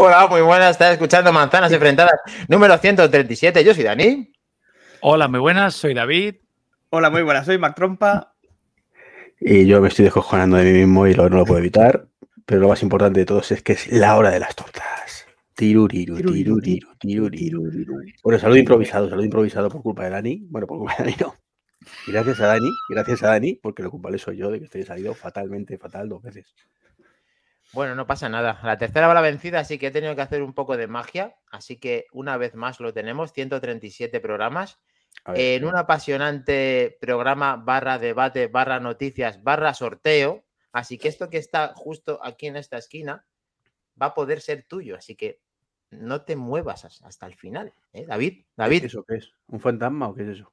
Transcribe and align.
Hola, 0.00 0.28
muy 0.28 0.42
buenas. 0.42 0.70
Estás 0.70 0.92
escuchando 0.92 1.32
Manzanas 1.32 1.72
Enfrentadas 1.72 2.20
número 2.46 2.78
137. 2.78 3.64
Yo 3.64 3.74
soy 3.74 3.82
Dani. 3.82 4.32
Hola, 5.00 5.26
muy 5.26 5.40
buenas. 5.40 5.74
Soy 5.74 5.92
David. 5.92 6.36
Hola, 6.90 7.10
muy 7.10 7.22
buenas. 7.22 7.46
Soy 7.46 7.58
Mac 7.58 7.74
Trompa. 7.74 8.32
Y 9.40 9.66
yo 9.66 9.80
me 9.80 9.88
estoy 9.88 10.04
descojonando 10.04 10.56
de 10.56 10.66
mí 10.66 10.78
mismo 10.78 11.08
y 11.08 11.14
lo, 11.14 11.28
no 11.28 11.38
lo 11.38 11.44
puedo 11.44 11.58
evitar. 11.58 12.06
Pero 12.46 12.60
lo 12.60 12.68
más 12.68 12.80
importante 12.84 13.18
de 13.18 13.26
todo 13.26 13.40
es 13.40 13.60
que 13.60 13.72
es 13.72 13.90
la 13.90 14.16
hora 14.16 14.30
de 14.30 14.38
las 14.38 14.54
tortas. 14.54 15.26
Tiruriru, 15.56 16.14
tiruriru, 16.18 16.84
tiruriru. 16.96 17.64
Bueno, 18.22 18.38
saludo 18.38 18.58
improvisado, 18.58 19.08
saludo 19.08 19.24
improvisado 19.24 19.68
por 19.68 19.82
culpa 19.82 20.04
de 20.04 20.10
Dani. 20.10 20.46
Bueno, 20.48 20.68
por 20.68 20.78
culpa 20.78 20.94
de 20.98 21.06
Dani 21.06 21.16
no. 21.18 21.34
Gracias 22.06 22.38
a 22.38 22.46
Dani, 22.46 22.70
gracias 22.88 23.24
a 23.24 23.30
Dani, 23.30 23.54
porque 23.60 23.82
lo 23.82 23.90
culpable 23.90 24.18
soy 24.18 24.36
yo 24.36 24.48
de 24.48 24.60
que 24.60 24.66
estoy 24.66 24.84
salido 24.84 25.12
fatalmente 25.12 25.76
fatal 25.76 26.08
dos 26.08 26.22
veces. 26.22 26.54
Bueno, 27.72 27.94
no 27.94 28.06
pasa 28.06 28.28
nada. 28.28 28.60
La 28.62 28.78
tercera 28.78 29.06
va 29.06 29.14
la 29.14 29.20
vencida, 29.20 29.60
así 29.60 29.78
que 29.78 29.88
he 29.88 29.90
tenido 29.90 30.14
que 30.14 30.22
hacer 30.22 30.42
un 30.42 30.54
poco 30.54 30.76
de 30.76 30.86
magia. 30.86 31.36
Así 31.50 31.76
que 31.76 32.06
una 32.12 32.36
vez 32.36 32.54
más 32.54 32.80
lo 32.80 32.92
tenemos, 32.92 33.32
137 33.32 34.20
programas. 34.20 34.78
En 35.34 35.64
un 35.64 35.76
apasionante 35.76 36.96
programa 37.00 37.56
barra 37.56 37.98
debate, 37.98 38.46
barra 38.46 38.80
noticias, 38.80 39.42
barra 39.42 39.74
sorteo. 39.74 40.44
Así 40.72 40.96
que 40.96 41.08
esto 41.08 41.28
que 41.28 41.38
está 41.38 41.74
justo 41.74 42.20
aquí 42.22 42.46
en 42.46 42.56
esta 42.56 42.78
esquina 42.78 43.26
va 44.00 44.06
a 44.06 44.14
poder 44.14 44.40
ser 44.40 44.64
tuyo. 44.66 44.96
Así 44.96 45.16
que 45.16 45.40
no 45.90 46.22
te 46.22 46.36
muevas 46.36 46.84
hasta 46.84 47.26
el 47.26 47.34
final. 47.34 47.72
¿eh? 47.92 48.06
David, 48.06 48.44
David. 48.56 48.84
¿Eso 48.84 49.04
qué 49.04 49.16
es? 49.16 49.32
¿Un 49.48 49.60
fantasma 49.60 50.08
o 50.08 50.14
qué 50.14 50.22
es 50.22 50.28
eso? 50.28 50.52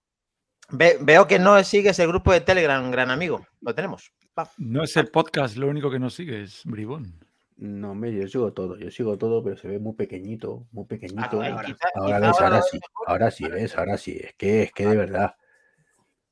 veo 0.69 1.27
que 1.27 1.37
no 1.37 1.63
sigues 1.63 1.99
el 1.99 2.07
grupo 2.07 2.33
de 2.33 2.41
Telegram, 2.41 2.89
gran 2.89 3.11
amigo. 3.11 3.45
Lo 3.61 3.75
tenemos. 3.75 4.11
No 4.57 4.83
es 4.83 4.97
el 4.97 5.07
podcast, 5.07 5.55
lo 5.57 5.67
único 5.67 5.89
que 5.89 5.99
no 5.99 6.09
sigue 6.09 6.41
es 6.41 6.61
Bribón. 6.65 7.25
No, 7.57 7.95
me, 7.95 8.11
yo 8.13 8.27
sigo 8.27 8.51
todo, 8.51 8.77
yo 8.77 8.91
sigo 8.91 9.17
todo, 9.17 9.41
pero 9.41 9.55
se 9.55 9.67
ve 9.69 9.79
muy 9.79 9.93
pequeñito, 9.93 10.67
muy 10.71 10.85
pequeñito. 10.85 11.41
Ah, 11.41 11.47
ahora, 11.47 11.63
quizá- 11.63 11.89
ahora 11.95 12.17
quizá 12.17 12.27
ves, 12.27 12.41
ahora 12.41 12.61
sí, 12.61 12.79
ahora 13.07 13.31
sí, 13.31 13.47
ves, 13.47 13.77
ahora 13.77 13.97
sí. 13.97 14.19
Es 14.21 14.33
que, 14.35 14.63
es 14.63 14.71
que 14.73 14.87
de 14.87 14.97
verdad. 14.97 15.35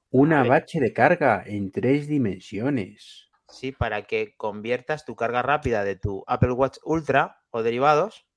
Una 0.09 0.43
bache 0.43 0.79
de 0.79 0.93
carga 0.93 1.43
en 1.45 1.71
tres 1.71 2.07
dimensiones. 2.07 3.29
Sí, 3.47 3.71
para 3.71 4.03
que 4.03 4.35
conviertas 4.35 5.05
tu 5.05 5.15
carga 5.15 5.41
rápida 5.41 5.83
de 5.83 5.95
tu 5.95 6.23
Apple 6.27 6.51
Watch 6.51 6.77
Ultra 6.83 7.41
o 7.51 7.63
derivados 7.63 8.27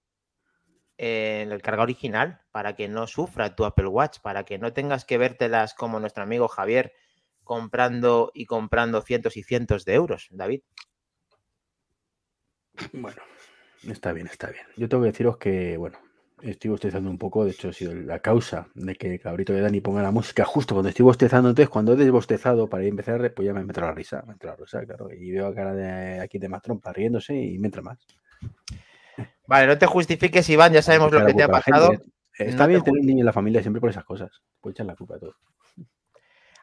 en 0.98 1.52
el 1.52 1.60
carga 1.60 1.82
original, 1.82 2.40
para 2.52 2.74
que 2.74 2.88
no 2.88 3.06
sufra 3.06 3.54
tu 3.54 3.64
Apple 3.64 3.88
Watch, 3.88 4.20
para 4.20 4.44
que 4.44 4.58
no 4.58 4.72
tengas 4.72 5.04
que 5.04 5.18
vértelas 5.18 5.74
como 5.74 6.00
nuestro 6.00 6.22
amigo 6.22 6.48
Javier 6.48 6.92
comprando 7.46 8.32
y 8.34 8.44
comprando 8.44 9.00
cientos 9.00 9.38
y 9.38 9.42
cientos 9.42 9.86
de 9.86 9.94
euros, 9.94 10.26
David. 10.30 10.62
Bueno, 12.92 13.22
está 13.88 14.12
bien, 14.12 14.26
está 14.26 14.50
bien. 14.50 14.66
Yo 14.76 14.88
tengo 14.88 15.04
que 15.04 15.10
deciros 15.12 15.38
que, 15.38 15.76
bueno, 15.78 15.98
estoy 16.42 16.70
bostezando 16.70 17.08
un 17.08 17.16
poco. 17.16 17.44
De 17.44 17.52
hecho, 17.52 17.68
ha 17.68 17.72
sido 17.72 17.94
la 17.94 18.18
causa 18.18 18.68
de 18.74 18.96
que 18.96 19.18
cabrito 19.18 19.52
de 19.54 19.60
Dani 19.60 19.80
ponga 19.80 20.02
la 20.02 20.10
música 20.10 20.44
justo 20.44 20.74
cuando 20.74 20.90
estoy 20.90 21.04
bostezando. 21.04 21.48
Entonces, 21.48 21.70
cuando 21.70 21.94
he 21.94 21.96
desbostezado 21.96 22.68
para 22.68 22.84
empezar, 22.84 23.32
pues 23.32 23.46
ya 23.46 23.54
me 23.54 23.60
entra 23.60 23.86
la 23.86 23.94
risa. 23.94 24.22
Me 24.26 24.32
entra 24.34 24.50
la 24.50 24.56
risa, 24.56 24.84
claro. 24.84 25.10
Y 25.12 25.30
veo 25.30 25.46
a 25.46 25.54
cara 25.54 25.72
de 25.72 26.20
aquí 26.20 26.38
de 26.38 26.48
Matrompa 26.48 26.92
riéndose 26.92 27.34
y 27.34 27.58
me 27.58 27.68
entra 27.68 27.80
más. 27.80 27.98
Vale, 29.46 29.68
no 29.68 29.78
te 29.78 29.86
justifiques, 29.86 30.50
Iván, 30.50 30.72
ya 30.72 30.82
sabemos 30.82 31.12
lo 31.12 31.24
que 31.24 31.32
te 31.32 31.42
ha 31.42 31.46
a 31.46 31.50
pasado. 31.50 31.90
gente. 31.92 32.04
Está 32.38 32.64
No 32.64 32.64
te 32.64 32.68
bien 32.68 32.82
tener 32.82 33.00
un 33.00 33.06
niño 33.06 33.20
en 33.20 33.26
la 33.26 33.32
familia 33.32 33.62
siempre 33.62 33.80
por 33.80 33.88
esas 33.88 34.04
cosas. 34.04 34.42
Puede 34.60 34.72
echar 34.72 34.86
la 34.86 34.96
culpa 34.96 35.14
de 35.14 35.20
todo. 35.20 35.36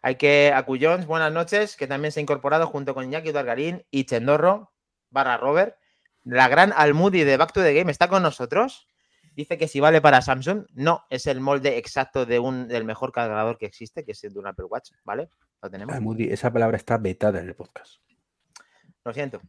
Hay 0.05 0.15
que 0.17 0.51
a 0.53 0.63
Cuyons, 0.63 1.05
buenas 1.05 1.31
noches, 1.31 1.77
que 1.77 1.87
también 1.87 2.11
se 2.11 2.19
ha 2.19 2.23
incorporado 2.23 2.67
junto 2.67 2.93
con 2.93 3.05
Iñaki 3.05 3.31
Dargarín 3.31 3.85
y 3.89 4.03
Chendorro, 4.03 4.73
barra 5.09 5.37
Robert. 5.37 5.77
La 6.25 6.49
gran 6.49 6.73
Almudi 6.75 7.23
de 7.23 7.37
Back 7.37 7.53
to 7.53 7.63
the 7.63 7.73
Game 7.73 7.89
está 7.89 8.09
con 8.09 8.21
nosotros. 8.21 8.89
Dice 9.33 9.57
que 9.57 9.69
si 9.69 9.79
vale 9.79 10.01
para 10.01 10.21
Samsung, 10.21 10.65
no, 10.73 11.05
es 11.09 11.25
el 11.25 11.39
molde 11.39 11.77
exacto 11.77 12.25
de 12.25 12.37
un, 12.37 12.67
del 12.67 12.83
mejor 12.83 13.13
cargador 13.13 13.57
que 13.57 13.65
existe, 13.65 14.03
que 14.03 14.11
es 14.11 14.21
el 14.25 14.33
de 14.33 14.39
un 14.39 14.47
Apple 14.47 14.65
Watch, 14.65 14.91
¿vale? 15.05 15.29
Lo 15.61 15.69
tenemos. 15.69 15.97
Moody, 16.01 16.25
esa 16.25 16.51
palabra 16.51 16.75
está 16.75 16.97
vetada 16.97 17.39
en 17.39 17.47
el 17.47 17.55
podcast. 17.55 18.01
Lo 19.05 19.13
siento. 19.13 19.41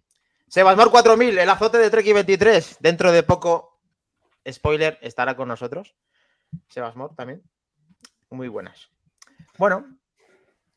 Sebasmor 0.46 0.92
4000, 0.92 1.36
el 1.36 1.50
azote 1.50 1.78
de 1.78 1.90
Trek 1.90 2.14
23. 2.14 2.76
Dentro 2.78 3.10
de 3.10 3.24
poco, 3.24 3.80
spoiler, 4.48 5.00
estará 5.02 5.34
con 5.34 5.48
nosotros. 5.48 5.96
Sebasmor 6.68 7.16
también. 7.16 7.42
Muy 8.30 8.46
buenas. 8.46 8.88
Bueno, 9.58 9.98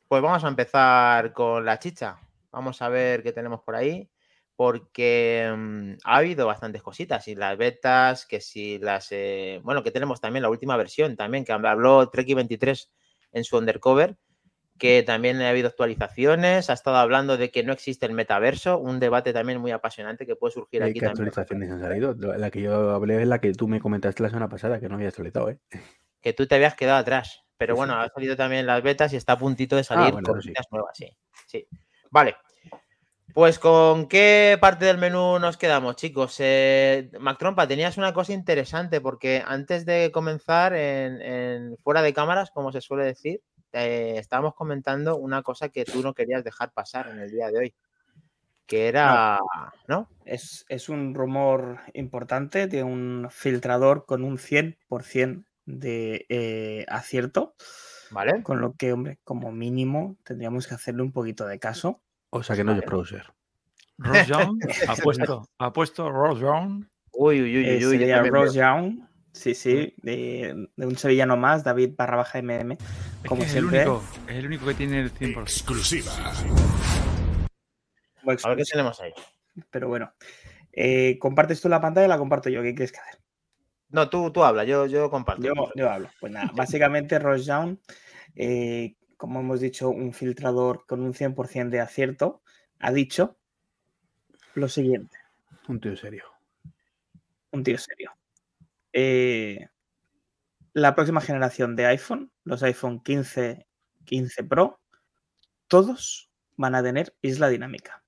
pues 0.07 0.22
vamos 0.22 0.44
a 0.44 0.47
empezar 0.47 1.34
con 1.34 1.66
la 1.66 1.79
chicha. 1.79 2.19
Vamos 2.51 2.81
a 2.81 2.90
ver 2.90 3.23
qué 3.23 3.31
tenemos 3.31 3.62
por 3.62 3.75
ahí. 3.75 4.09
Porque 4.56 5.53
mm, 5.56 5.91
ha 6.03 6.18
habido 6.18 6.47
bastantes 6.47 6.81
cositas. 6.81 7.28
Y 7.28 7.35
las 7.35 7.57
betas, 7.57 8.25
que 8.25 8.41
si 8.41 8.79
las. 8.79 9.12
eh, 9.12 9.59
bueno, 9.63 9.84
que 9.84 9.91
tenemos 9.91 10.19
también 10.19 10.44
la 10.44 10.50
última 10.50 10.75
versión 10.78 11.16
también, 11.16 11.45
que 11.45 11.51
habló 11.51 12.09
Trek 12.09 12.34
23 12.34 12.91
en 13.34 13.44
su 13.44 13.57
undercover 13.57 14.18
que 14.78 15.03
también 15.03 15.41
ha 15.41 15.50
habido 15.50 15.68
actualizaciones, 15.68 16.69
ha 16.69 16.74
estado 16.74 16.97
hablando 16.97 17.38
de 17.38 17.51
que 17.51 17.63
no 17.63 17.74
existe 17.74 18.06
el 18.06 18.13
metaverso, 18.13 18.78
un 18.78 19.00
debate 19.00 19.34
también 19.34 19.59
muy 19.59 19.72
apasionante 19.72 20.25
que 20.25 20.35
puede 20.35 20.53
surgir 20.53 20.81
¿Y 20.81 20.85
aquí 20.85 20.94
¿Qué 21.00 21.06
también. 21.06 21.28
actualizaciones 21.28 21.72
han 21.72 21.81
salido? 21.81 22.16
La 22.19 22.38
la 22.38 22.51
que 22.51 22.62
yo 22.62 22.91
hablé 22.91 23.22
es 23.22 23.28
la 23.28 23.39
que 23.39 23.51
tú 23.53 23.68
me 23.68 23.79
comentaste 23.79 24.24
la 24.24 24.29
semana 24.29 24.50
pasada, 24.50 24.79
que 24.79 24.88
no 24.88 24.95
había 24.95 25.09
actualizado, 25.09 25.50
¿eh? 25.50 25.59
Que 26.22 26.34
tú 26.34 26.47
te 26.47 26.56
habías 26.56 26.75
quedado 26.75 27.00
atrás, 27.00 27.44
pero 27.57 27.75
bueno, 27.75 28.00
ha 28.00 28.09
salido 28.09 28.35
también 28.35 28.66
las 28.66 28.81
betas 28.84 29.13
y 29.13 29.18
está 29.18 29.34
a 29.34 29.40
puntito 29.40 29.75
de 29.75 29.84
salir 29.84 30.13
bueno, 30.13 30.31
eso 30.31 30.41
sí. 30.41 30.53
nuevas, 30.72 30.97
sí. 30.97 31.09
sí. 31.47 31.68
Vale. 32.12 32.35
Pues 33.34 33.59
con 33.59 34.07
qué 34.07 34.57
parte 34.59 34.85
del 34.85 34.97
menú 34.97 35.38
nos 35.38 35.57
quedamos, 35.57 35.95
chicos. 35.95 36.38
Eh, 36.40 37.12
Mac 37.19 37.38
Trompa, 37.38 37.68
tenías 37.68 37.97
una 37.97 38.13
cosa 38.13 38.34
interesante 38.34 39.00
porque 39.00 39.44
antes 39.45 39.85
de 39.85 40.12
comenzar 40.12 40.73
en, 40.73 41.22
en 41.22 41.78
fuera 41.78 42.01
de 42.01 42.13
cámaras, 42.13 42.50
como 42.50 42.72
se 42.72 42.81
suele 42.81 43.03
decir, 43.03 43.41
eh, 43.74 44.16
estábamos 44.18 44.56
comentando 44.56 45.18
una 45.18 45.44
cosa 45.44 45.69
que 45.69 45.85
tú 45.85 46.01
no 46.01 46.13
querías 46.13 46.44
dejar 46.44 46.72
pasar 46.72 47.09
en 47.09 47.19
el 47.19 47.29
día 47.29 47.51
de 47.51 47.59
hoy, 47.59 47.75
que 48.66 48.88
era, 48.88 49.39
¿no? 49.88 50.09
Es, 50.25 50.66
es 50.68 50.89
un 50.89 51.13
rumor 51.13 51.81
importante 51.94 52.68
de 52.68 52.84
un 52.84 53.28
filtrador 53.29 54.06
con 54.06 54.24
un 54.24 54.38
100% 54.38 55.45
de 55.67 56.25
eh, 56.29 56.85
acierto, 56.89 57.53
¿Vale? 58.09 58.41
con 58.41 58.59
lo 58.61 58.73
que, 58.75 58.94
hombre, 58.94 59.19
como 59.23 59.51
mínimo 59.51 60.17
tendríamos 60.23 60.66
que 60.66 60.73
hacerle 60.73 61.03
un 61.03 61.11
poquito 61.11 61.45
de 61.45 61.59
caso. 61.59 62.01
O 62.31 62.41
sea 62.41 62.55
que 62.55 62.63
no 62.63 62.72
Vale. 62.72 62.83
es 62.83 62.89
producer. 62.89 63.23
Ross 64.00 64.27
Young, 64.27 64.59
ha 64.88 64.95
puesto, 64.95 65.50
ha 65.59 65.73
puesto 65.73 66.09
Ross 66.11 66.39
Young. 66.39 66.85
Uy, 67.11 67.41
uy, 67.41 67.57
uy, 67.57 67.66
Eh, 67.66 67.85
uy, 67.85 68.00
también 68.00 68.33
Ross. 68.33 68.53
Young, 68.53 69.00
sí, 69.33 69.53
sí, 69.56 69.94
de, 69.97 70.67
de 70.75 70.85
un 70.85 70.95
sevillano 70.97 71.35
más, 71.38 71.63
David 71.63 71.91
barra 71.97 72.17
baja 72.17 72.39
MM, 72.41 72.73
Es 72.73 72.79
como 73.27 73.41
que 73.41 73.47
es 73.47 73.56
el 73.56 73.69
siempre. 73.69 73.89
único, 73.89 74.03
es 74.27 74.35
el 74.35 74.45
único 74.45 74.66
que 74.67 74.73
tiene 74.75 75.01
el 75.01 75.11
100%. 75.13 75.41
Exclusiva. 75.41 76.11
A 76.13 76.31
ver 78.25 78.25
qué 78.25 78.33
exclusivo, 78.33 78.66
tenemos 78.72 79.00
ahí. 79.01 79.11
Pero 79.72 79.88
bueno, 79.88 80.11
Eh, 80.79 81.17
¿compartes 81.19 81.59
tú 81.59 81.69
la 81.69 81.81
pantalla 81.81 82.06
o 82.06 82.09
la 82.09 82.17
comparto 82.19 82.50
yo? 82.50 82.61
¿Qué 82.61 82.75
quieres 82.75 82.91
que 82.91 83.00
hacer? 83.00 83.19
No, 83.89 84.09
tú, 84.09 84.31
tú 84.31 84.43
habla, 84.43 84.63
yo, 84.65 84.85
yo 84.85 85.09
comparto. 85.09 85.43
Yo, 85.43 85.53
yo 85.75 85.89
hablo. 85.89 86.09
Pues 86.19 86.31
nada, 86.33 86.51
básicamente 86.53 87.19
Ross 87.19 87.45
Young, 87.45 87.77
eh, 88.35 88.95
como 89.15 89.39
hemos 89.39 89.61
dicho, 89.61 89.89
un 89.89 90.13
filtrador 90.13 90.85
con 90.85 91.01
un 91.01 91.13
100% 91.13 91.69
de 91.69 91.79
acierto, 91.79 92.41
ha 92.79 92.91
dicho 92.91 93.37
lo 94.55 94.67
siguiente, 94.67 95.17
Un 95.67 95.79
tío 95.79 95.95
serio. 95.95 96.25
un 97.51 97.63
tío 97.63 97.77
serio. 97.77 98.11
Eh, 98.91 99.67
la 100.73 100.93
próxima 100.95 101.21
generación 101.21 101.75
de 101.75 101.85
iPhone, 101.85 102.31
los 102.44 102.62
iPhone 102.63 103.01
15, 103.01 103.67
15 104.06 104.44
Pro, 104.44 104.79
todos 105.67 106.29
van 106.56 106.75
a 106.75 106.83
tener 106.83 107.15
isla 107.21 107.50
dinámica, 107.50 108.03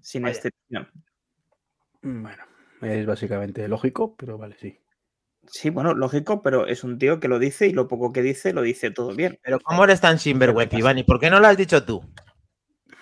sin 0.00 0.22
Vaya. 0.22 0.34
excepción. 0.36 0.90
Bueno, 2.02 2.44
es 2.82 3.06
básicamente 3.06 3.66
lógico, 3.68 4.14
pero 4.16 4.38
vale, 4.38 4.56
sí. 4.58 4.78
Sí, 5.50 5.70
bueno, 5.70 5.94
lógico, 5.94 6.42
pero 6.42 6.66
es 6.66 6.84
un 6.84 6.98
tío 6.98 7.20
que 7.20 7.28
lo 7.28 7.38
dice 7.38 7.66
y 7.66 7.72
lo 7.72 7.88
poco 7.88 8.12
que 8.12 8.22
dice 8.22 8.52
lo 8.52 8.62
dice 8.62 8.90
todo 8.90 9.14
bien. 9.14 9.38
Pero 9.42 9.60
¿cómo 9.60 9.84
eres 9.84 10.00
tan 10.00 10.18
sinvergüenza, 10.18 10.78
Iván? 10.78 10.98
¿Y 10.98 11.04
por 11.04 11.18
qué 11.18 11.30
no 11.30 11.40
lo 11.40 11.46
has 11.46 11.56
dicho 11.56 11.84
tú? 11.84 12.02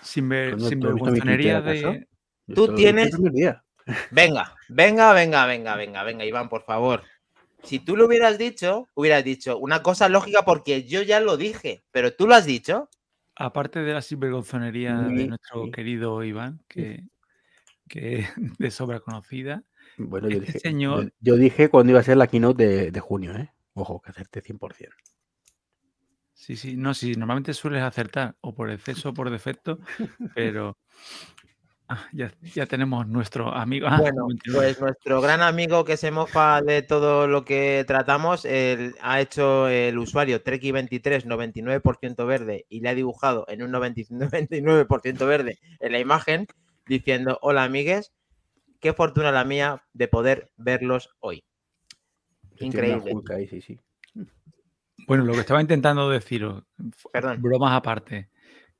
Sin, 0.03 0.29
ver, 0.29 0.57
no, 0.57 0.69
sin 0.69 0.81
¿tú 0.81 0.89
has 0.89 0.95
visto 0.95 1.11
mi 1.11 1.19
vergonzonería 1.19 1.63
Twitter, 1.63 1.87
acaso? 1.87 2.07
de. 2.47 2.55
Tú 2.55 2.75
tienes-. 2.75 3.17
Venga, 4.11 4.55
venga, 4.69 5.13
venga, 5.13 5.47
venga, 5.47 5.77
venga, 5.77 6.03
venga, 6.05 6.25
Iván, 6.25 6.49
por 6.49 6.65
favor. 6.65 7.03
Si 7.63 7.81
tú 7.81 7.97
lo 7.97 8.07
hubieras 8.07 8.39
dicho, 8.39 8.89
hubieras 8.95 9.25
dicho 9.25 9.59
una 9.59 9.83
cosa 9.83 10.09
lógica 10.09 10.45
porque 10.45 10.85
yo 10.85 11.03
ya 11.03 11.21
lo 11.21 11.37
dije, 11.37 11.85
pero 11.91 12.15
tú 12.15 12.29
lo 12.29 12.35
has 12.35 12.47
dicho. 12.47 12.89
Aparte 13.35 13.81
de 13.81 13.93
la 13.93 14.03
sinvergonzonería 14.03 15.09
Sí, 15.09 15.15
de 15.17 15.27
nuestro 15.27 15.65
sí. 15.65 15.71
querido 15.73 16.23
Iván, 16.23 16.63
que, 16.69 17.05
que 17.89 18.21
es 18.21 18.29
de 18.59 18.71
sobra 18.71 19.01
conocida, 19.01 19.65
Bueno, 19.99 20.29
yo 20.29 20.39
Este 20.39 20.53
dije, 20.53 20.61
señor- 20.61 21.05
yo, 21.05 21.11
yo 21.21 21.37
dije 21.37 21.69
cuando 21.69 21.91
iba 21.91 22.01
a 22.01 22.05
ser 22.05 22.17
la 22.17 22.27
keynote 22.27 22.67
de, 22.67 22.91
de 22.91 23.01
junio, 23.01 23.35
¿eh? 23.37 23.53
Ojo, 23.75 24.01
que 24.01 24.11
hacerte 24.11 24.41
100%. 24.41 24.95
sí, 26.33 26.57
sí, 26.57 26.77
no, 26.77 26.95
sí, 26.95 27.15
normalmente 27.15 27.55
sueles 27.55 27.83
acertar, 27.83 28.37
o 28.41 28.55
por 28.55 28.71
exceso 28.71 29.11
o 29.11 29.15
por 29.15 29.31
defecto, 29.31 29.79
pero 30.35 30.77
Ah, 31.89 32.05
ya, 32.13 32.33
ya 32.53 32.67
tenemos 32.67 33.07
nuestro 33.07 33.55
amigo. 33.55 33.87
Ah, 33.89 33.99
Bueno, 34.01 34.27
29. 34.27 34.75
pues 34.75 34.81
nuestro 34.81 35.21
gran 35.21 35.41
amigo 35.41 35.85
que 35.85 35.97
se 35.97 36.11
mofa 36.11 36.61
de 36.61 36.83
todo 36.83 37.29
lo 37.29 37.45
que 37.45 37.85
tratamos, 37.87 38.45
él 38.45 38.97
ha 39.01 39.21
hecho 39.21 39.69
el 39.69 39.97
usuario 39.97 40.43
Treki23 40.43 41.25
99% 41.27 42.27
verde 42.27 42.67
y 42.69 42.81
le 42.81 42.89
ha 42.89 42.95
dibujado 42.97 43.45
en 43.49 43.63
un 43.63 43.71
90 43.71 44.03
99% 44.11 45.27
verde 45.29 45.59
en 45.79 45.93
la 45.93 46.01
imagen 46.01 46.47
diciendo, 46.89 47.39
hola 47.41 47.63
amigues, 47.63 48.13
qué 48.81 48.93
fortuna 48.93 49.33
la 49.33 49.45
mía 49.45 49.83
de 49.93 50.09
poder 50.09 50.51
verlos 50.57 51.11
hoy. 51.21 51.43
Increíble. 52.59 53.13
Hulk 53.13 53.31
ahí, 53.31 53.47
sí, 53.47 53.61
sí. 53.61 53.79
Bueno, 55.07 55.25
lo 55.25 55.35
que 55.35 55.41
estaba 55.41 55.61
intentando 55.61 56.11
deciros, 56.11 56.65
Perdón. 57.13 57.41
bromas 57.43 57.75
aparte, 57.75 58.31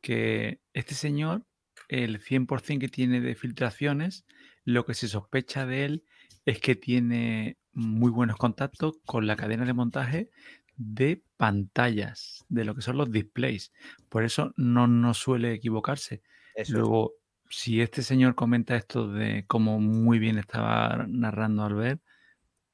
que 0.01 0.61
este 0.73 0.95
señor, 0.95 1.45
el 1.89 2.21
100% 2.21 2.81
que 2.81 2.89
tiene 2.89 3.21
de 3.21 3.35
filtraciones, 3.35 4.25
lo 4.65 4.85
que 4.85 4.95
se 4.95 5.09
sospecha 5.09 5.67
de 5.67 5.85
él 5.85 6.05
es 6.45 6.61
que 6.61 6.75
tiene 6.75 7.59
muy 7.73 8.11
buenos 8.11 8.37
contactos 8.37 8.99
con 9.05 9.27
la 9.27 9.37
cadena 9.37 9.65
de 9.65 9.73
montaje 9.75 10.31
de 10.77 11.23
pantallas, 11.37 12.45
de 12.49 12.65
lo 12.65 12.75
que 12.75 12.83
son 12.83 12.97
los 12.97 13.11
displays. 13.11 13.73
Por 14.09 14.25
eso 14.25 14.53
no, 14.57 14.87
no 14.87 15.15
suele 15.15 15.53
equivocarse. 15.53 16.23
Eso. 16.55 16.73
Luego, 16.73 17.13
si 17.51 17.81
este 17.81 18.03
señor 18.03 18.35
comenta 18.35 18.77
esto 18.77 19.09
de 19.09 19.45
cómo 19.47 19.81
muy 19.81 20.19
bien 20.19 20.39
estaba 20.39 21.07
narrando 21.09 21.65
Albert, 21.65 22.01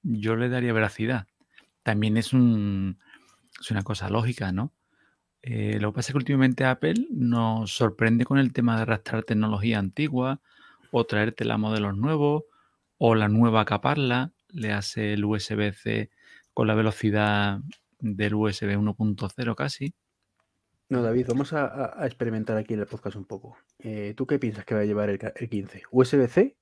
yo 0.03 0.37
le 0.37 0.49
daría 0.49 0.73
veracidad. 0.73 1.27
También 1.83 2.17
es, 2.17 2.33
un, 2.33 2.99
es 3.61 3.71
una 3.71 3.83
cosa 3.83 4.09
lógica, 4.09 4.53
¿no? 4.53 4.73
Eh, 5.43 5.79
lo 5.81 5.91
que 5.93 5.97
pasa 5.97 6.09
es 6.09 6.13
que 6.13 6.19
últimamente 6.19 6.65
Apple 6.65 7.07
nos 7.11 7.73
sorprende 7.73 8.25
con 8.25 8.39
el 8.39 8.53
tema 8.53 8.77
de 8.77 8.83
arrastrar 8.83 9.25
tecnología 9.25 9.79
antigua 9.79 10.41
o 10.93 11.05
traerte 11.05 11.45
la 11.45 11.59
modelos 11.59 11.97
nuevos 11.97 12.45
o 12.99 13.17
la 13.17 13.29
nueva 13.29 13.65
caparla, 13.65 14.33
le 14.51 14.73
hace 14.73 15.15
el 15.15 15.25
USB-C 15.25 16.11
con 16.55 16.69
la 16.69 16.75
velocidad 16.75 17.61
del 17.99 18.35
USB 18.35 18.77
1.0 18.77 19.55
casi. 19.57 19.95
No, 20.93 21.03
David, 21.03 21.27
vamos 21.29 21.55
a, 21.55 21.97
experimentar 22.05 22.59
aquí 22.59 22.75
en 22.75 22.81
el 22.81 22.87
podcast 22.87 23.17
un 23.17 23.25
poco. 23.25 23.57
Eh, 23.79 24.13
¿Tú 24.15 24.27
qué 24.27 24.39
piensas 24.39 24.67
que 24.67 24.75
va 24.75 24.83
a 24.83 24.85
llevar 24.85 25.09
el, 25.09 25.19
el 25.37 25.49
15? 25.49 25.85
¿USB-C? 25.91 26.55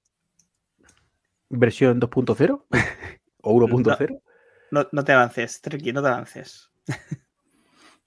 ¿Versión 1.49 2.01
2.0? 2.01 2.65
¿O 3.43 3.55
1.0? 3.61 4.23
No, 4.71 4.87
no 4.93 5.05
te 5.05 5.13
avances, 5.13 5.61
Treki, 5.61 5.93
no 5.93 6.01
te 6.03 6.09
avances. 6.09 6.71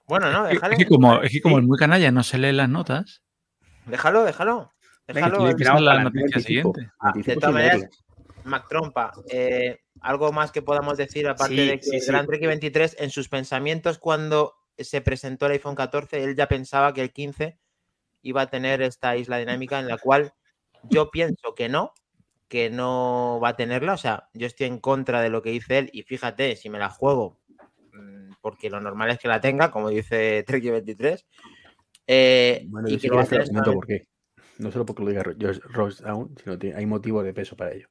Bueno, 0.06 0.30
no, 0.34 0.44
déjale. 0.44 0.76
es 0.76 0.80
que 0.80 0.86
como, 0.86 1.22
es 1.22 1.32
que 1.32 1.42
como 1.42 1.56
Sí. 1.56 1.62
el 1.62 1.68
muy 1.68 1.78
canalla 1.78 2.12
no 2.12 2.24
se 2.24 2.38
lee 2.38 2.52
las 2.52 2.68
notas, 2.68 3.24
Déjalo, 3.86 4.26
déjalo. 4.26 4.74
Venga, 5.08 5.30
Déjalo. 5.30 5.58
ser 5.58 5.82
la 5.82 6.04
noticia 6.04 6.22
25, 6.36 6.42
siguiente. 6.74 6.92
Ah, 7.00 7.08
de 7.08 7.14
25 7.24 7.40
todas 7.40 7.48
sin 7.50 7.54
maneras, 7.54 7.78
leerlas. 7.80 8.04
Mac 8.44 8.66
Trompa, 8.68 9.12
eh, 9.32 9.80
algo 10.02 10.34
más 10.34 10.52
que 10.52 10.62
podamos 10.62 10.98
decir, 10.98 11.26
aparte 11.28 11.56
Sí, 11.56 11.68
de 11.68 11.78
que 11.80 11.84
sí, 11.86 11.96
el 11.96 12.02
sí. 12.02 12.08
Gran 12.12 12.26
Trek 12.28 12.42
23, 12.46 12.98
en 13.00 13.10
sus 13.12 13.30
pensamientos 13.30 13.98
cuando 13.98 14.54
se 14.78 15.02
presentó 15.02 15.46
el 15.46 15.54
iPhone 15.54 15.76
14, 15.76 16.24
él 16.24 16.36
ya 16.36 16.48
pensaba 16.48 16.94
que 16.94 17.02
el 17.02 17.12
15 17.12 17.58
iba 18.22 18.42
a 18.42 18.50
tener 18.50 18.82
esta 18.82 19.16
isla 19.18 19.38
dinámica 19.38 19.80
en 19.80 19.88
la 19.88 19.98
cual 19.98 20.34
yo 20.90 21.12
pienso 21.12 21.54
que 21.56 21.70
no, 21.70 21.94
que 22.48 22.70
no 22.70 23.40
va 23.44 23.50
a 23.50 23.56
tenerla. 23.56 23.94
O 23.94 23.98
sea, 23.98 24.30
yo 24.34 24.48
estoy 24.48 24.68
en 24.68 24.80
contra 24.80 25.22
de 25.22 25.30
lo 25.30 25.42
que 25.42 25.52
dice 25.52 25.78
él 25.78 25.90
y 25.94 26.04
fíjate, 26.04 26.56
si 26.56 26.70
me 26.70 26.80
la 26.80 26.90
juego, 26.90 27.40
mm, 27.94 28.34
porque 28.42 28.70
lo 28.70 28.80
normal 28.80 29.12
es 29.12 29.20
que 29.20 29.28
la 29.28 29.42
tenga, 29.42 29.72
como 29.72 29.90
dice 29.90 30.44
Trek 30.48 30.64
23. 30.64 31.26
eh, 32.08 32.66
Bueno, 32.68 32.90
y 32.90 32.98
yo 32.98 33.02
que 33.02 33.08
lo 33.10 33.16
va 33.16 33.22
a 33.22 33.24
hacer 33.24 33.46
por 33.52 33.88
qué. 33.88 34.08
No 34.60 34.72
solo 34.72 34.86
porque 34.86 35.04
lo 35.04 35.10
diga 35.10 35.24
Ross 35.24 36.02
Down, 36.02 36.36
sino 36.42 36.60
que 36.60 36.74
hay 36.74 36.86
motivo 36.86 37.24
de 37.24 37.34
peso 37.34 37.56
para 37.56 37.74
ello. 37.74 37.88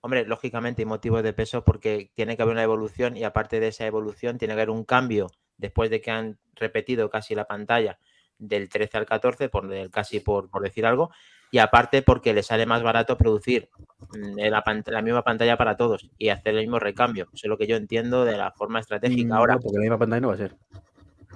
Hombre, 0.00 0.24
lógicamente 0.26 0.82
hay 0.82 0.86
motivos 0.86 1.22
de 1.22 1.32
peso 1.32 1.64
porque 1.64 2.12
tiene 2.14 2.36
que 2.36 2.42
haber 2.42 2.52
una 2.52 2.62
evolución 2.62 3.16
y 3.16 3.24
aparte 3.24 3.58
de 3.58 3.68
esa 3.68 3.86
evolución 3.86 4.38
tiene 4.38 4.54
que 4.54 4.60
haber 4.60 4.70
un 4.70 4.84
cambio 4.84 5.28
después 5.58 5.90
de 5.90 6.00
que 6.00 6.10
han 6.10 6.38
repetido 6.54 7.10
casi 7.10 7.34
la 7.34 7.44
pantalla 7.44 7.98
del 8.38 8.68
13 8.68 8.98
al 8.98 9.06
14, 9.06 9.48
por 9.48 9.90
casi 9.90 10.20
por, 10.20 10.48
por 10.48 10.62
decir 10.62 10.86
algo, 10.86 11.10
y 11.50 11.58
aparte 11.58 12.02
porque 12.02 12.34
le 12.34 12.42
sale 12.42 12.66
más 12.66 12.82
barato 12.82 13.16
producir 13.16 13.68
mm, 14.16 14.38
la, 14.38 15.02
misma 15.02 15.24
pantalla 15.24 15.56
para 15.56 15.76
todos 15.76 16.10
y 16.18 16.28
hacer 16.28 16.54
el 16.54 16.60
mismo 16.60 16.78
recambio. 16.78 17.28
Eso 17.32 17.46
es 17.46 17.48
lo 17.48 17.58
que 17.58 17.66
yo 17.66 17.76
entiendo 17.76 18.24
de 18.24 18.36
la 18.36 18.52
forma 18.52 18.80
estratégica. 18.80 19.34
Mm, 19.34 19.36
Ahora, 19.36 19.58
porque 19.58 19.78
la 19.78 19.82
misma 19.82 19.98
pantalla 19.98 20.20
no 20.20 20.28
va 20.28 20.34
a 20.34 20.38
ser. 20.38 20.56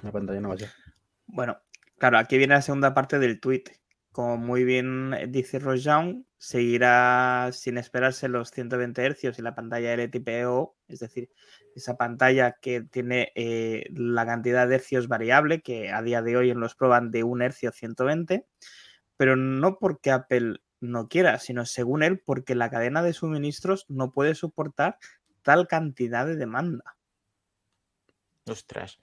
La 0.03 0.13
pantalla 0.13 0.41
no 0.41 0.49
va 0.49 0.55
a 0.55 0.59
ser. 0.59 0.71
Bueno, 1.27 1.59
claro, 1.99 2.19
aquí 2.19 2.39
viene 2.39 2.55
la 2.55 2.63
segunda 2.63 2.95
parte 2.95 3.19
del 3.19 3.41
tweet. 3.41 3.65
Como 4.11 4.37
muy 4.37 4.65
bien 4.65 5.17
dice 5.29 5.59
Rojan, 5.59 6.27
seguirá 6.37 7.49
sin 7.53 7.79
esperarse 7.79 8.29
los 8.29 8.51
120 8.51 9.15
Hz 9.15 9.39
y 9.39 9.43
la 9.43 9.55
pantalla 9.55 9.95
LTPO, 9.95 10.77
es 10.89 10.99
decir, 10.99 11.31
esa 11.75 11.97
pantalla 11.97 12.57
que 12.61 12.83
tiene 12.83 13.33
eh, 13.35 13.87
la 13.95 14.27
cantidad 14.27 14.69
de 14.69 14.77
hercios 14.77 15.09
variable, 15.09 15.63
que 15.63 15.91
a 15.91 16.03
día 16.03 16.23
de 16.23 16.37
hoy 16.37 16.51
en 16.51 16.61
los 16.61 16.75
proban 16.75 17.11
de 17.11 17.25
1 17.25 17.45
hercio 17.45 17.73
120, 17.73 18.47
pero 19.17 19.37
no 19.37 19.79
porque 19.79 20.11
Apple 20.11 20.61
no 20.81 21.09
quiera, 21.09 21.39
sino 21.39 21.65
según 21.65 22.03
él, 22.03 22.21
porque 22.25 22.55
la 22.55 22.71
cadena 22.71 23.03
de 23.03 23.13
suministros 23.13 23.87
no 23.89 24.13
puede 24.13 24.35
soportar 24.35 24.99
tal 25.43 25.69
cantidad 25.69 26.27
de 26.27 26.37
demanda. 26.37 26.97
ostras. 28.49 29.01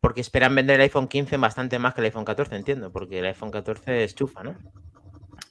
Porque 0.00 0.20
esperan 0.20 0.54
vender 0.54 0.76
el 0.76 0.82
iPhone 0.82 1.08
15 1.08 1.36
bastante 1.36 1.78
más 1.78 1.94
que 1.94 2.00
el 2.00 2.06
iPhone 2.06 2.24
14, 2.24 2.56
entiendo, 2.56 2.92
porque 2.92 3.18
el 3.18 3.26
iPhone 3.26 3.50
14 3.50 4.04
es 4.04 4.14
chufa, 4.14 4.42
¿no? 4.42 4.56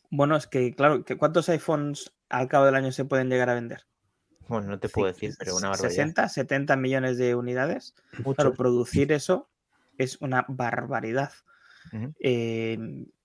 Bueno, 0.09 0.35
es 0.35 0.47
que, 0.47 0.73
claro, 0.73 1.03
¿cuántos 1.17 1.49
iPhones 1.49 2.15
al 2.29 2.47
cabo 2.47 2.65
del 2.65 2.75
año 2.75 2.91
se 2.91 3.05
pueden 3.05 3.29
llegar 3.29 3.49
a 3.49 3.55
vender? 3.55 3.85
Bueno, 4.47 4.67
no 4.67 4.79
te 4.79 4.89
puedo 4.89 5.07
decir, 5.07 5.33
pero 5.39 5.55
una 5.55 5.69
barbaridad. 5.69 5.89
60, 5.89 6.29
70 6.29 6.75
millones 6.75 7.17
de 7.17 7.35
unidades. 7.35 7.95
Muchos. 8.19 8.35
Claro, 8.35 8.53
producir 8.53 9.11
eso 9.11 9.49
es 9.97 10.21
una 10.21 10.45
barbaridad. 10.47 11.31
Eh, 12.19 12.77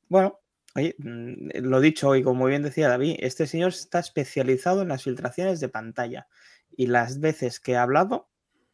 bueno, 0.09 0.41
oye, 0.75 0.95
mm, 0.99 1.63
lo 1.63 1.81
dicho 1.81 2.09
hoy, 2.09 2.23
como 2.23 2.47
bien 2.47 2.63
decía 2.63 2.89
David, 2.89 3.17
este 3.21 3.47
señor 3.47 3.71
está 3.71 3.99
especializado 3.99 4.83
en 4.83 4.89
las 4.89 5.05
filtraciones 5.05 5.61
de 5.61 5.69
pantalla. 5.69 6.29
Y 6.77 6.87
las 6.87 7.21
veces 7.21 7.61
que 7.61 7.77
ha 7.77 7.83
hablado, 7.83 8.29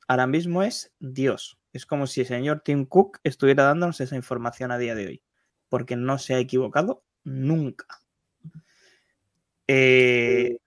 ahora 0.06 0.26
mismo 0.26 0.62
es 0.62 0.92
Dios. 1.00 1.58
Es 1.72 1.86
como 1.86 2.06
si 2.06 2.22
el 2.22 2.26
señor 2.26 2.60
Tim 2.64 2.86
Cook 2.86 3.18
estuviera 3.24 3.64
dándonos 3.64 4.00
esa 4.00 4.16
información 4.16 4.70
a 4.70 4.78
día 4.78 4.94
de 4.94 5.06
hoy. 5.06 5.22
Porque 5.68 5.96
no 5.96 6.18
se 6.18 6.34
ha 6.34 6.38
equivocado 6.38 7.04
nunca. 7.24 7.86
Eh, 9.66 10.58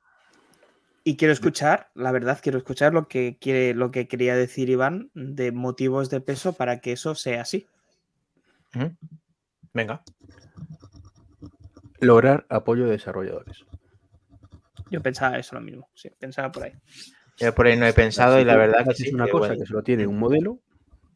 y 1.10 1.18
quiero 1.18 1.34
escuchar, 1.34 1.90
la 1.96 2.12
verdad, 2.12 2.38
quiero 2.40 2.60
escuchar 2.60 2.94
lo 2.94 3.08
que 3.08 3.40
quiere, 3.42 3.74
lo 3.74 3.90
que 3.90 4.08
quería 4.08 4.36
decir 4.36 4.70
Iván 4.70 5.10
de 5.16 5.52
motivos 5.52 6.12
de 6.12 6.22
peso 6.22 6.54
para 6.54 6.82
que 6.82 6.92
eso 6.92 7.16
sea 7.16 7.42
así. 7.42 7.66
Venga. 9.74 10.04
Lograr 12.00 12.46
apoyo 12.48 12.86
de 12.86 12.92
desarrolladores. 12.92 13.66
Yo 14.92 15.02
pensaba 15.02 15.40
eso 15.40 15.56
lo 15.56 15.62
mismo, 15.62 15.90
sí, 15.96 16.12
pensaba 16.20 16.52
por 16.52 16.66
ahí. 16.66 16.74
Yo 17.38 17.56
por 17.56 17.66
ahí 17.66 17.76
no 17.76 17.88
he 17.88 17.94
pensado 17.94 18.40
y 18.40 18.46
la 18.46 18.56
verdad 18.56 18.86
que 18.88 18.94
sí. 18.94 19.12
una 19.12 19.26
que 19.26 19.32
cosa 19.32 19.48
bueno. 19.48 19.64
que 19.64 19.68
solo 19.68 19.82
tiene 19.82 20.06
un 20.06 20.20
modelo, 20.20 20.60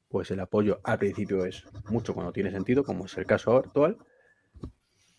pues 0.07 0.31
el 0.31 0.39
apoyo 0.39 0.81
al 0.83 0.97
principio 0.97 1.45
es 1.45 1.65
mucho 1.89 2.15
cuando 2.15 2.33
tiene 2.33 2.49
sentido, 2.49 2.83
como 2.83 3.05
es 3.05 3.15
el 3.19 3.27
caso 3.27 3.55
actual, 3.57 3.99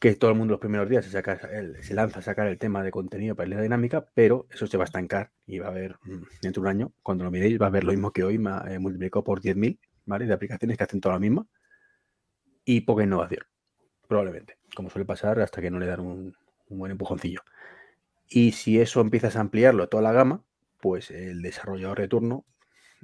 que 0.04 0.16
todo 0.16 0.30
el 0.32 0.36
mundo 0.36 0.52
los 0.52 0.60
primeros 0.60 0.86
días 0.86 1.06
se, 1.06 1.18
el- 1.18 1.78
lanza 1.96 2.18
a 2.18 2.22
sacar 2.22 2.46
el 2.46 2.58
tema 2.58 2.82
de 2.82 2.90
contenido 2.90 3.34
para 3.34 3.48
la 3.48 3.62
dinámica, 3.62 4.04
pero 4.12 4.46
eso 4.50 4.66
se 4.66 4.76
va 4.76 4.84
a 4.84 4.90
estancar 4.90 5.32
y 5.46 5.60
va 5.60 5.68
a 5.68 5.70
haber, 5.70 5.96
mm, 6.04 6.24
dentro 6.42 6.62
de 6.62 6.68
un 6.68 6.76
año, 6.76 6.92
cuando 7.02 7.24
lo 7.24 7.30
miréis, 7.30 7.58
va 7.58 7.64
a 7.64 7.68
haber 7.70 7.84
lo 7.84 7.92
mismo 7.92 8.12
que 8.12 8.22
hoy, 8.22 8.34
eh, 8.34 8.78
multiplicado 8.78 9.24
por 9.24 9.40
10.000, 9.40 9.80
¿vale? 10.04 10.26
De 10.26 10.34
aplicaciones 10.34 10.76
que 10.76 10.84
hacen 10.84 11.00
toda 11.00 11.14
la 11.14 11.20
misma 11.20 11.46
y 12.66 12.82
poca 12.82 13.04
innovación, 13.04 13.46
probablemente, 14.06 14.58
como 14.76 14.90
suele 14.90 15.06
pasar 15.06 15.40
hasta 15.40 15.62
que 15.62 15.70
no 15.70 15.78
le 15.78 15.86
dan 15.86 16.00
un, 16.00 16.36
buen 16.68 16.92
empujoncillo. 16.92 17.40
Y 18.28 18.52
si 18.52 18.80
eso 18.80 19.00
empiezas 19.00 19.36
a 19.36 19.40
ampliarlo 19.40 19.84
a 19.84 19.86
toda 19.86 20.02
la 20.02 20.12
gama, 20.12 20.44
pues 20.82 21.10
el 21.10 21.40
desarrollador 21.40 22.00
de 22.00 22.08
turno 22.08 22.44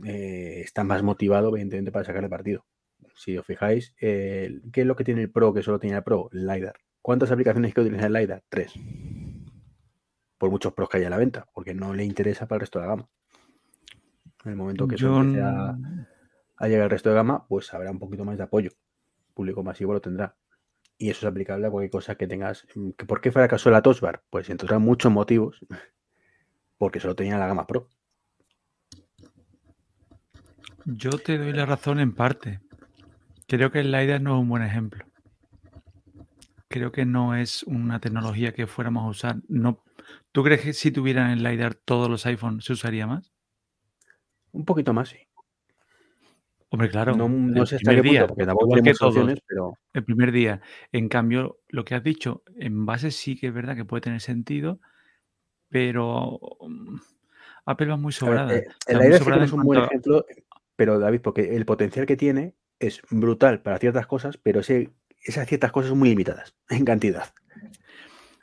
eh, 0.05 0.61
está 0.63 0.85
más 0.85 1.03
motivado, 1.03 1.49
evidentemente, 1.49 1.93
para 1.93 2.05
sacarle 2.05 2.29
partido. 2.29 2.67
Si 3.15 3.39
os 3.39 3.47
fijáis, 3.47 3.95
¿qué 3.99 4.61
es 4.75 4.87
lo 4.87 4.97
que 4.97 5.05
tiene 5.05 5.23
el 5.23 5.31
Pro 5.31 5.55
que 5.55 5.63
solo 5.63 5.79
tiene 5.79 5.97
el 5.97 6.03
Pro? 6.03 6.29
El 6.33 6.47
LiDAR. 6.47 6.75
¿Cuántas 7.03 7.31
aplicaciones 7.31 7.75
que 7.75 7.81
utilizan 7.81 8.07
el 8.07 8.13
LiDAR? 8.13 8.43
Tres. 8.49 8.75
Por 10.39 10.51
muchos 10.51 10.73
pros 10.73 10.89
que 10.89 10.99
haya 10.99 11.07
a 11.07 11.11
la 11.11 11.17
venta, 11.17 11.47
porque 11.53 11.75
no 11.75 11.95
le 11.95 12.05
interesa 12.05 12.47
para 12.47 12.59
el 12.59 12.61
resto 12.61 12.79
de 12.79 12.87
la 12.87 12.91
gama. 12.91 13.09
En 14.45 14.53
el 14.53 14.57
momento 14.57 14.87
que 14.87 14.95
eso 14.95 15.07
Yo 15.07 15.21
empiece 15.21 15.43
a, 15.43 16.69
llegar 16.69 16.85
al 16.85 16.91
resto 16.91 17.11
de 17.11 17.15
gama, 17.15 17.47
pues 17.47 17.73
habrá 17.75 17.91
un 17.91 17.99
poquito 17.99 18.25
más 18.25 18.37
de 18.37 18.45
apoyo. 18.45 18.71
Público 19.35 19.63
masivo 19.63 19.93
lo 19.93 20.01
tendrá. 20.01 20.37
Y 20.99 21.09
eso 21.09 21.27
es 21.27 21.31
aplicable 21.31 21.67
a 21.67 21.71
cualquier 21.71 21.91
cosa 21.91 22.15
que 22.15 22.27
tengas. 22.27 22.67
mm, 22.75 22.91
¿Que 22.91 23.07
¿Por 23.07 23.21
qué 23.21 23.33
fracasó 23.33 23.71
la 23.71 23.83
Touch 23.83 24.01
Bar? 24.01 24.23
Pues 24.29 24.51
entonces 24.51 24.79
muchos 24.79 25.11
motivos. 25.11 25.65
Porque 26.79 27.01
solo 27.01 27.15
tenía 27.15 27.39
la 27.39 27.47
gama 27.47 27.67
Pro. 27.67 27.89
yo 30.85 31.11
te 31.11 31.39
doy 31.39 31.53
la 31.53 31.67
razón 31.67 32.01
en 32.01 32.15
parte. 32.15 32.61
Creo 33.47 33.71
que 33.71 33.81
el 33.81 33.93
LiDAR 33.93 34.21
no 34.21 34.37
es 34.37 34.41
un 34.41 34.49
buen 34.49 34.63
ejemplo. 34.63 35.10
Creo 36.71 36.93
que 36.93 37.05
no 37.05 37.35
es 37.35 37.65
una 37.65 38.01
tecnología 38.01 38.53
que 38.55 38.67
fuéramos 38.69 39.05
a 39.05 39.09
usar. 39.09 39.37
No, 39.49 39.83
¿Tú 40.33 40.45
crees 40.45 40.63
que 40.63 40.73
si 40.73 40.93
tuvieran 40.93 41.31
el 41.33 41.43
LiDAR 41.43 41.75
todos 41.75 42.09
los 42.09 42.25
iPhones 42.27 42.65
se 42.65 42.73
usaría 42.73 43.07
más? 43.07 43.33
Un 44.53 44.65
poquito 44.65 44.93
más, 44.95 45.11
sí. 45.11 45.19
Hombre, 46.71 46.89
claro. 46.89 47.17
No, 47.17 47.29
no 47.29 47.63
el 47.63 47.67
sé 47.67 47.77
hasta 47.77 47.91
qué 47.91 48.01
primer 48.01 48.03
día, 48.13 48.27
porque 48.29 48.47
tampoco 48.47 48.75
que 48.81 48.95
todos, 48.95 49.41
pero 49.47 49.75
el 49.93 50.05
primer 50.05 50.31
día. 50.31 50.61
En 50.93 51.09
cambio, 51.09 51.59
lo 51.69 51.85
que 51.85 51.97
has 51.97 52.05
dicho, 52.05 52.45
en 52.55 52.87
base 52.87 53.11
sí 53.11 53.37
que 53.37 53.49
es 53.49 53.53
verdad 53.53 53.75
que 53.75 53.85
puede 53.85 54.03
tener 54.03 54.21
sentido, 54.21 54.81
pero 55.69 56.39
mm, 56.61 56.97
Apple 57.67 57.89
va 57.89 57.97
muy 57.97 58.13
a 58.21 58.25
ver, 58.31 58.39
sobrada. 58.39 58.57
eh, 58.57 58.65
el 58.87 58.99
LiDAR 58.99 59.19
sobrada 59.19 59.41
no 59.41 59.45
es 59.47 59.53
un 59.53 59.65
buen 59.65 59.81
ejemplo, 59.83 60.25
pero 60.77 61.01
David, 61.01 61.21
porque 61.21 61.57
el 61.57 61.67
potencial 61.67 62.07
que 62.07 62.17
tiene 62.17 62.55
es 62.79 63.03
brutal 63.11 63.61
para 63.61 63.79
ciertas 63.79 64.07
cosas, 64.07 64.37
pero 64.37 64.61
ese- 64.61 64.93
esas 65.25 65.49
ciertas 65.49 65.73
cosas 65.73 65.91
son 65.91 65.99
muy 65.99 66.11
limitadas 66.11 66.55
en 66.71 66.85
cantidad. 66.85 67.33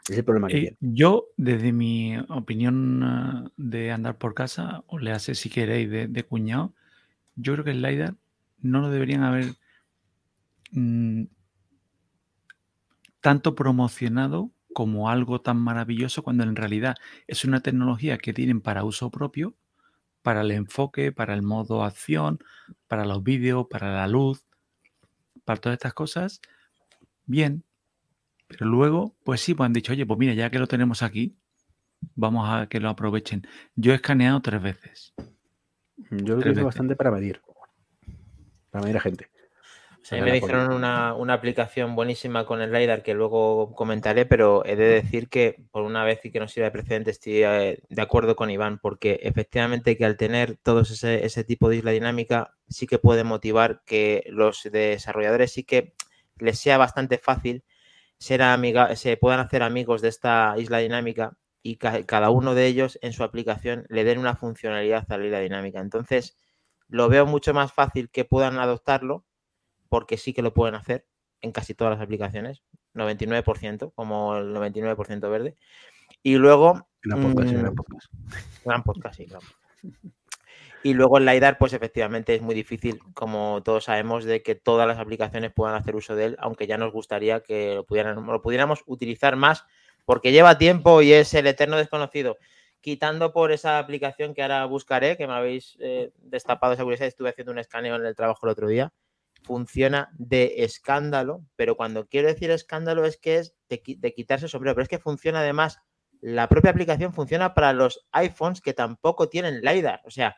Ese 0.05 0.13
es 0.13 0.17
el 0.19 0.25
problema 0.25 0.50
que 0.50 0.57
Eh, 0.57 0.57
tiene. 0.57 0.77
yo, 0.79 1.27
desde 1.38 1.74
mi 1.74 2.17
opinión 2.29 3.03
ah, 3.03 3.51
de 3.57 3.91
andar 3.91 4.17
por 4.17 4.34
casa, 4.34 4.84
o 4.88 4.98
le 5.00 5.12
hace 5.12 5.36
si 5.36 5.50
queréis 5.50 5.89
de, 5.89 6.07
de 6.07 6.24
cuñado, 6.25 6.74
yo 7.36 7.53
creo 7.53 7.65
que 7.65 7.72
el 7.72 7.81
LiDAR 7.84 8.15
no 8.62 8.81
lo 8.81 8.89
deberían 8.91 9.24
haber 9.24 9.55
mm, 10.72 11.27
tanto 13.22 13.55
promocionado 13.55 14.51
como 14.74 15.10
algo 15.10 15.41
tan 15.41 15.57
maravilloso 15.57 16.24
cuando 16.24 16.43
en 16.43 16.55
realidad 16.55 16.96
es 17.27 17.46
una 17.46 17.62
tecnología 17.62 18.17
que 18.17 18.34
tienen 18.34 18.62
para 18.62 18.84
uso 18.84 19.10
propio, 19.10 19.55
para 20.24 20.41
el 20.41 20.51
enfoque, 20.51 21.12
para 21.12 21.34
el 21.34 21.43
modo 21.43 21.84
acción, 21.84 22.39
para 22.88 23.05
los 23.05 23.24
vídeos, 23.24 23.67
para 23.69 23.93
la 23.93 24.07
luz, 24.07 24.46
para 25.46 25.60
todas 25.62 25.75
estas 25.77 25.93
cosas, 25.93 26.41
bien. 27.27 27.63
Pero 28.48 28.65
luego, 28.65 29.15
pues 29.24 29.41
sí, 29.41 29.53
pues 29.53 29.65
han 29.65 29.74
dicho, 29.74 29.91
oye, 29.91 30.05
pues 30.05 30.17
mira, 30.17 30.34
ya 30.34 30.50
que 30.50 30.57
lo 30.57 30.67
tenemos 30.67 31.03
aquí, 31.03 31.38
vamos 32.15 32.50
a 32.50 32.67
que 32.67 32.79
lo 32.79 32.89
aprovechen. 32.89 33.46
Yo 33.75 33.91
he 33.91 33.96
escaneado 33.96 34.41
tres 34.41 34.62
veces. 34.62 35.13
Yo 36.12 36.36
lo 36.36 36.39
utilizo 36.39 36.65
bastante 36.65 36.96
para 36.96 37.12
medir. 37.12 37.41
Para 38.72 38.84
medir 38.84 38.98
a 38.98 39.01
gente. 39.01 39.29
O 40.01 40.10
sea, 40.10 40.19
a 40.19 40.22
mí 40.22 40.29
me 40.29 40.39
dijeron 40.39 40.72
una, 40.72 41.13
una 41.15 41.34
aplicación 41.34 41.93
buenísima 41.93 42.46
con 42.46 42.62
el 42.62 42.72
LiDAR 42.72 43.03
que 43.03 43.13
luego 43.13 43.75
comentaré, 43.75 44.25
pero 44.25 44.63
he 44.65 44.77
de 44.77 44.86
decir 44.86 45.27
que 45.27 45.65
por 45.69 45.84
una 45.84 46.05
vez 46.05 46.24
y 46.24 46.31
que 46.31 46.39
no 46.39 46.48
sirva 46.48 46.67
de 46.67 46.72
precedente 46.72 47.12
estoy 47.12 47.43
eh, 47.43 47.79
de 47.89 48.01
acuerdo 48.01 48.38
con 48.38 48.50
Iván, 48.50 48.79
porque 48.79 49.19
efectivamente 49.24 49.98
que 49.98 50.05
al 50.05 50.15
tener 50.15 50.55
todos 50.63 50.91
ese, 50.91 51.25
ese 51.25 51.43
tipo 51.43 51.67
de 51.67 51.77
isla 51.77 51.91
dinámica 51.91 52.53
sí 52.69 52.88
que 52.88 53.00
puede 53.00 53.25
motivar 53.25 53.81
que 53.86 54.24
los 54.29 54.63
desarrolladores 54.72 55.51
sí 55.51 55.65
que 55.65 55.93
les 56.39 56.60
sea 56.60 56.77
bastante 56.77 57.17
fácil 57.17 57.63
ser 58.20 58.41
amiga, 58.41 58.96
se 58.96 59.15
puedan 59.17 59.39
hacer 59.39 59.62
amigos 59.63 60.01
de 60.01 60.10
esta 60.10 60.56
isla 60.58 60.79
dinámica 60.79 61.38
y 61.62 61.75
ca- 61.77 62.03
cada 62.03 62.29
uno 62.29 62.56
de 62.56 62.65
ellos 62.65 62.98
en 63.01 63.13
su 63.13 63.24
aplicación 63.24 63.86
le 63.89 64.03
den 64.03 64.17
una 64.20 64.36
funcionalidad 64.36 65.06
a 65.12 65.17
la 65.17 65.25
isla 65.25 65.39
dinámica. 65.39 65.79
Entonces, 65.79 66.36
lo 66.88 67.10
veo 67.10 67.25
mucho 67.25 67.53
más 67.53 67.74
fácil 67.74 68.10
que 68.10 68.25
puedan 68.25 68.58
adoptarlo 68.60 69.25
porque 69.89 70.17
sí 70.17 70.34
que 70.34 70.41
lo 70.41 70.53
pueden 70.53 70.75
hacer 70.75 71.06
en 71.41 71.51
casi 71.51 71.74
todas 71.74 71.94
las 71.94 72.03
aplicaciones, 72.03 72.63
99%, 72.96 73.91
como 73.94 74.36
el 74.38 74.53
99% 74.53 75.29
verde. 75.29 75.56
Y 76.24 76.36
luego, 76.38 76.88
Una 77.06 77.17
podcast, 77.22 77.51
Mm. 77.51 77.60
una 77.60 77.72
podcast. 77.74 78.08
gran 78.65 78.84
podcast, 78.84 79.15
sí, 79.17 79.25
gran 79.25 79.41
podcast. 79.82 80.26
Y 80.88 80.94
luego 80.94 81.17
el 81.17 81.25
LiDAR, 81.25 81.58
pues 81.58 81.74
efectivamente 81.74 82.34
es 82.34 82.41
muy 82.41 82.56
difícil, 82.56 83.01
como 83.13 83.62
todos 83.62 83.84
sabemos, 83.84 84.24
de 84.24 84.41
que 84.41 84.56
todas 84.56 84.88
las 84.88 85.00
aplicaciones 85.00 85.51
puedan 85.51 85.75
hacer 85.75 85.98
uso 85.98 86.15
de 86.15 86.24
él, 86.24 86.38
aunque 86.39 86.65
ya 86.65 86.77
nos 86.77 86.94
gustaría 86.94 87.41
que 87.41 87.75
lo, 87.75 87.86
pudiéramos 87.86 88.84
utilizar 88.86 89.36
más, 89.36 89.65
porque 90.06 90.32
lleva 90.32 90.58
tiempo 90.58 91.01
y 91.01 91.12
es 91.12 91.34
el 91.34 91.46
eterno 91.46 91.75
desconocido. 91.75 92.38
Quitando 92.79 93.34
por 93.34 93.51
esa 93.51 93.79
aplicación 93.79 94.34
que 94.34 94.44
ahora 94.44 94.63
buscaré, 94.63 95.17
que 95.17 95.27
me 95.27 95.34
habéis 95.34 95.75
eh, 95.82 96.13
destapado 96.20 96.72
esa 96.72 96.84
curiosidad, 96.84 97.10
estuve 97.10 97.32
haciendo 97.32 97.51
un 97.51 97.60
escaneo 97.60 97.98
en 97.98 98.06
el 98.06 98.15
trabajo 98.15 98.46
el 98.46 98.51
otro 98.53 98.70
día, 98.70 98.94
funciona 99.44 100.08
de 100.17 100.53
escándalo, 100.60 101.44
pero 101.58 101.75
cuando 101.75 102.08
quiero 102.08 102.29
decir 102.29 102.50
escándalo 102.50 103.03
es 103.03 103.17
que 103.17 103.39
es 103.39 103.58
de, 103.67 103.84
de 103.86 104.13
quitarse 104.13 104.46
el 104.46 104.50
sombrero, 104.50 104.74
pero 104.74 104.84
es 104.84 104.89
que 104.89 105.00
funciona 105.00 105.41
además, 105.41 105.79
la 106.22 106.48
propia 106.48 106.72
aplicación 106.72 107.12
funciona 107.12 107.53
para 107.53 107.74
los 107.74 108.08
iPhones 108.13 108.62
que 108.62 108.74
tampoco 108.74 109.27
tienen 109.27 109.60
LiDAR, 109.60 110.00
o 110.06 110.12
sea, 110.12 110.38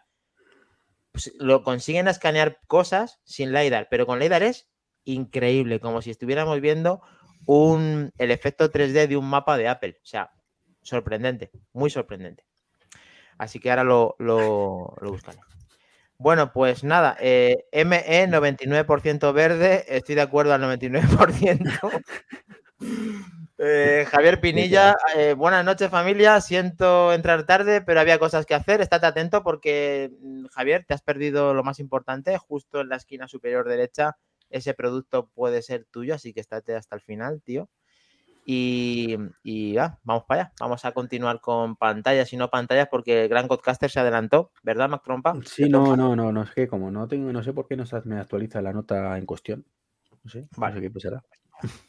pues, 1.11 1.33
lo 1.39 1.63
consiguen 1.63 2.07
escanear 2.07 2.59
cosas 2.67 3.19
sin 3.23 3.53
LiDAR, 3.53 3.87
pero 3.89 4.05
con 4.05 4.19
LiDAR 4.19 4.43
es 4.43 4.69
increíble, 5.03 5.79
como 5.79 6.01
si 6.01 6.11
estuviéramos 6.11 6.61
viendo 6.61 7.01
un, 7.45 8.11
el 8.17 8.31
efecto 8.31 8.71
3D 8.71 9.07
de 9.07 9.17
un 9.17 9.29
mapa 9.29 9.57
de 9.57 9.67
Apple, 9.67 9.97
o 10.01 10.05
sea, 10.05 10.31
sorprendente, 10.81 11.51
muy 11.73 11.89
sorprendente. 11.89 12.45
Así 13.37 13.59
que 13.59 13.69
ahora 13.69 13.83
lo, 13.83 14.15
lo, 14.19 14.95
lo 15.01 15.11
buscaré. 15.11 15.39
Bueno, 16.17 16.51
pues 16.51 16.83
nada, 16.83 17.15
eh, 17.21 17.65
ME 17.71 18.27
99% 18.27 19.33
verde, 19.33 19.85
estoy 19.87 20.15
de 20.15 20.21
acuerdo 20.21 20.53
al 20.53 20.61
99%. 20.61 22.03
Eh, 23.61 24.05
Javier 24.09 24.39
Pinilla, 24.39 24.95
eh, 25.17 25.33
buenas 25.33 25.65
noches 25.65 25.89
familia, 25.89 26.39
siento 26.39 27.11
entrar 27.11 27.45
tarde, 27.45 27.81
pero 27.81 27.99
había 27.99 28.17
cosas 28.17 28.45
que 28.45 28.55
hacer, 28.55 28.79
estate 28.79 29.05
atento 29.05 29.43
porque 29.43 30.11
mm, 30.21 30.45
Javier, 30.45 30.85
te 30.87 30.93
has 30.93 31.01
perdido 31.01 31.53
lo 31.53 31.63
más 31.63 31.79
importante, 31.79 32.37
justo 32.37 32.79
en 32.79 32.87
la 32.87 32.95
esquina 32.95 33.27
superior 33.27 33.67
derecha, 33.67 34.17
ese 34.49 34.73
producto 34.73 35.27
puede 35.27 35.61
ser 35.61 35.85
tuyo, 35.91 36.15
así 36.15 36.33
que 36.33 36.39
estate 36.39 36.73
hasta 36.75 36.95
el 36.95 37.01
final, 37.01 37.41
tío. 37.43 37.69
Y, 38.45 39.15
y, 39.43 39.77
ah, 39.77 39.99
vamos 40.03 40.23
para 40.23 40.41
allá, 40.41 40.53
vamos 40.59 40.83
a 40.85 40.93
continuar 40.93 41.39
con 41.41 41.75
pantallas 41.75 42.31
y 42.33 42.37
no 42.37 42.49
pantallas 42.49 42.87
porque 42.89 43.23
el 43.23 43.29
gran 43.29 43.47
podcaster 43.47 43.91
se 43.91 43.99
adelantó, 43.99 44.51
¿verdad, 44.63 44.89
Mac 44.89 45.03
Trompa? 45.03 45.35
Sí, 45.45 45.69
no, 45.69 45.95
no, 45.95 46.15
no, 46.15 46.31
no, 46.31 46.43
es 46.43 46.51
que 46.51 46.67
como 46.67 46.89
no 46.89 47.07
tengo, 47.07 47.31
no 47.31 47.43
sé 47.43 47.53
por 47.53 47.67
qué 47.67 47.75
no 47.75 47.83
me 48.05 48.19
actualiza 48.19 48.61
la 48.61 48.73
nota 48.73 49.17
en 49.17 49.25
cuestión. 49.25 49.65
No 50.23 50.31
sé, 50.31 50.47
Vale. 50.55 50.75
no 50.75 50.81
sé 50.81 50.87
qué 50.87 50.91
pasará. 50.91 51.23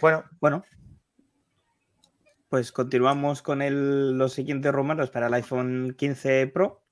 Bueno, 0.00 0.24
Bueno, 0.40 0.64
pues 2.48 2.70
continuamos 2.72 3.42
con 3.42 3.60
los 4.16 4.32
siguientes 4.32 4.72
rumores 4.72 5.10
para 5.10 5.26
el 5.26 5.34
iPhone 5.34 5.94
15 5.98 6.46
Pro 6.46 6.82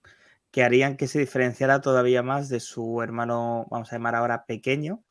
que 0.50 0.64
harían 0.64 0.96
que 0.96 1.06
se 1.06 1.18
diferenciara 1.18 1.80
todavía 1.80 2.22
más 2.22 2.48
de 2.48 2.60
su 2.60 3.02
hermano, 3.02 3.66
vamos 3.70 3.92
a 3.92 3.96
llamar 3.96 4.14
ahora 4.14 4.46
pequeño, 4.46 5.04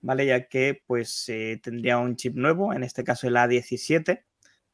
¿vale? 0.00 0.26
Ya 0.26 0.48
que 0.48 0.82
pues 0.86 1.28
eh, 1.28 1.60
tendría 1.62 1.98
un 1.98 2.16
chip 2.16 2.34
nuevo, 2.34 2.72
en 2.72 2.82
este 2.82 3.04
caso 3.04 3.28
el 3.28 3.36
A17. 3.36 4.24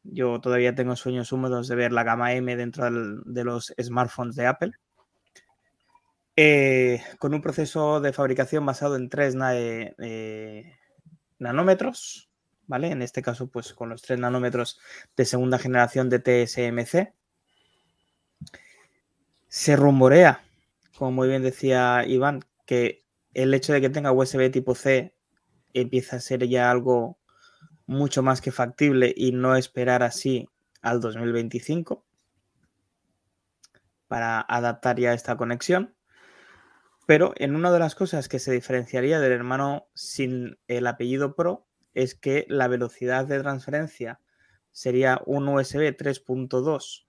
Yo 0.04 0.40
todavía 0.40 0.74
tengo 0.74 0.96
sueños 0.96 1.30
húmedos 1.30 1.68
de 1.68 1.76
ver 1.76 1.92
la 1.92 2.04
gama 2.04 2.32
M 2.32 2.56
dentro 2.56 2.90
de 2.90 3.44
los 3.44 3.74
smartphones 3.80 4.34
de 4.34 4.46
Apple. 4.46 4.72
Eh, 6.36 7.02
con 7.18 7.34
un 7.34 7.42
proceso 7.42 8.00
de 8.00 8.12
fabricación 8.12 8.64
basado 8.64 8.96
en 8.96 9.10
3 9.10 9.34
nanómetros, 11.38 12.27
¿vale? 12.68 12.92
En 12.92 13.02
este 13.02 13.22
caso, 13.22 13.48
pues 13.48 13.72
con 13.75 13.88
los 13.88 14.02
3 14.02 14.20
nanómetros 14.20 14.78
de 15.16 15.25
segunda 15.25 15.58
generación 15.58 16.08
de 16.08 16.20
TSMC. 16.20 17.12
Se 19.48 19.75
rumorea, 19.75 20.44
como 20.96 21.10
muy 21.10 21.28
bien 21.28 21.42
decía 21.42 22.04
Iván, 22.06 22.44
que 22.66 23.04
el 23.34 23.52
hecho 23.54 23.72
de 23.72 23.80
que 23.80 23.90
tenga 23.90 24.12
USB 24.12 24.50
tipo 24.52 24.75
C 24.75 25.14
empieza 25.72 26.16
a 26.16 26.20
ser 26.20 26.46
ya 26.46 26.70
algo 26.70 27.18
mucho 27.87 28.22
más 28.22 28.40
que 28.40 28.52
factible 28.52 29.12
y 29.16 29.32
no 29.32 29.56
esperar 29.56 30.02
así 30.02 30.48
al 30.82 31.00
2025 31.00 32.04
para 34.06 34.40
adaptar 34.40 34.98
ya 34.98 35.14
esta 35.14 35.37
conexión. 35.37 35.94
Pero 37.06 37.32
en 37.37 37.56
una 37.56 37.72
de 37.72 37.78
las 37.78 37.94
cosas 37.94 38.28
que 38.28 38.38
se 38.38 38.52
diferenciaría 38.52 39.18
del 39.20 39.32
hermano 39.32 39.88
sin 39.94 40.58
el 40.66 40.87
apellido 40.87 41.34
Pro 41.34 41.67
es 41.98 42.14
que 42.14 42.46
la 42.48 42.68
velocidad 42.68 43.26
de 43.26 43.40
transferencia 43.40 44.20
sería 44.70 45.20
un 45.26 45.48
USB 45.48 45.96
3.2 45.96 47.06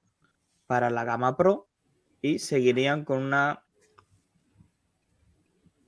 para 0.66 0.90
la 0.90 1.04
gama 1.04 1.38
Pro 1.38 1.70
y 2.22 2.40
seguirían 2.40 3.06
con 3.06 3.22
una 3.22 3.64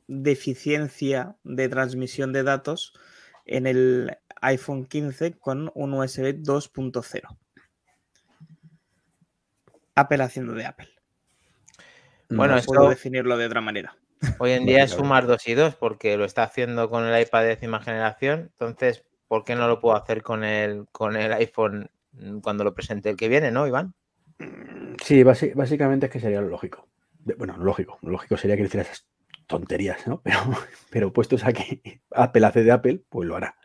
deficiencia 0.08 1.36
de 1.44 1.70
transmisión 1.70 2.32
de 2.32 2.44
datos 2.44 2.94
en 3.46 3.66
el 3.66 4.18
iPhone 4.42 4.86
15 4.86 5.40
con 5.40 5.72
un 5.74 5.94
USB 5.94 6.42
2.0. 6.44 7.38
Apple 9.96 10.24
haciendo 10.24 10.54
de 10.54 10.66
Apple. 10.66 10.90
Bueno, 12.30 12.54
no 12.54 12.60
esto- 12.60 12.74
puedo 12.74 12.90
definirlo 12.90 13.36
de 13.38 13.46
otra 13.48 13.62
manera. 13.62 13.98
Hoy 14.38 14.52
en 14.52 14.66
día 14.66 14.84
es 14.84 14.92
sumar 14.92 15.28
2 15.28 15.48
y 15.48 15.54
2 15.54 15.76
porque 15.76 16.18
lo 16.18 16.26
está 16.26 16.44
haciendo 16.44 16.90
con 16.90 17.06
el 17.06 17.22
iPad 17.22 17.42
de 17.44 17.48
décima 17.50 17.82
generación. 17.82 18.52
Entonces, 18.54 19.06
¿por 19.28 19.44
qué 19.44 19.56
no 19.56 19.68
lo 19.68 19.80
puedo 19.80 19.96
hacer 19.96 20.22
con 20.24 20.44
el, 20.44 20.86
con 20.92 21.16
el 21.16 21.34
iPhone 21.34 21.90
mm, 22.14 22.40
cuando 22.40 22.64
lo 22.64 22.74
presente 22.74 23.10
el 23.10 23.18
que 23.18 23.30
viene, 23.30 23.52
no, 23.52 23.68
Iván? 23.68 23.94
Sí, 25.04 25.24
basi- 25.24 25.54
básicamente 25.56 26.06
es 26.08 26.12
que 26.12 26.20
sería 26.20 26.42
lo 26.42 26.50
lógico. 26.50 26.88
Bueno, 27.38 27.58
lógico. 27.58 27.98
Lo 28.02 28.12
lógico 28.12 28.38
sería 28.38 28.56
que 28.58 28.64
hiciera 28.64 28.84
esas 28.84 29.08
tonterías, 29.48 30.08
¿no? 30.08 30.22
Pero, 30.24 30.40
pero 30.90 31.14
puestos 31.14 31.44
a 31.46 31.54
que 31.54 32.02
Apple 32.12 32.46
hace 32.46 32.64
de 32.64 32.72
Apple, 32.72 33.04
pues 33.10 33.28
lo 33.28 33.36
hará. 33.36 33.56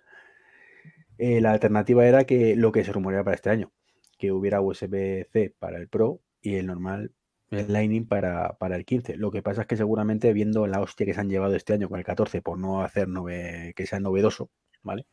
eh, 1.19 1.41
la 1.41 1.53
alternativa 1.53 2.07
era 2.07 2.25
que 2.25 2.57
lo 2.57 2.73
que 2.73 2.85
se 2.85 2.93
rumoreaba 2.93 3.25
para 3.25 3.35
este 3.37 3.51
año, 3.51 3.73
que 4.19 4.33
hubiera 4.33 4.61
USB-C 4.61 5.55
para 5.59 5.79
el 5.79 5.89
Pro 5.89 6.21
y 6.41 6.57
el 6.57 6.67
normal, 6.67 7.13
el 7.51 7.73
Lightning 7.73 8.07
para, 8.07 8.55
para 8.59 8.77
el 8.77 8.85
15. 8.85 9.17
Lo 9.17 9.31
que 9.31 9.43
pasa 9.43 9.63
es 9.63 9.67
que 9.67 9.77
seguramente 9.77 10.33
viendo 10.33 10.67
la 10.67 10.81
hostia 10.81 11.07
que 11.07 11.15
se 11.15 11.21
han 11.21 11.29
llevado 11.31 11.55
este 11.55 11.73
año 11.75 11.89
con 11.89 11.99
el 11.99 12.05
14 12.05 12.43
por 12.43 12.59
no 12.59 12.83
hacer 12.83 13.09
nove- 13.09 13.73
que 13.75 13.87
sea 13.87 14.01
novedoso, 14.01 14.51
¿vale? 14.83 15.07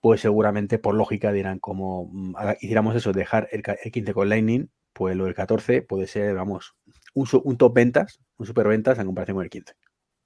Pues 0.00 0.20
seguramente 0.20 0.78
por 0.78 0.94
lógica 0.94 1.32
dirán 1.32 1.58
como 1.58 2.08
mm, 2.12 2.34
hiciéramos 2.60 2.96
eso, 2.96 3.12
dejar 3.12 3.48
el, 3.52 3.62
el 3.84 3.92
15 3.92 4.14
con 4.14 4.28
Lightning, 4.28 4.68
pues 4.92 5.14
lo 5.16 5.24
del 5.26 5.34
14 5.34 5.82
puede 5.82 6.06
ser, 6.06 6.34
vamos, 6.34 6.74
un, 7.14 7.26
un 7.44 7.56
top 7.56 7.74
ventas, 7.74 8.20
un 8.36 8.46
super 8.46 8.66
ventas 8.68 8.98
en 8.98 9.06
comparación 9.06 9.36
con 9.36 9.44
el 9.44 9.50
15. 9.50 9.74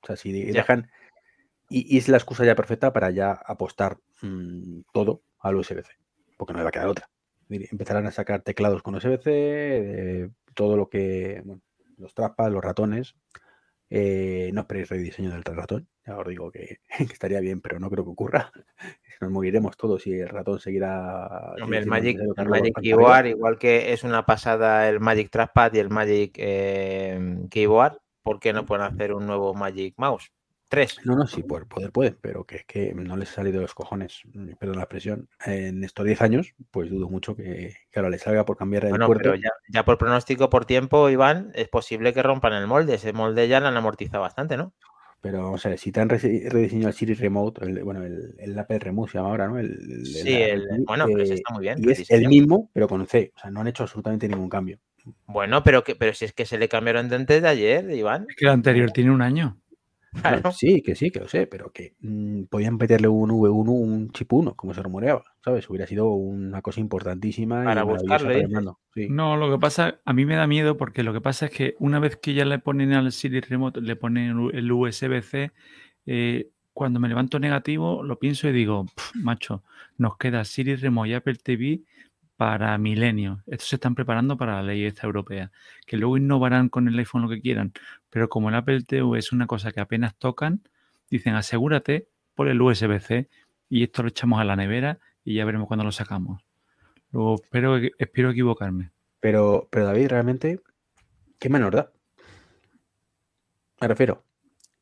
O 0.03 0.07
sea, 0.07 0.17
si 0.17 0.33
dejan... 0.53 0.91
Y, 1.69 1.95
y 1.95 1.99
es 1.99 2.09
la 2.09 2.17
excusa 2.17 2.45
ya 2.45 2.55
perfecta 2.55 2.93
para 2.93 3.11
ya 3.11 3.33
apostar 3.33 3.99
mm, 4.23 4.83
todo 4.93 5.23
al 5.41 5.57
USB-C, 5.57 5.91
porque 6.37 6.53
no 6.53 6.61
le 6.61 6.63
va 6.63 6.69
a 6.69 6.73
quedar 6.73 6.87
otra. 6.89 7.11
Empezarán 7.49 8.07
a 8.07 8.13
sacar 8.13 8.43
teclados 8.43 8.83
con 8.83 8.95
USB-C, 8.95 9.31
eh, 9.33 10.31
todo 10.57 10.77
lo 10.77 10.89
que, 10.89 11.41
bueno, 11.45 11.63
los 11.99 12.15
trapas, 12.15 12.51
los 12.51 12.65
ratones. 12.65 13.15
Eh, 13.89 14.51
no 14.53 14.63
esperéis 14.63 14.89
rediseño 14.89 15.31
del 15.31 15.45
ratón, 15.45 15.89
ya 16.05 16.19
os 16.19 16.27
digo 16.27 16.51
que, 16.51 16.81
que 16.99 17.05
estaría 17.05 17.39
bien, 17.39 17.61
pero 17.61 17.79
no 17.79 17.89
creo 17.89 18.03
que 18.05 18.11
ocurra. 18.11 18.51
Nos 19.21 19.31
moriremos 19.31 19.77
todos 19.77 20.03
si 20.03 20.13
el 20.13 20.29
ratón 20.29 20.59
seguirá. 20.59 21.55
Hombre, 21.63 21.79
el 21.79 21.87
Magic, 21.87 22.19
el 22.37 22.49
Magic. 22.49 22.75
Keyboard, 22.83 23.27
igual 23.27 23.59
que 23.59 23.93
es 23.93 24.05
una 24.05 24.27
pasada 24.27 24.89
el 24.89 25.01
Magic 25.01 25.31
Trackpad 25.31 25.73
y 25.73 25.79
el 25.79 25.89
Magic 25.89 26.35
eh, 26.37 27.39
Keyboard, 27.49 27.99
¿por 28.23 28.41
qué 28.41 28.53
no 28.53 28.67
pueden 28.67 28.85
hacer 28.85 29.15
un 29.15 29.27
nuevo 29.27 29.55
Magic 29.55 29.95
Mouse? 29.97 30.33
Tres. 30.69 30.99
No, 31.05 31.15
no, 31.15 31.27
sí, 31.27 31.43
poder, 31.43 31.67
poder 31.67 31.93
pueden, 31.93 32.19
pero 32.21 32.45
que 32.45 32.57
es 32.57 32.65
que 32.65 32.93
no 32.93 33.17
les 33.17 33.31
ha 33.31 33.35
salido 33.37 33.57
de 33.57 33.63
los 33.63 33.75
cojones, 33.75 34.23
mm, 34.35 34.55
perdón 34.59 34.77
la 34.77 34.83
expresión, 34.83 35.29
en 35.45 35.85
estos 35.85 36.05
10 36.05 36.21
años, 36.23 36.55
pues 36.73 36.91
dudo 36.91 37.09
mucho 37.09 37.37
que, 37.37 37.75
que 37.91 37.99
ahora 37.99 38.11
les 38.11 38.23
salga 38.23 38.45
por 38.45 38.57
cambiar 38.57 38.85
el 38.85 38.91
Bueno, 38.91 39.07
puerto. 39.07 39.23
pero 39.23 39.35
ya, 39.37 39.51
ya 39.69 39.85
por 39.85 39.97
pronóstico, 39.97 40.51
por 40.51 40.65
tiempo, 40.65 41.09
Iván, 41.09 41.53
es 41.55 41.69
posible 41.69 42.13
que 42.13 42.23
rompan 42.23 42.53
el 42.55 42.67
molde. 42.67 42.95
Ese 42.95 43.13
molde 43.13 43.47
ya 43.47 43.61
lo 43.61 43.69
han 43.69 43.77
amortizado 43.77 44.23
bastante, 44.23 44.57
¿no? 44.57 44.73
Pero 45.21 45.43
vamos 45.43 45.65
a 45.67 45.71
ver, 45.71 45.79
si 45.79 45.91
te 45.93 46.01
han 46.01 46.09
rediseñado 46.09 46.89
el 46.89 46.95
Siri 46.95 47.15
Remote, 47.15 47.65
el- 47.65 47.83
bueno, 47.83 48.05
el, 48.05 48.35
el 48.39 48.59
Apple 48.59 48.79
Remote 48.79 49.13
se 49.13 49.19
llama 49.19 49.31
ahora, 49.31 49.49
¿no? 49.49 49.59
El, 49.59 49.67
el- 49.71 50.05
Sí, 50.07 50.35
el 50.35 50.85
bueno, 50.87 51.07
pero 51.07 51.23
ese 51.23 51.33
eh, 51.33 51.37
está 51.37 51.53
muy 51.55 51.63
bien. 51.63 51.79
y 51.81 51.91
es 51.91 52.11
el 52.11 52.29
mismo, 52.29 52.71
pero 52.73 52.87
con 52.89 53.07
C. 53.07 53.33
O 53.35 53.41
sea, 53.41 53.51
no 53.51 53.61
han 53.61 53.69
hecho 53.69 53.83
absolutamente 53.83 54.29
ningún 54.29 54.49
cambio. 54.49 54.79
Bueno, 55.27 55.63
pero 55.63 55.85
que, 55.85 55.97
pero 55.97 56.15
si 56.15 56.25
es 56.27 56.33
que 56.33 56.47
se 56.47 56.59
le 56.59 56.69
cambiaron 56.69 57.09
de 57.09 57.17
antes 57.17 57.43
de 57.43 57.49
ayer, 57.49 57.91
Iván. 57.91 58.27
Es 58.29 58.37
que 58.37 58.45
el 58.45 58.51
anterior 58.53 58.91
tiene 58.93 59.11
un 59.11 59.23
año. 59.23 59.59
No, 60.25 60.51
sí, 60.53 60.83
que 60.83 60.95
sí, 60.95 61.11
que 61.11 61.21
lo 61.21 61.29
sé, 61.29 61.47
pero 61.47 61.71
que 61.73 61.95
mm, 62.01 62.45
podían 62.45 62.77
meterle 62.77 63.09
un 63.09 63.31
V1, 63.31 63.73
un 63.73 64.11
chip 64.11 64.33
1, 64.33 64.55
como 64.55 64.75
se 64.75 64.83
rumoreaba, 64.83 65.25
¿sabes? 65.45 65.69
Hubiera 65.71 65.87
sido 65.87 66.09
una 66.11 66.63
cosa 66.63 66.81
importantísima 66.81 67.65
Para 67.65 67.83
buscarle, 67.85 68.49
para. 68.49 68.75
Sí. 68.95 69.09
No, 69.09 69.37
lo 69.37 69.51
que 69.51 69.59
pasa, 69.61 70.01
a 70.05 70.13
mí 70.13 70.25
me 70.25 70.37
da 70.37 70.47
miedo 70.47 70.77
porque 70.77 71.03
lo 71.03 71.13
que 71.13 71.21
pasa 71.21 71.47
es 71.47 71.53
que 71.53 71.75
una 71.79 71.99
vez 71.99 72.17
que 72.17 72.35
ya 72.35 72.45
le 72.45 72.59
ponen 72.59 72.93
al 72.93 73.13
Siri 73.13 73.41
Remote, 73.41 73.81
le 73.81 73.95
ponen 73.97 74.51
el- 74.53 74.73
USB-C, 74.73 75.53
eh, 76.07 76.49
cuando 76.73 77.01
me 77.01 77.09
levanto 77.09 77.39
negativo, 77.39 78.03
lo 78.03 78.19
pienso 78.19 78.49
y 78.49 78.53
digo, 78.53 78.85
"Pf, 78.87 79.13
macho, 79.23 79.63
nos 79.99 80.17
queda 80.19 80.45
Siri 80.45 80.77
Remote 80.77 81.09
y 81.11 81.15
Apple 81.15 81.37
TV 81.43 81.81
para 82.37 82.77
milenios. 82.79 83.41
Estos 83.47 83.69
se 83.69 83.77
están 83.77 83.95
preparando 83.95 84.37
para 84.37 84.57
la 84.57 84.63
ley 84.63 84.85
esta 84.85 85.07
europea, 85.07 85.51
que 85.87 85.97
luego 85.97 86.17
innovarán 86.17 86.69
con 86.69 86.89
el 86.89 86.99
iPhone 86.99 87.23
lo 87.23 87.29
que 87.29 87.41
quieran, 87.41 87.73
pero 88.11 88.29
como 88.29 88.49
el 88.49 88.55
Apple 88.55 88.83
TV 88.83 89.19
es 89.19 89.33
una 89.33 89.47
cosa 89.47 89.73
que 89.73 89.81
apenas 89.81 90.17
tocan, 90.17 90.63
dicen, 91.11 91.35
asegúrate 91.35 92.09
por 92.35 92.49
el 92.49 92.61
USB-C 92.61 93.29
y 93.69 93.83
esto 93.83 94.03
lo 94.03 94.09
echamos 94.09 94.41
a 94.41 94.45
la 94.45 94.57
nevera 94.57 94.99
y 95.25 95.35
ya 95.35 95.45
veremos 95.45 95.67
cuándo 95.67 95.85
lo 95.85 95.93
sacamos. 95.93 96.43
Luego 97.11 97.37
espero, 97.43 97.77
espero 97.99 98.31
equivocarme. 98.31 98.91
Pero, 99.21 99.69
pero 99.71 99.87
David, 99.87 100.09
realmente, 100.09 100.61
¿qué 101.39 101.49
menor 101.49 101.75
da? 101.75 101.93
Me 103.81 103.89
refiero, 103.89 104.25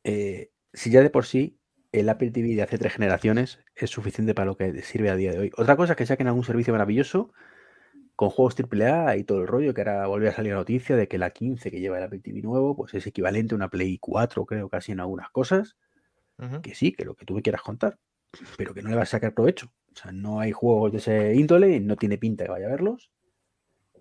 eh, 0.03 0.51
si 0.73 0.89
ya 0.89 1.01
de 1.01 1.09
por 1.09 1.25
sí 1.25 1.57
el 1.99 2.09
Apple 2.09 2.31
TV 2.31 2.55
de 2.55 2.61
hace 2.61 2.77
tres 2.77 2.93
generaciones 2.93 3.59
es 3.75 3.89
suficiente 3.89 4.33
para 4.33 4.47
lo 4.47 4.57
que 4.57 4.81
sirve 4.81 5.09
a 5.09 5.15
día 5.15 5.31
de 5.31 5.39
hoy. 5.39 5.51
Otra 5.57 5.75
cosa 5.75 5.93
es 5.93 5.97
que 5.97 6.05
saquen 6.05 6.27
algún 6.27 6.43
servicio 6.43 6.73
maravilloso 6.73 7.31
con 8.15 8.29
juegos 8.29 8.55
AAA 8.57 9.17
y 9.17 9.23
todo 9.23 9.41
el 9.41 9.47
rollo, 9.47 9.73
que 9.73 9.81
ahora 9.81 10.07
volvió 10.07 10.29
a 10.29 10.33
salir 10.33 10.53
la 10.53 10.59
noticia 10.59 10.95
de 10.95 11.07
que 11.07 11.17
la 11.17 11.31
15 11.31 11.71
que 11.71 11.79
lleva 11.79 11.97
el 11.97 12.03
Apple 12.03 12.19
TV 12.19 12.41
nuevo, 12.41 12.75
pues 12.75 12.93
es 12.93 13.05
equivalente 13.07 13.55
a 13.55 13.57
una 13.57 13.69
Play 13.69 13.97
4, 13.97 14.45
creo, 14.45 14.69
casi 14.69 14.91
en 14.91 14.99
algunas 14.99 15.29
cosas. 15.31 15.77
Que 16.61 16.75
sí, 16.75 16.91
que 16.91 17.05
lo 17.05 17.15
que 17.15 17.25
tú 17.25 17.33
me 17.33 17.41
quieras 17.41 17.61
contar, 17.61 17.97
pero 18.57 18.73
que 18.73 18.81
no 18.81 18.89
le 18.89 18.97
vas 18.97 19.09
a 19.09 19.11
sacar 19.11 19.33
provecho. 19.33 19.71
O 19.93 19.97
sea, 19.97 20.11
no 20.11 20.41
hay 20.41 20.51
juegos 20.51 20.91
de 20.91 20.97
ese 20.97 21.33
índole, 21.33 21.79
no 21.79 21.95
tiene 21.95 22.17
pinta 22.17 22.43
que 22.43 22.51
vaya 22.51 22.67
a 22.67 22.71
verlos. 22.71 23.09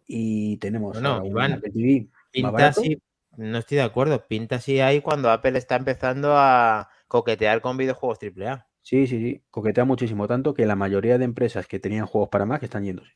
Y 0.07 0.57
tenemos 0.57 0.97
ahora 0.97 1.23
un 1.23 1.27
Iván, 1.27 1.53
Apple 1.53 1.71
TV 1.71 2.09
Pinta 2.33 2.67
así, 2.67 3.01
no 3.37 3.59
estoy 3.59 3.77
de 3.77 3.85
acuerdo. 3.85 4.27
Pinta 4.27 4.57
así 4.57 4.81
ahí 4.81 5.01
cuando 5.01 5.31
Apple 5.31 5.57
está 5.57 5.77
empezando 5.77 6.35
a 6.37 6.89
coquetear 7.09 7.61
con 7.61 7.77
videojuegos 7.77 8.19
AAA. 8.19 8.67
Sí, 8.83 9.09
sí, 9.09 9.19
sí. 9.19 9.45
Coquetea 9.51 9.85
muchísimo, 9.85 10.29
tanto 10.29 10.55
que 10.55 10.65
la 10.65 10.77
mayoría 10.77 11.19
de 11.19 11.25
empresas 11.25 11.67
que 11.67 11.81
tenían 11.81 12.07
juegos 12.07 12.29
para 12.29 12.47
Mac 12.47 12.63
están 12.63 12.85
yéndose. 12.85 13.13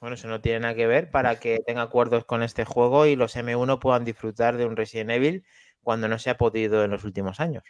Bueno, 0.00 0.14
eso 0.14 0.26
no 0.28 0.40
tiene 0.40 0.60
nada 0.60 0.74
que 0.74 0.86
ver 0.88 1.10
para 1.10 1.38
que 1.38 1.60
tenga 1.66 1.82
acuerdos 1.82 2.24
con 2.24 2.42
este 2.42 2.64
juego 2.64 3.06
y 3.06 3.14
los 3.16 3.36
M1 3.36 3.78
puedan 3.78 4.04
disfrutar 4.04 4.56
de 4.56 4.66
un 4.66 4.76
Resident 4.76 5.10
Evil 5.10 5.44
cuando 5.82 6.08
no 6.08 6.18
se 6.18 6.30
ha 6.30 6.36
podido 6.36 6.84
en 6.84 6.90
los 6.90 7.04
últimos 7.04 7.38
años. 7.40 7.64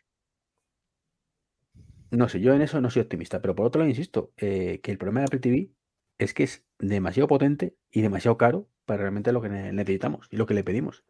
No 2.10 2.28
sé, 2.28 2.40
yo 2.40 2.54
en 2.54 2.62
eso 2.62 2.80
no 2.80 2.90
soy 2.90 3.02
optimista, 3.02 3.40
pero 3.42 3.54
por 3.54 3.66
otro 3.66 3.80
lado, 3.80 3.90
insisto, 3.90 4.32
eh, 4.38 4.80
que 4.82 4.90
el 4.90 4.98
problema 4.98 5.20
de 5.20 5.26
Apple 5.26 5.40
TV 5.40 5.70
es 6.18 6.34
que 6.34 6.42
es 6.44 6.66
demasiado 6.78 7.28
potente 7.28 7.76
y 7.90 8.00
demasiado 8.02 8.38
caro 8.38 8.68
para 8.86 9.02
realmente 9.02 9.32
lo 9.32 9.42
que 9.42 9.48
ne- 9.50 9.72
necesitamos 9.72 10.26
y 10.30 10.36
lo 10.36 10.46
que 10.46 10.54
le 10.54 10.64
pedimos. 10.64 11.04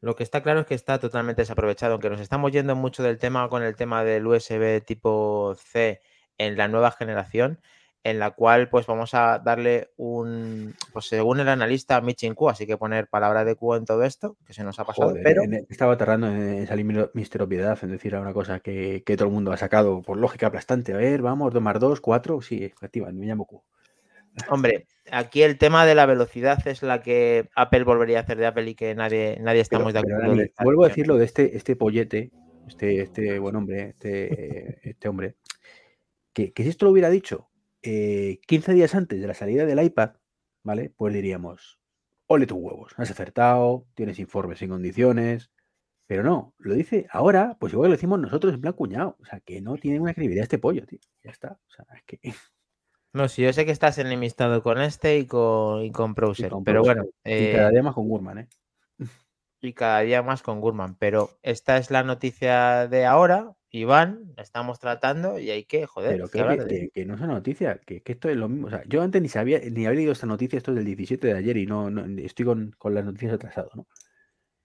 Lo 0.00 0.16
que 0.16 0.22
está 0.22 0.42
claro 0.42 0.60
es 0.60 0.66
que 0.66 0.74
está 0.74 0.98
totalmente 0.98 1.42
desaprovechado, 1.42 1.92
aunque 1.92 2.10
nos 2.10 2.20
estamos 2.20 2.52
yendo 2.52 2.74
mucho 2.74 3.02
del 3.02 3.18
tema 3.18 3.48
con 3.48 3.62
el 3.62 3.76
tema 3.76 4.02
del 4.04 4.26
USB 4.26 4.80
tipo 4.84 5.54
C 5.56 6.00
en 6.38 6.56
la 6.56 6.68
nueva 6.68 6.90
generación, 6.90 7.60
en 8.02 8.18
la 8.18 8.30
cual 8.30 8.70
pues 8.70 8.86
vamos 8.86 9.12
a 9.12 9.38
darle 9.40 9.90
un, 9.98 10.74
pues 10.94 11.04
según 11.06 11.40
el 11.40 11.48
analista 11.50 12.00
Michin 12.00 12.34
Q, 12.34 12.48
así 12.48 12.66
que 12.66 12.78
poner 12.78 13.08
palabra 13.08 13.44
de 13.44 13.56
Q 13.56 13.74
en 13.74 13.84
todo 13.84 14.04
esto, 14.04 14.38
que 14.46 14.54
se 14.54 14.64
nos 14.64 14.78
ha 14.78 14.86
pasado, 14.86 15.10
Joder, 15.10 15.22
pero 15.22 15.42
en- 15.42 15.66
estaba 15.68 15.98
tardando 15.98 16.28
en 16.28 16.66
salir 16.66 16.86
mi- 16.86 17.04
Mister 17.12 17.42
Obviedad, 17.42 17.78
en 17.82 17.90
decir 17.90 18.16
una 18.16 18.32
cosa 18.32 18.60
que, 18.60 19.02
que 19.04 19.16
todo 19.18 19.28
el 19.28 19.34
mundo 19.34 19.52
ha 19.52 19.58
sacado 19.58 20.00
por 20.00 20.16
lógica 20.16 20.46
aplastante. 20.46 20.94
A 20.94 20.96
ver, 20.96 21.20
vamos, 21.20 21.52
2 21.52 21.62
más 21.62 21.78
2, 21.78 22.00
4, 22.00 22.40
sí, 22.40 22.64
efectivamente, 22.64 23.20
me 23.20 23.26
llamo 23.26 23.44
Q. 23.46 23.62
Hombre, 24.48 24.86
aquí 25.10 25.42
el 25.42 25.58
tema 25.58 25.86
de 25.86 25.94
la 25.94 26.06
velocidad 26.06 26.66
es 26.66 26.82
la 26.82 27.02
que 27.02 27.48
Apple 27.54 27.84
volvería 27.84 28.18
a 28.18 28.22
hacer 28.22 28.38
de 28.38 28.46
Apple 28.46 28.70
y 28.70 28.74
que 28.74 28.94
nadie, 28.94 29.38
nadie 29.40 29.64
Pero, 29.68 29.88
estamos 29.88 29.92
de 29.92 30.00
pero, 30.02 30.16
acuerdo. 30.16 30.36
De 30.36 30.44
esta 30.44 30.64
vuelvo 30.64 30.84
a 30.84 30.88
decirlo 30.88 31.16
de 31.16 31.24
este, 31.24 31.56
este 31.56 31.76
pollete, 31.76 32.30
este, 32.68 33.02
este 33.02 33.38
buen 33.38 33.56
hombre, 33.56 33.90
este, 33.90 34.88
este 34.88 35.08
hombre, 35.08 35.36
que, 36.32 36.52
que 36.52 36.62
si 36.62 36.68
esto 36.68 36.86
lo 36.86 36.92
hubiera 36.92 37.10
dicho 37.10 37.50
eh, 37.82 38.40
15 38.46 38.74
días 38.74 38.94
antes 38.94 39.20
de 39.20 39.26
la 39.26 39.34
salida 39.34 39.64
del 39.64 39.82
iPad, 39.82 40.12
¿vale? 40.62 40.92
Pues 40.96 41.14
diríamos, 41.14 41.80
ole 42.26 42.46
tus 42.46 42.58
huevos, 42.58 42.92
has 42.96 43.10
acertado, 43.10 43.86
tienes 43.94 44.18
informes 44.18 44.60
en 44.62 44.70
condiciones, 44.70 45.50
pero 46.06 46.22
no, 46.22 46.54
lo 46.58 46.74
dice 46.74 47.06
ahora, 47.10 47.56
pues 47.58 47.72
igual 47.72 47.86
que 47.86 47.90
lo 47.90 47.96
decimos 47.96 48.20
nosotros 48.20 48.52
en 48.52 48.60
plan 48.60 48.74
cuñado, 48.74 49.16
o 49.20 49.24
sea, 49.24 49.40
que 49.40 49.60
no 49.60 49.76
tiene 49.76 50.00
una 50.00 50.12
credibilidad 50.12 50.42
este 50.42 50.58
pollo, 50.58 50.84
tío, 50.86 50.98
ya 51.22 51.30
está, 51.30 51.58
o 51.66 51.70
sea, 51.70 51.86
es 51.96 52.02
que... 52.04 52.20
No, 53.12 53.28
sí, 53.28 53.42
yo 53.42 53.52
sé 53.52 53.64
que 53.64 53.72
estás 53.72 53.98
enemistado 53.98 54.62
con 54.62 54.80
este 54.80 55.18
y 55.18 55.26
con, 55.26 55.82
y 55.84 55.90
con 55.90 56.14
Browser, 56.14 56.50
con 56.50 56.62
pero 56.62 56.80
Browser, 56.80 56.96
bueno, 56.96 57.10
y 57.24 57.48
eh, 57.48 57.52
cada 57.52 57.70
día 57.70 57.82
más 57.82 57.94
con 57.94 58.08
Gurman, 58.08 58.38
¿eh? 58.38 58.48
y 59.60 59.72
cada 59.72 60.00
día 60.00 60.22
más 60.22 60.42
con 60.42 60.60
Gurman. 60.60 60.96
Pero 60.96 61.30
esta 61.42 61.76
es 61.76 61.90
la 61.90 62.02
noticia 62.02 62.88
de 62.88 63.04
ahora, 63.06 63.52
Iván, 63.70 64.32
la 64.36 64.42
estamos 64.42 64.78
tratando 64.78 65.38
y 65.38 65.50
hay 65.50 65.64
que, 65.64 65.86
joder, 65.86 66.18
Pero 66.18 66.28
que 66.30 66.90
que, 66.92 67.04
no 67.04 67.14
es 67.14 67.20
una 67.20 67.34
noticia, 67.34 67.78
que, 67.78 68.02
que 68.02 68.12
esto 68.12 68.28
es 68.28 68.36
lo 68.36 68.48
mismo. 68.48 68.68
O 68.68 68.70
sea, 68.70 68.82
yo 68.86 69.02
antes 69.02 69.20
ni 69.20 69.28
sabía, 69.28 69.58
ni 69.60 69.86
había 69.86 69.96
leído 69.98 70.12
esta 70.12 70.26
noticia, 70.26 70.56
esto 70.56 70.70
es 70.72 70.76
del 70.76 70.86
17 70.86 71.26
de 71.28 71.34
ayer 71.34 71.56
y 71.56 71.66
no, 71.66 71.90
no- 71.90 72.04
estoy 72.22 72.46
con, 72.46 72.72
con 72.78 72.94
las 72.94 73.04
noticias 73.04 73.32
atrasado, 73.34 73.70
¿no? 73.74 73.86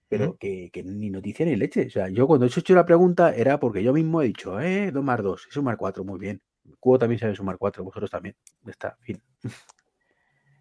Pero 0.08 0.36
que, 0.38 0.70
que 0.72 0.84
ni 0.84 1.10
noticia 1.10 1.46
ni 1.46 1.56
leche. 1.56 1.86
O 1.86 1.90
sea, 1.90 2.08
yo 2.08 2.26
cuando 2.28 2.46
he 2.46 2.48
hecho 2.48 2.74
la 2.74 2.86
pregunta 2.86 3.34
era 3.34 3.58
porque 3.60 3.82
yo 3.82 3.92
mismo 3.92 4.22
he 4.22 4.26
dicho, 4.26 4.60
eh, 4.60 4.92
2 4.92 5.04
más 5.04 5.22
2, 5.22 5.46
sumar 5.50 5.76
4, 5.76 6.04
muy 6.04 6.18
bien. 6.20 6.42
Cubo 6.80 6.98
también 6.98 7.18
sabe 7.18 7.34
sumar 7.34 7.58
4, 7.58 7.84
vosotros 7.84 8.10
también. 8.10 8.36
Está, 8.66 8.96
fin. 9.00 9.20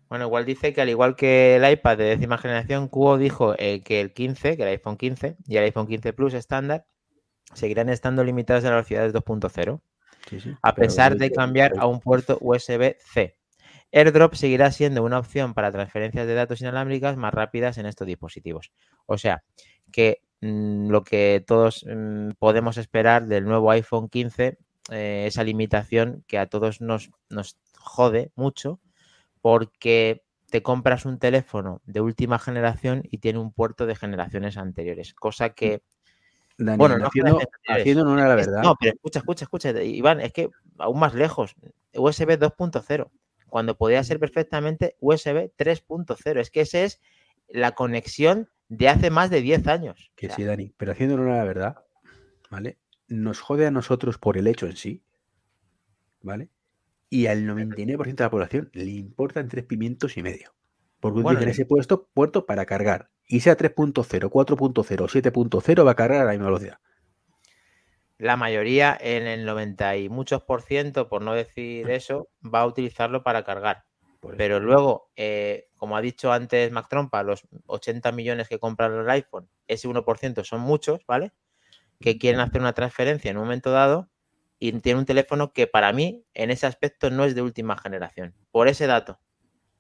Bueno, 0.08 0.26
igual 0.26 0.46
dice 0.46 0.72
que 0.72 0.82
al 0.82 0.90
igual 0.90 1.16
que 1.16 1.56
el 1.56 1.70
iPad 1.70 1.98
de 1.98 2.04
décima 2.04 2.38
generación, 2.38 2.88
Cubo 2.88 3.18
dijo 3.18 3.56
eh, 3.58 3.82
que 3.82 4.02
el 4.02 4.14
15, 4.14 4.56
que 4.56 4.64
el 4.64 4.70
iPhone 4.70 4.98
15 4.98 5.38
y 5.48 5.58
el 5.58 5.64
iPhone 5.64 5.88
15 5.88 6.14
Plus 6.14 6.34
estándar 6.36 6.86
seguirán 7.54 7.90
estando 7.90 8.24
limitados 8.24 8.64
a 8.66 8.68
las 8.68 8.76
velocidades 8.76 9.14
2.0, 9.14 9.82
Sí, 10.30 10.40
sí. 10.40 10.56
a 10.62 10.76
pesar 10.76 11.18
de 11.18 11.32
cambiar 11.32 11.74
a 11.78 11.88
un 11.88 12.00
puerto 12.00 12.38
USB-C. 12.42 13.36
AirDrop 13.92 14.34
seguirá 14.36 14.72
siendo 14.72 15.04
una 15.04 15.20
opción 15.20 15.54
para 15.54 15.72
transferencias 15.72 16.28
de 16.28 16.34
datos 16.34 16.62
inalámbricas 16.62 17.18
más 17.18 17.34
rápidas 17.34 17.78
en 17.78 17.86
estos 17.86 18.08
dispositivos. 18.08 18.72
O 19.06 19.18
sea, 19.18 19.44
que 19.92 20.22
mm, 20.42 20.90
lo 20.90 21.04
que 21.04 21.44
todos 21.46 21.86
mm, 21.88 22.32
podemos 22.40 22.78
esperar 22.78 23.28
del 23.28 23.46
nuevo 23.46 23.72
iPhone 23.72 24.10
15 24.10 24.58
eh, 24.92 25.26
esa 25.28 25.44
limitación 25.44 26.24
que 26.28 26.38
a 26.38 26.48
todos 26.48 26.82
nos, 26.82 27.12
nos 27.30 27.58
jode 27.78 28.32
mucho 28.36 28.80
porque 29.42 30.24
te 30.50 30.62
compras 30.64 31.06
un 31.06 31.20
teléfono 31.20 31.82
de 31.86 32.02
última 32.02 32.40
generación 32.40 33.04
y 33.10 33.18
tiene 33.18 33.40
un 33.40 33.52
puerto 33.52 33.86
de 33.86 33.96
generaciones 33.96 34.58
anteriores, 34.58 35.14
cosa 35.14 35.50
que... 35.50 35.82
Dani, 36.58 36.78
Bueno, 36.78 36.98
no 36.98 37.08
haciendo, 37.08 37.40
haciendo 37.68 38.04
en 38.04 38.08
honor 38.08 38.26
a 38.26 38.30
la 38.30 38.36
verdad. 38.36 38.64
No, 38.64 38.76
pero 38.80 38.94
escucha, 38.94 39.20
escucha, 39.20 39.44
escucha, 39.44 39.84
Iván, 39.84 40.22
es 40.22 40.32
que 40.32 40.50
aún 40.78 41.00
más 41.00 41.14
lejos, 41.14 41.56
USB 41.94 42.40
2.0, 42.40 43.10
cuando 43.56 43.78
podía 43.78 44.04
ser 44.04 44.20
perfectamente 44.20 44.96
USB 45.00 45.52
3.0. 45.58 46.40
Es 46.40 46.52
que 46.52 46.62
esa 46.62 46.80
es 46.80 47.02
la 47.48 47.74
conexión 47.74 48.50
de 48.70 48.90
hace 48.90 49.10
más 49.10 49.30
de 49.30 49.42
10 49.42 49.68
años. 49.68 50.12
Que 50.16 50.28
O 50.28 50.30
sea, 50.30 50.36
sí, 50.36 50.44
Dani, 50.44 50.74
pero 50.78 50.92
haciendo 50.92 51.16
en 51.16 51.22
honor 51.22 51.34
a 51.34 51.38
la 51.38 51.44
verdad, 51.44 51.78
¿vale? 52.50 52.78
Nos 53.08 53.40
jode 53.40 53.68
a 53.68 53.72
nosotros 53.72 54.18
por 54.18 54.38
el 54.38 54.48
hecho 54.48 54.66
en 54.66 54.76
sí, 54.78 55.04
¿vale? 56.22 56.50
Y 57.10 57.28
al 57.28 57.46
99% 57.46 58.16
de 58.16 58.24
la 58.24 58.30
población 58.32 58.70
le 58.74 58.86
importan 58.86 59.48
tres 59.48 59.66
pimientos 59.66 60.18
y 60.18 60.24
medio. 60.24 60.56
Porque 61.00 61.22
Bueno, 61.22 61.38
utilizan 61.38 61.52
ese 61.52 61.66
puesto, 61.66 62.10
puerto 62.14 62.46
para 62.46 62.66
cargar. 62.66 63.12
Y 63.28 63.42
sea 63.42 63.58
3.0, 63.58 64.30
4.0, 64.30 65.08
7.0, 65.08 65.86
va 65.86 65.92
a 65.92 65.96
cargar 65.96 66.22
a 66.22 66.26
la 66.26 66.32
misma 66.32 66.48
velocidad. 66.48 66.80
la 68.18 68.38
mayoría, 68.38 68.98
en 69.00 69.28
el 69.28 69.46
90 69.46 69.98
y 69.98 70.10
muchos 70.10 70.42
por 70.44 70.62
ciento, 70.62 71.10
por 71.10 71.22
no 71.22 71.34
decir 71.34 71.90
eso, 71.90 72.30
va 72.42 72.62
a 72.62 72.66
utilizarlo 72.66 73.24
para 73.24 73.44
cargar. 73.44 73.86
Pero 74.38 74.60
luego, 74.60 75.12
eh, 75.16 75.68
como 75.78 75.98
ha 75.98 76.02
dicho 76.02 76.32
antes 76.32 76.72
Mac 76.72 76.88
Trompa, 76.90 77.24
los 77.24 77.48
80 77.68 78.12
millones 78.12 78.48
que 78.48 78.60
compran 78.60 78.94
el 78.94 79.10
iPhone, 79.10 79.50
ese 79.68 79.88
1% 79.88 80.44
son 80.44 80.62
muchos, 80.62 81.06
¿vale? 81.06 81.32
Que 82.00 82.18
quieren 82.18 82.42
hacer 82.42 82.62
una 82.62 82.74
transferencia 82.74 83.32
en 83.32 83.38
un 83.38 83.44
momento 83.44 83.72
dado 83.72 84.10
y 84.60 84.72
tienen 84.80 85.00
un 85.00 85.06
teléfono 85.06 85.52
que 85.54 85.68
para 85.68 85.92
mí, 85.94 86.24
en 86.34 86.52
ese 86.52 86.66
aspecto, 86.66 87.10
no 87.10 87.26
es 87.26 87.36
de 87.36 87.42
última 87.42 87.78
generación. 87.78 88.34
Por 88.52 88.68
ese 88.68 88.88
dato. 88.88 89.20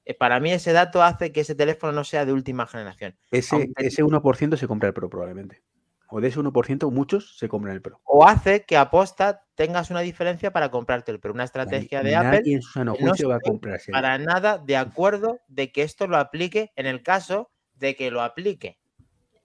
Eh, 0.05 0.13
Para 0.13 0.39
mí 0.39 0.51
ese 0.51 0.71
dato 0.71 1.01
hace 1.01 1.31
que 1.31 1.41
ese 1.41 1.55
teléfono 1.55 1.91
no 1.91 2.03
sea 2.03 2.25
de 2.25 2.33
última 2.33 2.67
generación. 2.67 3.17
ese, 3.31 3.55
aunque- 3.55 3.87
ese 3.87 4.03
1% 4.03 4.55
se 4.57 4.67
compra 4.67 4.87
el 4.87 4.93
Pro 4.93 5.09
probablemente. 5.09 5.63
O 6.09 6.21
de 6.21 6.27
ese 6.27 6.39
1%, 6.39 6.91
muchos 6.91 7.35
se 7.37 7.49
compran 7.49 7.73
el 7.73 7.81
Pro. 7.81 7.99
O 8.03 8.27
hace 8.27 8.63
que 8.65 8.77
aposta 8.77 9.43
tengas 9.55 9.89
una 9.89 10.01
diferencia 10.01 10.51
para 10.51 10.69
comprarte 10.69 11.11
el 11.11 11.19
pero 11.19 11.33
una 11.33 11.43
estrategia 11.43 12.03
de 12.03 12.15
Apple 12.15 12.41
en 12.45 12.61
su 12.61 12.71
sano 12.71 12.93
que 12.93 13.01
no 13.03 13.09
juicio 13.09 13.29
va 13.29 13.37
a 13.37 13.39
comprarse. 13.39 13.91
para 13.91 14.17
nada 14.19 14.59
de 14.59 14.77
acuerdo 14.77 15.39
de 15.47 15.71
que 15.71 15.81
esto 15.81 16.05
lo 16.05 16.17
aplique 16.17 16.71
en 16.75 16.85
el 16.85 17.01
caso 17.01 17.49
de 17.73 17.95
que 17.95 18.11
lo 18.11 18.21
aplique. 18.21 18.77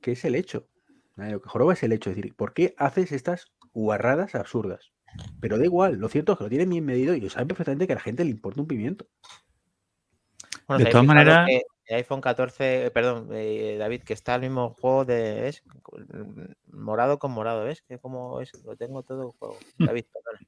¿Qué 0.02 0.12
es 0.12 0.24
el 0.26 0.34
hecho? 0.34 0.68
Lo 1.28 1.40
que 1.42 1.48
joroba 1.48 1.72
es 1.74 1.82
el 1.82 1.92
hecho. 1.92 2.10
Es 2.10 2.16
decir, 2.16 2.34
¿por 2.34 2.54
qué 2.54 2.74
haces 2.78 3.12
estas 3.12 3.46
guarradas 3.72 4.34
absurdas? 4.34 4.92
Pero 5.40 5.58
da 5.58 5.64
igual, 5.64 5.96
lo 5.96 6.08
cierto 6.08 6.32
es 6.32 6.38
que 6.38 6.44
lo 6.44 6.50
tienen 6.50 6.70
bien 6.70 6.84
medido 6.84 7.14
y 7.14 7.28
saben 7.28 7.48
perfectamente 7.48 7.86
que 7.86 7.92
a 7.92 7.96
la 7.96 8.02
gente 8.02 8.24
le 8.24 8.30
importa 8.30 8.60
un 8.60 8.68
pimiento. 8.68 9.06
Bueno, 10.68 10.78
De 10.78 10.84
¿te 10.84 10.90
habéis 10.90 10.92
todas 10.92 11.06
maneras- 11.06 11.48
el 11.86 11.96
iPhone 11.96 12.20
14, 12.20 12.86
eh, 12.86 12.90
perdón, 12.92 13.28
eh, 13.32 13.76
David, 13.76 14.02
que 14.04 14.12
está 14.12 14.36
el 14.36 14.42
mismo 14.42 14.70
juego 14.80 15.04
de. 15.04 15.40
¿ves? 15.40 15.64
Morado 16.70 17.18
con 17.18 17.32
morado, 17.32 17.64
¿ves? 17.64 17.82
Que 17.82 17.98
como 17.98 18.40
es, 18.40 18.52
lo 18.64 18.76
tengo 18.76 19.02
todo 19.02 19.24
el 19.24 19.30
juego. 19.36 19.58
David, 19.96 20.04
perdona. 20.12 20.46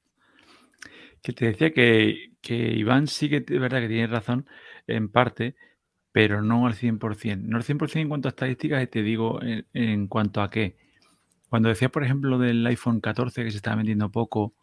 Que 1.21 1.33
te 1.33 1.45
decía 1.47 1.73
que, 1.73 2.31
que 2.41 2.53
Iván 2.55 3.07
sí 3.07 3.29
que 3.29 3.37
es 3.45 3.59
verdad 3.59 3.81
que 3.81 3.87
tiene 3.89 4.07
razón 4.07 4.47
en 4.87 5.09
parte, 5.11 5.55
pero 6.13 6.41
no 6.41 6.67
al 6.67 6.75
100%. 6.75 7.41
No 7.41 7.57
al 7.57 7.63
100% 7.63 7.99
en 7.99 8.07
cuanto 8.07 8.29
a 8.29 8.29
estadísticas, 8.29 8.81
y 8.81 8.87
te 8.87 9.01
digo 9.01 9.41
en, 9.41 9.65
en 9.73 10.07
cuanto 10.07 10.41
a 10.41 10.49
qué. 10.49 10.77
Cuando 11.49 11.67
decía, 11.69 11.89
por 11.89 12.03
ejemplo, 12.03 12.39
del 12.39 12.65
iPhone 12.65 13.01
14 13.01 13.43
que 13.43 13.51
se 13.51 13.57
estaba 13.57 13.75
vendiendo 13.75 14.09
poco 14.09 14.53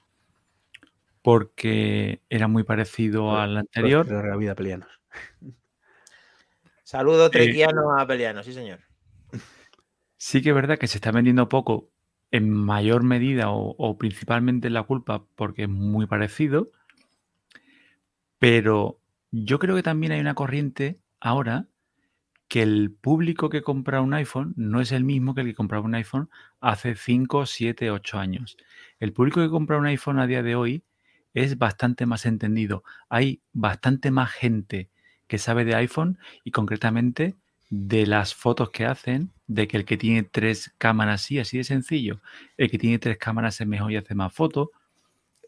porque 1.23 2.23
era 2.31 2.49
muy 2.49 2.63
parecido 2.63 3.37
al 3.37 3.57
anterior, 3.57 4.09
la 4.09 4.37
vida. 4.37 4.57
Saludo 6.85 7.31
trequiano 7.31 7.97
a 7.99 8.07
Peliano, 8.07 8.43
sí, 8.43 8.53
señor. 8.53 8.81
sí 10.17 10.43
que 10.43 10.49
es 10.49 10.55
verdad 10.55 10.79
que 10.79 10.87
se 10.87 10.99
está 10.99 11.13
vendiendo 11.13 11.49
poco 11.49 11.91
en 12.31 12.51
mayor 12.51 13.03
medida 13.03 13.51
o, 13.51 13.75
o 13.77 13.99
principalmente 13.99 14.71
la 14.71 14.83
culpa 14.85 15.25
porque 15.37 15.65
es 15.65 15.69
muy 15.69 16.07
parecido, 16.07 16.71
pero 18.39 19.01
yo 19.31 19.59
creo 19.59 19.77
que 19.77 19.83
también 19.83 20.13
hay 20.13 20.21
una 20.21 20.35
corriente 20.35 21.01
ahora 21.21 21.69
que 22.49 22.63
el 22.63 22.91
público 22.91 23.49
que 23.49 23.63
compra 23.63 24.01
un 24.01 24.13
iPhone 24.13 24.55
no 24.57 24.81
es 24.81 24.91
el 24.91 25.05
mismo 25.05 25.35
que 25.35 25.43
el 25.43 25.47
que 25.49 25.55
compraba 25.55 25.85
un 25.85 25.95
iPhone 25.95 26.29
hace 26.61 26.97
5, 26.97 27.47
7, 27.47 27.93
8 27.93 28.19
años. 28.19 28.57
El 28.99 29.13
público 29.13 29.41
que 29.41 29.49
compra 29.49 29.79
un 29.79 29.87
iPhone 29.87 30.19
a 30.19 30.27
día 30.27 30.43
de 30.43 30.57
hoy 30.57 30.83
es 31.33 31.59
bastante 31.59 32.07
más 32.07 32.27
entendido. 32.27 32.83
Hay 33.09 33.41
bastante 33.53 34.11
más 34.11 34.33
gente 34.33 34.91
que 35.29 35.39
sabe 35.39 35.65
de 35.65 35.77
iPhone 35.77 36.19
y 36.43 36.51
concretamente 36.51 37.37
de 37.71 38.05
las 38.05 38.35
fotos 38.35 38.71
que 38.71 38.85
hacen, 38.85 39.33
de 39.47 39.69
que 39.69 39.77
el 39.77 39.85
que 39.85 39.97
tiene 39.97 40.25
tres 40.25 40.75
cámaras 40.77 41.23
sí, 41.23 41.39
así 41.39 41.59
de 41.59 41.65
sencillo, 41.65 42.21
el 42.57 42.69
que 42.69 42.79
tiene 42.79 42.99
tres 42.99 43.17
cámaras 43.17 43.61
es 43.61 43.67
mejor 43.69 43.93
y 43.93 43.97
hace 43.97 44.17
más 44.17 44.35
fotos. 44.35 44.71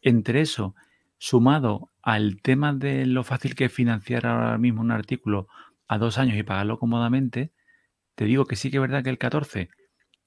Entre 0.03 0.41
eso, 0.41 0.77
sumado 1.19 1.91
al 2.03 2.41
tema 2.43 2.73
de 2.73 3.07
lo 3.07 3.25
fácil 3.25 3.55
que 3.55 3.67
es 3.67 3.73
financiar 3.73 4.27
ahora 4.27 4.59
mismo 4.59 4.81
un 4.81 4.91
artículo 4.91 5.49
a 5.89 5.99
dos 5.99 6.19
años 6.19 6.37
y 6.37 6.43
pagarlo 6.43 6.79
cómodamente, 6.79 7.53
te 8.15 8.25
digo 8.25 8.45
que 8.47 8.57
sí 8.57 8.71
que 8.71 8.79
es 8.79 8.81
verdad 8.81 9.05
que 9.05 9.11
el 9.11 9.19
14 9.19 9.71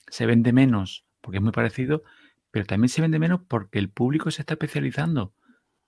se 0.07 0.25
vende 0.25 0.53
menos 0.53 1.05
porque 1.21 1.37
es 1.37 1.43
muy 1.43 1.51
parecido, 1.51 2.03
pero 2.51 2.65
también 2.65 2.89
se 2.89 3.01
vende 3.01 3.19
menos 3.19 3.41
porque 3.47 3.79
el 3.79 3.89
público 3.89 4.31
se 4.31 4.41
está 4.41 4.53
especializando 4.53 5.33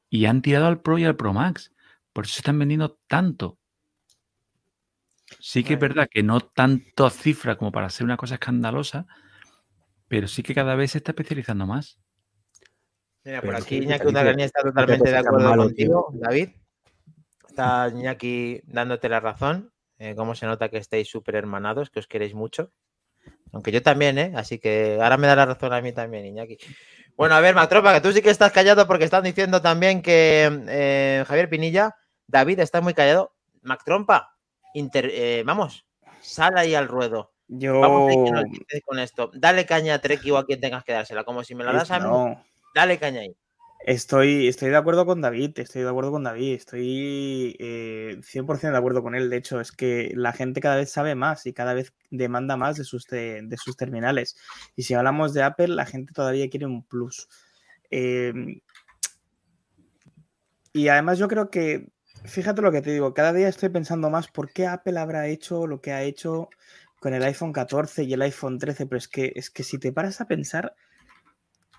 y 0.10 0.26
han 0.26 0.42
tirado 0.42 0.68
al 0.68 0.82
Pro 0.82 0.98
y 0.98 1.06
al 1.06 1.16
Pro 1.16 1.34
Max. 1.34 1.74
Por 2.14 2.26
eso 2.26 2.34
se 2.34 2.40
están 2.40 2.60
vendiendo 2.60 3.00
tanto. 3.08 3.60
Sí 5.40 5.64
que 5.64 5.74
es 5.74 5.80
verdad 5.80 6.10
que 6.12 6.24
no 6.24 6.40
tanto 6.40 7.10
cifra 7.10 7.58
como 7.58 7.72
para 7.72 7.90
ser 7.90 8.06
una 8.06 8.18
cosa 8.18 8.36
escandalosa, 8.36 9.06
pero 10.08 10.28
sí 10.28 10.42
que 10.44 10.56
cada 10.56 10.76
vez 10.76 10.92
se 10.92 11.00
está 11.00 11.12
especializando 11.12 11.68
más. 11.68 12.00
Mira, 13.28 13.42
por 13.42 13.56
aquí 13.58 13.80
que 13.80 13.84
Iñaki 13.84 14.08
Urdangarín 14.08 14.40
está 14.40 14.62
totalmente 14.64 15.10
de 15.12 15.18
acuerdo 15.18 15.50
malo, 15.50 15.64
contigo, 15.64 16.08
David. 16.14 16.50
Está 17.50 17.90
Iñaki 17.94 18.62
dándote 18.64 19.10
la 19.10 19.20
razón. 19.20 19.74
Eh, 20.00 20.16
cómo 20.16 20.34
se 20.34 20.46
nota 20.46 20.70
que 20.70 20.78
estáis 20.78 21.10
súper 21.10 21.36
hermanados, 21.36 21.90
que 21.90 22.00
os 22.00 22.08
queréis 22.08 22.34
mucho. 22.34 22.72
Aunque 23.52 23.74
yo 23.74 23.82
también, 23.82 24.18
¿eh? 24.18 24.32
Así 24.38 24.60
que 24.60 24.98
ahora 25.02 25.18
me 25.18 25.28
da 25.28 25.36
la 25.36 25.46
razón 25.46 25.74
a 25.74 25.82
mí 25.82 25.92
también, 25.92 26.26
Iñaki. 26.26 26.58
Bueno, 27.18 27.36
a 27.36 27.42
ver, 27.42 27.54
Matropa, 27.54 27.94
que 27.96 28.00
tú 28.00 28.14
sí 28.14 28.22
que 28.22 28.30
estás 28.30 28.54
callado 28.54 28.88
porque 28.88 29.04
están 29.04 29.24
diciendo 29.26 29.62
también 29.62 30.02
que 30.02 30.50
eh, 30.70 31.26
Javier 31.28 31.50
Pinilla, 31.50 31.96
David 32.28 32.62
está 32.62 32.80
muy 32.80 32.94
callado. 32.94 33.34
Mac 33.62 33.82
Trompa, 33.84 34.38
inter- 34.74 35.12
eh, 35.12 35.44
vamos, 35.46 35.86
sal 36.22 36.58
ahí 36.58 36.76
al 36.76 36.88
ruedo. 36.88 37.34
Yo. 37.50 37.82
Vamos 37.82 38.10
a 38.10 38.14
ir 38.14 38.24
que 38.24 38.32
nos 38.32 38.44
dices 38.46 38.82
con 38.86 39.00
esto. 39.00 39.32
Dale 39.34 39.66
caña 39.66 39.96
a 39.96 40.00
Treki 40.00 40.32
o 40.32 40.38
a 40.38 40.46
quien 40.46 40.62
tengas 40.62 40.86
que 40.86 40.94
dársela. 40.94 41.26
Como 41.26 41.44
si 41.44 41.56
me 41.56 41.66
la 41.66 41.74
das 41.74 41.92
a 41.92 42.00
mí, 42.00 42.06
no, 42.06 42.46
dale 42.78 43.00
caña 43.00 43.22
estoy, 43.88 44.48
estoy 44.50 44.70
de 44.70 44.76
acuerdo 44.76 45.06
con 45.06 45.22
David, 45.22 45.58
estoy 45.60 45.84
de 45.84 45.90
acuerdo 45.90 46.12
con 46.12 46.24
David, 46.24 46.56
estoy 46.56 47.56
eh, 47.58 48.18
100% 48.22 48.74
de 48.74 48.78
acuerdo 48.78 49.02
con 49.02 49.16
él. 49.16 49.30
De 49.30 49.38
hecho, 49.38 49.62
es 49.62 49.72
que 49.72 50.12
la 50.14 50.34
gente 50.34 50.60
cada 50.60 50.76
vez 50.76 50.92
sabe 50.92 51.16
más 51.16 51.46
y 51.46 51.54
cada 51.54 51.74
vez 51.74 51.94
demanda 52.12 52.58
más 52.58 52.76
de 52.78 52.84
sus, 52.84 53.08
de 53.08 53.56
sus 53.58 53.78
terminales. 53.78 54.36
Y 54.76 54.84
si 54.84 54.94
hablamos 54.94 55.34
de 55.34 55.44
Apple, 55.44 55.70
la 55.70 55.86
gente 55.86 56.12
todavía 56.14 56.50
quiere 56.50 56.66
un 56.66 56.84
plus. 56.84 57.30
Eh, 57.90 58.34
y 60.74 60.90
además 60.90 61.18
yo 61.18 61.30
creo 61.30 61.50
que, 61.50 61.88
fíjate 62.26 62.62
lo 62.62 62.74
que 62.74 62.82
te 62.82 62.92
digo, 62.92 63.14
cada 63.14 63.32
día 63.32 63.48
estoy 63.48 63.70
pensando 63.70 64.10
más 64.10 64.28
por 64.28 64.52
qué 64.52 64.68
Apple 64.68 65.00
habrá 65.00 65.28
hecho 65.28 65.66
lo 65.66 65.80
que 65.80 65.94
ha 65.94 66.04
hecho 66.04 66.50
con 67.00 67.14
el 67.14 67.24
iPhone 67.24 67.54
14 67.54 68.04
y 68.04 68.14
el 68.14 68.22
iPhone 68.22 68.60
13, 68.60 68.86
pero 68.86 68.98
es 68.98 69.08
que, 69.08 69.32
es 69.36 69.50
que 69.50 69.64
si 69.64 69.80
te 69.80 69.94
paras 69.94 70.20
a 70.20 70.28
pensar, 70.28 70.76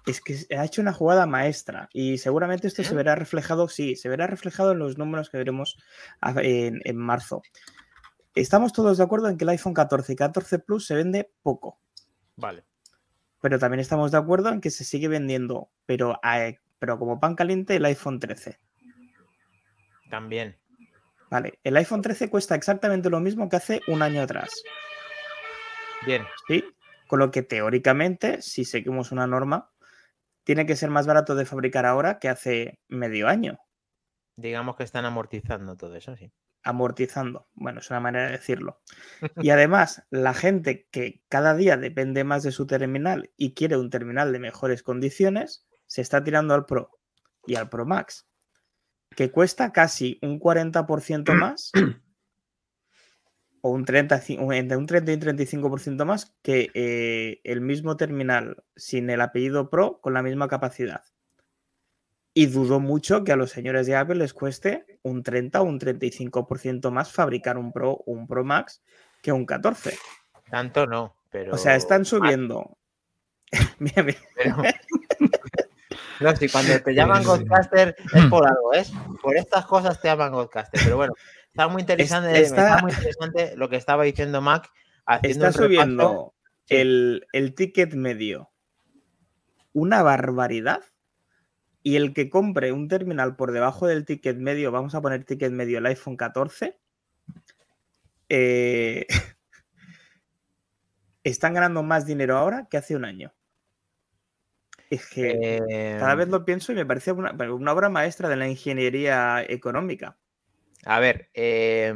es 0.06 0.20
que 0.20 0.36
ha 0.56 0.64
hecho 0.64 0.80
una 0.80 0.92
jugada 0.92 1.26
maestra 1.26 1.88
y 1.92 2.18
seguramente 2.18 2.66
esto 2.66 2.82
se 2.82 2.92
¿Eh? 2.92 2.96
verá 2.96 3.14
reflejado, 3.14 3.68
sí, 3.68 3.94
se 3.96 4.08
verá 4.08 4.26
reflejado 4.26 4.72
en 4.72 4.78
los 4.78 4.96
números 4.98 5.28
que 5.30 5.36
veremos 5.38 5.76
en, 6.36 6.80
en 6.84 6.96
marzo. 6.96 7.42
Estamos 8.34 8.72
todos 8.72 8.98
de 8.98 9.04
acuerdo 9.04 9.28
en 9.28 9.36
que 9.36 9.44
el 9.44 9.50
iPhone 9.50 9.74
14 9.74 10.12
y 10.12 10.16
14 10.16 10.58
Plus 10.60 10.86
se 10.86 10.94
vende 10.94 11.30
poco, 11.42 11.80
Vale. 12.36 12.64
pero 13.40 13.58
también 13.58 13.80
estamos 13.80 14.12
de 14.12 14.18
acuerdo 14.18 14.48
en 14.50 14.60
que 14.60 14.70
se 14.70 14.84
sigue 14.84 15.08
vendiendo, 15.08 15.70
pero, 15.86 16.18
a- 16.22 16.52
pero 16.78 16.98
como 16.98 17.18
pan 17.20 17.34
caliente, 17.34 17.76
el 17.76 17.84
iPhone 17.84 18.20
13. 18.20 18.58
También. 20.10 20.56
Vale, 21.30 21.58
el 21.64 21.76
iPhone 21.76 22.00
13 22.00 22.30
cuesta 22.30 22.54
exactamente 22.54 23.10
lo 23.10 23.20
mismo 23.20 23.48
que 23.48 23.56
hace 23.56 23.80
un 23.88 24.00
año 24.02 24.22
atrás. 24.22 24.48
Bien. 26.06 26.22
¿sí? 26.46 26.64
Con 27.06 27.18
lo 27.18 27.30
que 27.30 27.42
teóricamente, 27.42 28.40
si 28.40 28.64
seguimos 28.64 29.12
una 29.12 29.26
norma, 29.26 29.70
tiene 30.48 30.64
que 30.64 30.76
ser 30.76 30.88
más 30.88 31.06
barato 31.06 31.34
de 31.34 31.44
fabricar 31.44 31.84
ahora 31.84 32.18
que 32.18 32.30
hace 32.30 32.80
medio 32.88 33.28
año, 33.28 33.58
Digamos 34.34 34.76
que 34.76 34.82
están 34.82 35.04
amortizando 35.04 35.76
todo 35.76 35.94
eso, 35.94 36.16
sí. 36.16 36.32
amortizando. 36.62 37.50
Bueno, 37.52 37.80
es 37.80 37.90
una 37.90 38.00
manera 38.00 38.26
de 38.26 38.32
decirlo. 38.32 38.80
Y 39.46 39.50
además, 39.50 40.06
la 40.08 40.32
gente 40.32 40.88
que 40.90 41.22
cada 41.28 41.54
día 41.54 41.76
depende 41.76 42.24
más 42.24 42.44
de 42.44 42.52
su 42.52 42.66
terminal 42.66 43.30
y 43.36 43.52
quiere 43.52 43.76
un 43.76 43.90
terminal 43.90 44.32
de 44.32 44.38
mejores 44.38 44.82
condiciones, 44.82 45.66
se 45.84 46.00
está 46.00 46.24
tirando 46.24 46.54
al 46.54 46.64
Pro. 46.64 46.98
y 47.46 47.56
al 47.56 47.68
Pro 47.68 47.84
Max, 47.84 48.26
que 49.14 49.30
cuesta 49.30 49.70
casi 49.70 50.18
un 50.22 50.40
40% 50.40 51.34
más 51.38 51.72
o 53.62 53.70
un 53.70 53.84
30, 53.84 54.22
entre 54.52 54.76
un 54.76 54.86
30 54.86 55.10
y 55.10 55.14
un 55.14 55.20
35% 55.20 56.04
más 56.04 56.34
que 56.42 56.70
eh, 56.74 57.40
el 57.44 57.60
mismo 57.60 57.96
terminal 57.96 58.62
sin 58.76 59.10
el 59.10 59.20
apellido 59.20 59.70
Pro 59.70 60.00
con 60.00 60.14
la 60.14 60.22
misma 60.22 60.48
capacidad. 60.48 61.02
Y 62.34 62.46
dudo 62.46 62.78
mucho 62.78 63.24
que 63.24 63.32
a 63.32 63.36
los 63.36 63.50
señores 63.50 63.86
de 63.86 63.96
Apple 63.96 64.16
les 64.16 64.32
cueste 64.32 65.00
un 65.02 65.22
30 65.22 65.60
o 65.60 65.64
un 65.64 65.80
35% 65.80 66.90
más 66.90 67.12
fabricar 67.12 67.58
un 67.58 67.72
Pro 67.72 67.92
o 67.92 68.04
un 68.06 68.26
Pro 68.28 68.44
Max 68.44 68.82
que 69.22 69.32
un 69.32 69.44
14. 69.44 69.96
Tanto 70.50 70.86
no, 70.86 71.16
pero. 71.30 71.54
O 71.54 71.58
sea, 71.58 71.74
están 71.74 72.04
subiendo. 72.04 72.78
Mira, 73.78 74.02
mira. 74.02 74.18
Pero- 74.36 74.56
No, 76.20 76.34
si 76.34 76.48
cuando 76.48 76.80
te 76.82 76.94
llaman 76.94 77.22
Godcaster 77.22 77.94
es 78.12 78.24
por 78.26 78.44
algo, 78.46 78.72
¿es? 78.72 78.92
Por 79.22 79.36
estas 79.36 79.64
cosas 79.66 80.00
te 80.00 80.08
llaman 80.08 80.32
Godcaster. 80.32 80.80
Pero 80.82 80.96
bueno, 80.96 81.14
está 81.62 81.68
muy 81.68 81.80
interesante, 81.82 82.32
está- 82.42 82.62
está 82.74 82.82
muy 82.82 82.92
interesante 82.92 83.56
lo 83.56 83.68
que 83.68 83.76
estaba 83.76 84.04
diciendo 84.04 84.40
Mac. 84.40 84.70
Está 85.30 85.48
subiendo 85.64 86.34
el, 86.68 87.26
el 87.32 87.54
ticket 87.54 87.94
medio 87.94 88.50
una 89.72 90.02
barbaridad. 90.02 90.82
Y 91.82 91.96
el 91.96 92.12
que 92.12 92.28
compre 92.28 92.72
un 92.72 92.88
terminal 92.88 93.36
por 93.36 93.52
debajo 93.52 93.86
del 93.86 94.04
ticket 94.04 94.36
medio, 94.36 94.72
vamos 94.72 94.94
a 94.94 95.00
poner 95.00 95.24
ticket 95.24 95.52
medio 95.52 95.78
el 95.78 95.86
iPhone 95.86 96.16
14, 96.16 96.76
eh, 98.28 99.06
están 101.24 101.54
ganando 101.54 101.82
más 101.82 102.04
dinero 102.06 102.36
ahora 102.36 102.66
que 102.70 102.76
hace 102.76 102.96
un 102.96 103.04
año. 103.04 103.32
Es 104.90 105.06
que 105.06 105.58
Eh, 105.68 105.96
cada 105.98 106.14
vez 106.14 106.28
lo 106.28 106.44
pienso 106.44 106.72
y 106.72 106.74
me 106.74 106.86
parece 106.86 107.12
una, 107.12 107.32
una 107.52 107.72
obra 107.72 107.88
maestra 107.88 108.28
de 108.28 108.36
la 108.36 108.48
ingeniería 108.48 109.42
económica. 109.42 110.16
A 110.84 111.00
ver, 111.00 111.30
eh, 111.34 111.92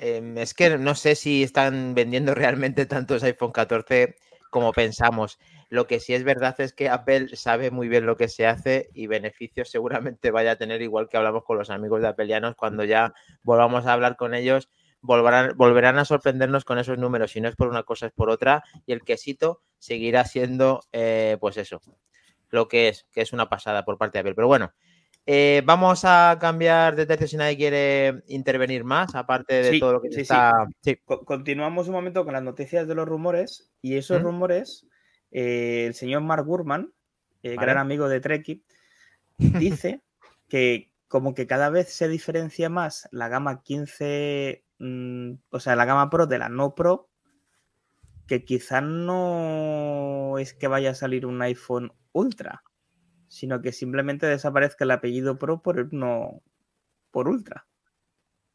em, 0.00 0.38
es 0.38 0.54
que 0.54 0.78
no 0.78 0.94
sé 0.94 1.14
si 1.14 1.42
están 1.42 1.94
vendiendo 1.94 2.34
realmente 2.56 2.86
tantos 2.86 3.22
iPhone 3.22 3.52
14 3.52 4.16
como 4.50 4.72
pensamos. 4.72 5.38
Lo 5.68 5.86
que 5.86 6.00
sí 6.00 6.14
es 6.14 6.24
verdad 6.24 6.54
es 6.60 6.72
que 6.72 6.88
Apple 6.88 7.36
sabe 7.36 7.70
muy 7.70 7.88
bien 7.88 8.06
lo 8.06 8.16
que 8.16 8.28
se 8.28 8.46
hace 8.46 8.88
y 8.94 9.06
beneficios 9.08 9.70
seguramente 9.70 10.30
vaya 10.30 10.52
a 10.52 10.56
tener, 10.56 10.80
igual 10.82 11.08
que 11.08 11.16
hablamos 11.16 11.44
con 11.44 11.58
los 11.58 11.70
amigos 11.70 12.00
de 12.02 12.08
Appleianos, 12.08 12.54
cuando 12.54 12.84
ya 12.84 13.14
volvamos 13.42 13.86
a 13.86 13.92
hablar 13.92 14.16
con 14.16 14.34
ellos, 14.34 14.70
volverán, 15.00 15.56
volverán 15.56 15.98
a 15.98 16.04
sorprendernos 16.04 16.64
con 16.64 16.78
esos 16.78 16.98
números. 16.98 17.32
Si 17.32 17.40
no 17.40 17.48
es 17.48 17.56
por 17.56 17.68
una 17.68 17.82
cosa, 17.82 18.06
es 18.06 18.12
por 18.12 18.30
otra. 18.30 18.62
Y 18.86 18.92
el 18.92 19.02
quesito 19.02 19.62
seguirá 19.78 20.24
siendo, 20.24 20.82
eh, 20.92 21.36
pues 21.40 21.56
eso, 21.56 21.80
lo 22.50 22.68
que 22.68 22.88
es, 22.88 23.06
que 23.12 23.22
es 23.22 23.32
una 23.32 23.48
pasada 23.48 23.84
por 23.84 23.98
parte 23.98 24.18
de 24.18 24.20
Apple. 24.20 24.34
Pero 24.34 24.46
bueno, 24.48 24.72
eh, 25.28 25.62
vamos 25.66 26.04
a 26.04 26.38
cambiar 26.40 26.94
de 26.94 27.04
tercio 27.04 27.26
si 27.26 27.36
nadie 27.36 27.56
quiere 27.56 28.22
intervenir 28.28 28.84
más, 28.84 29.12
aparte 29.16 29.54
de 29.54 29.70
Sí, 29.72 29.80
todo 29.80 29.94
lo 29.94 30.00
que 30.00 30.12
sí, 30.12 30.20
está. 30.20 30.52
Sí. 30.82 31.00
Continuamos 31.04 31.88
un 31.88 31.94
momento 31.94 32.24
con 32.24 32.32
las 32.34 32.44
noticias 32.44 32.86
de 32.86 32.94
los 32.94 33.08
rumores 33.08 33.72
y 33.82 33.96
esos 33.96 34.20
¿Mm? 34.20 34.24
rumores, 34.24 34.86
eh, 35.32 35.86
el 35.88 35.94
señor 35.94 36.22
Mark 36.22 36.44
Gurman, 36.46 36.92
eh, 37.42 37.56
Vale. 37.56 37.60
gran 37.60 37.78
amigo 37.78 38.08
de 38.08 38.20
Treki, 38.20 38.64
dice 39.82 40.02
que 40.48 40.92
como 41.08 41.34
que 41.34 41.48
cada 41.48 41.70
vez 41.70 41.92
se 41.92 42.08
diferencia 42.08 42.68
más 42.68 43.08
la 43.10 43.28
gama 43.28 43.62
15, 43.62 44.64
mm, 44.78 45.32
o 45.50 45.58
sea, 45.60 45.74
la 45.74 45.86
gama 45.86 46.08
Pro 46.08 46.26
de 46.28 46.38
la 46.38 46.48
no 46.48 46.76
Pro, 46.76 47.08
que 48.28 48.44
quizá 48.44 48.80
no 48.80 50.38
es 50.38 50.54
que 50.54 50.68
vaya 50.68 50.90
a 50.90 50.94
salir 50.94 51.26
un 51.26 51.42
iPhone 51.42 51.92
Ultra, 52.12 52.62
sino 53.36 53.60
que 53.60 53.72
simplemente 53.72 54.26
desaparezca 54.26 54.84
el 54.84 54.90
apellido 54.92 55.38
Pro 55.38 55.60
por 55.62 55.92
no 55.92 56.42
por 57.10 57.28
Ultra. 57.28 57.66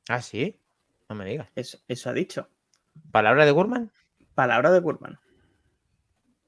Ah, 0.09 0.21
sí. 0.21 0.59
No 1.09 1.15
me 1.15 1.25
digas. 1.25 1.49
Eso, 1.55 1.77
eso 1.87 2.09
ha 2.09 2.13
dicho. 2.13 2.49
¿Palabra 3.11 3.45
de 3.45 3.51
Gurman? 3.51 3.91
Palabra 4.33 4.71
de 4.71 4.79
Gurman. 4.79 5.19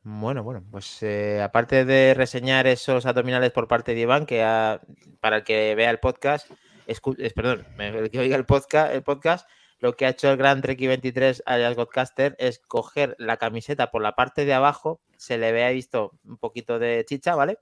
Bueno, 0.06 0.44
bueno, 0.44 0.64
pues 0.70 1.02
eh, 1.04 1.42
aparte 1.42 1.86
de 1.86 2.14
reseñar 2.14 2.68
esos 2.68 3.06
abdominales 3.06 3.52
por 3.52 3.68
parte 3.70 3.94
de 3.96 4.02
Iván, 4.02 4.26
que 4.26 4.44
ha- 4.44 4.82
para 5.22 5.38
el 5.38 5.44
que 5.46 5.76
vea 5.76 5.90
el 5.92 6.00
podcast, 6.00 6.50
escu- 6.88 7.16
es, 7.20 7.32
perdón, 7.34 7.66
el 7.80 8.10
que 8.12 8.20
oiga 8.20 8.36
el 8.36 8.46
podcast, 8.46 8.94
el 8.94 9.02
podcast, 9.04 9.48
lo 9.80 9.96
que 9.96 10.06
ha 10.06 10.10
hecho 10.10 10.30
el 10.30 10.38
gran 10.38 10.62
Treki 10.62 10.88
23 10.88 11.44
alias 11.46 11.76
Godcaster 11.76 12.36
es 12.38 12.60
coger 12.60 13.16
la 13.18 13.38
camiseta 13.38 13.92
por 13.92 14.02
la 14.02 14.14
parte 14.14 14.44
de 14.44 14.54
abajo, 14.54 15.00
se 15.18 15.38
le 15.38 15.54
ve 15.54 15.64
ahí 15.64 15.76
visto 15.76 16.12
un 16.26 16.38
poquito 16.38 16.80
de 16.80 17.06
chicha, 17.08 17.36
¿vale? 17.36 17.60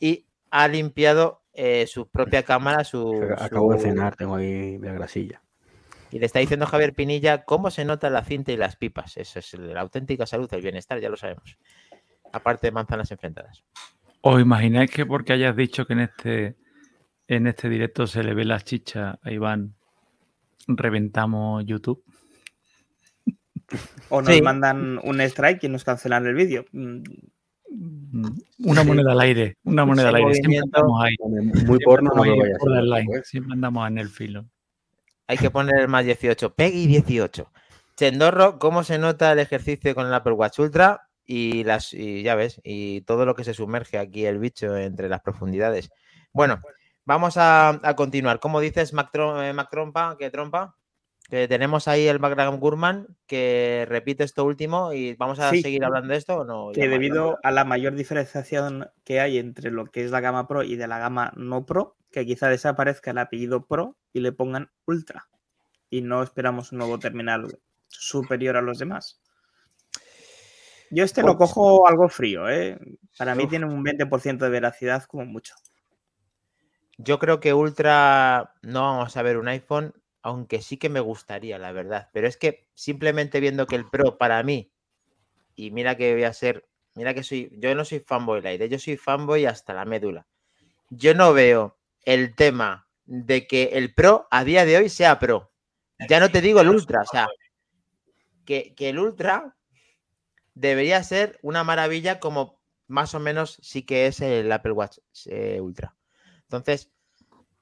Y 0.00 0.26
ha 0.50 0.68
limpiado 0.68 1.42
eh, 1.52 1.86
su 1.86 2.08
propia 2.08 2.42
cámara, 2.42 2.84
su, 2.84 3.22
Acabo 3.38 3.72
de 3.72 3.80
cenar, 3.80 4.16
tengo 4.16 4.36
ahí 4.36 4.78
la 4.78 4.92
grasilla. 4.92 5.42
Y 6.10 6.18
le 6.18 6.26
está 6.26 6.38
diciendo 6.38 6.66
Javier 6.66 6.94
Pinilla 6.94 7.44
cómo 7.44 7.70
se 7.70 7.84
nota 7.84 8.10
la 8.10 8.24
cinta 8.24 8.52
y 8.52 8.56
las 8.56 8.76
pipas. 8.76 9.16
Eso 9.16 9.38
es 9.38 9.54
la 9.54 9.80
auténtica 9.80 10.24
salud, 10.26 10.48
el 10.52 10.62
bienestar, 10.62 11.00
ya 11.00 11.08
lo 11.08 11.16
sabemos. 11.16 11.58
Aparte 12.32 12.68
de 12.68 12.70
manzanas 12.72 13.10
enfrentadas. 13.10 13.64
¿Os 14.20 14.40
imagináis 14.40 14.90
que 14.90 15.06
porque 15.06 15.32
hayas 15.32 15.56
dicho 15.56 15.86
que 15.86 15.92
en 15.94 16.00
este, 16.00 16.56
en 17.28 17.46
este 17.46 17.68
directo 17.68 18.06
se 18.06 18.22
le 18.22 18.34
ve 18.34 18.44
la 18.44 18.60
chicha 18.60 19.18
a 19.22 19.30
Iván, 19.30 19.74
reventamos 20.68 21.64
YouTube? 21.66 22.04
O 24.10 24.22
nos 24.22 24.34
Sí. 24.34 24.42
mandan 24.42 24.98
un 25.02 25.20
strike 25.20 25.64
y 25.64 25.68
nos 25.68 25.84
cancelan 25.84 26.26
el 26.26 26.34
vídeo. 26.34 26.64
Una 27.68 28.82
Sí. 28.82 28.86
moneda 28.86 29.12
al 29.12 29.20
aire, 29.20 29.56
una 29.64 29.84
moneda 29.84 30.08
Ese 30.08 30.16
al 30.16 30.22
aire. 30.24 30.34
Siempre 30.34 30.58
andamos 30.58 31.04
ahí. 31.04 31.14
Muy 31.66 31.78
porno, 31.80 32.10
no 32.14 32.22
hacer. 32.22 32.56
borderline, 32.60 33.06
pues. 33.06 33.28
Siempre 33.28 33.52
andamos 33.54 33.88
en 33.88 33.98
el 33.98 34.08
filo. 34.08 34.46
Hay 35.26 35.36
que 35.38 35.50
poner 35.50 35.80
el 35.80 35.88
más 35.88 36.04
18. 36.04 36.54
Peggy 36.54 36.86
18. 36.86 37.50
Chendorro, 37.96 38.58
¿cómo 38.58 38.84
se 38.84 38.98
nota 38.98 39.32
el 39.32 39.38
ejercicio 39.40 39.94
con 39.94 40.06
el 40.06 40.14
Apple 40.14 40.34
Watch 40.34 40.58
Ultra? 40.60 41.08
Y, 41.24 41.64
las, 41.64 41.92
y 41.92 42.22
ya 42.22 42.36
ves, 42.36 42.60
y 42.62 43.00
todo 43.00 43.26
lo 43.26 43.34
que 43.34 43.42
se 43.42 43.52
sumerge 43.54 43.98
aquí 43.98 44.26
el 44.26 44.38
bicho 44.38 44.76
entre 44.76 45.08
las 45.08 45.22
profundidades. 45.22 45.90
Bueno, 46.32 46.60
vamos 47.04 47.36
a, 47.36 47.80
a 47.82 47.96
continuar. 47.96 48.38
¿Cómo 48.38 48.60
dices, 48.60 48.92
Mac, 48.92 49.10
eh, 49.14 49.52
Mac 49.52 49.68
Trompa? 49.70 50.16
¿Qué 50.18 50.30
trompa? 50.30 50.76
Que 51.28 51.48
tenemos 51.48 51.88
ahí 51.88 52.06
el 52.06 52.18
background 52.18 52.60
Gurman 52.60 53.08
que 53.26 53.84
repite 53.88 54.22
esto 54.22 54.44
último 54.44 54.92
y 54.92 55.14
vamos 55.14 55.40
a 55.40 55.50
Sí. 55.50 55.60
seguir 55.60 55.84
hablando 55.84 56.12
de 56.12 56.18
esto 56.18 56.36
o 56.38 56.44
no. 56.44 56.70
que 56.72 56.88
debido 56.88 57.38
a 57.42 57.50
la 57.50 57.64
mayor 57.64 57.94
diferenciación 57.96 58.88
que 59.04 59.18
hay 59.20 59.38
entre 59.38 59.70
lo 59.72 59.86
que 59.86 60.04
es 60.04 60.12
la 60.12 60.20
gama 60.20 60.46
Pro 60.46 60.62
y 60.62 60.76
de 60.76 60.86
la 60.86 60.98
gama 61.00 61.32
no 61.36 61.66
Pro, 61.66 61.96
que 62.12 62.24
quizá 62.24 62.48
desaparezca 62.48 63.10
el 63.10 63.18
apellido 63.18 63.66
Pro 63.66 63.96
y 64.12 64.20
le 64.20 64.30
pongan 64.32 64.70
Ultra. 64.86 65.28
Y 65.90 66.02
no 66.02 66.22
esperamos 66.22 66.70
un 66.72 66.78
nuevo 66.78 66.98
terminal 67.00 67.58
superior 67.88 68.56
a 68.56 68.62
los 68.62 68.78
demás. 68.78 69.20
Yo 70.90 71.02
este 71.02 71.22
lo 71.22 71.36
cojo 71.36 71.88
algo 71.88 72.08
frío, 72.08 72.48
¿eh? 72.48 72.78
Para 73.18 73.34
mí 73.34 73.44
Uf. 73.44 73.50
tiene 73.50 73.66
un 73.66 73.82
20% 73.84 74.44
de 74.44 74.50
veracidad 74.50 75.02
como 75.04 75.24
mucho. 75.26 75.54
Yo 76.98 77.18
creo 77.18 77.40
que 77.40 77.52
Ultra 77.52 78.54
no 78.62 78.82
vamos 78.82 79.16
a 79.16 79.22
ver 79.22 79.36
un 79.38 79.48
iPhone, 79.48 79.92
aunque 80.26 80.60
sí 80.60 80.76
que 80.76 80.88
me 80.88 80.98
gustaría, 80.98 81.56
la 81.56 81.70
verdad. 81.70 82.10
Pero 82.12 82.26
es 82.26 82.36
que 82.36 82.66
simplemente 82.74 83.38
viendo 83.38 83.68
que 83.68 83.76
el 83.76 83.88
Pro 83.88 84.18
para 84.18 84.42
mí, 84.42 84.72
y 85.54 85.70
mira 85.70 85.96
que 85.96 86.14
voy 86.14 86.24
a 86.24 86.32
ser, 86.32 86.66
mira 86.96 87.14
que 87.14 87.22
soy, 87.22 87.48
yo 87.52 87.72
no 87.76 87.84
soy 87.84 88.00
fanboy 88.00 88.42
light, 88.42 88.60
¿eh? 88.60 88.68
yo 88.68 88.80
soy 88.80 88.96
fanboy 88.96 89.46
hasta 89.46 89.72
la 89.72 89.84
médula. 89.84 90.26
Yo 90.90 91.14
no 91.14 91.32
veo 91.32 91.78
el 92.02 92.34
tema 92.34 92.88
de 93.04 93.46
que 93.46 93.70
el 93.74 93.94
Pro 93.94 94.26
a 94.32 94.42
día 94.42 94.64
de 94.64 94.78
hoy 94.78 94.88
sea 94.88 95.20
Pro. 95.20 95.52
Ya 96.08 96.18
no 96.18 96.28
te 96.28 96.40
digo 96.40 96.60
el 96.60 96.70
Ultra, 96.70 97.02
o 97.02 97.06
sea, 97.06 97.28
que, 98.44 98.74
que 98.74 98.88
el 98.88 98.98
Ultra 98.98 99.56
debería 100.54 101.04
ser 101.04 101.38
una 101.40 101.62
maravilla 101.62 102.18
como 102.18 102.58
más 102.88 103.14
o 103.14 103.20
menos 103.20 103.60
sí 103.62 103.84
que 103.84 104.08
es 104.08 104.20
el 104.20 104.50
Apple 104.50 104.72
Watch 104.72 104.98
eh, 105.26 105.60
Ultra. 105.60 105.94
Entonces, 106.42 106.90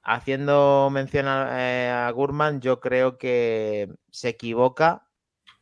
haciendo 0.05 0.90
mención 0.93 1.27
a, 1.27 1.49
eh, 1.61 1.90
a 1.90 2.11
Gurman, 2.11 2.61
yo 2.61 2.81
creo 2.81 3.19
que 3.19 3.88
se 4.11 4.31
equivoca 4.31 5.09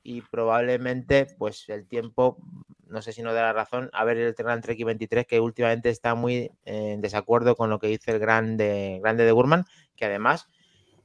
y 0.02 0.20
probablemente, 0.22 1.26
pues 1.38 1.68
el 1.68 1.86
tiempo, 1.86 2.38
no 2.86 3.02
sé 3.02 3.12
si 3.12 3.22
no 3.22 3.32
da 3.32 3.42
la 3.42 3.52
razón, 3.52 3.88
a 3.92 4.04
ver 4.04 4.18
el 4.18 4.34
Gran 4.34 4.60
Trek 4.60 4.84
23 4.84 5.26
que 5.26 5.40
últimamente 5.40 5.90
está 5.90 6.14
muy 6.14 6.50
en 6.64 7.00
desacuerdo 7.00 7.56
con 7.56 7.70
lo 7.70 7.78
que 7.78 7.86
dice 7.86 8.10
el 8.10 8.18
grande, 8.18 8.98
grande 9.00 9.24
de 9.24 9.32
Gurman, 9.32 9.64
que 9.96 10.06
además 10.06 10.48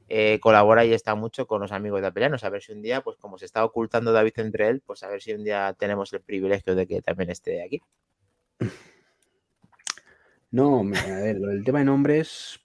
eh, 0.08 0.40
colabora 0.40 0.84
y 0.84 0.92
está 0.94 1.14
mucho 1.14 1.46
con 1.46 1.60
los 1.60 1.70
amigos 1.70 2.00
de 2.00 2.08
Apelianos. 2.08 2.42
A 2.42 2.50
ver 2.50 2.62
si 2.62 2.72
un 2.72 2.82
día, 2.82 3.02
pues 3.02 3.16
como 3.18 3.38
se 3.38 3.44
está 3.44 3.64
ocultando 3.64 4.12
David 4.12 4.32
entre 4.36 4.68
él, 4.68 4.82
pues 4.84 5.02
a 5.02 5.08
ver 5.08 5.22
si 5.22 5.32
un 5.32 5.44
día 5.44 5.74
tenemos 5.78 6.12
el 6.12 6.22
privilegio 6.22 6.74
de 6.74 6.86
que 6.86 7.02
también 7.02 7.30
esté 7.30 7.62
aquí. 7.62 7.80
No, 10.50 10.80
a 10.80 11.20
ver, 11.20 11.38
del 11.38 11.62
tema 11.62 11.80
de 11.80 11.84
nombres. 11.84 12.58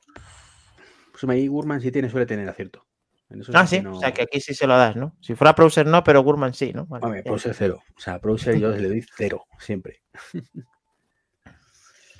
Ahí 1.31 1.47
Gurman 1.47 1.81
sí 1.81 1.91
tiene, 1.91 2.09
suele 2.09 2.25
tener 2.25 2.47
acierto. 2.49 2.85
En 3.29 3.41
eso 3.41 3.51
Ah, 3.55 3.65
sí 3.65 3.77
o 3.85 3.99
sea 3.99 4.11
que 4.13 4.21
aquí 4.23 4.39
sí 4.39 4.53
se 4.53 4.67
lo 4.67 4.75
das, 4.77 4.95
¿no? 4.95 5.15
Si 5.21 5.33
fuera 5.35 5.53
Browser 5.53 5.85
no, 5.87 6.03
pero 6.03 6.21
Gurman 6.21 6.53
sí, 6.53 6.71
¿no? 6.73 6.85
Vale, 6.85 7.05
Hombre. 7.05 7.21
Browser 7.23 7.53
cero. 7.55 7.81
O 7.97 7.99
sea, 7.99 8.17
Browser 8.19 8.57
yo 8.59 8.69
le 8.69 8.87
doy 8.87 9.03
cero, 9.15 9.45
siempre. 9.59 10.01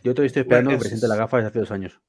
Yo 0.04 0.13
todavía 0.13 0.28
estoy 0.28 0.42
esperando 0.42 0.70
Bueno, 0.70 0.70
que 0.70 0.76
es- 0.76 0.82
presente 0.92 1.08
la 1.08 1.16
gafa 1.16 1.38
desde 1.38 1.50
hace 1.50 1.60
dos 1.60 1.72
años. 1.72 2.02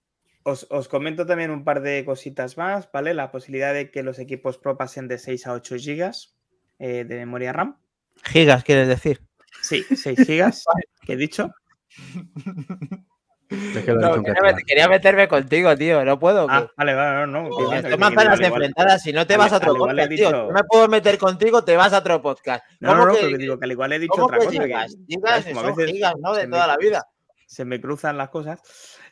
Os, 0.43 0.67
os 0.71 0.89
comento 0.89 1.25
también 1.27 1.51
un 1.51 1.65
par 1.65 1.81
de 1.81 2.05
cositas 2.05 2.57
más, 2.59 2.91
¿vale? 2.93 3.15
La 3.15 3.31
posibilidad 3.31 3.73
de 3.73 3.91
que 3.91 4.03
los 4.03 4.19
equipos 4.19 4.59
Pro 4.59 4.77
pasen 4.77 5.09
de 5.09 5.19
6 5.19 5.47
a 5.47 5.53
8 5.55 5.77
gigas 5.77 6.37
eh, 6.79 7.05
de 7.05 7.17
memoria 7.17 7.53
RAM. 7.53 7.79
Gigas, 8.25 8.63
quieres 8.65 8.89
decir. 8.89 9.23
Sí, 9.63 9.83
6 9.97 10.27
gigas, 10.27 10.65
que 11.07 11.15
he 11.15 11.17
dicho. 11.17 11.51
Es 13.51 13.85
que 13.85 13.93
No, 13.93 14.23
quería, 14.23 14.55
quería 14.67 14.89
meterme 14.89 15.29
contigo, 15.29 15.77
tío. 15.77 16.05
No 16.05 16.19
puedo. 16.19 16.47
Ah, 16.49 16.63
que- 16.63 16.73
vale, 16.77 16.95
vale, 16.95 17.27
no, 17.27 17.27
no. 17.27 17.57
que- 17.57 17.77
que 17.77 17.83
que- 17.83 17.89
que- 17.91 17.97
manzanas 17.97 18.39
que- 18.41 18.47
igual- 18.47 18.63
enfrentadas. 18.63 19.03
Si 19.03 19.13
no 19.13 19.27
te 19.27 19.37
vas 19.37 19.53
a 19.53 19.57
otro 19.59 19.75
podcast, 19.77 20.09
tío. 20.09 20.29
dicho- 20.29 20.31
No 20.47 20.51
me 20.53 20.65
puedo 20.65 20.89
meter 20.89 21.19
contigo, 21.19 21.63
te 21.65 21.77
vas 21.77 21.93
a 21.93 21.99
otro 21.99 22.23
podcast. 22.23 22.65
No, 22.81 22.91
¿Cómo 22.91 23.01
no, 23.01 23.07
no, 23.09 23.15
que- 23.15 23.21
pero 23.21 23.33
que 23.33 23.39
digo 23.39 23.59
que 23.59 23.65
al 23.67 23.73
igual 23.73 23.93
he 23.93 23.99
dicho 23.99 24.13
¿Cómo 24.13 24.25
otra 24.27 24.39
que 24.39 24.47
cosa. 24.47 24.59
que- 24.59 24.65
gigas? 24.67 24.93
¿sabes? 24.93 25.07
Gigas 25.07 25.45
Como 25.47 25.61
a 25.61 25.63
son 25.65 25.77
veces 25.77 25.93
gigas, 25.93 26.15
¿no? 26.21 26.35
De 26.35 26.41
se 26.41 26.47
me- 26.47 26.53
toda 26.57 26.67
la 26.67 26.77
vida. 26.79 27.07
se 27.47 27.65
me 27.65 27.81
cruzan 27.81 28.17
las 28.17 28.31
cosas. 28.31 28.61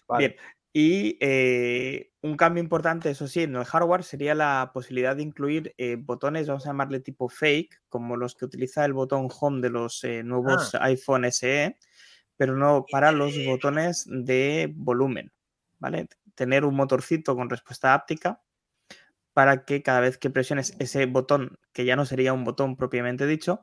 Vale. 0.09 0.29
Bien. 0.29 0.41
Y 0.75 1.19
eh, 1.21 2.13
un 2.23 2.35
cambio 2.39 2.63
importante, 2.63 3.11
eso 3.11 3.29
sí, 3.29 3.43
en 3.43 3.57
el 3.57 3.65
hardware 3.67 4.03
sería 4.05 4.35
la 4.35 4.71
posibilidad 4.73 5.15
de 5.15 5.23
incluir 5.23 5.75
eh, 5.77 5.97
botones, 6.01 6.49
vamos 6.49 6.65
a 6.65 6.71
llamarle 6.71 7.01
tipo 7.01 7.29
fake, 7.29 7.83
como 7.91 8.17
los 8.17 8.35
que 8.35 8.47
utiliza 8.47 8.83
el 8.87 8.95
botón 8.95 9.29
home 9.39 9.61
de 9.61 9.69
los 9.69 10.03
eh, 10.05 10.23
nuevos 10.25 10.75
iPhone 10.81 11.27
SE, 11.27 11.77
pero 12.43 12.57
no 12.57 12.87
para 12.91 13.13
los 13.13 13.37
botones 13.47 14.05
de 14.11 14.73
volumen, 14.75 15.31
¿vale? 15.79 16.09
Tener 16.35 16.65
un 16.65 16.75
motorcito 16.75 17.37
con 17.37 17.49
respuesta 17.49 17.95
áptica 17.95 18.43
para 19.33 19.65
que 19.65 19.85
cada 19.85 20.01
vez 20.01 20.19
que 20.19 20.29
presiones 20.29 20.75
ese 20.81 21.07
botón, 21.07 21.61
que 21.73 21.85
ya 21.85 21.95
no 21.95 22.05
sería 22.05 22.33
un 22.33 22.43
botón 22.43 22.77
propiamente 22.77 23.29
dicho, 23.29 23.63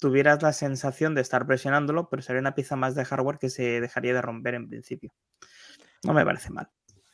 tuvieras 0.00 0.42
la 0.42 0.52
sensación 0.52 1.14
de 1.14 1.20
estar 1.20 1.46
presionándolo, 1.46 2.08
pero 2.08 2.20
sería 2.20 2.40
una 2.40 2.56
pieza 2.56 2.74
más 2.74 2.96
de 2.96 3.04
hardware 3.04 3.38
que 3.38 3.50
se 3.50 3.80
dejaría 3.80 4.14
de 4.14 4.20
romper 4.20 4.54
en 4.54 4.68
principio. 4.68 5.12
No 6.02 6.12
me 6.12 6.24
parece 6.24 6.50
mal. 6.50 6.68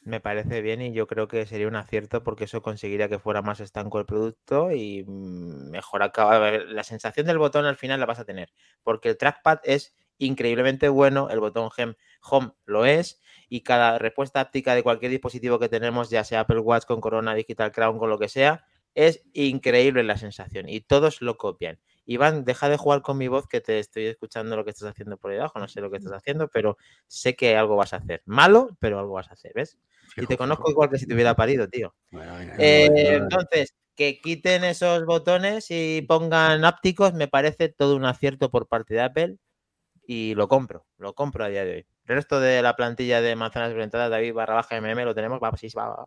Me 0.05 0.21
parece 0.21 0.63
bien 0.63 0.81
y 0.81 0.95
yo 0.95 1.07
creo 1.07 1.29
que 1.29 1.45
sería 1.45 1.69
un 1.69 1.77
acierto 1.77 2.25
porque 2.25 2.45
eso 2.45 2.63
conseguiría 2.63 3.11
que 3.11 3.19
fuera 3.19 3.43
más 3.43 3.61
estanco 3.61 3.99
el 3.99 4.07
producto 4.07 4.71
y 4.71 5.05
mm, 5.07 5.69
mejor 5.69 6.03
acaba. 6.03 6.37
a 6.37 6.39
ver, 6.39 6.71
La 6.71 6.83
sensación 6.83 7.27
del 7.27 7.37
botón 7.37 7.67
al 7.67 7.77
final 7.77 8.01
la 8.01 8.07
vas 8.07 8.21
a 8.21 8.25
tener 8.25 8.55
porque 8.83 9.11
el 9.11 9.19
trackpad 9.19 9.59
es 9.65 9.95
increíblemente 10.19 10.89
bueno, 10.89 11.29
el 11.31 11.41
botón 11.41 11.71
Home 12.23 12.53
lo 12.65 12.85
es 12.85 13.21
y 13.49 13.61
cada 13.63 13.99
respuesta 13.99 14.41
áptica 14.41 14.75
de 14.75 14.83
cualquier 14.83 15.11
dispositivo 15.11 15.59
que 15.59 15.69
tenemos, 15.69 16.11
ya 16.11 16.25
sea 16.25 16.41
Apple 16.41 16.61
Watch 16.61 16.85
con 16.85 17.01
Corona, 17.01 17.35
Digital 17.35 17.73
Crown, 17.73 17.99
con 17.99 18.11
lo 18.11 18.19
que 18.19 18.29
sea, 18.29 18.65
es 18.95 19.23
increíble 19.33 20.03
la 20.05 20.17
sensación 20.17 20.69
y 20.69 20.81
todos 20.81 21.21
lo 21.21 21.37
copian. 21.37 21.79
Iván, 22.07 22.45
deja 22.45 22.69
de 22.69 22.77
jugar 22.77 23.03
con 23.03 23.17
mi 23.17 23.29
voz 23.29 23.47
que 23.49 23.61
te 23.61 23.79
estoy 23.79 24.07
escuchando 24.07 24.57
lo 24.57 24.65
que 24.65 24.71
estás 24.71 24.91
haciendo 24.91 25.17
por 25.17 25.31
ahí 25.31 25.39
abajo, 25.39 25.59
no 25.59 25.69
sé 25.69 25.81
lo 25.81 25.91
que 25.91 25.97
estás 25.97 26.13
haciendo, 26.13 26.49
pero 26.49 26.77
sé 27.07 27.35
que 27.35 27.57
algo 27.57 27.77
vas 27.77 27.93
a 27.95 27.97
hacer. 27.97 28.23
Malo, 28.27 28.77
pero 28.79 28.99
algo 28.99 29.15
vas 29.15 29.31
a 29.31 29.35
hacer, 29.35 29.53
¿ves? 29.55 29.79
Y 30.17 30.27
te 30.27 30.37
conozco 30.37 30.65
fijo. 30.65 30.73
igual 30.73 30.91
que 30.91 30.99
si 30.99 31.07
te 31.07 31.15
hubiera 31.15 31.35
parido, 31.35 31.67
tío. 31.69 31.95
Bueno, 32.11 32.39
Eh, 32.59 33.17
entonces, 33.17 33.75
que 33.97 34.21
quiten 34.21 34.65
esos 34.65 35.07
botones 35.07 35.71
y 35.71 36.03
pongan 36.03 36.65
ápticos 36.65 37.15
me 37.15 37.29
parece 37.29 37.69
todo 37.69 37.97
un 37.97 38.05
acierto 38.05 38.51
por 38.51 38.69
parte 38.69 38.95
de 38.95 39.01
Apple 39.01 39.37
y 40.07 40.35
lo 40.35 40.49
compro, 40.49 40.87
lo 40.99 41.15
compro 41.15 41.45
a 41.45 41.49
día 41.49 41.65
de 41.65 41.75
hoy. 41.75 41.87
El 42.07 42.17
resto 42.17 42.41
de 42.41 42.61
la 42.63 42.77
plantilla 42.77 43.21
de 43.21 43.37
manzanas 43.37 43.71
enfrentadas, 43.71 44.11
David 44.11 44.35
barra 44.35 44.55
baja 44.55 44.81
MM, 44.81 45.05
lo 45.05 45.15
tenemos, 45.15 45.41
va, 45.43 45.57
sí, 45.57 45.69
va, 45.77 45.89
va. 45.89 46.07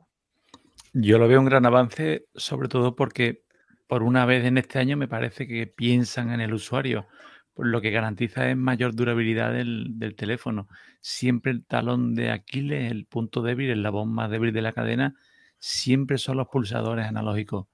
Yo 0.93 1.17
lo 1.17 1.27
veo 1.27 1.39
un 1.39 1.45
gran 1.45 1.65
avance, 1.65 2.25
sobre 2.35 2.67
todo 2.67 2.95
porque 2.95 3.43
por 3.87 4.03
una 4.03 4.25
vez 4.25 4.45
en 4.45 4.57
este 4.57 4.79
año 4.79 4.97
me 4.97 5.07
parece 5.07 5.47
que 5.47 5.67
piensan 5.67 6.31
en 6.31 6.41
el 6.41 6.53
usuario, 6.53 7.07
lo 7.55 7.81
que 7.81 7.91
garantiza 7.91 8.49
es 8.49 8.57
mayor 8.57 8.93
durabilidad 8.93 9.51
del, 9.51 9.97
del 9.97 10.15
teléfono. 10.15 10.67
Siempre 11.01 11.51
el 11.51 11.65
talón 11.65 12.13
de 12.13 12.31
Aquiles, 12.31 12.91
el 12.91 13.05
punto 13.05 13.41
débil, 13.41 13.69
el 13.69 13.81
labón 13.81 14.13
más 14.13 14.29
débil 14.29 14.53
de 14.53 14.61
la 14.61 14.73
cadena, 14.73 15.15
siempre 15.57 16.17
son 16.17 16.37
los 16.37 16.47
pulsadores 16.47 17.07
analógicos, 17.07 17.67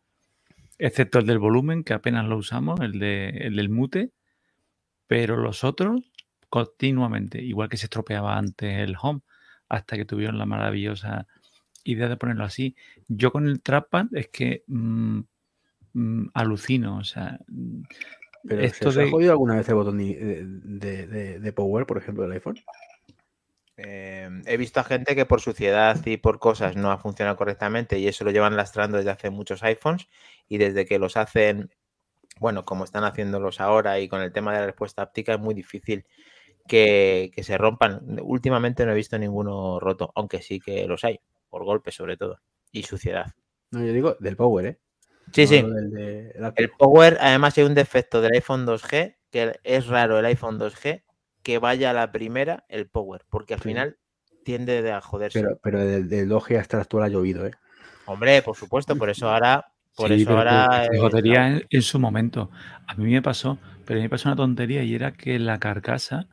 excepto 0.78 1.20
el 1.20 1.26
del 1.26 1.40
volumen, 1.40 1.84
que 1.84 1.94
apenas 1.94 2.26
lo 2.28 2.38
usamos, 2.38 2.80
el, 2.80 3.00
de, 3.00 3.30
el 3.30 3.56
del 3.56 3.70
mute, 3.70 4.12
pero 5.08 5.38
los 5.38 5.64
otros 5.64 6.02
continuamente, 6.54 7.42
igual 7.42 7.68
que 7.68 7.78
se 7.78 7.88
estropeaba 7.88 8.38
antes 8.38 8.78
el 8.78 8.96
home, 9.02 9.22
hasta 9.70 9.98
que 9.98 10.06
tuvieron 10.06 10.38
la 10.38 10.46
maravillosa 10.46 11.26
idea 11.84 12.08
de 12.08 12.16
ponerlo 12.16 12.44
así. 12.44 12.76
Yo 13.08 13.32
con 13.32 13.48
el 13.48 13.60
trackpad 13.60 14.06
es 14.12 14.28
que 14.28 14.64
mm, 14.68 15.22
mm, 15.94 16.26
alucino, 16.36 16.98
o 17.00 17.04
sea, 17.04 17.40
mm, 17.48 17.82
Pero 18.48 18.62
¿se 18.62 18.66
esto 18.68 18.90
os 18.90 18.98
ha 19.00 19.10
jodido 19.10 19.32
alguna 19.32 19.56
vez 19.56 19.68
el 19.68 19.74
botón 19.74 19.98
de, 19.98 20.46
de- 20.46 21.08
de- 21.08 21.40
de 21.40 21.54
power, 21.54 21.88
por 21.88 21.98
ejemplo, 21.98 22.22
del 22.22 22.34
iPhone? 22.34 22.60
Eh, 23.78 24.30
he 24.46 24.56
visto 24.58 24.80
a 24.80 24.84
gente 24.84 25.16
que 25.16 25.26
por 25.26 25.42
suciedad 25.42 26.06
y 26.06 26.18
por 26.18 26.38
cosas 26.38 26.76
no 26.76 26.92
ha 26.92 27.00
funcionado 27.00 27.36
correctamente 27.36 27.98
y 27.98 28.08
eso 28.08 28.24
lo 28.26 28.30
llevan 28.30 28.56
lastrando 28.56 28.98
desde 28.98 29.10
hace 29.10 29.32
muchos 29.32 29.64
iPhones 29.64 30.08
y 30.48 30.60
desde 30.60 30.86
que 30.86 31.00
los 31.00 31.18
hacen, 31.18 31.72
bueno, 32.40 32.64
como 32.64 32.84
están 32.84 33.06
haciéndolos 33.06 33.60
ahora 33.60 34.00
y 34.00 34.08
con 34.08 34.22
el 34.22 34.32
tema 34.32 34.54
de 34.54 34.60
la 34.60 34.66
respuesta 34.68 35.02
áptica 35.02 35.34
es 35.34 35.40
muy 35.40 35.56
difícil 35.56 36.06
que, 36.68 37.32
que 37.34 37.44
se 37.44 37.58
rompan. 37.58 38.20
Últimamente 38.22 38.86
no 38.86 38.92
he 38.92 38.96
visto 38.96 39.18
ninguno 39.18 39.80
roto, 39.80 40.12
aunque 40.16 40.42
sí 40.42 40.60
que 40.60 40.88
los 40.88 41.04
hay, 41.04 41.20
por 41.50 41.64
golpes 41.66 41.96
sobre 41.96 42.18
todo, 42.18 42.40
y 42.72 42.84
suciedad. 42.84 43.34
No, 43.72 43.84
yo 43.86 43.92
digo 43.94 44.16
del 44.20 44.36
power, 44.36 44.66
¿eh? 44.66 44.80
Sí, 45.34 45.44
No 45.44 45.50
sí. 45.50 45.58
hablo 45.60 45.74
del 45.76 45.92
de- 45.92 46.52
el. 46.56 46.70
Power, 46.72 47.18
además, 47.20 47.58
hay 47.58 47.64
un 47.64 47.74
defecto 47.74 48.22
del 48.22 48.34
iPhone 48.36 48.66
2G, 48.66 49.16
que 49.32 49.60
es 49.64 49.88
raro 49.88 50.20
el 50.20 50.26
iPhone 50.26 50.60
2G, 50.60 51.04
que 51.42 51.58
vaya 51.60 51.90
a 51.90 51.94
la 51.94 52.12
primera 52.12 52.66
el 52.70 52.88
Power, 52.88 53.22
porque 53.30 53.54
al 53.56 53.60
Sí. 53.62 53.70
final 53.70 53.98
tiende 54.44 54.82
de 54.82 54.92
a 54.92 55.02
joderse. 55.02 55.42
Pero, 55.42 55.58
pero 55.64 55.80
del, 55.86 56.08
del 56.10 56.30
2G 56.30 56.58
hasta 56.60 56.78
la 56.78 56.84
actual 56.84 57.04
ha 57.06 57.08
llovido, 57.10 57.46
¿eh? 57.48 57.52
Hombre, 58.06 58.42
por 58.42 58.56
supuesto, 58.56 58.96
por 58.96 59.10
eso 59.10 59.30
ahora, 59.30 59.66
por 59.96 60.10
Sí, 60.10 60.16
eso 60.16 60.26
pero 60.26 60.38
ahora. 60.40 60.84
se 60.86 60.96
eh, 60.96 61.00
jodería 61.00 61.48
en, 61.48 61.64
en 61.70 61.82
su 61.82 62.00
momento. 62.00 62.50
A 62.88 62.96
mí 62.96 63.12
me 63.12 63.22
pasó, 63.22 63.58
pero 63.86 63.98
a 63.98 64.02
mí 64.02 64.04
me 64.04 64.10
pasó 64.10 64.30
una 64.30 64.36
tontería 64.36 64.84
y 64.84 64.94
era 64.94 65.14
que 65.14 65.40
la 65.40 65.60
carcasa, 65.60 66.28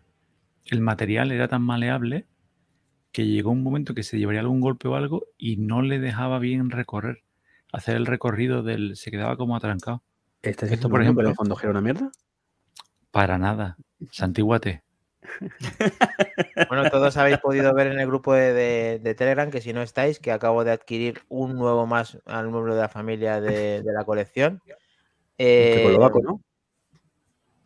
el 0.71 0.81
material 0.81 1.33
era 1.33 1.49
tan 1.49 1.63
maleable 1.63 2.27
que 3.13 3.27
llegó 3.27 3.51
un 3.51 3.63
momento 3.63 3.95
que 3.95 4.03
se 4.05 4.19
llevaría 4.19 4.41
algún 4.41 4.61
golpe 4.61 4.87
o 4.89 4.95
algo 4.95 5.25
y 5.37 5.57
no 5.57 5.83
le 5.83 5.99
dejaba 5.99 6.39
bien 6.39 6.71
recorrer. 6.71 7.23
Hacer 7.73 7.97
el 7.97 8.07
recorrido 8.07 8.63
del. 8.63 8.97
se 8.97 9.11
quedaba 9.11 9.37
como 9.37 9.57
atrancado. 9.57 10.03
¿Estás 10.43 10.71
Esto, 10.73 10.89
por 10.89 11.03
ejemplo- 11.03 11.29
el 11.29 11.35
2G 11.35 11.61
era 11.63 11.71
una 11.71 11.81
mierda? 11.81 12.11
Para 13.11 13.37
nada. 13.39 13.77
Santíguate. 14.11 14.83
Bueno, 16.69 16.89
todos 16.91 17.17
habéis 17.17 17.39
podido 17.39 17.75
ver 17.75 17.89
en 17.89 17.99
el 18.01 18.07
grupo 18.07 18.33
de, 18.35 18.53
de- 18.53 18.99
de 19.01 19.15
Telegram 19.15 19.51
que 19.51 19.61
si 19.61 19.73
no 19.73 19.83
estáis, 19.83 20.19
que 20.21 20.31
acabo 20.33 20.63
de 20.65 20.71
adquirir 20.73 21.21
un 21.29 21.57
nuevo 21.57 21.87
más 21.87 22.19
al 22.27 22.49
miembro 22.49 22.75
de 22.75 22.81
la 22.83 22.89
familia 22.89 23.41
de, 23.41 23.83
de 23.83 23.93
la 23.93 24.05
colección. 24.05 24.61
Eh, 25.39 25.73
Checoslovaco, 25.75 26.21
¿no? 26.23 26.41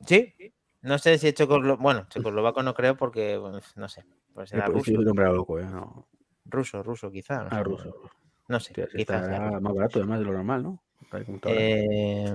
Sí, 0.06 0.32
no 0.84 0.98
sé 0.98 1.18
si 1.18 1.32
checoslovaco, 1.32 1.82
bueno, 1.82 2.06
checoslovaco 2.08 2.62
no 2.62 2.74
creo 2.74 2.96
porque, 2.96 3.38
pues, 3.40 3.76
no 3.76 3.88
sé, 3.88 4.04
pues 4.32 4.50
será 4.50 4.66
ruso, 4.66 4.92
nombre 4.92 5.26
loco, 5.26 5.58
¿eh? 5.58 5.64
No. 5.64 6.06
ruso, 6.44 6.82
ruso 6.82 7.10
quizá. 7.10 7.42
No 7.42 7.48
Ah, 7.50 7.58
sé, 7.58 7.64
ruso. 7.64 7.94
No 8.46 8.60
sé, 8.60 8.70
Hostia, 8.72 8.88
quizás 8.94 9.28
más 9.60 9.74
barato, 9.74 9.98
además 9.98 10.18
de 10.20 10.24
lo 10.26 10.32
normal, 10.32 10.62
¿no? 10.62 10.82
Eh, 11.46 12.34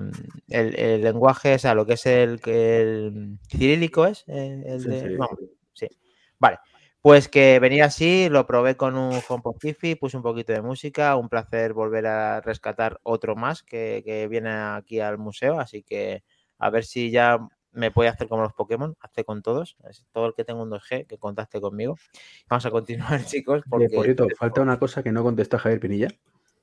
el, 0.49 0.79
el 0.79 1.01
lenguaje, 1.01 1.55
o 1.55 1.59
sea, 1.59 1.73
lo 1.73 1.85
que 1.85 1.93
es 1.93 2.05
el, 2.05 2.41
que 2.41 2.81
el 2.81 3.37
cirílico 3.47 4.05
es 4.05 4.23
el, 4.27 4.63
el 4.65 4.81
Sí, 4.81 4.89
de- 4.89 4.99
sí. 5.09 5.15
vamos, 5.17 5.39
sí. 5.73 5.87
Vale. 6.39 6.57
Pues 7.01 7.29
que 7.29 7.59
venía 7.59 7.85
así, 7.85 8.27
lo 8.29 8.45
probé 8.45 8.75
con 8.75 8.97
un 8.97 9.21
HomePod 9.27 9.55
Fifi, 9.59 9.95
puse 9.95 10.17
un 10.17 10.23
poquito 10.23 10.51
de 10.53 10.61
música, 10.61 11.15
un 11.15 11.29
placer 11.29 11.73
volver 11.73 12.07
a 12.07 12.41
rescatar 12.41 12.99
otro 13.03 13.35
más 13.35 13.63
que, 13.63 14.01
que 14.05 14.27
viene 14.27 14.49
aquí 14.51 14.99
al 14.99 15.17
museo, 15.17 15.59
así 15.59 15.81
que 15.83 16.23
a 16.57 16.69
ver 16.69 16.83
si 16.83 17.09
ya 17.09 17.39
me 17.71 17.91
puede 17.91 18.09
hacer 18.09 18.27
como 18.27 18.43
los 18.43 18.53
Pokémon, 18.53 18.95
hace 18.99 19.23
con 19.23 19.41
todos, 19.41 19.77
es 19.89 20.05
todo 20.11 20.27
el 20.27 20.33
que 20.33 20.43
tenga 20.43 20.61
un 20.61 20.69
2G 20.69 21.07
que 21.07 21.17
contacte 21.17 21.61
conmigo. 21.61 21.95
Vamos 22.49 22.65
a 22.65 22.71
continuar, 22.71 23.23
chicos, 23.25 23.63
porque 23.69 23.89
por 23.89 24.05
cierto, 24.05 24.27
falta 24.37 24.61
una 24.61 24.79
cosa 24.79 25.03
que 25.03 25.11
no 25.11 25.23
contesta 25.23 25.59
Javier 25.59 25.79
Pinilla, 25.79 26.07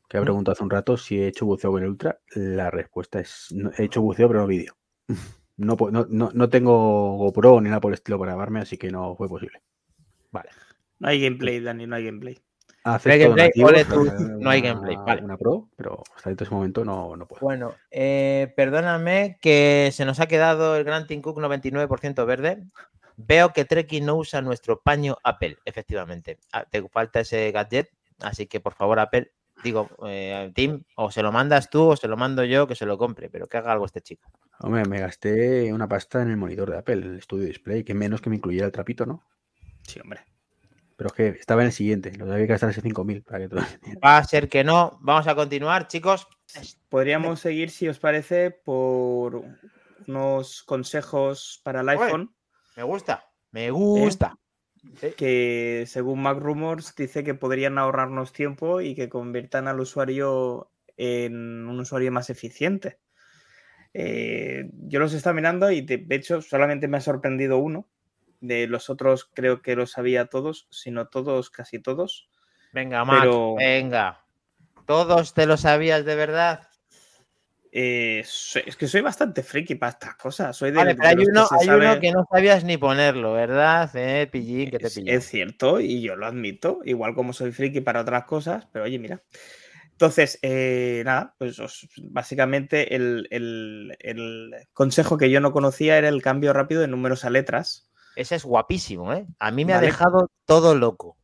que 0.09 0.19
ha 0.19 0.23
preguntado 0.23 0.53
hace 0.53 0.63
un 0.63 0.71
rato 0.71 0.97
si 0.97 1.21
he 1.21 1.29
hecho 1.29 1.47
buceo 1.47 1.73
con 1.73 1.83
el 1.83 1.91
Ultra. 1.91 2.21
La 2.35 2.71
respuesta 2.71 3.21
es, 3.21 3.49
no, 3.51 3.71
he 3.77 3.85
hecho 3.85 4.03
buceo, 4.03 4.29
pero 4.29 4.41
no 4.41 4.47
vídeo. 4.47 4.77
No, 5.57 5.77
no, 5.91 6.07
no, 6.09 6.31
no 6.33 6.49
tengo 6.49 7.17
GoPro 7.17 7.61
ni 7.61 7.71
nada 7.71 7.81
por 7.81 7.91
el 7.91 7.95
estilo 7.95 8.19
para 8.19 8.33
grabarme, 8.33 8.61
así 8.61 8.77
que 8.77 8.91
no 8.91 9.17
fue 9.17 9.29
posible. 9.29 9.63
No 10.99 11.09
hay 11.09 11.21
gameplay, 11.21 11.61
Dani, 11.61 11.87
no 11.87 11.97
hay 11.97 12.05
gameplay. 12.05 12.39
Acepto 12.95 13.35
gameplay, 13.35 13.51
donativos, 13.53 13.71
ole 13.71 13.85
tú, 13.85 14.07
eh, 14.07 14.37
no 14.39 14.51
hay 14.51 14.61
una- 14.61 14.69
gameplay, 14.69 14.97
vale. 15.05 15.23
Una 15.23 15.37
Pro, 15.37 15.69
pero 15.77 16.03
hasta 16.15 16.31
ese 16.31 16.51
momento 16.55 16.85
no, 16.85 17.17
no 17.17 17.27
puedo. 17.27 17.41
Bueno, 17.41 17.75
eh, 17.91 18.53
perdóname 18.57 19.39
que 19.41 19.91
se 19.93 20.05
nos 20.05 20.21
ha 20.21 20.27
quedado 20.27 20.77
el 20.77 20.85
Gran 20.85 21.07
Tim 21.07 21.21
Cook 21.21 21.39
99% 21.41 22.25
verde. 22.27 22.63
Veo 23.17 23.53
que 23.53 23.65
Treki 23.65 24.01
no 24.03 24.15
usa 24.17 24.41
nuestro 24.43 24.81
paño 24.81 25.17
Apple, 25.25 25.57
efectivamente. 25.65 26.39
Ah, 26.53 26.65
Te 26.71 26.87
falta 26.89 27.21
ese 27.21 27.51
gadget, 27.51 27.91
así 28.21 28.47
que 28.47 28.61
por 28.61 28.75
favor, 28.75 28.99
Apple, 29.01 29.33
digo, 29.65 29.89
eh, 30.07 30.53
Tim, 30.55 30.85
o 30.97 31.11
se 31.11 31.23
lo 31.23 31.33
mandas 31.33 31.71
tú 31.71 31.89
o 31.89 31.97
se 31.97 32.09
lo 32.09 32.17
mando 32.17 32.45
yo 32.45 32.67
que 32.67 32.75
se 32.75 32.85
lo 32.87 32.99
compre, 32.99 33.31
pero 33.31 33.47
que 33.47 33.57
haga 33.57 33.73
algo 33.73 33.87
este 33.87 34.03
chico. 34.03 34.31
Hombre, 34.61 34.85
me 34.85 35.01
gasté 35.01 35.73
una 35.73 35.89
pasta 35.89 36.23
en 36.23 36.31
el 36.31 36.37
monitor 36.37 36.71
de 36.71 36.79
Apple, 36.79 36.95
el 36.95 37.23
Studio 37.23 37.47
Display, 37.47 37.83
que 37.85 37.95
menos 37.95 38.21
que 38.21 38.31
me 38.31 38.37
incluyera 38.37 38.67
el 38.67 38.73
trapito, 38.73 39.07
¿no? 39.07 39.25
Sí, 39.83 39.99
hombre. 39.99 40.21
Pero 40.97 41.09
es 41.09 41.13
que 41.13 41.29
estaba 41.29 41.61
en 41.61 41.67
el 41.67 41.73
siguiente, 41.73 42.11
lo 42.17 42.27
debía 42.27 42.47
gastar 42.47 42.71
ese 42.71 42.83
5.000 42.83 43.23
para 43.23 43.41
que 43.41 43.49
todo 43.49 43.61
Va 44.05 44.17
a 44.17 44.25
ser 44.25 44.49
que 44.49 44.65
no. 44.65 44.99
Vamos 45.03 45.27
a 45.27 45.35
continuar, 45.35 45.89
chicos. 45.89 46.27
Podríamos 46.89 47.41
seguir, 47.41 47.71
si 47.71 47.89
os 47.89 47.99
parece, 47.99 48.51
por 48.51 49.45
unos 50.07 50.63
consejos 50.63 51.61
para 51.63 51.83
el 51.83 51.89
iPhone, 51.91 52.35
Me 52.77 52.83
gusta. 52.83 53.25
Me 53.51 53.71
gusta. 53.71 54.39
que 55.17 55.85
según 55.87 56.23
Mac 56.23 56.39
Rumors 56.39 56.95
dice 56.95 57.25
que 57.25 57.35
podrían 57.35 57.77
ahorrarnos 57.77 58.33
tiempo 58.33 58.81
y 58.81 58.95
que 58.95 59.09
conviertan 59.09 59.69
al 59.69 59.81
usuario 59.81 60.71
en 60.97 61.67
un 61.69 61.81
usuario 61.81 62.11
más 62.13 62.31
eficiente. 62.31 62.99
Eh, 63.93 64.71
yo 64.73 65.01
los 65.01 65.13
estaba 65.13 65.35
mirando 65.35 65.71
y 65.71 65.81
de 65.81 66.07
hecho 66.11 66.43
solamente 66.43 66.89
me 66.89 66.99
ha 66.99 67.01
sorprendido 67.01 67.59
uno. 67.59 67.89
De 68.47 68.67
los 68.67 68.91
otros 68.91 69.31
creo 69.35 69.63
que 69.63 69.77
los 69.77 69.93
sabía 69.93 70.27
todos, 70.27 70.67
sino 70.71 71.09
todos, 71.09 71.51
casi 71.51 71.79
todos. 71.81 72.29
Venga, 72.73 73.05
Mac. 73.05 73.21
Pero- 73.21 73.55
Venga. 73.57 74.25
¿Todos 74.87 75.35
te 75.35 75.47
lo 75.47 75.57
sabías 75.57 76.05
de 76.05 76.15
verdad? 76.15 76.69
Eh, 77.73 78.23
soy- 78.25 78.63
es 78.67 78.77
que 78.77 78.87
soy 78.87 79.03
bastante 79.03 79.43
friki 79.43 79.75
para 79.75 79.91
estas 79.93 80.15
cosas. 80.17 80.57
Soy 80.57 80.71
de, 80.71 80.77
Vale, 80.79 80.91
de 80.91 80.97
pero 80.97 81.09
hay 81.09 81.27
uno, 81.27 81.47
hay 81.61 81.69
uno 81.69 82.01
que 82.01 82.13
no 82.13 82.27
sabías 82.31 82.65
ni 82.65 82.77
ponerlo, 82.79 83.33
¿verdad? 83.35 83.91
Eh, 83.95 84.27
pillín, 84.31 84.71
que 84.71 84.79
te 84.79 84.87
Es, 84.87 84.95
pilló. 84.95 85.13
es 85.13 85.27
cierto, 85.27 85.81
y 85.81 86.01
yo 86.01 86.17
lo 86.17 86.27
admito, 86.27 86.81
igual 86.85 87.15
como 87.15 87.33
soy 87.33 87.53
friki 87.53 87.81
para 87.83 88.01
otras 88.01 88.25
cosas, 88.25 88.67
pero 88.73 88.85
oye, 88.87 88.99
mira. 88.99 89.23
Entonces, 89.91 90.39
eh, 90.43 91.03
nada, 91.05 91.35
pues 91.39 91.59
os- 91.59 91.89
básicamente 92.03 92.95
el, 92.95 93.27
el- 93.31 93.97
el 93.99 94.55
consejo 94.73 95.19
que 95.19 95.31
yo 95.31 95.41
no 95.41 95.53
conocía 95.53 95.99
era 95.99 96.09
el 96.09 96.23
cambio 96.23 96.53
rápido 96.53 96.81
de 96.81 96.89
números 96.89 97.25
a 97.25 97.31
letras. 97.31 97.91
Ese 98.17 98.35
es 98.35 98.45
guapísimo, 98.45 99.13
¿eh? 99.13 99.27
A 99.39 99.51
mí 99.51 99.65
me 99.65 99.75
ha 99.75 99.81
dejado 99.81 100.31
todo 100.45 100.75
loco. 100.75 101.17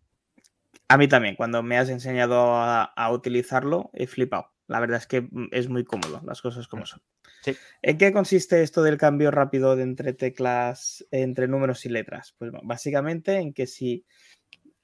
A 0.89 0.99
mí 0.99 1.09
también, 1.09 1.37
cuando 1.37 1.63
me 1.63 1.79
has 1.79 1.89
enseñado 1.89 2.55
a, 2.55 2.85
a 2.85 3.13
utilizarlo, 3.13 3.91
he 3.95 4.07
flipado. 4.07 4.53
La 4.69 4.79
verdad 4.79 4.99
es 4.99 5.07
que 5.07 5.23
mm, 5.23 5.49
es 5.51 5.69
muy 5.69 5.85
cómodo, 5.85 6.21
las 6.25 6.43
cosas 6.43 6.69
como 6.69 6.87
son. 6.87 7.03
Sí. 7.43 7.57
¿En 7.83 7.99
qué 7.99 8.13
consiste 8.13 8.63
esto 8.63 8.83
del 8.83 8.99
cambio 8.99 9.31
rápido 9.31 9.75
de 9.75 9.83
entre 9.83 10.13
teclas, 10.13 11.05
entre 11.11 11.49
números 11.49 11.85
y 11.87 11.89
letras? 11.89 12.35
Pues 12.39 12.51
bueno, 12.51 12.67
básicamente 12.67 13.37
en 13.37 13.53
que 13.53 13.67
si 13.67 14.05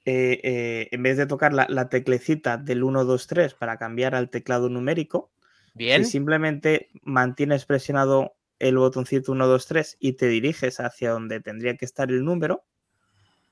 eh, 0.05 0.39
eh, 0.43 0.87
en 0.91 1.03
vez 1.03 1.17
de 1.17 1.27
tocar 1.27 1.53
la, 1.53 1.67
la 1.69 1.89
teclecita 1.89 2.57
del 2.57 2.83
1, 2.83 3.05
2, 3.05 3.27
3 3.27 3.53
para 3.53 3.77
cambiar 3.77 4.15
al 4.15 4.29
teclado 4.29 4.69
numérico, 4.69 5.31
Bien. 5.75 6.03
si 6.03 6.11
simplemente 6.11 6.89
mantienes 7.03 7.65
presionado 7.65 8.35
el 8.59 8.77
botoncito 8.77 9.31
1, 9.31 9.47
2, 9.47 9.65
3 9.67 9.97
y 9.99 10.13
te 10.13 10.27
diriges 10.27 10.79
hacia 10.79 11.11
donde 11.11 11.39
tendría 11.39 11.75
que 11.77 11.85
estar 11.85 12.09
el 12.11 12.23
número, 12.23 12.65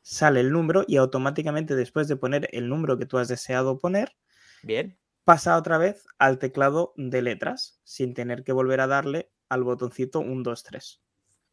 sale 0.01 0.39
el 0.41 0.51
número 0.51 0.86
y 0.88 0.97
automáticamente 0.97 1.76
después 1.76 2.08
de 2.08 2.16
poner 2.16 2.49
el 2.51 2.70
número 2.70 2.97
que 2.97 3.05
tú 3.05 3.18
has 3.18 3.28
deseado 3.28 3.78
poner, 3.80 4.16
Bien. 4.64 4.97
pasa 5.24 5.58
otra 5.58 5.78
vez 5.78 6.05
al 6.18 6.39
teclado 6.39 6.93
de 6.95 7.22
letras 7.22 7.80
sin 7.84 8.14
tener 8.14 8.43
que 8.43 8.53
volver 8.53 8.80
a 8.82 8.88
darle 8.88 9.30
al 9.49 9.64
botoncito 9.64 10.20
1, 10.20 10.43
2, 10.43 10.64
3. 10.64 11.01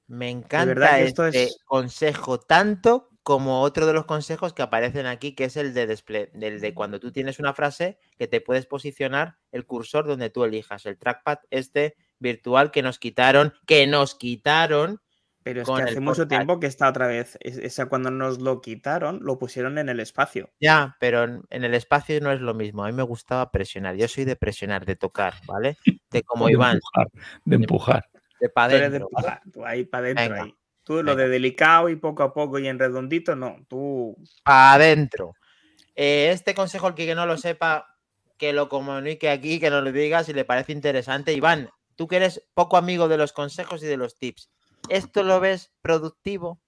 Me 0.07 0.31
encanta 0.31 0.67
verdad 0.67 0.97
que 0.99 1.05
esto 1.05 1.27
este 1.27 1.45
es- 1.45 1.59
consejo 1.65 2.39
tanto 2.39 3.09
como 3.23 3.63
otro 3.63 3.87
de 3.87 3.95
los 3.95 4.05
consejos 4.05 4.53
que 4.53 4.61
aparecen 4.61 5.07
aquí, 5.07 5.35
que 5.35 5.45
es 5.45 5.57
el 5.57 5.73
de 5.73 5.87
display, 5.87 6.29
del 6.35 6.61
de 6.61 6.75
cuando 6.75 7.01
tú 7.01 7.11
tienes 7.11 7.39
una 7.39 7.55
frase 7.55 7.99
que 8.19 8.27
te 8.29 8.43
puedes 8.43 8.67
posicionar 8.67 9.39
el 9.51 9.65
cursor 9.65 10.07
donde 10.07 10.29
tú 10.29 10.45
elijas, 10.45 10.85
el 10.85 10.99
trackpad 10.99 11.39
este 11.49 11.97
virtual 12.25 12.73
que 12.73 12.83
nos 12.83 12.99
quitaron, 12.99 13.55
que 13.67 13.87
nos 13.87 14.17
quitaron. 14.17 15.01
Pero 15.45 15.61
es 15.61 15.67
Con 15.67 15.77
que 15.77 15.91
hace 15.91 16.01
mucho 16.01 16.23
portal. 16.23 16.29
tiempo 16.29 16.59
que 16.59 16.67
está 16.67 16.89
otra 16.89 17.07
vez. 17.07 17.37
es- 17.41 17.59
Esa 17.59 17.85
cuando 17.87 18.11
nos 18.11 18.41
lo 18.41 18.63
quitaron, 18.63 19.21
lo 19.23 19.39
pusieron 19.39 19.77
en 19.77 19.91
el 19.91 20.01
espacio. 20.01 20.51
Ya, 20.59 20.97
pero 20.99 21.23
en, 21.25 21.43
en 21.51 21.65
el 21.65 21.75
espacio 21.75 22.19
no 22.23 22.33
es 22.33 22.41
lo 22.41 22.55
mismo. 22.55 22.83
A 22.83 22.87
mí 22.87 22.95
me 22.95 23.03
gustaba 23.03 23.51
presionar. 23.51 23.95
Yo 23.95 24.09
soy 24.09 24.25
de 24.25 24.37
presionar, 24.37 24.87
de 24.87 24.97
tocar, 24.97 25.35
¿vale? 25.47 25.77
De 26.11 26.23
como 26.27 26.47
de 26.47 26.53
Iván, 26.53 26.77
empujar, 26.77 27.09
de 27.45 27.57
empujar. 27.57 28.05
de 28.41 28.47
eres 28.47 28.71
de 28.71 28.77
adentro. 28.87 29.09
empujar, 29.13 29.43
tú 29.53 29.67
ahí 29.67 29.85
para 29.85 30.07
adentro. 30.07 30.43
Ahí. 30.45 30.55
Tú 30.83 31.03
lo 31.03 31.15
de 31.17 31.29
delicado 31.29 31.89
y 31.91 31.97
poco 31.97 32.23
a 32.23 32.33
poco 32.33 32.59
y 32.59 32.67
en 32.67 32.79
redondito, 32.79 33.37
no. 33.37 33.57
Tú 33.69 34.17
Para 34.45 34.73
adentro. 34.75 35.35
Eh, 35.95 36.31
este 36.33 36.55
consejo, 36.55 36.89
el 36.89 36.95
que 36.95 37.15
no 37.15 37.27
lo 37.27 37.37
sepa, 37.37 37.87
que 38.39 38.53
lo 38.55 38.69
comunique 38.71 39.29
aquí, 39.31 39.61
que 39.61 39.69
nos 39.71 39.85
lo 39.85 39.93
diga 39.93 40.25
si 40.25 40.33
le 40.33 40.45
parece 40.47 40.73
interesante. 40.73 41.33
Iván, 41.35 41.69
tú 41.97 42.07
que 42.09 42.17
eres 42.17 42.47
poco 42.55 42.77
amigo 42.77 43.09
de 43.09 43.17
los 43.19 43.33
consejos 43.33 43.83
y 43.83 43.87
de 43.87 43.97
los 43.97 44.17
tips, 44.19 44.51
¿esto 44.89 45.23
lo 45.23 45.41
ves 45.41 45.73
productivo? 45.83 46.61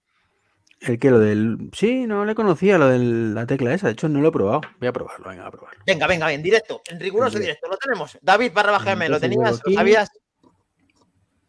El 0.81 0.99
que 0.99 1.11
lo 1.11 1.18
del. 1.18 1.70
Sí, 1.72 2.07
no 2.07 2.27
le 2.27 2.35
conocía 2.35 2.77
lo 2.77 2.89
de 2.89 2.99
la 2.99 3.47
tecla 3.47 3.72
esa. 3.72 3.87
De 3.87 3.95
hecho, 3.95 4.11
no 4.11 4.20
lo 4.20 4.29
he 4.29 4.33
probado. 4.33 4.61
Voy 4.79 4.89
a 4.89 4.93
probarlo, 4.93 5.31
venga, 5.31 5.47
a 5.47 5.51
probarlo. 5.51 5.83
Venga, 5.87 6.07
venga, 6.07 6.31
en 6.33 6.43
directo, 6.43 6.83
en 6.91 7.01
riguroso 7.01 7.39
En 7.39 7.45
directo, 7.45 7.66
lo 7.68 7.79
tenemos. 7.79 8.18
David 8.20 8.53
barra 8.53 8.72
baja 8.72 8.93
M, 8.93 9.09
¿lo 9.09 9.18
tenías? 9.18 9.61
¿Lo 9.64 9.72
sabías? 9.72 10.11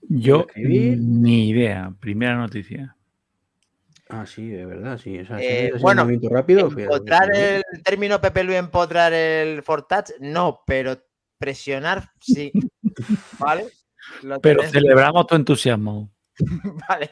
Yo 0.09 0.47
ni 0.55 1.49
idea. 1.49 1.93
Primera 1.99 2.35
noticia. 2.37 2.95
Ah, 4.09 4.25
sí, 4.25 4.47
de 4.47 4.65
verdad, 4.65 4.97
sí. 4.97 5.19
O 5.19 5.25
sea, 5.25 5.37
Eh, 5.41 5.73
bueno, 5.81 6.03
un 6.03 6.07
movimiento 6.07 6.33
rápido. 6.33 6.69
pero- 6.69 6.93
Empotrar 6.93 7.35
el 7.35 7.63
término 7.83 8.21
Pepe 8.21 8.45
Lu 8.45 8.53
empotrar 8.53 9.11
el 9.11 9.61
Fortouch, 9.63 10.11
no, 10.21 10.61
pero 10.65 10.97
presionar 11.37 12.11
sí. 12.21 12.53
¿Vale? 13.39 13.67
Lo 14.23 14.39
Pero 14.39 14.63
celebramos 14.63 15.27
tu 15.27 15.35
entusiasmo. 15.35 16.11
Vale, 16.87 17.09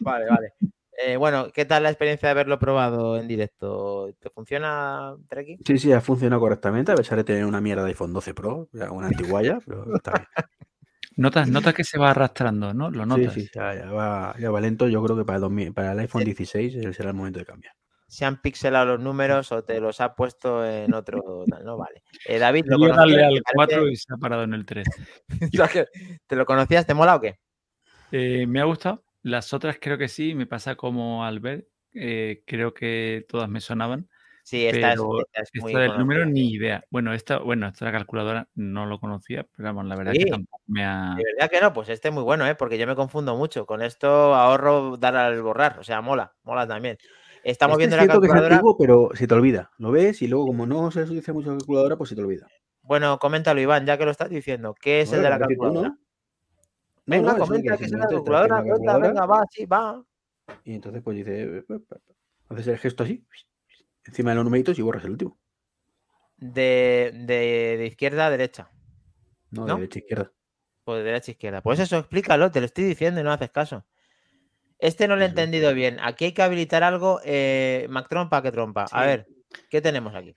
vale, 0.00 0.26
vale. 0.28 0.52
Eh, 1.00 1.16
bueno, 1.16 1.48
¿qué 1.54 1.64
tal 1.64 1.84
la 1.84 1.90
experiencia 1.90 2.26
de 2.26 2.32
haberlo 2.32 2.58
probado 2.58 3.16
en 3.18 3.26
directo? 3.28 4.12
¿Te 4.18 4.28
funciona, 4.30 5.16
Treki? 5.28 5.58
Sí, 5.64 5.78
sí, 5.78 5.92
ha 5.92 6.00
funcionado 6.02 6.40
correctamente. 6.40 6.92
A 6.92 6.96
pesar 6.96 7.16
de 7.16 7.24
tener 7.24 7.46
una 7.46 7.60
mierda 7.62 7.82
de 7.84 7.90
iPhone 7.90 8.12
12 8.12 8.34
Pro, 8.34 8.68
una 8.72 9.06
antiguaya, 9.06 9.58
pero 9.66 9.96
está 9.96 10.12
bien. 10.12 10.26
Notas, 11.16 11.48
notas 11.48 11.72
que 11.72 11.82
se 11.84 11.98
va 11.98 12.10
arrastrando, 12.10 12.74
¿no? 12.74 12.90
Lo 12.90 13.04
Sí, 13.04 13.08
notas. 13.08 13.34
sí, 13.34 13.48
ya, 13.54 13.74
ya 13.74 13.90
va, 13.90 14.34
ya 14.38 14.50
va 14.50 14.60
lento. 14.60 14.86
Yo 14.88 15.02
creo 15.02 15.16
que 15.16 15.24
para 15.24 15.36
el, 15.36 15.42
2000 15.42 15.72
para 15.72 15.92
el 15.92 15.98
iPhone 16.00 16.24
16 16.24 16.74
eh, 16.74 16.92
será 16.92 17.08
el 17.10 17.16
momento 17.16 17.38
de 17.38 17.46
cambiar. 17.46 17.74
¿Se 18.08 18.24
han 18.24 18.40
pixelado 18.40 18.86
los 18.86 19.00
números 19.00 19.52
o 19.52 19.62
te 19.62 19.80
los 19.80 20.00
ha 20.00 20.14
puesto 20.14 20.64
en 20.64 20.94
otro? 20.94 21.44
No, 21.62 21.76
vale. 21.76 22.02
Eh, 22.26 22.38
David, 22.38 22.64
¿lo 22.66 22.78
darle 22.78 22.94
conocías? 22.96 23.26
al 23.28 23.34
¿Te 23.34 23.40
parece- 23.42 23.54
4 23.54 23.88
y 23.88 23.96
se 23.96 24.14
ha 24.14 24.16
parado 24.16 24.42
en 24.44 24.54
el 24.54 24.64
3. 24.64 24.86
¿Te 26.26 26.36
lo 26.36 26.46
conocías? 26.46 26.86
¿Te 26.86 26.94
mola 26.94 27.16
o 27.16 27.20
qué? 27.20 27.38
Eh, 28.10 28.46
me 28.46 28.60
ha 28.60 28.64
gustado. 28.64 29.04
Las 29.22 29.52
otras 29.52 29.76
creo 29.80 29.98
que 29.98 30.08
sí. 30.08 30.34
Me 30.34 30.46
pasa 30.46 30.74
como 30.74 31.24
al 31.24 31.40
ver. 31.40 31.68
eh, 31.94 32.42
creo 32.46 32.72
que 32.74 33.26
todas 33.28 33.48
me 33.48 33.60
sonaban. 33.60 34.08
Sí, 34.42 34.66
esta 34.66 34.92
es, 34.94 35.00
esta 35.00 35.42
es 35.42 35.50
muy 35.62 35.72
Esto 35.72 35.78
del 35.82 35.98
número 35.98 36.24
ni 36.24 36.52
idea. 36.52 36.82
Bueno, 36.90 37.12
esta, 37.12 37.38
bueno, 37.38 37.66
esta 37.68 37.84
la 37.84 37.92
calculadora 37.92 38.48
no 38.54 38.86
lo 38.86 38.98
conocía, 39.00 39.46
pero 39.54 39.68
vamos, 39.68 39.84
la 39.86 39.96
verdad 39.96 40.12
Sí. 40.12 40.24
que 40.24 40.30
tampoco 40.30 40.62
me 40.68 40.84
ha. 40.84 41.14
De 41.16 41.24
verdad 41.24 41.50
que 41.50 41.60
no, 41.60 41.72
pues 41.74 41.88
este 41.90 42.08
es 42.08 42.14
muy 42.14 42.22
bueno, 42.22 42.46
¿eh? 42.46 42.54
porque 42.54 42.78
yo 42.78 42.86
me 42.86 42.94
confundo 42.94 43.36
mucho. 43.36 43.66
Con 43.66 43.82
esto 43.82 44.34
ahorro 44.34 44.96
dar 44.96 45.16
al 45.16 45.42
borrar, 45.42 45.78
o 45.78 45.84
sea, 45.84 46.00
mola, 46.00 46.32
mola 46.44 46.66
también. 46.66 46.96
Estamos 47.48 47.74
Este 47.76 47.78
viendo 47.78 47.96
es 47.96 48.00
la 48.00 48.04
cierto 48.04 48.20
que 48.20 48.26
es 48.26 48.30
calculadora. 48.32 48.54
antiguo, 48.56 48.76
pero 48.76 49.08
se 49.14 49.26
te 49.26 49.34
olvida. 49.34 49.70
Lo 49.78 49.90
ves 49.90 50.20
y 50.20 50.28
luego, 50.28 50.48
como 50.48 50.66
no 50.66 50.90
se 50.90 51.02
utiliza 51.02 51.32
mucho 51.32 51.50
la 51.50 51.56
calculadora, 51.56 51.96
pues 51.96 52.10
se 52.10 52.14
te 52.16 52.20
olvida. 52.20 52.46
Bueno, 52.82 53.18
coméntalo, 53.18 53.58
Iván, 53.60 53.86
ya 53.86 53.96
que 53.96 54.04
lo 54.04 54.10
estás 54.10 54.28
diciendo. 54.28 54.74
¿Qué 54.78 55.00
es 55.00 55.12
el 55.14 55.22
de 55.22 55.30
la 55.30 55.38
calculadora? 55.38 55.88
No, 55.88 55.98
Venga, 57.06 57.32
no, 57.32 57.38
comenta 57.38 57.72
que 57.72 57.78
que 57.78 57.84
es 57.86 57.90
de 57.90 57.96
la 57.96 58.06
simplemente 58.06 58.08
te 58.08 58.14
calculadora, 58.16 58.62
cuenta, 58.62 58.98
venga, 58.98 59.24
va, 59.26 59.44
sí, 59.50 59.64
va. 59.64 60.04
Y 60.64 60.74
entonces, 60.74 61.02
pues 61.02 61.16
dice, 61.16 61.64
haces 62.50 62.66
el 62.66 62.78
gesto 62.78 63.02
así, 63.04 63.24
encima 64.04 64.30
de 64.30 64.36
los 64.36 64.44
numeritos 64.44 64.78
y 64.78 64.82
borras 64.82 65.04
el 65.04 65.12
último. 65.12 65.38
De, 66.36 67.10
de, 67.14 67.76
de 67.78 67.86
izquierda 67.86 68.26
a 68.26 68.30
derecha. 68.30 68.70
No, 69.50 69.62
¿No? 69.66 69.74
de 69.76 69.80
derecha 69.80 69.98
a 69.98 70.02
izquierda. 70.02 70.32
Pues 70.84 70.98
de 70.98 71.04
derecha 71.04 71.30
a 71.30 71.32
izquierda. 71.32 71.62
Pues 71.62 71.80
eso, 71.80 71.96
explícalo, 71.96 72.50
te 72.50 72.60
lo 72.60 72.66
estoy 72.66 72.84
diciendo 72.84 73.20
y 73.22 73.24
no 73.24 73.32
haces 73.32 73.50
caso. 73.50 73.86
Este 74.78 75.08
no 75.08 75.16
lo 75.16 75.22
he 75.22 75.26
entendido 75.26 75.74
bien. 75.74 75.98
Aquí 76.00 76.26
hay 76.26 76.32
que 76.32 76.42
habilitar 76.42 76.82
algo. 76.84 77.20
Eh, 77.24 77.86
Mac 77.90 78.08
Trompa, 78.08 78.42
que 78.42 78.52
trompa. 78.52 78.86
A 78.92 79.04
ver, 79.06 79.26
¿qué 79.70 79.80
tenemos 79.80 80.14
aquí? 80.14 80.34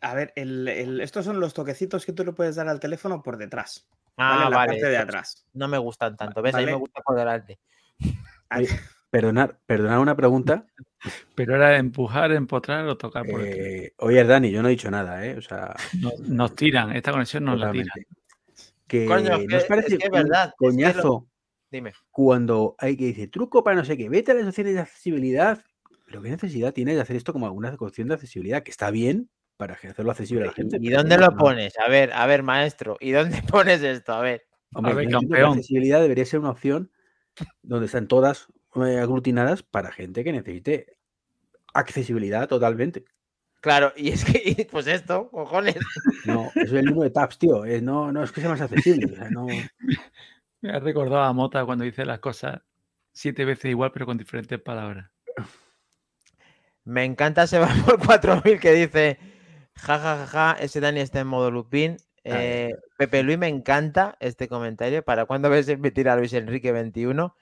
A 0.00 0.14
ver, 0.14 0.32
el- 0.36 0.66
el- 0.68 1.00
estos 1.00 1.24
son 1.24 1.38
los 1.40 1.54
toquecitos 1.54 2.04
que 2.04 2.12
tú 2.12 2.24
le 2.24 2.32
puedes 2.32 2.56
dar 2.56 2.68
al 2.68 2.80
teléfono 2.80 3.22
por 3.22 3.36
detrás. 3.36 3.88
Ah, 4.16 4.30
¿vale? 4.38 4.50
La 4.50 4.56
vale. 4.56 4.68
parte 4.72 4.86
de 4.88 4.96
atrás. 4.98 5.46
No 5.52 5.68
me 5.68 5.78
gustan 5.78 6.16
tanto. 6.16 6.42
¿Ves? 6.42 6.54
A 6.54 6.58
mí 6.58 6.66
me 6.66 6.74
gusta 6.74 7.00
por 7.02 7.16
delante. 7.16 7.58
Oye, 8.56 8.68
Perdonar, 9.10 9.58
perdonar 9.66 9.98
una 10.00 10.16
pregunta. 10.16 10.66
Pero 11.36 11.54
era 11.54 11.76
empujar, 11.76 12.32
empotrar 12.32 12.86
o 12.88 12.96
tocar 12.96 13.24
por 13.24 13.40
Eh, 13.44 13.92
oye, 13.98 14.24
Dani, 14.24 14.50
yo 14.50 14.62
no 14.62 14.68
he 14.68 14.72
dicho 14.72 14.90
nada, 14.90 15.24
¿eh? 15.24 15.36
O 15.38 15.42
sea, 15.42 15.74
nos, 16.00 16.18
nos 16.20 16.54
tiran, 16.56 16.94
esta 16.96 17.12
conexión 17.12 17.44
nos 17.44 17.58
la 17.60 17.70
tiran. 17.70 17.88
Que 18.86 19.06
Coño, 19.06 19.34
es 19.36 19.40
¿no 19.42 19.46
que- 19.46 19.56
os 19.56 19.62
es 19.62 19.68
parece 19.68 19.88
que 19.98 20.04
es 20.04 20.10
un 20.10 20.16
verdad, 20.16 20.44
es 20.48 20.54
que 20.58 20.66
lo- 20.66 20.70
coñazo 20.72 21.26
Dime. 21.76 21.92
cuando 22.10 22.74
hay 22.78 22.96
que 22.96 23.06
decir 23.06 23.30
truco 23.30 23.62
para 23.62 23.76
no 23.76 23.84
sé 23.84 23.96
qué, 23.96 24.08
vete 24.08 24.32
a 24.32 24.34
las 24.34 24.46
opciones 24.46 24.74
de 24.74 24.80
accesibilidad. 24.80 25.64
Pero 26.06 26.22
qué 26.22 26.30
necesidad 26.30 26.72
tiene 26.72 26.94
de 26.94 27.00
hacer 27.00 27.16
esto 27.16 27.32
como 27.32 27.46
alguna 27.46 27.74
opción 27.78 28.08
de 28.08 28.14
accesibilidad, 28.14 28.62
que 28.62 28.70
está 28.70 28.90
bien 28.90 29.28
para 29.56 29.74
hacerlo 29.74 30.10
accesible 30.10 30.44
a 30.44 30.46
la 30.48 30.52
gente. 30.52 30.78
¿Y 30.80 30.90
dónde 30.90 31.16
lo 31.18 31.28
no. 31.28 31.36
pones? 31.36 31.74
A 31.78 31.88
ver, 31.88 32.12
a 32.12 32.26
ver, 32.26 32.42
maestro. 32.42 32.96
¿Y 33.00 33.10
dónde 33.10 33.42
pones 33.50 33.82
esto? 33.82 34.12
A 34.12 34.20
ver. 34.20 34.46
Hombre, 34.72 34.92
A 34.92 34.94
ver, 34.94 35.08
campeón. 35.10 35.42
La 35.42 35.48
accesibilidad 35.48 36.00
debería 36.00 36.24
ser 36.24 36.40
una 36.40 36.50
opción 36.50 36.90
donde 37.62 37.86
están 37.86 38.08
todas 38.08 38.48
eh, 38.76 38.98
aglutinadas 38.98 39.62
para 39.62 39.92
gente 39.92 40.24
que 40.24 40.32
necesite 40.32 40.96
accesibilidad 41.74 42.48
totalmente. 42.48 43.04
Claro, 43.60 43.92
y 43.96 44.10
es 44.10 44.24
que, 44.24 44.68
pues 44.70 44.86
esto, 44.86 45.28
cojones. 45.30 45.76
No, 46.24 46.50
eso 46.54 46.60
es 46.60 46.72
el 46.72 46.84
número 46.84 47.02
de 47.02 47.10
tabs, 47.10 47.38
tío. 47.38 47.64
eh, 47.64 47.80
no, 47.80 48.12
no 48.12 48.22
es 48.22 48.32
que 48.32 48.40
sea 48.40 48.50
más 48.50 48.60
accesible. 48.60 49.12
o 49.12 49.16
sea, 49.16 49.30
no... 49.30 49.46
Me 50.60 50.70
ha 50.70 50.78
recordado 50.80 51.22
a 51.22 51.32
Mota 51.32 51.64
cuando 51.64 51.84
dice 51.84 52.04
las 52.04 52.18
cosas 52.18 52.60
siete 53.12 53.44
veces 53.44 53.70
igual, 53.70 53.92
pero 53.92 54.06
con 54.06 54.18
diferentes 54.18 54.60
palabras. 54.60 55.10
Me 56.84 57.04
encanta 57.04 57.46
Sebasmor 57.46 57.98
4000 58.06 58.60
que 58.60 58.72
dice, 58.72 59.18
ja, 59.74 59.98
ja, 59.98 60.16
ja, 60.18 60.26
ja, 60.26 60.56
ese 60.60 60.80
Dani 60.80 61.00
está 61.00 61.20
en 61.20 61.26
modo 61.26 61.50
Lupín. 61.50 61.96
Eh, 62.24 62.74
Pepe 62.96 63.22
Luis, 63.22 63.38
me 63.38 63.48
encanta 63.48 64.16
este 64.20 64.48
comentario. 64.48 65.02
¿Para 65.04 65.26
cuándo 65.26 65.50
ves 65.50 65.68
invitar 65.68 66.08
a 66.08 66.16
Luis 66.16 66.32
Enrique 66.32 66.72
21? 66.72 67.36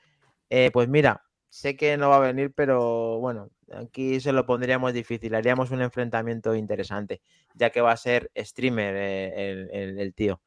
Eh, 0.51 0.71
pues 0.73 0.89
mira, 0.89 1.25
sé 1.49 1.77
que 1.77 1.97
no 1.97 2.11
va 2.11 2.17
a 2.17 2.21
venir, 2.21 2.53
pero 2.55 3.19
bueno, 3.19 3.51
aquí 3.75 4.21
se 4.21 4.33
lo 4.33 4.47
pondríamos 4.47 4.93
difícil. 4.93 5.35
Haríamos 5.35 5.71
un 5.71 5.83
enfrentamiento 5.83 6.55
interesante, 6.55 7.23
ya 7.55 7.71
que 7.71 7.81
va 7.81 7.93
a 7.93 7.97
ser 7.97 8.31
streamer 8.37 8.95
eh, 8.97 9.51
el, 9.51 9.71
el- 9.73 9.99
el 9.99 10.15
tío. 10.15 10.41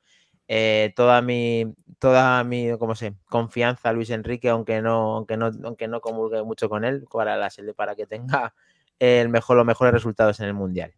Eh, 0.48 0.94
toda 0.96 1.22
mi, 1.22 1.74
toda 2.00 2.44
mi, 2.44 2.70
¿cómo 2.80 2.96
sé? 2.96 3.16
Confianza 3.26 3.90
a 3.90 3.94
Luis 3.94 4.10
Enrique, 4.10 4.50
aunque 4.50 4.82
no, 4.82 5.16
aunque 5.18 5.36
no, 5.38 5.52
aunque 5.64 5.88
no 5.88 6.00
comulgue 6.02 6.42
mucho 6.44 6.70
con 6.70 6.86
él, 6.86 7.06
para 7.12 7.36
la 7.38 7.50
para 7.76 7.96
que 7.96 8.06
tenga 8.06 8.54
el 9.00 9.30
mejor, 9.30 9.58
los 9.58 9.66
mejores 9.66 9.94
resultados 9.94 10.40
en 10.40 10.48
el 10.48 10.54
mundial. 10.54 10.94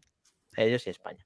Ellos 0.56 0.86
y 0.86 0.90
España. 0.90 1.24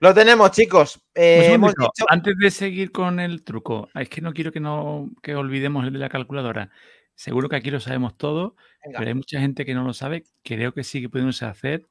Lo 0.00 0.12
tenemos, 0.12 0.50
chicos. 0.50 1.00
Eh, 1.14 1.52
hemos 1.52 1.72
dicho- 1.74 2.04
Antes 2.08 2.34
de 2.38 2.50
seguir 2.50 2.92
con 2.92 3.20
el 3.20 3.42
truco, 3.42 3.88
es 3.94 4.08
que 4.08 4.20
no 4.20 4.32
quiero 4.32 4.52
que 4.52 4.60
no 4.60 5.10
que 5.22 5.34
olvidemos 5.34 5.86
el 5.86 5.92
de 5.92 5.98
la 5.98 6.08
calculadora. 6.08 6.70
Seguro 7.14 7.48
que 7.48 7.56
aquí 7.56 7.70
lo 7.70 7.80
sabemos 7.80 8.16
todo, 8.16 8.56
Venga. 8.84 8.98
pero 8.98 9.08
hay 9.08 9.14
mucha 9.14 9.40
gente 9.40 9.64
que 9.64 9.72
no 9.74 9.84
lo 9.84 9.92
sabe. 9.94 10.24
Creo 10.42 10.74
que 10.74 10.82
sí 10.84 11.00
que 11.00 11.08
pudiéndose 11.08 11.44
hacer 11.46 11.86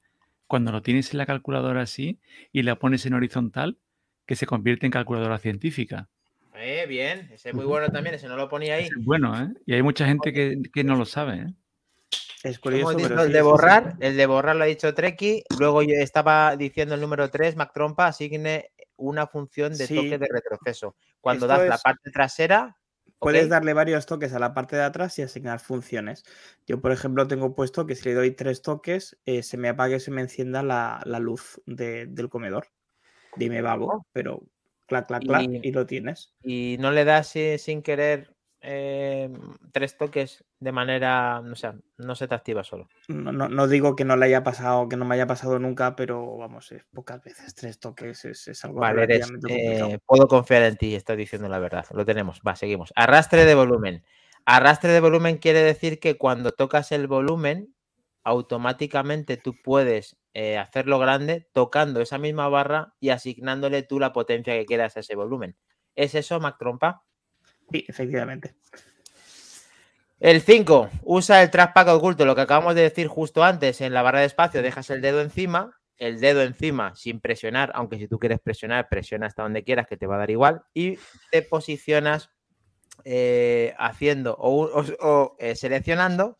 cuando 0.47 0.71
lo 0.71 0.81
tienes 0.81 1.11
en 1.13 1.17
la 1.17 1.25
calculadora 1.25 1.81
así 1.81 2.19
y 2.51 2.63
la 2.63 2.75
pones 2.77 3.05
en 3.05 3.13
horizontal, 3.13 3.79
que 4.25 4.35
se 4.35 4.45
convierte 4.45 4.85
en 4.85 4.91
calculadora 4.91 5.37
científica. 5.37 6.09
Eh, 6.55 6.85
bien, 6.87 7.29
ese 7.31 7.49
es 7.49 7.55
muy 7.55 7.65
bueno 7.65 7.89
también, 7.89 8.15
ese 8.15 8.27
no 8.27 8.37
lo 8.37 8.47
ponía 8.47 8.75
ahí. 8.75 8.83
Ese 8.85 8.93
es 8.99 9.05
bueno, 9.05 9.41
¿eh? 9.41 9.49
Y 9.65 9.73
hay 9.73 9.81
mucha 9.81 10.05
gente 10.05 10.31
que, 10.31 10.61
que 10.73 10.83
no 10.83 10.95
lo 10.95 11.05
sabe, 11.05 11.35
¿eh? 11.37 11.53
Es 12.43 12.59
curioso, 12.59 12.91
Hemos 12.91 12.97
dicho 12.97 13.09
pero 13.09 13.21
el 13.21 13.27
sí, 13.27 13.33
de 13.33 13.39
sí, 13.39 13.43
sí. 13.45 13.49
borrar, 13.51 13.95
el 13.99 14.17
de 14.17 14.25
borrar 14.25 14.55
lo 14.55 14.63
ha 14.63 14.67
dicho 14.67 14.93
Treki. 14.93 15.43
Luego 15.57 15.81
yo 15.81 15.95
estaba 15.95 16.55
diciendo 16.57 16.93
el 16.95 17.01
número 17.01 17.29
3, 17.29 17.55
Mac 17.55 17.71
Trompa 17.73 18.07
asigne 18.07 18.71
una 18.97 19.27
función 19.27 19.71
de 19.77 19.87
Sí. 19.87 19.95
toque 19.95 20.17
de 20.17 20.27
retroceso. 20.29 20.95
Cuando 21.21 21.45
Esto 21.45 21.57
das 21.59 21.69
la 21.69 21.77
parte 21.77 22.11
trasera, 22.11 22.77
Puedes 23.19 23.47
darle 23.47 23.71
varios 23.71 24.05
toques 24.05 24.33
a 24.33 24.39
la 24.39 24.53
parte 24.53 24.75
de 24.75 24.83
atrás 24.83 25.17
y 25.17 25.21
asignar 25.21 25.61
funciones. 25.61 26.25
Yo, 26.67 26.81
por 26.81 26.91
ejemplo, 26.91 27.25
tengo 27.25 27.55
puesto 27.55 27.85
que 27.85 27.95
si 27.95 28.09
le 28.09 28.15
doy 28.15 28.31
tres 28.31 28.61
toques, 28.61 29.17
eh, 29.25 29.43
se 29.43 29.55
me 29.55 29.69
apague, 29.69 30.01
se 30.01 30.11
me 30.11 30.19
encienda 30.19 30.61
la, 30.61 31.01
la 31.05 31.19
luz 31.19 31.61
de- 31.65 32.05
del 32.05 32.27
comedor. 32.27 32.67
Dime 33.35 33.61
vago, 33.61 34.05
pero 34.11 34.41
clac, 34.87 35.07
clac, 35.07 35.23
clac, 35.23 35.41
Y- 35.43 35.67
y 35.67 35.71
lo 35.71 35.85
tienes. 35.85 36.33
y 36.43 36.77
no 36.79 36.91
le 36.91 37.05
das 37.05 37.35
eh, 37.35 37.57
sin 37.57 37.81
querer 37.81 38.33
eh, 38.65 39.29
tres 39.73 39.97
toques 39.97 40.45
de 40.59 40.71
manera, 40.71 41.39
o 41.41 41.55
sea, 41.55 41.75
no 41.97 42.15
se 42.15 42.29
te 42.29 42.35
activa 42.35 42.63
solo. 42.63 42.87
No, 43.09 43.33
no- 43.33 43.49
no 43.49 43.67
digo 43.67 43.95
que 43.97 44.05
no 44.05 44.15
le 44.15 44.27
haya 44.27 44.41
pasado, 44.43 44.87
que 44.87 44.95
no 44.95 45.03
me 45.03 45.15
haya 45.15 45.27
pasado 45.27 45.59
nunca, 45.59 45.97
pero 45.97 46.37
vamos, 46.37 46.71
es 46.71 46.85
pocas 46.93 47.21
veces. 47.21 47.53
Tres 47.55 47.77
toques 47.79 48.23
es, 48.23 48.47
es 48.47 48.63
algo 48.63 48.79
Vale, 48.79 49.03
eres, 49.03 49.29
eh, 49.49 49.97
puedo 50.05 50.27
confiar 50.29 50.63
en 50.63 50.77
ti, 50.77 50.95
estás 50.95 51.17
diciendo 51.17 51.49
la 51.49 51.59
verdad. 51.59 51.85
Lo 51.91 52.05
tenemos. 52.05 52.39
Va, 52.47 52.55
seguimos. 52.55 52.93
Arrastre 52.95 53.43
de 53.43 53.53
volumen. 53.55 54.03
Arrastre 54.45 54.91
de 54.93 55.01
volumen 55.01 55.37
quiere 55.39 55.61
decir 55.61 55.99
que 55.99 56.17
cuando 56.17 56.51
tocas 56.51 56.93
el 56.93 57.07
volumen, 57.07 57.73
automáticamente 58.23 59.37
tú 59.37 59.55
puedes 59.61 60.17
eh, 60.33 60.57
hacerlo 60.57 60.99
grande 60.99 61.47
tocando 61.53 62.01
esa 62.01 62.17
misma 62.17 62.47
barra 62.49 62.95
y 62.99 63.09
asignándole 63.09 63.83
tú 63.83 63.99
la 63.99 64.13
potencia 64.13 64.53
que 64.53 64.65
quieras 64.65 64.97
a 64.97 65.01
ese 65.01 65.15
volumen. 65.15 65.55
¿Es 65.95 66.15
eso, 66.15 66.39
Mac 66.39 66.57
Trompa? 66.57 67.03
Sí, 67.71 67.85
efectivamente. 67.87 68.55
El 70.19 70.41
5, 70.41 70.89
usa 71.03 71.41
el 71.43 71.51
trackpad 71.51 71.93
oculto, 71.95 72.25
lo 72.25 72.35
que 72.35 72.41
acabamos 72.41 72.75
de 72.75 72.81
decir 72.81 73.07
justo 73.07 73.43
antes, 73.43 73.81
en 73.81 73.93
la 73.93 74.01
barra 74.01 74.19
de 74.21 74.25
espacio 74.25 74.61
dejas 74.61 74.89
el 74.89 75.01
dedo 75.01 75.21
encima, 75.21 75.77
el 75.97 76.19
dedo 76.21 76.41
encima 76.43 76.95
sin 76.95 77.19
presionar, 77.19 77.71
aunque 77.75 77.97
si 77.97 78.07
tú 78.07 78.19
quieres 78.19 78.39
presionar, 78.39 78.87
presiona 78.89 79.27
hasta 79.27 79.43
donde 79.43 79.63
quieras, 79.63 79.85
que 79.87 79.97
te 79.97 80.07
va 80.07 80.15
a 80.15 80.19
dar 80.19 80.31
igual, 80.31 80.61
y 80.73 80.97
te 81.29 81.41
posicionas 81.41 82.29
eh, 83.03 83.73
haciendo 83.77 84.35
o, 84.35 84.49
un- 84.51 84.69
o- 84.73 85.05
o, 85.07 85.35
eh, 85.39 85.55
seleccionando 85.55 86.37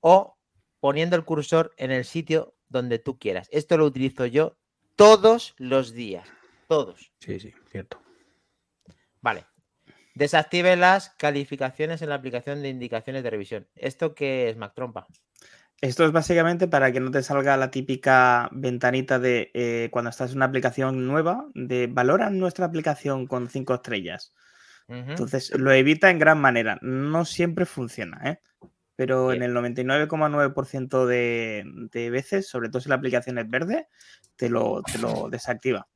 o 0.00 0.36
poniendo 0.80 1.16
el 1.16 1.24
cursor 1.24 1.72
en 1.76 1.90
el 1.90 2.04
sitio 2.04 2.54
donde 2.68 2.98
tú 2.98 3.18
quieras. 3.18 3.48
Esto 3.52 3.76
lo 3.76 3.84
utilizo 3.84 4.26
yo 4.26 4.56
todos 4.96 5.54
los 5.58 5.92
días, 5.92 6.28
todos. 6.68 7.12
Sí, 7.20 7.38
sí, 7.38 7.52
cierto. 7.70 8.00
Vale. 9.20 9.46
Desactive 10.14 10.76
las 10.76 11.10
calificaciones 11.10 12.02
en 12.02 12.08
la 12.08 12.16
aplicación 12.16 12.62
de 12.62 12.68
indicaciones 12.68 13.22
de 13.22 13.30
revisión. 13.30 13.68
¿Esto 13.74 14.14
qué 14.14 14.50
es, 14.50 14.56
Mac 14.56 14.74
Trompa? 14.74 15.06
Esto 15.80 16.04
es 16.04 16.12
básicamente 16.12 16.68
para 16.68 16.92
que 16.92 17.00
no 17.00 17.10
te 17.10 17.22
salga 17.22 17.56
la 17.56 17.70
típica 17.70 18.50
ventanita 18.52 19.18
de 19.18 19.50
eh, 19.54 19.88
cuando 19.90 20.10
estás 20.10 20.32
en 20.32 20.36
una 20.36 20.44
aplicación 20.44 21.06
nueva, 21.06 21.46
de 21.54 21.86
valoran 21.86 22.38
nuestra 22.38 22.66
aplicación 22.66 23.26
con 23.26 23.48
cinco 23.48 23.74
estrellas. 23.74 24.34
Entonces 24.88 25.56
lo 25.56 25.70
evita 25.70 26.10
en 26.10 26.18
gran 26.18 26.40
manera. 26.40 26.76
No 26.82 27.24
siempre 27.24 27.64
funciona, 27.64 28.20
¿eh? 28.28 28.40
Pero 29.00 29.32
en 29.32 29.42
el 29.42 29.54
99,9% 29.54 31.06
de, 31.06 31.64
de 31.90 32.10
veces, 32.10 32.46
sobre 32.48 32.68
todo 32.68 32.82
si 32.82 32.90
la 32.90 32.96
aplicación 32.96 33.38
es 33.38 33.48
verde, 33.48 33.88
te 34.36 34.50
lo, 34.50 34.82
te 34.82 34.98
lo 34.98 35.30
desactiva. 35.30 35.88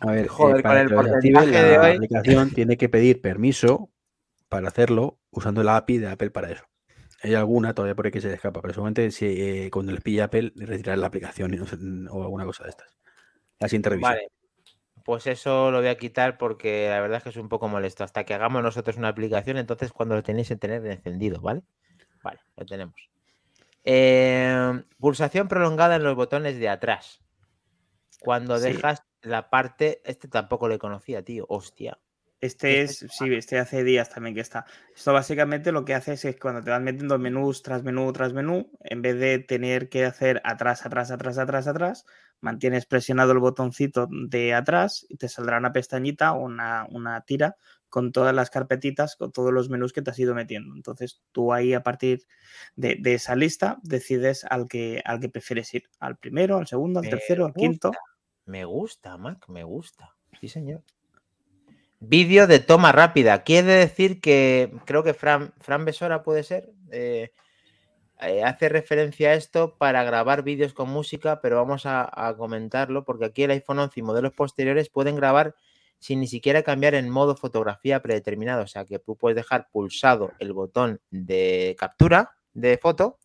A 0.00 0.10
ver, 0.10 0.24
eh, 0.24 0.28
Joder, 0.28 0.60
para 0.64 0.80
con 0.80 0.88
que 0.88 0.94
el 0.94 1.00
porcentaje 1.00 1.62
de 1.62 1.78
la 1.78 1.82
hoy. 1.84 1.94
aplicación 1.94 2.50
tiene 2.56 2.76
que 2.76 2.88
pedir 2.88 3.20
permiso 3.20 3.92
para 4.48 4.66
hacerlo 4.66 5.20
usando 5.30 5.62
la 5.62 5.76
API 5.76 5.98
de 5.98 6.08
Apple 6.08 6.32
para 6.32 6.50
eso. 6.50 6.64
Hay 7.22 7.34
alguna 7.34 7.72
todavía 7.72 7.94
por 7.94 8.06
ahí 8.06 8.10
que 8.10 8.20
se 8.20 8.26
le 8.26 8.34
escapa, 8.34 8.60
pero 8.62 8.74
seguramente 8.74 9.12
si 9.12 9.26
eh, 9.26 9.70
cuando 9.70 9.92
les 9.92 10.02
pilla 10.02 10.24
Apple, 10.24 10.54
retirar 10.56 10.98
la 10.98 11.06
aplicación 11.06 11.54
y 11.54 11.58
no 11.58 11.66
sé, 11.66 11.76
o 12.10 12.24
alguna 12.24 12.46
cosa 12.46 12.64
de 12.64 12.70
estas. 12.70 12.98
La 13.60 13.68
siguiente 13.68 13.90
revisión. 13.90 14.14
Vale. 14.14 14.28
Pues 15.04 15.28
eso 15.28 15.70
lo 15.70 15.78
voy 15.78 15.86
a 15.86 15.96
quitar 15.96 16.36
porque 16.36 16.88
la 16.90 17.00
verdad 17.00 17.18
es 17.18 17.22
que 17.22 17.28
es 17.28 17.36
un 17.36 17.48
poco 17.48 17.68
molesto. 17.68 18.02
Hasta 18.02 18.24
que 18.24 18.34
hagamos 18.34 18.60
nosotros 18.60 18.96
una 18.96 19.06
aplicación, 19.06 19.56
entonces 19.56 19.92
cuando 19.92 20.16
lo 20.16 20.24
tenéis 20.24 20.48
que 20.48 20.56
tener 20.56 20.84
encendido, 20.84 21.40
¿vale? 21.40 21.62
Vale, 22.22 22.40
lo 22.56 22.66
tenemos. 22.66 22.94
Eh, 23.84 24.82
pulsación 24.98 25.48
prolongada 25.48 25.96
en 25.96 26.04
los 26.04 26.14
botones 26.14 26.58
de 26.58 26.68
atrás. 26.68 27.20
Cuando 28.20 28.58
Sí. 28.58 28.64
dejas 28.72 29.02
la 29.22 29.50
parte. 29.50 30.02
Este 30.04 30.28
tampoco 30.28 30.68
le 30.68 30.78
conocía, 30.78 31.22
tío. 31.22 31.46
Hostia. 31.48 31.98
Este 32.40 32.82
Este 32.82 33.04
es, 33.06 33.12
sí, 33.12 33.34
este 33.34 33.58
hace 33.58 33.82
días 33.82 34.10
también 34.10 34.34
que 34.34 34.40
está. 34.40 34.64
Esto 34.94 35.12
básicamente 35.12 35.72
lo 35.72 35.84
que 35.84 35.94
hace 35.94 36.12
es 36.12 36.36
cuando 36.40 36.62
te 36.62 36.70
van 36.70 36.84
metiendo 36.84 37.18
menús 37.18 37.62
tras 37.62 37.82
menú 37.82 38.12
tras 38.12 38.32
menú, 38.32 38.70
en 38.80 39.02
vez 39.02 39.18
de 39.18 39.40
tener 39.40 39.88
que 39.88 40.04
hacer 40.04 40.40
atrás, 40.44 40.86
atrás, 40.86 41.10
atrás, 41.10 41.36
atrás, 41.38 41.66
atrás, 41.66 42.06
mantienes 42.40 42.86
presionado 42.86 43.32
el 43.32 43.40
botoncito 43.40 44.06
de 44.10 44.54
atrás 44.54 45.04
y 45.08 45.16
te 45.16 45.28
saldrá 45.28 45.58
una 45.58 45.72
pestañita 45.72 46.32
o 46.32 46.38
una, 46.44 46.86
una 46.90 47.20
tira 47.22 47.56
con 47.88 48.12
todas 48.12 48.34
las 48.34 48.50
carpetitas, 48.50 49.16
con 49.16 49.32
todos 49.32 49.52
los 49.52 49.70
menús 49.70 49.92
que 49.92 50.02
te 50.02 50.10
has 50.10 50.18
ido 50.18 50.34
metiendo. 50.34 50.74
Entonces 50.74 51.22
tú 51.32 51.52
ahí 51.52 51.74
a 51.74 51.82
partir 51.82 52.26
de, 52.76 52.96
de 53.00 53.14
esa 53.14 53.34
lista 53.36 53.78
decides 53.82 54.44
al 54.44 54.68
que, 54.68 55.02
al 55.04 55.20
que 55.20 55.28
prefieres 55.28 55.72
ir, 55.74 55.84
al 55.98 56.16
primero, 56.16 56.58
al 56.58 56.66
segundo, 56.66 57.00
al 57.00 57.06
Me 57.06 57.10
tercero, 57.10 57.46
al 57.46 57.54
quinto. 57.54 57.92
Me 58.46 58.64
gusta, 58.64 59.16
Mac, 59.16 59.48
me 59.48 59.64
gusta. 59.64 60.14
Sí, 60.40 60.48
señor. 60.48 60.82
Vídeo 62.00 62.46
de 62.46 62.60
toma 62.60 62.92
rápida. 62.92 63.42
Quiere 63.42 63.72
decir 63.72 64.20
que 64.20 64.72
creo 64.84 65.02
que 65.02 65.14
Fran, 65.14 65.52
Fran 65.60 65.84
Besora 65.84 66.22
puede 66.22 66.44
ser. 66.44 66.70
eh, 66.90 67.32
eh, 68.20 68.42
hace 68.42 68.68
referencia 68.68 69.30
a 69.30 69.34
esto 69.34 69.76
para 69.78 70.02
grabar 70.02 70.42
vídeos 70.42 70.74
con 70.74 70.88
música, 70.88 71.40
pero 71.40 71.56
vamos 71.56 71.86
a, 71.86 72.08
a 72.12 72.36
comentarlo 72.36 73.04
porque 73.04 73.26
aquí 73.26 73.44
el 73.44 73.52
iPhone 73.52 73.78
11 73.78 74.00
y 74.00 74.02
modelos 74.02 74.32
posteriores 74.32 74.88
pueden 74.88 75.14
grabar 75.14 75.54
sin 75.98 76.20
ni 76.20 76.26
siquiera 76.26 76.62
cambiar 76.62 76.94
en 76.94 77.10
modo 77.10 77.36
fotografía 77.36 78.00
predeterminado. 78.02 78.62
O 78.62 78.66
sea 78.66 78.84
que 78.84 78.98
tú 78.98 79.16
puedes 79.16 79.36
dejar 79.36 79.68
pulsado 79.70 80.32
el 80.38 80.52
botón 80.52 81.00
de 81.10 81.76
captura 81.78 82.36
de 82.54 82.78
foto 82.78 83.18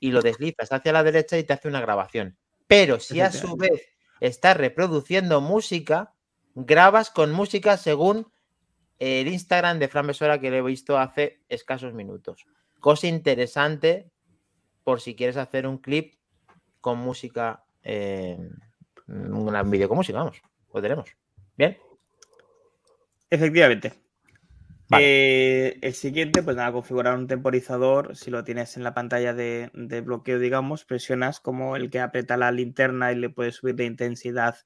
y 0.00 0.10
lo 0.10 0.22
deslizas 0.22 0.72
hacia 0.72 0.92
la 0.92 1.02
derecha 1.02 1.38
y 1.38 1.44
te 1.44 1.52
hace 1.52 1.68
una 1.68 1.80
grabación. 1.80 2.36
Pero 2.66 3.00
si 3.00 3.20
a 3.20 3.30
su 3.30 3.56
vez 3.56 3.82
estás 4.20 4.56
reproduciendo 4.56 5.40
música, 5.40 6.14
grabas 6.54 7.10
con 7.10 7.32
música 7.32 7.76
según 7.76 8.30
el 8.98 9.28
Instagram 9.28 9.78
de 9.78 9.88
Fran 9.88 10.06
Besora 10.06 10.40
que 10.40 10.50
le 10.50 10.58
he 10.58 10.62
visto 10.62 10.98
hace 10.98 11.42
escasos 11.48 11.94
minutos. 11.94 12.46
Cosa 12.80 13.06
interesante 13.06 14.10
por 14.84 15.00
si 15.00 15.14
quieres 15.14 15.36
hacer 15.36 15.66
un 15.66 15.78
clip 15.78 16.14
con 16.80 16.98
música, 16.98 17.64
eh, 17.82 18.38
un 19.08 19.70
vídeo 19.70 19.88
con 19.88 19.96
música, 19.96 20.18
vamos, 20.18 20.40
lo 20.72 20.80
tenemos. 20.80 21.10
Bien. 21.56 21.85
Efectivamente. 23.30 24.06
Eh, 24.98 25.78
el 25.82 25.94
siguiente, 25.94 26.42
pues 26.42 26.56
nada, 26.56 26.70
configurar 26.70 27.16
un 27.16 27.26
temporizador. 27.26 28.16
Si 28.16 28.30
lo 28.30 28.44
tienes 28.44 28.76
en 28.76 28.84
la 28.84 28.94
pantalla 28.94 29.34
de, 29.34 29.70
de, 29.74 30.00
bloqueo, 30.00 30.38
digamos, 30.38 30.84
presionas 30.84 31.40
como 31.40 31.76
el 31.76 31.90
que 31.90 32.00
aprieta 32.00 32.36
la 32.36 32.52
linterna 32.52 33.10
y 33.10 33.16
le 33.16 33.30
puedes 33.30 33.56
subir 33.56 33.76
la 33.78 33.84
intensidad 33.84 34.56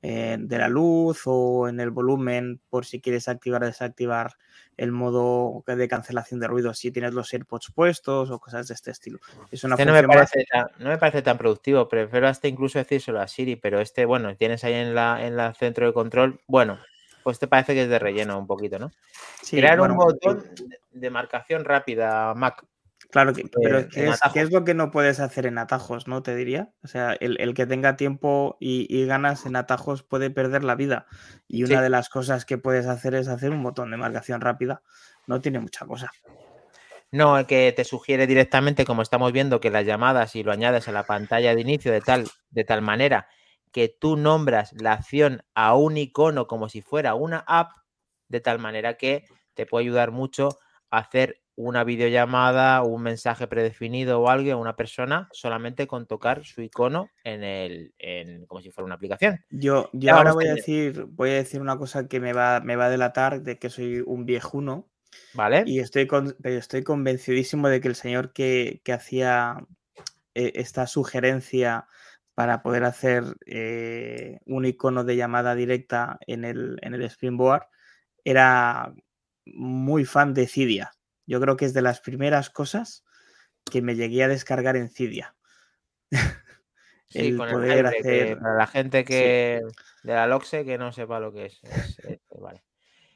eh, 0.00 0.36
de 0.40 0.58
la 0.58 0.68
luz 0.68 1.22
o 1.26 1.68
en 1.68 1.80
el 1.80 1.90
volumen 1.90 2.60
por 2.70 2.86
si 2.86 3.00
quieres 3.00 3.28
activar 3.28 3.62
o 3.62 3.66
desactivar 3.66 4.36
el 4.78 4.92
modo 4.92 5.64
de 5.66 5.88
cancelación 5.88 6.40
de 6.40 6.48
ruido 6.48 6.74
si 6.74 6.90
tienes 6.90 7.14
los 7.14 7.32
AirPods 7.32 7.72
puestos 7.74 8.30
o 8.30 8.38
cosas 8.38 8.68
de 8.68 8.74
este 8.74 8.90
estilo. 8.90 9.18
Es 9.50 9.64
una 9.64 9.74
este 9.74 9.86
no, 9.86 9.92
me 9.92 10.02
parece 10.04 10.44
tan, 10.50 10.66
no 10.78 10.90
me 10.90 10.98
parece 10.98 11.22
tan 11.22 11.38
productivo, 11.38 11.88
prefiero 11.88 12.28
hasta 12.28 12.48
incluso 12.48 12.78
decírselo 12.78 13.20
a 13.20 13.28
Siri, 13.28 13.56
pero 13.56 13.80
este, 13.80 14.04
bueno, 14.04 14.36
tienes 14.36 14.64
ahí 14.64 14.74
en 14.74 14.94
la, 14.94 15.26
en 15.26 15.36
la 15.36 15.54
centro 15.54 15.86
de 15.86 15.92
control, 15.94 16.40
bueno, 16.46 16.78
pues 17.26 17.40
te 17.40 17.48
parece 17.48 17.74
que 17.74 17.82
es 17.82 17.88
de 17.88 17.98
relleno 17.98 18.38
un 18.38 18.46
poquito, 18.46 18.78
¿no? 18.78 18.92
Sí, 19.42 19.56
Crear 19.56 19.80
un 19.80 19.96
botón 19.96 20.44
de 20.92 21.10
marcación 21.10 21.64
rápida, 21.64 22.32
Mac. 22.34 22.64
Claro, 23.10 23.32
que, 23.32 23.42
pero 23.60 23.80
eh, 23.80 23.88
¿qué, 23.90 24.06
es, 24.06 24.20
¿qué, 24.32 24.42
es, 24.42 24.52
lo 24.52 24.62
que 24.62 24.74
no 24.74 24.92
puedes 24.92 25.18
hacer 25.18 25.44
en 25.46 25.58
atajos, 25.58 26.06
no? 26.06 26.22
Te 26.22 26.36
diría. 26.36 26.70
O 26.84 26.86
sea, 26.86 27.14
el, 27.18 27.36
el 27.40 27.52
que 27.54 27.66
tenga 27.66 27.96
tiempo 27.96 28.56
y, 28.60 28.86
y, 28.88 29.06
ganas 29.06 29.44
en 29.44 29.56
atajos 29.56 30.04
puede 30.04 30.30
perder 30.30 30.62
la 30.62 30.76
vida. 30.76 31.06
Y 31.48 31.64
una 31.64 31.78
sí. 31.78 31.82
de 31.82 31.90
las 31.90 32.08
cosas 32.10 32.44
que 32.44 32.58
puedes 32.58 32.86
hacer 32.86 33.16
es 33.16 33.26
hacer 33.26 33.50
un 33.50 33.64
botón 33.64 33.90
de 33.90 33.96
marcación 33.96 34.40
rápida. 34.40 34.82
No 35.26 35.40
tiene 35.40 35.58
mucha 35.58 35.84
cosa. 35.84 36.12
No, 37.10 37.40
el 37.40 37.46
que 37.46 37.72
te 37.76 37.82
sugiere 37.82 38.28
directamente, 38.28 38.84
como 38.84 39.02
estamos 39.02 39.32
viendo, 39.32 39.58
que 39.58 39.70
las 39.70 39.84
llamadas 39.84 40.36
y 40.36 40.44
lo 40.44 40.52
añades 40.52 40.86
a 40.86 40.92
la 40.92 41.02
pantalla 41.02 41.52
de 41.56 41.60
inicio 41.60 41.90
de 41.90 42.02
tal, 42.02 42.28
de 42.50 42.62
tal 42.62 42.82
manera 42.82 43.26
que 43.76 43.90
tú 43.90 44.16
nombras 44.16 44.72
la 44.72 44.94
acción 44.94 45.42
a 45.54 45.74
un 45.74 45.98
icono 45.98 46.46
como 46.46 46.70
si 46.70 46.80
fuera 46.80 47.14
una 47.14 47.44
app, 47.46 47.72
de 48.26 48.40
tal 48.40 48.58
manera 48.58 48.96
que 48.96 49.26
te 49.52 49.66
puede 49.66 49.84
ayudar 49.84 50.12
mucho 50.12 50.48
a 50.88 51.00
hacer 51.00 51.42
una 51.56 51.84
videollamada, 51.84 52.80
un 52.80 53.02
mensaje 53.02 53.46
predefinido 53.46 54.18
o 54.18 54.30
algo 54.30 54.50
a 54.50 54.56
una 54.56 54.76
persona 54.76 55.28
solamente 55.30 55.86
con 55.86 56.06
tocar 56.06 56.46
su 56.46 56.62
icono 56.62 57.10
en 57.22 57.44
el, 57.44 57.92
en, 57.98 58.46
como 58.46 58.62
si 58.62 58.70
fuera 58.70 58.86
una 58.86 58.94
aplicación. 58.94 59.44
Yo, 59.50 59.90
yo 59.92 60.14
ahora 60.14 60.32
voy 60.32 60.46
a 60.46 60.54
decir, 60.54 61.04
voy 61.10 61.28
a 61.28 61.34
decir 61.34 61.60
una 61.60 61.76
cosa 61.76 62.08
que 62.08 62.18
me 62.18 62.32
va, 62.32 62.60
me 62.60 62.76
va 62.76 62.86
a 62.86 62.90
delatar 62.90 63.42
de 63.42 63.58
que 63.58 63.68
soy 63.68 64.02
un 64.06 64.24
viejuno. 64.24 64.88
Vale. 65.34 65.64
Y 65.66 65.80
estoy, 65.80 66.06
con, 66.06 66.34
pero 66.40 66.58
estoy 66.58 66.82
convencidísimo 66.82 67.68
de 67.68 67.82
que 67.82 67.88
el 67.88 67.94
señor 67.94 68.32
que, 68.32 68.80
que 68.84 68.94
hacía 68.94 69.66
eh, 70.34 70.52
esta 70.54 70.86
sugerencia 70.86 71.88
para 72.36 72.60
poder 72.60 72.84
hacer 72.84 73.24
eh, 73.46 74.40
un 74.44 74.66
icono 74.66 75.04
de 75.04 75.16
llamada 75.16 75.54
directa 75.54 76.18
en 76.26 76.44
el, 76.44 76.78
en 76.82 76.92
el 76.92 77.02
Springboard, 77.04 77.62
era 78.24 78.92
muy 79.46 80.04
fan 80.04 80.34
de 80.34 80.46
Cydia. 80.46 80.92
Yo 81.24 81.40
creo 81.40 81.56
que 81.56 81.64
es 81.64 81.72
de 81.72 81.80
las 81.80 82.02
primeras 82.02 82.50
cosas 82.50 83.06
que 83.64 83.80
me 83.80 83.94
llegué 83.96 84.22
a 84.22 84.28
descargar 84.28 84.76
en 84.76 84.90
Cydia. 84.90 85.34
Sí, 87.08 87.20
el 87.20 87.36
con 87.36 87.48
poder 87.48 87.78
el 87.78 87.86
hacer... 87.86 88.38
para 88.40 88.56
la 88.56 88.66
gente 88.66 89.04
que 89.04 89.62
sí. 89.64 89.74
de 90.02 90.14
la 90.14 90.26
LOXE 90.26 90.64
que 90.64 90.76
no 90.76 90.90
sepa 90.90 91.20
lo 91.20 91.32
que 91.32 91.46
es. 91.46 91.60
es, 91.62 92.00
es 92.00 92.18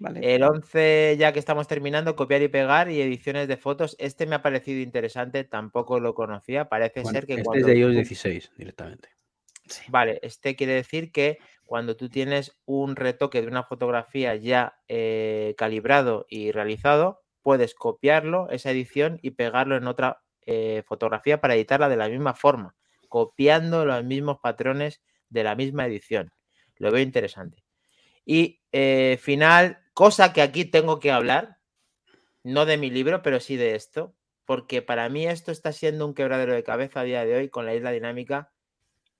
vale. 0.00 0.34
El 0.34 0.42
11, 0.42 1.16
ya 1.16 1.32
que 1.32 1.38
estamos 1.38 1.68
terminando, 1.68 2.16
copiar 2.16 2.42
y 2.42 2.48
pegar 2.48 2.90
y 2.90 3.00
ediciones 3.00 3.46
de 3.46 3.56
fotos. 3.56 3.94
Este 4.00 4.26
me 4.26 4.34
ha 4.34 4.42
parecido 4.42 4.80
interesante, 4.80 5.44
tampoco 5.44 6.00
lo 6.00 6.14
conocía. 6.14 6.68
Parece 6.68 7.02
bueno, 7.02 7.16
ser 7.16 7.26
que. 7.26 7.34
Este 7.34 7.44
cuando 7.44 7.60
es 7.60 7.72
de 7.72 7.78
iOS 7.78 7.94
16 7.94 8.52
directamente. 8.56 9.10
Sí. 9.66 9.84
Vale, 9.88 10.18
este 10.22 10.56
quiere 10.56 10.72
decir 10.72 11.12
que 11.12 11.38
cuando 11.64 11.96
tú 11.96 12.08
tienes 12.08 12.58
un 12.64 12.96
retoque 12.96 13.40
de 13.40 13.46
una 13.46 13.62
fotografía 13.62 14.34
ya 14.34 14.80
eh, 14.88 15.54
calibrado 15.56 16.26
y 16.28 16.50
realizado, 16.50 17.22
puedes 17.42 17.76
copiarlo, 17.76 18.50
esa 18.50 18.72
edición, 18.72 19.20
y 19.22 19.30
pegarlo 19.30 19.76
en 19.76 19.86
otra 19.86 20.20
eh, 20.46 20.82
fotografía 20.84 21.40
para 21.40 21.54
editarla 21.54 21.88
de 21.88 21.96
la 21.96 22.08
misma 22.08 22.34
forma, 22.34 22.74
copiando 23.08 23.84
los 23.84 24.02
mismos 24.02 24.38
patrones 24.42 25.00
de 25.28 25.44
la 25.44 25.54
misma 25.54 25.86
edición. 25.86 26.32
Lo 26.76 26.90
veo 26.90 27.02
interesante. 27.02 27.62
Y 28.24 28.60
eh, 28.72 29.18
final, 29.20 29.78
cosa 29.94 30.32
que 30.32 30.42
aquí 30.42 30.64
tengo 30.64 31.00
que 31.00 31.10
hablar, 31.10 31.58
no 32.42 32.66
de 32.66 32.76
mi 32.76 32.90
libro, 32.90 33.22
pero 33.22 33.40
sí 33.40 33.56
de 33.56 33.74
esto, 33.74 34.14
porque 34.44 34.82
para 34.82 35.08
mí 35.08 35.26
esto 35.26 35.52
está 35.52 35.72
siendo 35.72 36.06
un 36.06 36.14
quebradero 36.14 36.54
de 36.54 36.64
cabeza 36.64 37.00
a 37.00 37.04
día 37.04 37.24
de 37.24 37.36
hoy 37.36 37.48
con 37.48 37.66
la 37.66 37.74
isla 37.74 37.92
dinámica 37.92 38.52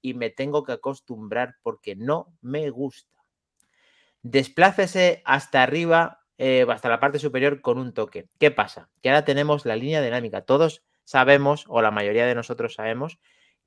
y 0.03 0.15
me 0.15 0.31
tengo 0.31 0.65
que 0.65 0.73
acostumbrar 0.73 1.57
porque 1.63 1.95
no 1.95 2.35
me 2.41 2.71
gusta. 2.71 3.11
Desplácese 4.23 5.23
hasta 5.25 5.63
arriba, 5.63 6.21
eh, 6.39 6.67
hasta 6.69 6.89
la 6.89 7.01
parte 7.01 7.19
superior 7.19 7.61
con 7.61 7.79
un 7.79 7.93
toque. 7.93 8.29
¿Qué 8.39 8.51
pasa? 8.51 8.91
Que 9.03 9.11
ahora 9.11 9.25
tenemos 9.25 9.65
la 9.67 9.77
línea 9.77 10.03
dinámica. 10.03 10.43
Todos 10.43 10.83
sabemos, 11.05 11.65
o 11.69 11.81
la 11.83 11.91
mayoría 11.91 12.27
de 12.27 12.35
nosotros 12.35 12.75
sabemos, 12.75 13.19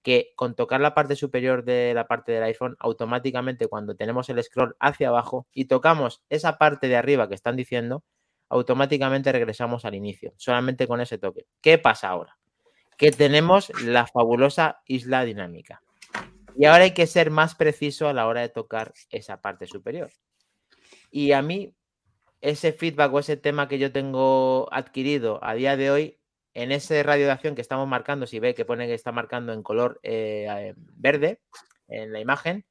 que 0.04 0.34
con 0.36 0.54
tocar 0.54 0.82
la 0.82 0.94
parte 0.94 1.16
superior 1.16 1.64
de 1.64 1.94
la 1.94 2.08
parte 2.08 2.34
del 2.34 2.44
iPhone, 2.44 2.76
automáticamente 2.80 3.68
cuando 3.68 3.96
tenemos 3.96 4.30
el 4.30 4.44
scroll 4.44 4.76
hacia 4.80 5.08
abajo 5.08 5.48
y 5.54 5.66
tocamos 5.66 6.22
esa 6.30 6.58
parte 6.58 6.88
de 6.88 6.98
arriba 6.98 7.30
que 7.30 7.36
están 7.36 7.56
diciendo, 7.56 8.04
automáticamente 8.50 9.32
regresamos 9.32 9.86
al 9.86 9.96
inicio, 9.96 10.34
solamente 10.38 10.88
con 10.88 11.02
ese 11.02 11.18
toque. 11.18 11.48
¿Qué 11.62 11.78
pasa 11.78 12.10
ahora? 12.10 12.38
Que 12.98 13.12
tenemos 13.12 13.72
la 13.82 14.06
fabulosa 14.06 14.82
isla 14.86 15.24
dinámica. 15.24 15.82
Y 16.56 16.66
ahora 16.66 16.84
hay 16.84 16.92
que 16.92 17.08
ser 17.08 17.32
más 17.32 17.56
preciso 17.56 18.08
a 18.08 18.14
la 18.14 18.28
hora 18.28 18.42
de 18.42 18.50
tocar 18.50 18.94
esa 19.10 19.42
parte 19.42 19.66
superior. 19.66 20.12
Y 21.10 21.32
a 21.32 21.42
mí, 21.42 21.74
ese 22.42 22.74
feedback 22.74 23.12
o 23.14 23.20
ese 23.20 23.38
tema 23.38 23.68
que 23.68 23.80
yo 23.80 23.92
tengo 23.92 24.68
adquirido 24.72 25.40
a 25.44 25.56
día 25.56 25.78
de 25.78 25.90
hoy, 25.90 26.20
en 26.54 26.72
ese 26.72 27.02
radio 27.04 27.26
de 27.26 27.32
acción 27.32 27.56
que 27.56 27.62
estamos 27.62 27.88
marcando, 27.88 28.28
si 28.28 28.40
ve 28.40 28.54
que 28.54 28.66
pone 28.66 28.88
que 28.88 28.94
está 28.94 29.12
marcando 29.12 29.54
en 29.54 29.64
color 29.64 30.00
eh, 30.04 30.74
verde 30.78 31.42
en 31.88 32.14
la 32.14 32.20
imagen, 32.20 32.66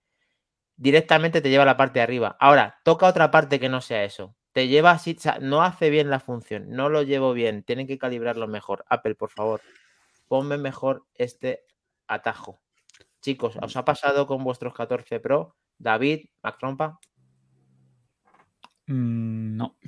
directamente 0.76 1.40
te 1.40 1.50
lleva 1.50 1.64
a 1.64 1.66
la 1.66 1.76
parte 1.76 1.98
de 1.98 2.04
arriba. 2.04 2.36
Ahora, 2.40 2.80
toca 2.84 3.06
otra 3.06 3.30
parte 3.30 3.60
que 3.60 3.68
no 3.68 3.80
sea 3.80 4.04
eso. 4.04 4.36
Te 4.52 4.68
lleva 4.68 4.90
así, 4.90 5.16
o 5.18 5.20
sea, 5.20 5.38
no 5.40 5.62
hace 5.62 5.90
bien 5.90 6.10
la 6.10 6.20
función, 6.20 6.70
no 6.70 6.88
lo 6.88 7.02
llevo 7.02 7.32
bien, 7.32 7.62
tienen 7.62 7.86
que 7.86 7.98
calibrarlo 7.98 8.46
mejor. 8.48 8.84
Apple, 8.88 9.14
por 9.14 9.30
favor, 9.30 9.62
ponme 10.28 10.58
mejor 10.58 11.06
este 11.14 11.64
atajo. 12.06 12.60
Chicos, 13.22 13.56
¿os 13.62 13.76
ha 13.76 13.84
pasado 13.84 14.26
con 14.26 14.44
vuestros 14.44 14.74
14 14.74 15.20
Pro? 15.20 15.56
David, 15.78 16.26
Mac 16.42 16.58
Trompa. 16.58 16.98
Mm, 18.86 19.56
no. 19.56 19.78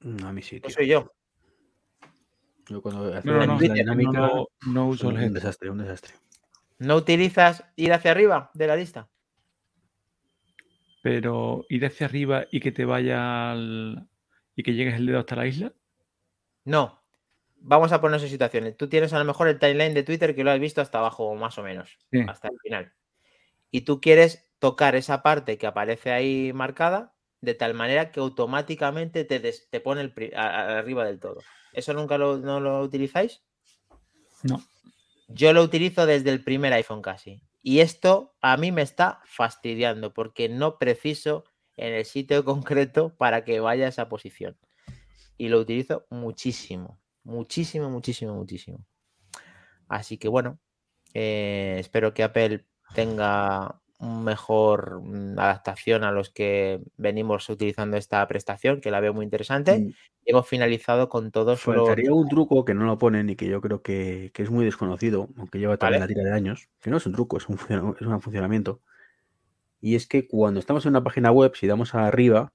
No, 0.00 0.28
a 0.28 0.32
mí 0.32 0.42
sí. 0.42 0.60
No 0.62 0.70
soy 0.70 0.86
yo. 0.86 1.12
Yo 2.68 2.82
cuando 2.82 3.10
no, 3.22 3.46
no, 3.46 3.58
la 3.60 3.74
dinámica, 3.74 4.12
no, 4.12 4.48
no 4.66 4.88
uso 4.88 5.10
el 5.10 5.16
un 5.16 5.32
desastre, 5.32 5.70
un 5.70 5.78
desastre. 5.78 6.14
¿No 6.78 6.96
utilizas 6.96 7.64
ir 7.76 7.92
hacia 7.92 8.10
arriba 8.10 8.50
de 8.54 8.66
la 8.66 8.76
lista? 8.76 9.08
Pero 11.02 11.64
ir 11.68 11.86
hacia 11.86 12.06
arriba 12.06 12.46
y 12.50 12.60
que 12.60 12.72
te 12.72 12.84
vaya 12.84 13.52
al... 13.52 14.08
y 14.54 14.62
que 14.62 14.74
llegues 14.74 14.94
el 14.96 15.06
dedo 15.06 15.20
hasta 15.20 15.36
la 15.36 15.46
isla. 15.46 15.72
No. 16.64 17.02
Vamos 17.60 17.90
a 17.92 18.00
ponernos 18.00 18.22
en 18.22 18.28
situaciones. 18.28 18.76
Tú 18.76 18.88
tienes 18.88 19.12
a 19.12 19.18
lo 19.18 19.24
mejor 19.24 19.48
el 19.48 19.58
timeline 19.58 19.94
de 19.94 20.04
Twitter 20.04 20.34
que 20.34 20.44
lo 20.44 20.50
has 20.50 20.60
visto 20.60 20.80
hasta 20.80 20.98
abajo, 20.98 21.34
más 21.34 21.58
o 21.58 21.62
menos, 21.62 21.98
Sí. 22.12 22.20
hasta 22.28 22.48
el 22.48 22.58
final. 22.62 22.92
Y 23.70 23.80
tú 23.80 24.00
quieres 24.00 24.48
tocar 24.58 24.94
esa 24.94 25.22
parte 25.22 25.58
que 25.58 25.66
aparece 25.66 26.12
ahí 26.12 26.52
marcada 26.52 27.14
de 27.40 27.54
tal 27.54 27.74
manera 27.74 28.10
que 28.10 28.20
automáticamente 28.20 29.24
te, 29.24 29.38
des- 29.40 29.68
te 29.70 29.80
pone 29.80 30.00
el 30.00 30.32
a- 30.34 30.46
a- 30.46 30.78
arriba 30.78 31.04
del 31.04 31.20
todo. 31.20 31.40
¿Eso 31.72 31.92
nunca 31.94 32.18
lo, 32.18 32.38
no 32.38 32.60
lo 32.60 32.80
utilizáis? 32.80 33.42
No. 34.42 34.62
Yo 35.28 35.52
lo 35.52 35.62
utilizo 35.62 36.06
desde 36.06 36.30
el 36.30 36.42
primer 36.42 36.72
iPhone 36.72 37.02
casi. 37.02 37.42
Y 37.62 37.80
esto 37.80 38.34
a 38.40 38.56
mí 38.56 38.72
me 38.72 38.82
está 38.82 39.20
fastidiando 39.24 40.14
porque 40.14 40.48
no 40.48 40.78
preciso 40.78 41.44
en 41.76 41.92
el 41.94 42.04
sitio 42.04 42.44
concreto 42.44 43.14
para 43.16 43.44
que 43.44 43.60
vaya 43.60 43.86
a 43.86 43.88
esa 43.90 44.08
posición. 44.08 44.56
Y 45.36 45.48
lo 45.48 45.60
utilizo 45.60 46.06
muchísimo, 46.10 46.98
muchísimo, 47.22 47.90
muchísimo, 47.90 48.34
muchísimo. 48.34 48.84
Así 49.88 50.18
que 50.18 50.28
bueno, 50.28 50.58
eh, 51.14 51.76
espero 51.78 52.12
que 52.12 52.22
Apple 52.22 52.66
tenga 52.94 53.80
mejor 54.00 55.00
mm, 55.02 55.38
adaptación 55.38 56.04
a 56.04 56.12
los 56.12 56.30
que 56.30 56.80
venimos 56.96 57.48
utilizando 57.48 57.96
esta 57.96 58.26
prestación, 58.28 58.80
que 58.80 58.90
la 58.90 59.00
veo 59.00 59.12
muy 59.12 59.24
interesante. 59.24 59.78
Mm, 59.78 59.88
Y 60.24 60.30
hemos 60.30 60.46
finalizado 60.48 61.08
con 61.08 61.30
todos 61.30 61.64
los... 61.66 61.76
Faltaría 61.76 62.12
un 62.12 62.28
truco 62.28 62.64
que 62.64 62.74
no 62.74 62.84
lo 62.84 62.98
ponen 62.98 63.30
y 63.30 63.36
que 63.36 63.46
yo 63.48 63.60
creo 63.60 63.82
que, 63.82 64.30
que 64.34 64.42
es 64.42 64.50
muy 64.50 64.64
desconocido, 64.64 65.28
aunque 65.36 65.58
lleva 65.58 65.76
también 65.76 66.00
Vale. 66.00 66.14
la 66.14 66.20
tira 66.20 66.30
de 66.30 66.36
años, 66.36 66.68
que 66.80 66.90
no 66.90 66.98
es 66.98 67.06
un 67.06 67.12
truco, 67.12 67.38
es 67.38 67.48
un, 67.48 67.56
es 68.00 68.06
un 68.06 68.20
funcionamiento. 68.20 68.80
Y 69.80 69.94
es 69.96 70.06
que 70.06 70.26
cuando 70.26 70.60
estamos 70.60 70.84
en 70.86 70.90
una 70.90 71.04
página 71.04 71.30
web, 71.32 71.54
si 71.54 71.66
damos 71.66 71.94
arriba, 71.94 72.52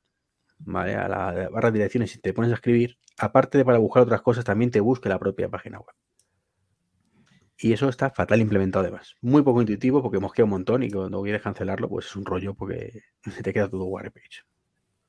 ¿vale? 0.59 0.95
a 0.95 1.07
la 1.07 1.49
barra 1.49 1.71
de 1.71 1.79
direcciones 1.79 2.15
y 2.15 2.19
te 2.19 2.33
pones 2.33 2.51
a 2.51 2.55
escribir, 2.55 2.97
aparte 3.17 3.57
de 3.57 3.65
para 3.65 3.77
buscar 3.79 4.03
otras 4.03 4.21
cosas, 4.21 4.45
también 4.45 4.71
te 4.71 4.79
busque 4.79 5.09
la 5.09 5.19
propia 5.19 5.49
página 5.49 5.79
web. 5.79 5.95
Y 7.57 7.73
eso 7.73 7.89
está 7.89 8.11
fatal 8.11 8.41
implementado 8.41 8.83
además. 8.85 9.15
Muy 9.21 9.41
poco 9.41 9.61
intuitivo 9.61 10.03
porque 10.03 10.19
mosquea 10.19 10.45
un 10.45 10.51
montón 10.51 10.83
y 10.83 10.91
cuando 10.91 11.21
quieres 11.23 11.41
cancelarlo, 11.41 11.89
pues 11.89 12.05
es 12.07 12.15
un 12.15 12.25
rollo 12.25 12.53
porque 12.53 13.01
se 13.23 13.41
te 13.43 13.53
queda 13.53 13.69
todo 13.69 13.85
warpage. 13.85 14.43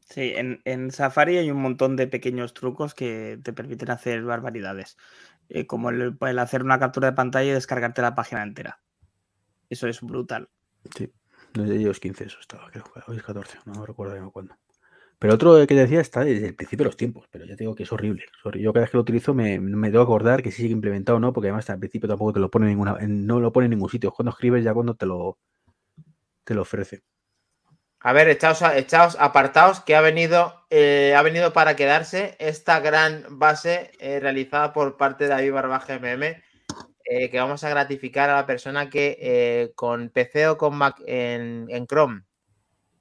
Sí, 0.00 0.32
en, 0.36 0.60
en 0.64 0.90
Safari 0.90 1.38
hay 1.38 1.50
un 1.50 1.60
montón 1.62 1.96
de 1.96 2.06
pequeños 2.06 2.54
trucos 2.54 2.94
que 2.94 3.38
te 3.42 3.52
permiten 3.52 3.90
hacer 3.90 4.22
barbaridades. 4.22 4.96
eh, 5.50 5.66
como 5.68 5.90
el, 5.90 6.16
el 6.20 6.40
hacer 6.40 6.64
una 6.64 6.80
captura 6.80 7.10
de 7.10 7.16
pantalla 7.16 7.50
y 7.50 7.54
descargarte 7.54 8.02
la 8.02 8.16
página 8.16 8.42
entera. 8.44 8.82
Eso 9.70 9.88
es 9.88 10.00
brutal. 10.02 10.50
Sí, 10.96 11.12
desde 11.52 11.76
iOS 11.76 12.00
15 12.00 12.24
eso 12.24 12.40
estaba, 12.40 12.70
creo. 12.70 12.84
Hoy 13.06 13.18
es 13.18 13.22
14, 13.22 13.58
no 13.66 13.74
me 13.74 13.86
recuerdo 13.86 14.14
bien 14.14 14.30
cuándo. 14.30 14.56
Pero 15.24 15.36
otro 15.36 15.58
que 15.66 15.68
te 15.68 15.76
decía 15.76 16.02
está 16.02 16.22
desde 16.22 16.48
el 16.48 16.54
principio 16.54 16.84
de 16.84 16.88
los 16.90 16.98
tiempos, 16.98 17.26
pero 17.30 17.46
ya 17.46 17.56
te 17.56 17.64
digo 17.64 17.74
que 17.74 17.84
es 17.84 17.92
horrible. 17.92 18.26
Yo 18.60 18.74
cada 18.74 18.84
vez 18.84 18.90
que 18.90 18.98
lo 18.98 19.02
utilizo 19.04 19.32
me, 19.32 19.58
me 19.58 19.90
debo 19.90 20.04
acordar 20.04 20.42
que 20.42 20.50
sí 20.50 20.60
sigue 20.60 20.74
implementado 20.74 21.16
o 21.16 21.18
no, 21.18 21.32
porque 21.32 21.48
además 21.48 21.70
al 21.70 21.78
principio 21.78 22.10
tampoco 22.10 22.34
te 22.34 22.40
lo 22.40 22.50
pone 22.50 22.66
en 22.66 22.72
ninguna, 22.72 22.98
no 23.08 23.40
lo 23.40 23.50
pone 23.50 23.64
en 23.64 23.70
ningún 23.70 23.88
sitio. 23.88 24.12
Cuando 24.12 24.32
escribes 24.32 24.62
ya 24.62 24.74
cuando 24.74 24.96
te 24.96 25.06
lo, 25.06 25.38
te 26.44 26.52
lo 26.52 26.60
ofrece. 26.60 27.04
A 28.00 28.12
ver, 28.12 28.28
echaos, 28.28 28.60
echaos, 28.74 29.16
apartaos, 29.18 29.80
que 29.80 29.96
ha 29.96 30.02
venido, 30.02 30.66
eh, 30.68 31.14
ha 31.16 31.22
venido 31.22 31.54
para 31.54 31.74
quedarse 31.74 32.36
esta 32.38 32.80
gran 32.80 33.24
base 33.38 33.92
eh, 34.00 34.20
realizada 34.20 34.74
por 34.74 34.98
parte 34.98 35.24
de 35.24 35.30
David 35.30 35.54
Barbaje 35.54 35.94
MM, 36.00 36.36
eh, 37.06 37.30
que 37.30 37.38
vamos 37.38 37.64
a 37.64 37.70
gratificar 37.70 38.28
a 38.28 38.34
la 38.34 38.44
persona 38.44 38.90
que 38.90 39.16
eh, 39.18 39.72
con 39.74 40.10
PC 40.10 40.48
o 40.48 40.58
con 40.58 40.76
Mac 40.76 41.00
en 41.06 41.86
Chrome 41.86 42.24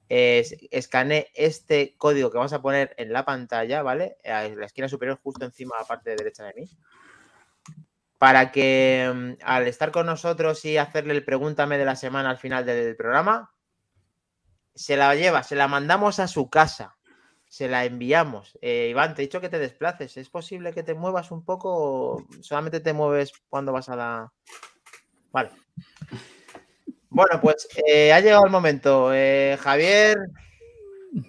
eh, 0.08 0.44
este 1.34 1.96
código 1.96 2.30
que 2.30 2.38
vamos 2.38 2.52
a 2.52 2.62
poner 2.62 2.94
en 2.98 3.12
la 3.12 3.24
pantalla, 3.24 3.82
¿vale? 3.82 4.16
En 4.22 4.58
la 4.58 4.66
esquina 4.66 4.88
superior, 4.88 5.18
justo 5.22 5.44
encima 5.44 5.76
de 5.76 5.82
la 5.82 5.88
parte 5.88 6.10
derecha 6.10 6.44
de 6.44 6.54
mí. 6.54 6.70
Para 8.18 8.52
que 8.52 9.10
mm, 9.12 9.44
al 9.44 9.66
estar 9.66 9.90
con 9.90 10.06
nosotros 10.06 10.64
y 10.64 10.76
hacerle 10.76 11.14
el 11.14 11.24
pregúntame 11.24 11.78
de 11.78 11.84
la 11.84 11.96
semana 11.96 12.30
al 12.30 12.38
final 12.38 12.64
del 12.66 12.96
programa, 12.96 13.52
se 14.74 14.96
la 14.96 15.14
lleva, 15.14 15.42
se 15.42 15.56
la 15.56 15.68
mandamos 15.68 16.18
a 16.18 16.28
su 16.28 16.50
casa, 16.50 16.96
se 17.48 17.68
la 17.68 17.84
enviamos. 17.84 18.58
Eh, 18.60 18.88
Iván, 18.90 19.14
te 19.14 19.22
he 19.22 19.26
dicho 19.26 19.40
que 19.40 19.48
te 19.48 19.58
desplaces. 19.58 20.16
¿Es 20.16 20.28
posible 20.28 20.72
que 20.72 20.82
te 20.82 20.94
muevas 20.94 21.30
un 21.30 21.44
poco 21.44 21.70
o 21.72 22.26
solamente 22.40 22.80
te 22.80 22.92
mueves 22.92 23.32
cuando 23.48 23.72
vas 23.72 23.88
a 23.88 23.96
la... 23.96 24.32
Vale. 25.30 25.50
Bueno, 27.14 27.40
pues 27.40 27.68
eh, 27.86 28.12
ha 28.12 28.18
llegado 28.20 28.44
el 28.44 28.50
momento. 28.50 29.14
Eh, 29.14 29.56
Javier, 29.60 30.18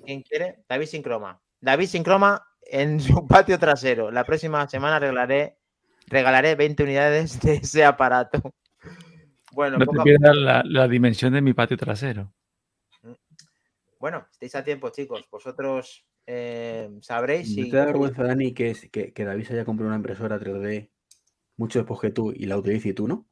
¿quién 0.03 0.23
quiere? 0.23 0.63
David 0.67 0.88
sin 0.88 1.03
croma. 1.03 1.39
David 1.61 1.86
sin 1.86 2.03
croma 2.03 2.43
en 2.63 2.99
su 2.99 3.27
patio 3.27 3.59
trasero. 3.59 4.09
La 4.09 4.23
próxima 4.23 4.67
semana 4.67 4.97
regalaré, 4.97 5.59
regalaré 6.07 6.55
20 6.55 6.81
unidades 6.83 7.39
de 7.39 7.53
ese 7.57 7.86
aparato. 7.86 8.41
Bueno, 9.51 9.77
No 9.77 9.86
poco 9.86 10.03
te 10.03 10.09
pierdas 10.09 10.36
la, 10.36 10.63
la 10.65 10.88
dimensión 10.88 11.33
de 11.33 11.41
mi 11.41 11.53
patio 11.53 11.77
trasero. 11.77 12.33
Bueno, 13.99 14.27
estáis 14.31 14.55
a 14.55 14.63
tiempo, 14.63 14.89
chicos. 14.89 15.27
Vosotros 15.31 16.03
eh, 16.25 16.89
sabréis 17.01 17.47
¿No 17.55 17.63
si. 17.63 17.69
te 17.69 17.77
da 17.77 17.86
vergüenza, 17.86 18.23
Dani, 18.23 18.53
que, 18.55 18.71
es- 18.71 18.89
que, 18.91 19.13
que 19.13 19.23
David 19.23 19.45
se 19.45 19.53
haya 19.53 19.65
comprado 19.65 19.89
una 19.89 19.97
impresora 19.97 20.39
3D 20.39 20.89
mucho 21.57 21.77
después 21.79 21.99
que 22.01 22.09
tú 22.09 22.31
y 22.36 22.47
la 22.47 22.57
utilice 22.57 22.89
y 22.89 22.93
tú 22.93 23.07
no? 23.07 23.27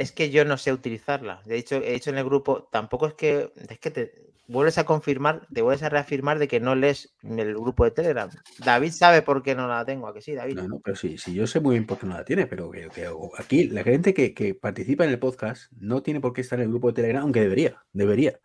Es 0.00 0.12
que 0.12 0.30
yo 0.30 0.46
no 0.46 0.56
sé 0.56 0.72
utilizarla. 0.72 1.42
De 1.44 1.58
hecho, 1.58 1.76
he 1.76 1.92
dicho 1.92 2.08
en 2.08 2.16
el 2.16 2.24
grupo, 2.24 2.66
tampoco 2.72 3.06
es 3.06 3.12
que. 3.12 3.52
Es 3.68 3.78
que 3.78 3.90
te 3.90 4.32
vuelves 4.46 4.78
a 4.78 4.84
confirmar, 4.84 5.46
te 5.52 5.60
vuelves 5.60 5.82
a 5.82 5.90
reafirmar 5.90 6.38
de 6.38 6.48
que 6.48 6.58
no 6.58 6.74
lees 6.74 7.14
el 7.22 7.54
grupo 7.54 7.84
de 7.84 7.90
Telegram. 7.90 8.30
David 8.64 8.92
sabe 8.92 9.20
por 9.20 9.42
qué 9.42 9.54
no 9.54 9.68
la 9.68 9.84
tengo, 9.84 10.08
¿a 10.08 10.14
que 10.14 10.22
sí, 10.22 10.32
David? 10.32 10.54
No, 10.54 10.68
no, 10.68 10.80
pero 10.80 10.96
sí, 10.96 11.18
sí, 11.18 11.34
yo 11.34 11.46
sé 11.46 11.60
muy 11.60 11.74
bien 11.74 11.86
por 11.86 11.98
qué 11.98 12.06
no 12.06 12.14
la 12.14 12.24
tiene, 12.24 12.46
pero 12.46 12.70
que, 12.70 12.88
que 12.88 13.10
aquí 13.36 13.68
la 13.68 13.84
gente 13.84 14.14
que, 14.14 14.32
que 14.32 14.54
participa 14.54 15.04
en 15.04 15.10
el 15.10 15.18
podcast 15.18 15.70
no 15.72 16.02
tiene 16.02 16.18
por 16.18 16.32
qué 16.32 16.40
estar 16.40 16.58
en 16.58 16.64
el 16.64 16.70
grupo 16.70 16.88
de 16.88 16.94
Telegram, 16.94 17.24
aunque 17.24 17.42
debería, 17.42 17.84
debería. 17.92 18.40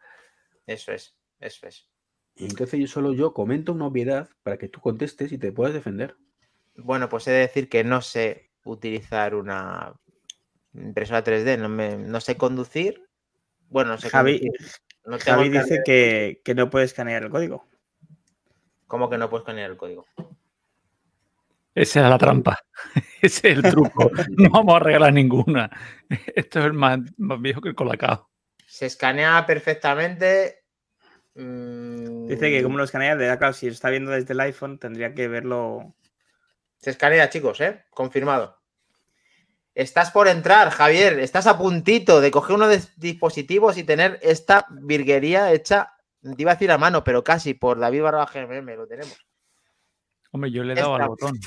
Eso 0.67 0.91
es, 0.91 1.15
eso 1.39 1.67
es. 1.67 1.89
Y 2.35 2.43
entonces 2.43 2.81
yo 2.81 2.87
solo 2.87 3.13
yo 3.13 3.33
comento 3.33 3.71
una 3.71 3.87
obviedad 3.87 4.27
para 4.43 4.57
que 4.57 4.67
tú 4.67 4.81
contestes 4.81 5.31
y 5.31 5.37
te 5.37 5.53
puedas 5.53 5.73
defender. 5.73 6.17
Bueno, 6.75 7.07
pues 7.07 7.25
he 7.29 7.31
de 7.31 7.39
decir 7.39 7.69
que 7.69 7.85
no 7.85 8.01
sé 8.01 8.51
utilizar 8.65 9.35
una 9.35 9.95
impresora 10.75 11.23
3D, 11.23 11.57
no, 11.57 11.69
me, 11.69 11.97
no 11.97 12.19
sé 12.21 12.37
conducir. 12.37 13.07
Bueno, 13.69 13.91
no 13.91 13.97
sé 13.97 14.09
Javi, 14.09 14.39
conducir. 14.39 14.71
No 15.05 15.17
tengo 15.17 15.37
Javi 15.37 15.47
el 15.47 15.63
dice 15.63 15.81
que, 15.85 16.41
que 16.43 16.55
no 16.55 16.69
puede 16.69 16.85
escanear 16.85 17.23
el 17.23 17.29
código. 17.29 17.67
¿Cómo 18.87 19.09
que 19.09 19.17
no 19.17 19.29
puedes 19.29 19.45
poner 19.45 19.69
el 19.69 19.77
código? 19.77 20.05
Esa 21.73 21.99
era 21.99 22.09
la 22.09 22.17
trampa. 22.17 22.57
Ese 23.21 23.49
es 23.49 23.57
el 23.57 23.61
truco. 23.63 24.09
No 24.37 24.49
vamos 24.49 24.75
a 24.75 24.79
regalar 24.79 25.13
ninguna. 25.13 25.69
Esto 26.33 26.59
es 26.59 26.65
el 26.65 26.73
más, 26.73 26.99
más 27.17 27.41
viejo 27.41 27.61
que 27.61 27.69
el 27.69 27.75
colacao. 27.75 28.29
Se 28.65 28.85
escanea 28.85 29.45
perfectamente. 29.45 30.63
mm, 31.35 32.27
Dice 32.27 32.49
que 32.49 32.63
como 32.63 32.77
lo 32.77 32.85
escanea, 32.85 33.15
de 33.15 33.37
claro, 33.37 33.53
si 33.53 33.65
lo 33.65 33.73
está 33.73 33.89
viendo 33.89 34.11
desde 34.11 34.33
el 34.33 34.39
iPhone, 34.39 34.79
tendría 34.79 35.13
que 35.13 35.27
verlo. 35.27 35.95
Se 36.77 36.91
escanea, 36.91 37.29
chicos, 37.29 37.59
¿eh? 37.61 37.83
Confirmado. 37.89 38.54
Estás 39.75 40.09
por 40.09 40.29
entrar, 40.29 40.69
Javier. 40.69 41.19
Estás 41.19 41.47
a 41.47 41.57
puntito 41.57 42.21
de 42.21 42.31
coger 42.31 42.55
uno 42.55 42.69
de 42.69 42.81
dispositivos 42.95 43.77
y 43.77 43.83
tener 43.83 44.17
esta 44.21 44.65
virguería 44.69 45.51
hecha, 45.51 45.97
te 46.21 46.35
iba 46.37 46.51
a 46.51 46.55
decir 46.55 46.71
a 46.71 46.77
mano, 46.77 47.03
pero 47.03 47.25
casi 47.25 47.53
por 47.53 47.77
David 47.77 48.03
Barba 48.03 48.25
GMM, 48.25 48.75
lo 48.77 48.87
tenemos. 48.87 49.17
Hombre, 50.31 50.49
yo 50.49 50.63
le 50.63 50.73
he 50.73 50.75
dado 50.77 50.95
al 50.95 51.07
botón. 51.09 51.39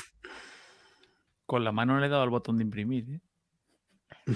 Con 1.47 1.63
la 1.63 1.71
mano 1.71 1.99
le 1.99 2.05
he 2.05 2.09
dado 2.09 2.21
al 2.21 2.29
botón 2.29 2.57
de 2.57 2.63
imprimir. 2.63 3.05
¿eh? 3.09 3.19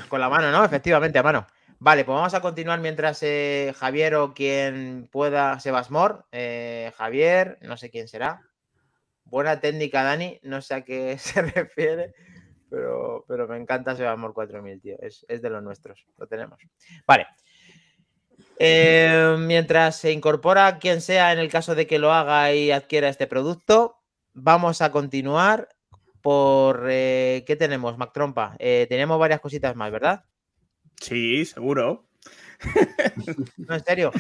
Con 0.10 0.20
la 0.20 0.28
mano, 0.28 0.52
¿no? 0.52 0.66
Efectivamente, 0.66 1.20
a 1.20 1.24
mano. 1.24 1.46
Vale, 1.78 2.04
pues 2.04 2.16
vamos 2.16 2.34
a 2.34 2.42
continuar 2.42 2.80
mientras 2.80 3.22
eh, 3.22 3.76
Javier 3.78 4.16
o 4.16 4.34
quien 4.34 5.08
pueda, 5.12 5.60
Sebasmor. 5.60 6.26
Eh, 6.32 6.92
Javier, 6.98 7.60
no 7.62 7.78
sé 7.78 7.92
quién 7.92 8.08
será. 8.08 8.42
Buena 9.24 9.60
técnica, 9.60 10.02
Dani. 10.02 10.40
No 10.42 10.62
sé 10.62 10.74
a 10.74 10.82
qué 10.82 11.18
se 11.20 11.44
refiere, 11.44 12.16
pero, 12.74 13.24
pero 13.28 13.48
me 13.48 13.58
encanta 13.58 13.96
Sebasmor 13.96 14.34
4000, 14.34 14.82
tío. 14.82 14.96
Es, 15.00 15.24
es 15.30 15.44
de 15.44 15.50
los 15.52 15.62
nuestros. 15.62 16.08
Lo 16.18 16.26
tenemos. 16.26 16.60
Vale. 17.06 17.28
Eh, 18.58 19.36
mientras 19.38 19.98
se 19.98 20.12
incorpora 20.12 20.80
quien 20.80 21.00
sea 21.00 21.34
en 21.34 21.38
el 21.38 21.52
caso 21.52 21.76
de 21.76 21.86
que 21.86 22.00
lo 22.00 22.12
haga 22.12 22.52
y 22.52 22.72
adquiera 22.72 23.10
este 23.10 23.28
producto, 23.28 24.02
vamos 24.34 24.82
a 24.82 24.90
continuar 24.92 25.70
por... 26.24 26.88
eh, 26.90 27.44
¿Qué 27.46 27.56
tenemos, 27.56 28.00
Mac 28.00 28.12
Trompa? 28.12 28.56
Eh, 28.58 28.88
tenemos 28.90 29.20
varias 29.20 29.40
cositas 29.40 29.76
más, 29.76 29.92
¿verdad? 29.92 30.26
Sí, 31.00 31.46
seguro. 31.46 32.08
No, 33.58 33.76
en 33.76 33.84
serio. 33.84 34.12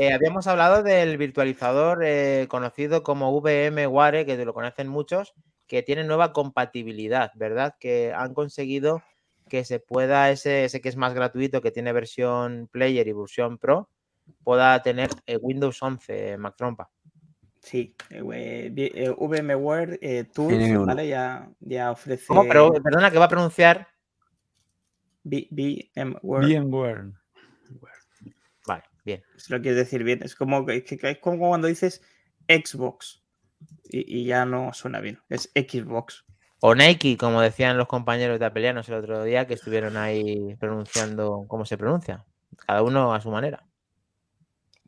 Eh, 0.00 0.12
habíamos 0.12 0.48
hablado 0.48 0.82
del 0.82 1.16
virtualizador 1.16 2.02
eh, 2.02 2.46
conocido 2.48 3.04
como 3.04 3.40
VMware, 3.40 4.26
que 4.26 4.44
lo 4.44 4.52
conocen 4.54 4.88
muchos, 4.88 5.34
que 5.70 5.84
tiene 5.84 6.02
nueva 6.02 6.32
compatibilidad, 6.32 7.30
¿verdad? 7.36 7.76
Que 7.78 8.12
han 8.12 8.34
conseguido 8.34 9.04
que 9.48 9.64
se 9.64 9.78
pueda, 9.78 10.28
ese, 10.32 10.64
ese 10.64 10.80
que 10.80 10.88
es 10.88 10.96
más 10.96 11.14
gratuito, 11.14 11.62
que 11.62 11.70
tiene 11.70 11.92
versión 11.92 12.68
Player 12.72 13.06
y 13.06 13.12
versión 13.12 13.56
Pro, 13.56 13.88
pueda 14.42 14.82
tener 14.82 15.10
eh, 15.26 15.36
Windows 15.36 15.80
11, 15.80 16.38
Mac 16.38 16.56
Trompa. 16.56 16.90
Sí, 17.62 17.94
eh, 18.10 18.72
eh, 18.76 19.14
VMware 19.16 20.00
eh, 20.02 20.24
Tools, 20.24 20.54
NM1. 20.54 20.86
¿vale? 20.86 21.06
Ya, 21.06 21.48
ya 21.60 21.92
ofrece 21.92 22.26
¿Cómo? 22.26 22.48
Pero, 22.48 22.72
perdona, 22.82 23.12
que 23.12 23.18
va 23.18 23.26
a 23.26 23.28
pronunciar. 23.28 23.86
VMware. 25.22 26.62
VMware. 26.62 27.12
Vale, 28.66 28.82
bien. 29.04 29.22
Si 29.36 29.52
lo 29.52 29.60
quieres 29.60 29.78
decir 29.78 30.02
bien. 30.02 30.20
Es 30.24 30.34
como, 30.34 30.66
que 30.66 30.84
es 30.84 31.18
como 31.18 31.48
cuando 31.48 31.68
dices 31.68 32.02
Xbox 32.48 33.19
y, 33.84 34.20
y 34.20 34.24
ya 34.24 34.44
no 34.44 34.72
suena 34.72 35.00
bien. 35.00 35.20
Es 35.28 35.50
Xbox. 35.54 36.24
O 36.60 36.74
Nike, 36.74 37.16
como 37.16 37.40
decían 37.40 37.78
los 37.78 37.88
compañeros 37.88 38.38
de 38.38 38.46
Apelianos 38.46 38.88
el 38.88 38.96
otro 38.96 39.24
día, 39.24 39.46
que 39.46 39.54
estuvieron 39.54 39.96
ahí 39.96 40.56
pronunciando 40.56 41.46
cómo 41.48 41.64
se 41.64 41.78
pronuncia. 41.78 42.26
Cada 42.66 42.82
uno 42.82 43.14
a 43.14 43.20
su 43.20 43.30
manera. 43.30 43.64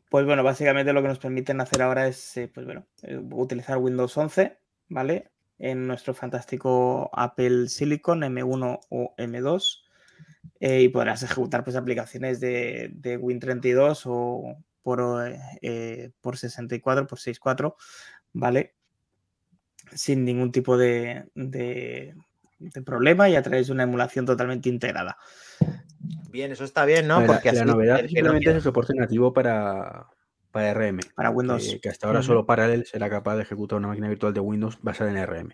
Pues 0.09 0.25
bueno, 0.25 0.43
básicamente 0.43 0.93
lo 0.93 1.01
que 1.01 1.07
nos 1.07 1.17
permiten 1.17 1.59
hacer 1.59 1.81
ahora 1.81 2.07
es 2.07 2.37
eh, 2.37 2.47
pues 2.53 2.67
bueno, 2.67 2.85
eh, 3.01 3.19
utilizar 3.31 3.79
Windows 3.79 4.15
11, 4.15 4.59
¿vale? 4.89 5.31
En 5.57 5.87
nuestro 5.87 6.13
fantástico 6.13 7.09
Apple 7.13 7.67
Silicon 7.67 8.21
M1 8.21 8.79
o 8.89 9.15
M2 9.17 9.83
eh, 10.59 10.81
y 10.81 10.89
podrás 10.89 11.23
ejecutar 11.23 11.63
pues 11.63 11.75
aplicaciones 11.75 12.39
de, 12.39 12.91
de 12.93 13.19
Win32 13.19 14.03
o 14.05 14.57
por, 14.83 15.01
eh, 15.61 16.11
por 16.21 16.37
64, 16.37 17.07
por 17.07 17.17
64, 17.17 17.75
¿vale? 18.33 18.73
Sin 19.93 20.25
ningún 20.25 20.51
tipo 20.51 20.77
de, 20.77 21.25
de- 21.35 22.15
de 22.59 22.81
problema 22.81 23.29
y 23.29 23.35
a 23.35 23.41
través 23.43 23.67
de 23.67 23.73
una 23.73 23.83
emulación 23.83 24.25
totalmente 24.25 24.69
integrada. 24.69 25.17
Bien, 26.31 26.51
eso 26.51 26.63
está 26.63 26.85
bien, 26.85 27.07
¿no? 27.07 27.19
la, 27.21 27.27
Porque 27.27 27.51
la 27.51 27.61
así 27.61 27.69
novedad 27.71 27.99
el 27.99 28.07
que 28.07 28.13
no 28.15 28.29
simplemente 28.29 28.49
es 28.49 28.55
el 28.57 28.61
soporte 28.61 28.93
nativo 28.95 29.33
para, 29.33 30.07
para 30.51 30.73
RM. 30.73 30.99
Para 31.15 31.29
Windows. 31.29 31.67
Que, 31.67 31.79
que 31.81 31.89
hasta 31.89 32.07
ahora 32.07 32.21
solo 32.23 32.45
Parallel 32.45 32.85
será 32.85 33.09
capaz 33.09 33.35
de 33.35 33.43
ejecutar 33.43 33.77
una 33.77 33.89
máquina 33.89 34.07
virtual 34.09 34.33
de 34.33 34.39
Windows 34.39 34.77
basada 34.81 35.11
en 35.11 35.17
RM. 35.25 35.49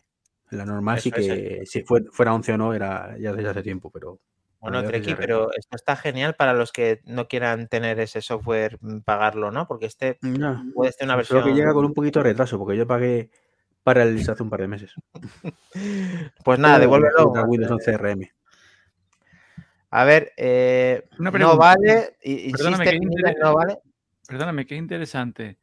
La 0.52 0.66
normal 0.66 1.00
sí 1.00 1.10
Eso 1.10 1.16
que 1.18 1.62
si 1.66 1.84
fue- 1.84 2.06
fuera 2.12 2.34
11 2.34 2.54
o 2.54 2.58
no 2.58 2.74
era 2.74 3.16
ya 3.20 3.34
desde 3.34 3.50
hace 3.50 3.64
tiempo, 3.64 3.90
pero 3.92 4.20
Bueno, 4.62 4.84
Treki, 4.84 5.12
CRM. 5.14 5.18
pero 5.18 5.50
esto 5.58 5.76
está 5.76 5.96
genial 5.96 6.36
para 6.36 6.54
los 6.54 6.72
que 6.74 7.02
no 7.06 7.28
quieran 7.28 7.68
tener 7.68 8.00
ese 8.00 8.22
software, 8.22 8.78
mm, 8.82 9.00
pagarlo, 9.00 9.52
¿no? 9.52 9.68
Porque 9.68 9.86
este 9.86 10.18
No, 10.22 10.64
puede 10.74 10.92
ser 10.92 11.06
una 11.06 11.16
versión. 11.16 11.44
que 11.44 11.54
llega 11.54 11.74
con 11.74 11.86
un 11.86 11.94
poquito 11.94 12.20
de 12.20 12.24
retraso, 12.24 12.58
porque 12.60 12.76
yo 12.78 12.86
pagué 12.86 13.30
para 13.84 14.04
el 14.04 14.20
hace 14.20 14.44
un 14.44 14.50
par 14.50 14.62
de 14.62 14.68
meses. 14.68 14.94
Pues 16.44 16.60
nada, 16.60 16.80
devuélvelo. 16.80 17.32
Windows 17.48 17.72
11 17.72 17.98
RM. 17.98 18.32
A 19.92 20.04
ver, 20.04 20.34
eh, 20.38 21.08
Una 21.20 21.30
no 21.30 21.32
pregunta. 21.32 21.58
vale. 21.58 22.18
y- 22.24 22.52
Perdóname, 22.52 22.84
que 22.84 22.92
Pinilla, 22.92 23.30
inter- 23.30 23.38
no 23.42 23.54
vale. 23.56 23.80
Perdóname, 24.28 24.66
qué 24.66 24.76
interesante. 24.76 25.58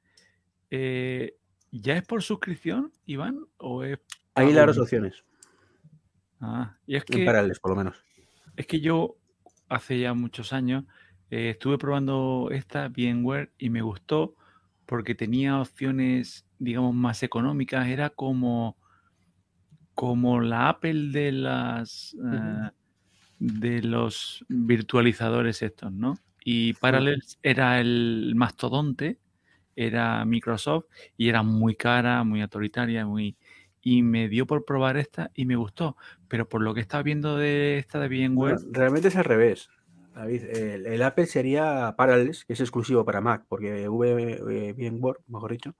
Eh, 0.70 1.36
¿Ya 1.70 1.96
es 1.96 2.02
por 2.06 2.22
suscripción, 2.22 2.92
Iván? 3.04 3.46
¿O 3.58 3.84
es.? 3.84 3.98
Hay 4.34 4.52
dos 4.52 4.78
opciones, 4.78 5.24
Ah, 6.40 6.76
y 6.86 6.96
es 6.96 7.04
en 7.08 7.18
que, 7.18 7.24
paralelos, 7.24 7.60
por 7.60 7.70
lo 7.72 7.76
menos. 7.76 8.02
Es 8.56 8.66
que 8.66 8.80
yo 8.80 9.16
hace 9.68 10.00
ya 10.00 10.14
muchos 10.14 10.52
años 10.52 10.84
eh, 11.30 11.50
estuve 11.50 11.78
probando 11.78 12.48
esta 12.52 12.88
VMware 12.88 13.52
y 13.58 13.70
me 13.70 13.82
gustó 13.82 14.34
porque 14.86 15.14
tenía 15.14 15.60
opciones, 15.60 16.46
digamos, 16.58 16.94
más 16.94 17.22
económicas. 17.22 17.88
Era 17.88 18.10
como, 18.10 18.76
como 19.94 20.40
la 20.40 20.68
Apple 20.68 21.10
de 21.10 21.32
las 21.32 22.14
eh, 22.14 22.70
de 23.38 23.82
los 23.82 24.44
virtualizadores 24.48 25.62
estos, 25.62 25.92
¿no? 25.92 26.18
Y 26.44 26.74
Parallels 26.74 27.38
era 27.42 27.80
el 27.80 28.32
mastodonte, 28.36 29.18
era 29.74 30.24
Microsoft 30.24 30.86
y 31.16 31.28
era 31.28 31.42
muy 31.42 31.74
cara, 31.74 32.22
muy 32.22 32.40
autoritaria, 32.40 33.04
muy 33.04 33.36
y 33.86 34.02
me 34.02 34.28
dio 34.28 34.46
por 34.46 34.64
probar 34.64 34.96
esta 34.96 35.30
y 35.34 35.46
me 35.46 35.56
gustó, 35.56 35.96
pero 36.28 36.48
por 36.48 36.62
lo 36.62 36.74
que 36.74 36.80
estaba 36.80 37.02
viendo 37.04 37.36
de 37.36 37.78
esta 37.78 38.00
de 38.00 38.08
VMware, 38.08 38.58
Bueno, 38.58 38.70
realmente 38.72 39.08
es 39.08 39.16
al 39.16 39.24
revés. 39.24 39.68
David, 40.14 40.44
el, 40.44 40.86
el 40.86 41.02
Apple 41.02 41.26
sería 41.26 41.94
Parallels, 41.96 42.44
que 42.44 42.54
es 42.54 42.60
exclusivo 42.60 43.04
para 43.04 43.20
Mac, 43.20 43.44
porque 43.48 43.88
V- 43.88 44.38
eh, 44.68 44.72
VMware, 44.72 45.18
mejor 45.26 45.52
dicho, 45.52 45.76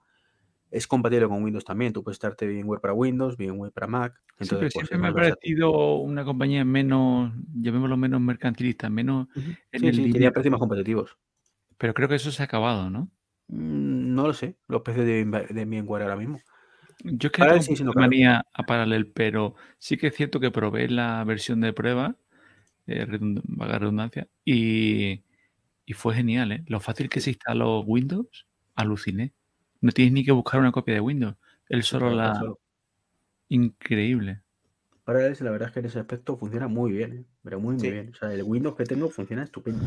es 0.71 0.87
compatible 0.87 1.27
con 1.29 1.43
Windows 1.43 1.65
también. 1.65 1.93
Tú 1.93 2.03
puedes 2.03 2.17
estarte 2.17 2.47
VMware 2.47 2.81
para 2.81 2.93
Windows, 2.93 3.37
VMware 3.37 3.73
para 3.73 3.87
Mac. 3.87 4.21
Sí, 4.41 4.55
pero 4.55 4.69
Entonces, 4.69 4.73
pues, 4.73 4.89
siempre 4.89 4.97
me 4.99 5.07
ha 5.07 5.13
parecido 5.13 5.95
una 5.97 6.23
compañía 6.23 6.63
menos, 6.63 7.33
llamémoslo 7.53 7.97
menos 7.97 8.21
mercantilista, 8.21 8.89
menos 8.89 9.27
Ujú. 9.35 9.55
en 9.71 9.83
Sí, 9.83 9.87
el 9.87 9.93
sí, 9.93 10.09
tenía 10.09 10.31
precios 10.33 10.51
más 10.51 10.59
competitivos. 10.59 11.17
Pero 11.79 11.93
creo 11.95 12.07
que 12.09 12.15
eso 12.15 12.31
se 12.31 12.41
ha 12.43 12.45
acabado, 12.45 12.89
¿no? 12.91 13.11
Mm, 13.47 14.13
No 14.15 14.27
lo 14.27 14.33
sé, 14.33 14.57
los 14.67 14.81
precios 14.81 15.05
de, 15.05 15.25
de 15.25 15.65
VMware 15.65 16.03
ahora 16.03 16.15
mismo. 16.17 16.43
Yo 17.03 17.27
es 17.27 17.31
que 17.31 17.39
Parallel 17.41 17.77
tengo 17.77 17.93
manía 17.93 18.45
a 18.53 18.63
Parallel, 18.63 19.07
pero 19.07 19.55
sí 19.77 19.97
que 19.97 20.07
es 20.07 20.15
cierto 20.15 20.39
que 20.39 20.51
probé 20.51 20.89
la 20.89 21.23
versión 21.23 21.61
de 21.61 21.71
prueba, 21.73 22.15
eh, 22.87 23.05
redund- 23.05 23.41
vaga 23.45 23.79
redundancia, 23.79 24.27
y, 24.43 25.21
y 25.85 25.93
fue 25.93 26.15
genial, 26.15 26.51
¿eh? 26.51 26.63
Lo 26.67 26.79
fácil 26.79 27.07
que 27.09 27.21
se 27.21 27.29
instaló 27.31 27.81
Windows, 27.81 28.47
aluciné. 28.75 29.31
No 29.81 29.91
tienes 29.91 30.13
ni 30.13 30.25
que 30.25 30.31
buscar 30.31 30.59
una 30.59 30.71
copia 30.71 30.95
de 30.95 31.01
Windows. 31.01 31.35
Él 31.69 31.83
solo 31.83 32.09
la... 32.09 32.41
Increíble. 33.49 34.41
Parallels, 35.03 35.39
la 35.41 35.51
verdad 35.51 35.69
es 35.69 35.73
que 35.73 35.79
en 35.79 35.85
ese 35.85 35.99
aspecto 35.99 36.35
funciona 36.35 36.67
muy 36.67 36.91
bien, 36.91 37.13
¿eh? 37.13 37.25
pero 37.43 37.59
muy, 37.59 37.75
muy 37.75 37.81
Sí. 37.81 37.91
bien. 37.91 38.09
O 38.09 38.15
sea, 38.15 38.33
el 38.33 38.43
Windows 38.43 38.75
que 38.75 38.83
tengo 38.83 39.09
funciona 39.09 39.43
estupendo. 39.43 39.85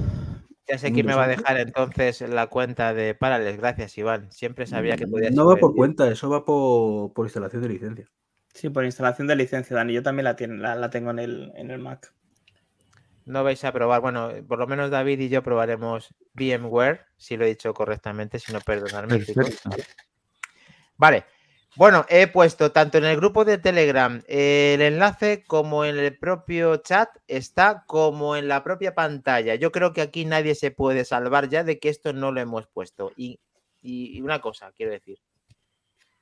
Ya 0.70 0.78
sé 0.78 0.92
quién 0.92 1.06
me 1.06 1.14
va 1.14 1.24
a 1.24 1.28
dejar 1.28 1.58
entonces 1.58 2.20
la 2.20 2.46
cuenta 2.46 2.94
de 2.94 3.14
Parallels. 3.14 3.58
Gracias, 3.58 3.98
Iván. 3.98 4.30
Siempre 4.30 4.66
sabía 4.66 4.96
que 4.96 5.06
podía 5.06 5.30
No 5.30 5.46
va 5.46 5.56
por 5.56 5.74
cuenta, 5.74 6.08
eso 6.10 6.30
va 6.30 6.44
por, 6.44 7.12
por 7.12 7.26
instalación 7.26 7.62
de 7.62 7.68
licencia. 7.68 8.08
Sí, 8.54 8.68
por 8.70 8.84
instalación 8.84 9.26
de 9.26 9.36
licencia, 9.36 9.76
Dani. 9.76 9.92
Yo 9.92 10.02
también 10.02 10.24
la, 10.24 10.36
tien- 10.36 10.58
la, 10.60 10.74
la 10.76 10.90
tengo 10.90 11.10
en 11.10 11.18
el, 11.18 11.52
en 11.56 11.70
el 11.70 11.78
Mac. 11.78 12.12
No 13.24 13.44
vais 13.44 13.64
a 13.64 13.72
probar. 13.72 14.00
Bueno, 14.00 14.30
por 14.48 14.58
lo 14.58 14.66
menos 14.66 14.90
David 14.90 15.20
y 15.20 15.28
yo 15.28 15.42
probaremos 15.42 16.14
VMware, 16.34 17.06
si 17.16 17.36
lo 17.36 17.44
he 17.44 17.48
dicho 17.48 17.72
correctamente, 17.74 18.38
si 18.38 18.52
no. 18.52 18.60
Perfecto. 18.60 19.70
Vale. 20.96 21.24
Bueno, 21.76 22.04
he 22.08 22.26
puesto 22.26 22.72
tanto 22.72 22.98
en 22.98 23.04
el 23.04 23.16
grupo 23.16 23.44
de 23.44 23.56
Telegram 23.56 24.22
eh, 24.26 24.74
el 24.74 24.82
enlace 24.82 25.44
como 25.46 25.84
en 25.84 25.98
el 25.98 26.18
propio 26.18 26.76
chat 26.78 27.08
está 27.28 27.84
como 27.86 28.34
en 28.34 28.48
la 28.48 28.64
propia 28.64 28.94
pantalla. 28.94 29.54
Yo 29.54 29.70
creo 29.70 29.92
que 29.92 30.00
aquí 30.00 30.24
nadie 30.24 30.56
se 30.56 30.72
puede 30.72 31.04
salvar 31.04 31.48
ya 31.48 31.62
de 31.62 31.78
que 31.78 31.88
esto 31.88 32.12
no 32.12 32.32
lo 32.32 32.40
hemos 32.40 32.66
puesto. 32.66 33.12
Y, 33.16 33.38
una 34.20 34.40
cosa, 34.40 34.72
quiero 34.72 34.92
decir. 34.92 35.18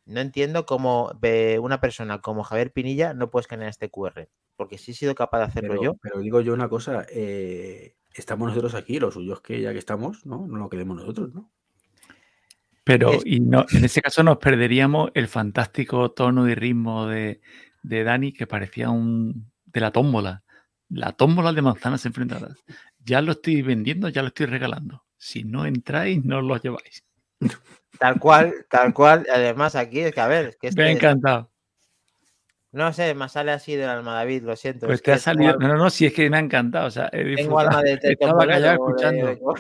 No 0.05 0.21
entiendo 0.21 0.65
cómo 0.65 1.13
una 1.61 1.81
persona 1.81 2.21
como 2.21 2.43
Javier 2.45 2.73
Pinilla 2.73 3.15
no 3.15 3.31
puede 3.31 3.43
escanear 3.43 3.71
este 3.71 3.91
QR. 3.91 4.29
Porque 4.57 4.77
si 4.77 4.91
he 4.91 4.95
sido 4.95 5.15
capaz 5.15 5.39
de 5.39 5.45
hacerlo 5.45 5.71
Pero, 5.71 5.83
yo. 5.83 5.95
pero 6.03 6.19
digo 6.19 6.41
yo 6.41 6.53
una 6.53 6.69
cosa, 6.69 7.07
eh, 7.11 7.95
estamos 8.15 8.49
nosotros 8.49 8.75
aquí, 8.75 8.99
lo 8.99 9.11
suyo 9.11 9.35
es 9.35 9.41
que 9.41 9.61
ya 9.61 9.73
que 9.73 9.79
estamos, 9.79 10.27
¿no? 10.27 10.47
No 10.47 10.57
lo 10.57 10.69
queremos 10.69 10.97
nosotros, 10.97 11.33
¿no? 11.33 11.51
Pero 12.89 13.13
y 13.23 13.39
no, 13.41 13.67
en 13.71 13.85
ese 13.85 14.01
caso 14.01 14.23
nos 14.23 14.39
perderíamos 14.39 15.11
el 15.13 15.29
fantástico 15.29 16.11
tono 16.13 16.49
y 16.49 16.55
ritmo 16.55 17.07
de, 17.07 17.43
de 17.83 18.03
Dani 18.03 18.33
que 18.33 18.47
parecía 18.47 18.89
un 18.89 19.53
de 19.67 19.81
la 19.81 19.91
tómbola. 19.91 20.43
La 20.89 21.13
tómbola 21.13 21.53
de 21.53 21.61
manzanas 21.61 22.07
enfrentadas. 22.07 22.65
Ya 23.05 23.21
lo 23.21 23.33
estoy 23.33 23.61
vendiendo, 23.61 24.09
ya 24.09 24.23
lo 24.23 24.29
estoy 24.29 24.47
regalando. 24.47 25.05
Si 25.19 25.45
no 25.45 25.67
entráis, 25.67 26.25
no 26.25 26.41
lo 26.41 26.57
lleváis. 26.57 27.05
Tal 27.99 28.19
cual, 28.19 28.55
tal 28.71 28.95
cual. 28.95 29.27
Además, 29.35 29.75
aquí 29.75 30.01
es 30.01 30.15
que, 30.15 30.21
a 30.23 30.27
ver, 30.27 30.47
es 30.47 30.57
que 30.57 30.71
Me 30.75 30.85
ha 30.85 30.91
encantado. 30.91 31.51
No 32.73 32.93
sé, 32.93 33.15
me 33.15 33.29
sale 33.29 33.53
así 33.53 33.77
del 33.77 33.89
alma, 33.89 34.15
David, 34.15 34.43
lo 34.43 34.55
siento. 34.57 34.87
Pues 34.87 34.99
es 34.99 35.03
te 35.03 35.13
ha 35.13 35.19
salido. 35.19 35.57
No, 35.59 35.69
no, 35.69 35.77
no, 35.77 35.91
si 35.91 36.07
es 36.07 36.13
que 36.13 36.29
me 36.29 36.37
ha 36.37 36.41
encantado. 36.41 36.87
O 36.87 36.91
sea, 36.91 37.09
he 37.13 37.37
tengo 37.37 37.59
alma 37.59 37.83
de, 37.83 37.97
de 37.97 38.13
Estaba 38.21 38.47
callado 38.47 38.69
de- 38.69 38.73
escuchando. 38.75 39.27
de- 39.27 39.37
tengo 39.37 39.55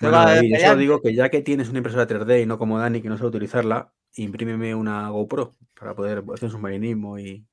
Bueno, 0.00 0.26
de 0.26 0.34
David, 0.36 0.56
yo 0.64 0.76
digo 0.76 1.00
que 1.00 1.14
ya 1.14 1.28
que 1.28 1.42
tienes 1.42 1.68
una 1.68 1.78
impresora 1.78 2.06
3D 2.06 2.42
y 2.42 2.46
no 2.46 2.58
como 2.58 2.78
Dani 2.78 3.00
que 3.00 3.08
no 3.08 3.16
sabe 3.16 3.28
utilizarla, 3.28 3.92
imprímeme 4.16 4.74
una 4.74 5.08
GoPro 5.10 5.56
para 5.78 5.94
poder 5.94 6.24
hacer 6.34 6.46
un 6.46 6.50
submarinismo 6.50 7.18
y, 7.18 7.44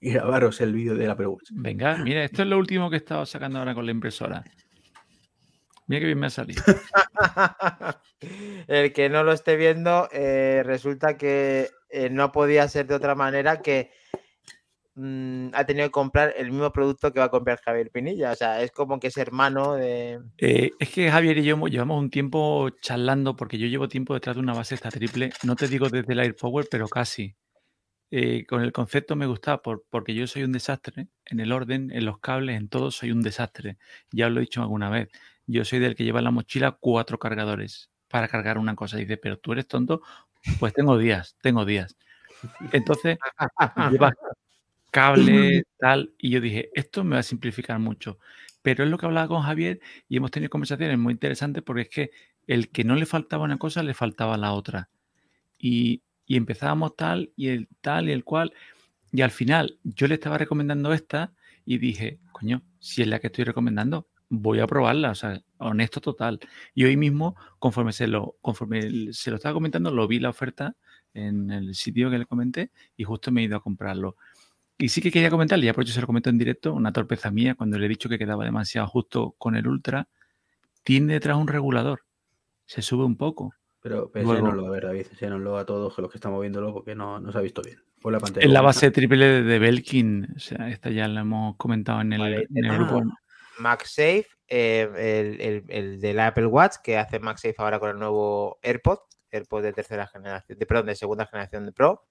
y 0.00 0.12
grabaros 0.12 0.60
el 0.62 0.72
vídeo 0.72 0.94
de 0.94 1.06
la 1.06 1.14
Watch. 1.14 1.50
Venga, 1.52 1.98
mira, 1.98 2.24
esto 2.24 2.42
es 2.42 2.48
lo 2.48 2.56
último 2.58 2.88
que 2.88 2.96
he 2.96 2.98
estado 2.98 3.26
sacando 3.26 3.58
ahora 3.58 3.74
con 3.74 3.84
la 3.84 3.92
impresora. 3.92 4.42
Mira 5.86 6.00
que 6.00 6.06
bien 6.06 6.18
me 6.20 6.26
ha 6.28 6.30
salido. 6.30 6.62
El 8.68 8.92
que 8.92 9.08
no 9.08 9.22
lo 9.24 9.32
esté 9.32 9.56
viendo, 9.56 10.08
eh, 10.12 10.62
resulta 10.64 11.16
que 11.16 11.68
eh, 11.88 12.08
no 12.10 12.32
podía 12.32 12.68
ser 12.68 12.86
de 12.86 12.94
otra 12.94 13.14
manera 13.14 13.60
que 13.60 13.90
mm, 15.00 15.50
ha 15.54 15.64
tenido 15.64 15.86
que 15.86 15.90
comprar 15.92 16.34
el 16.36 16.50
mismo 16.50 16.70
producto 16.72 17.12
que 17.12 17.18
va 17.20 17.26
a 17.26 17.30
comprar 17.30 17.60
Javier 17.60 17.90
Pinilla. 17.90 18.32
O 18.32 18.34
sea, 18.36 18.62
es 18.62 18.70
como 18.70 19.00
que 19.00 19.08
es 19.08 19.16
hermano 19.16 19.74
de. 19.74 20.20
Eh, 20.38 20.70
es 20.78 20.90
que 20.90 21.10
Javier 21.10 21.38
y 21.38 21.44
yo 21.44 21.56
llevamos 21.66 21.98
un 21.98 22.10
tiempo 22.10 22.68
charlando 22.80 23.36
porque 23.36 23.58
yo 23.58 23.66
llevo 23.66 23.88
tiempo 23.88 24.14
detrás 24.14 24.36
de 24.36 24.42
una 24.42 24.54
base 24.54 24.74
esta 24.74 24.90
triple. 24.90 25.30
No 25.44 25.56
te 25.56 25.68
digo 25.68 25.88
desde 25.88 26.12
el 26.12 26.20
AirPower, 26.20 26.66
pero 26.70 26.88
casi. 26.88 27.34
Eh, 28.12 28.44
con 28.46 28.62
el 28.62 28.72
concepto 28.72 29.14
me 29.14 29.26
gusta 29.26 29.62
por- 29.62 29.84
porque 29.88 30.14
yo 30.14 30.26
soy 30.26 30.42
un 30.42 30.50
desastre 30.50 31.06
en 31.26 31.38
el 31.38 31.52
orden, 31.52 31.90
en 31.92 32.04
los 32.04 32.18
cables, 32.18 32.56
en 32.56 32.68
todo 32.68 32.90
soy 32.90 33.12
un 33.12 33.22
desastre. 33.22 33.78
Ya 34.10 34.26
os 34.26 34.32
lo 34.32 34.40
he 34.40 34.42
dicho 34.42 34.60
alguna 34.62 34.90
vez. 34.90 35.08
Yo 35.46 35.64
soy 35.64 35.78
del 35.78 35.94
que 35.94 36.04
lleva 36.04 36.18
en 36.18 36.24
la 36.24 36.30
mochila 36.32 36.76
cuatro 36.80 37.18
cargadores 37.18 37.90
para 38.08 38.26
cargar 38.28 38.58
una 38.58 38.74
cosa. 38.74 38.96
Dice, 38.96 39.16
pero 39.16 39.38
tú 39.38 39.52
eres 39.52 39.68
tonto. 39.68 40.02
Pues 40.58 40.72
tengo 40.72 40.98
días, 40.98 41.36
tengo 41.40 41.64
días. 41.64 41.96
Entonces, 42.72 43.18
llevas 43.92 44.14
cable, 44.90 45.64
tal, 45.78 46.14
y 46.18 46.30
yo 46.30 46.40
dije, 46.40 46.70
esto 46.74 47.04
me 47.04 47.14
va 47.16 47.20
a 47.20 47.22
simplificar 47.22 47.78
mucho. 47.78 48.18
Pero 48.62 48.84
es 48.84 48.90
lo 48.90 48.98
que 48.98 49.06
hablaba 49.06 49.28
con 49.28 49.42
Javier 49.42 49.80
y 50.08 50.16
hemos 50.18 50.30
tenido 50.30 50.50
conversaciones 50.50 50.98
muy 50.98 51.12
interesantes 51.12 51.62
porque 51.62 51.82
es 51.82 51.88
que 51.88 52.10
el 52.46 52.70
que 52.70 52.84
no 52.84 52.96
le 52.96 53.06
faltaba 53.06 53.44
una 53.44 53.58
cosa, 53.58 53.82
le 53.82 53.94
faltaba 53.94 54.36
la 54.36 54.52
otra. 54.52 54.90
Y, 55.58 56.02
y 56.26 56.36
empezábamos 56.36 56.96
tal 56.96 57.32
y 57.36 57.48
el 57.48 57.68
tal 57.80 58.08
y 58.08 58.12
el 58.12 58.24
cual. 58.24 58.52
Y 59.12 59.22
al 59.22 59.30
final 59.30 59.78
yo 59.84 60.06
le 60.08 60.14
estaba 60.14 60.38
recomendando 60.38 60.92
esta 60.92 61.32
y 61.64 61.78
dije, 61.78 62.20
coño, 62.32 62.62
si 62.78 63.02
es 63.02 63.08
la 63.08 63.18
que 63.20 63.28
estoy 63.28 63.44
recomendando, 63.44 64.08
voy 64.28 64.60
a 64.60 64.66
probarla. 64.66 65.10
O 65.10 65.14
sea, 65.14 65.40
honesto 65.58 66.00
total. 66.00 66.40
Y 66.74 66.84
hoy 66.84 66.96
mismo, 66.96 67.36
conforme 67.58 67.92
se 67.92 68.06
lo, 68.06 68.36
conforme 68.40 69.12
se 69.12 69.30
lo 69.30 69.36
estaba 69.36 69.54
comentando, 69.54 69.90
lo 69.90 70.06
vi 70.08 70.18
la 70.20 70.30
oferta 70.30 70.76
en 71.14 71.50
el 71.50 71.74
sitio 71.74 72.10
que 72.10 72.18
le 72.18 72.26
comenté 72.26 72.70
y 72.96 73.04
justo 73.04 73.30
me 73.32 73.42
he 73.42 73.44
ido 73.44 73.56
a 73.56 73.62
comprarlo. 73.62 74.16
Y 74.80 74.88
sí 74.88 75.02
que 75.02 75.10
quería 75.10 75.30
comentarle, 75.30 75.66
ya 75.66 75.74
por 75.74 75.84
eso 75.84 75.92
se 75.92 76.00
lo 76.00 76.06
comento 76.06 76.30
en 76.30 76.38
directo, 76.38 76.72
una 76.72 76.92
torpeza 76.92 77.30
mía 77.30 77.54
cuando 77.54 77.78
le 77.78 77.84
he 77.84 77.88
dicho 77.88 78.08
que 78.08 78.18
quedaba 78.18 78.44
demasiado 78.44 78.86
justo 78.88 79.34
con 79.36 79.54
el 79.54 79.66
Ultra, 79.68 80.08
tiene 80.82 81.12
detrás 81.12 81.36
un 81.36 81.48
regulador. 81.48 82.00
Se 82.64 82.80
sube 82.80 83.04
un 83.04 83.16
poco. 83.16 83.52
Pero, 83.82 84.10
pero 84.10 84.24
Luego- 84.24 84.38
enséñanoslo, 84.38 84.66
a 84.66 84.70
ver, 84.70 84.84
David, 84.84 85.06
enséñanoslo 85.10 85.58
a 85.58 85.66
todos 85.66 85.98
los 85.98 86.10
que 86.10 86.16
estamos 86.16 86.40
viéndolo 86.40 86.72
porque 86.72 86.94
no, 86.94 87.20
no 87.20 87.30
se 87.30 87.38
ha 87.38 87.42
visto 87.42 87.62
bien. 87.62 87.78
Pon 88.00 88.12
la 88.12 88.20
pantalla. 88.20 88.46
En 88.46 88.52
la 88.54 88.62
base 88.62 88.90
triple 88.90 89.26
de, 89.26 89.42
de 89.42 89.58
Belkin, 89.58 90.28
o 90.34 90.38
sea, 90.38 90.68
esta 90.70 90.88
ya 90.90 91.06
la 91.08 91.20
hemos 91.20 91.56
comentado 91.56 92.00
en 92.00 92.14
el, 92.14 92.20
Vale, 92.20 92.46
en 92.54 92.64
el 92.64 92.70
ah, 92.70 92.76
grupo. 92.78 93.02
MagSafe, 93.58 94.26
eh, 94.48 94.88
el, 94.96 95.40
el, 95.40 95.64
el 95.68 96.00
del 96.00 96.20
Apple 96.20 96.46
Watch, 96.46 96.76
que 96.82 96.96
hace 96.96 97.18
MagSafe 97.18 97.56
ahora 97.58 97.78
con 97.78 97.90
el 97.90 97.98
nuevo 97.98 98.58
AirPod, 98.62 98.98
AirPod 99.30 99.62
de 99.62 99.72
tercera 99.74 100.06
generación, 100.06 100.58
de, 100.58 100.66
perdón, 100.66 100.86
de 100.86 100.94
segunda 100.96 101.26
generación 101.26 101.66
de 101.66 101.72
Pro. 101.72 102.06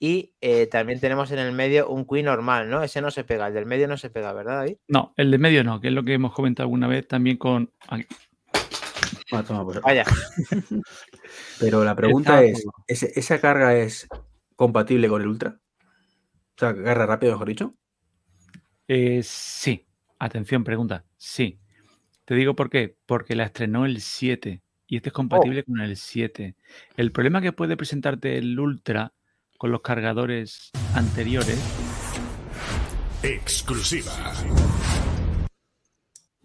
Y 0.00 0.34
eh, 0.40 0.66
también 0.68 1.00
tenemos 1.00 1.30
en 1.32 1.40
el 1.40 1.52
medio 1.52 1.88
un 1.88 2.04
Qi 2.04 2.22
normal, 2.22 2.70
¿no? 2.70 2.82
Ese 2.84 3.00
no 3.02 3.10
se 3.10 3.24
pega, 3.24 3.48
el 3.48 3.54
del 3.54 3.66
medio 3.66 3.88
no 3.88 3.96
se 3.96 4.10
pega, 4.10 4.32
¿verdad, 4.32 4.58
David? 4.58 4.76
No, 4.86 5.12
el 5.16 5.30
de 5.30 5.38
medio 5.38 5.64
no, 5.64 5.80
que 5.80 5.88
es 5.88 5.92
lo 5.94 6.04
que 6.04 6.14
hemos 6.14 6.32
comentado 6.32 6.64
alguna 6.64 6.86
vez 6.86 7.06
también 7.08 7.36
con. 7.36 7.72
Ah, 7.88 9.42
toma, 9.42 9.64
pues, 9.64 9.80
Vaya. 9.80 10.04
Pero 11.60 11.84
la 11.84 11.94
pregunta 11.96 12.42
Está 12.42 12.60
es, 12.60 13.02
¿ese- 13.02 13.18
¿esa 13.18 13.40
carga 13.40 13.76
es 13.76 14.06
compatible 14.56 15.08
con 15.08 15.20
el 15.20 15.28
Ultra? 15.28 15.58
O 15.80 16.58
sea, 16.58 16.74
carga 16.74 17.06
rápido, 17.06 17.32
mejor 17.32 17.48
dicho. 17.48 17.74
Eh, 18.86 19.20
sí, 19.22 19.86
atención, 20.18 20.64
pregunta. 20.64 21.04
Sí. 21.16 21.60
Te 22.24 22.34
digo 22.34 22.54
por 22.54 22.70
qué. 22.70 22.96
Porque 23.06 23.34
la 23.34 23.44
estrenó 23.44 23.84
el 23.84 24.00
7 24.00 24.62
y 24.86 24.96
este 24.96 25.08
es 25.10 25.12
compatible 25.12 25.64
con 25.64 25.80
el 25.80 25.96
7. 25.96 26.56
El 26.96 27.12
problema 27.12 27.40
que 27.42 27.52
puede 27.52 27.76
presentarte 27.76 28.38
el 28.38 28.58
Ultra 28.58 29.12
con 29.58 29.72
los 29.72 29.82
cargadores 29.82 30.70
anteriores 30.94 31.58
Exclusiva. 33.22 34.12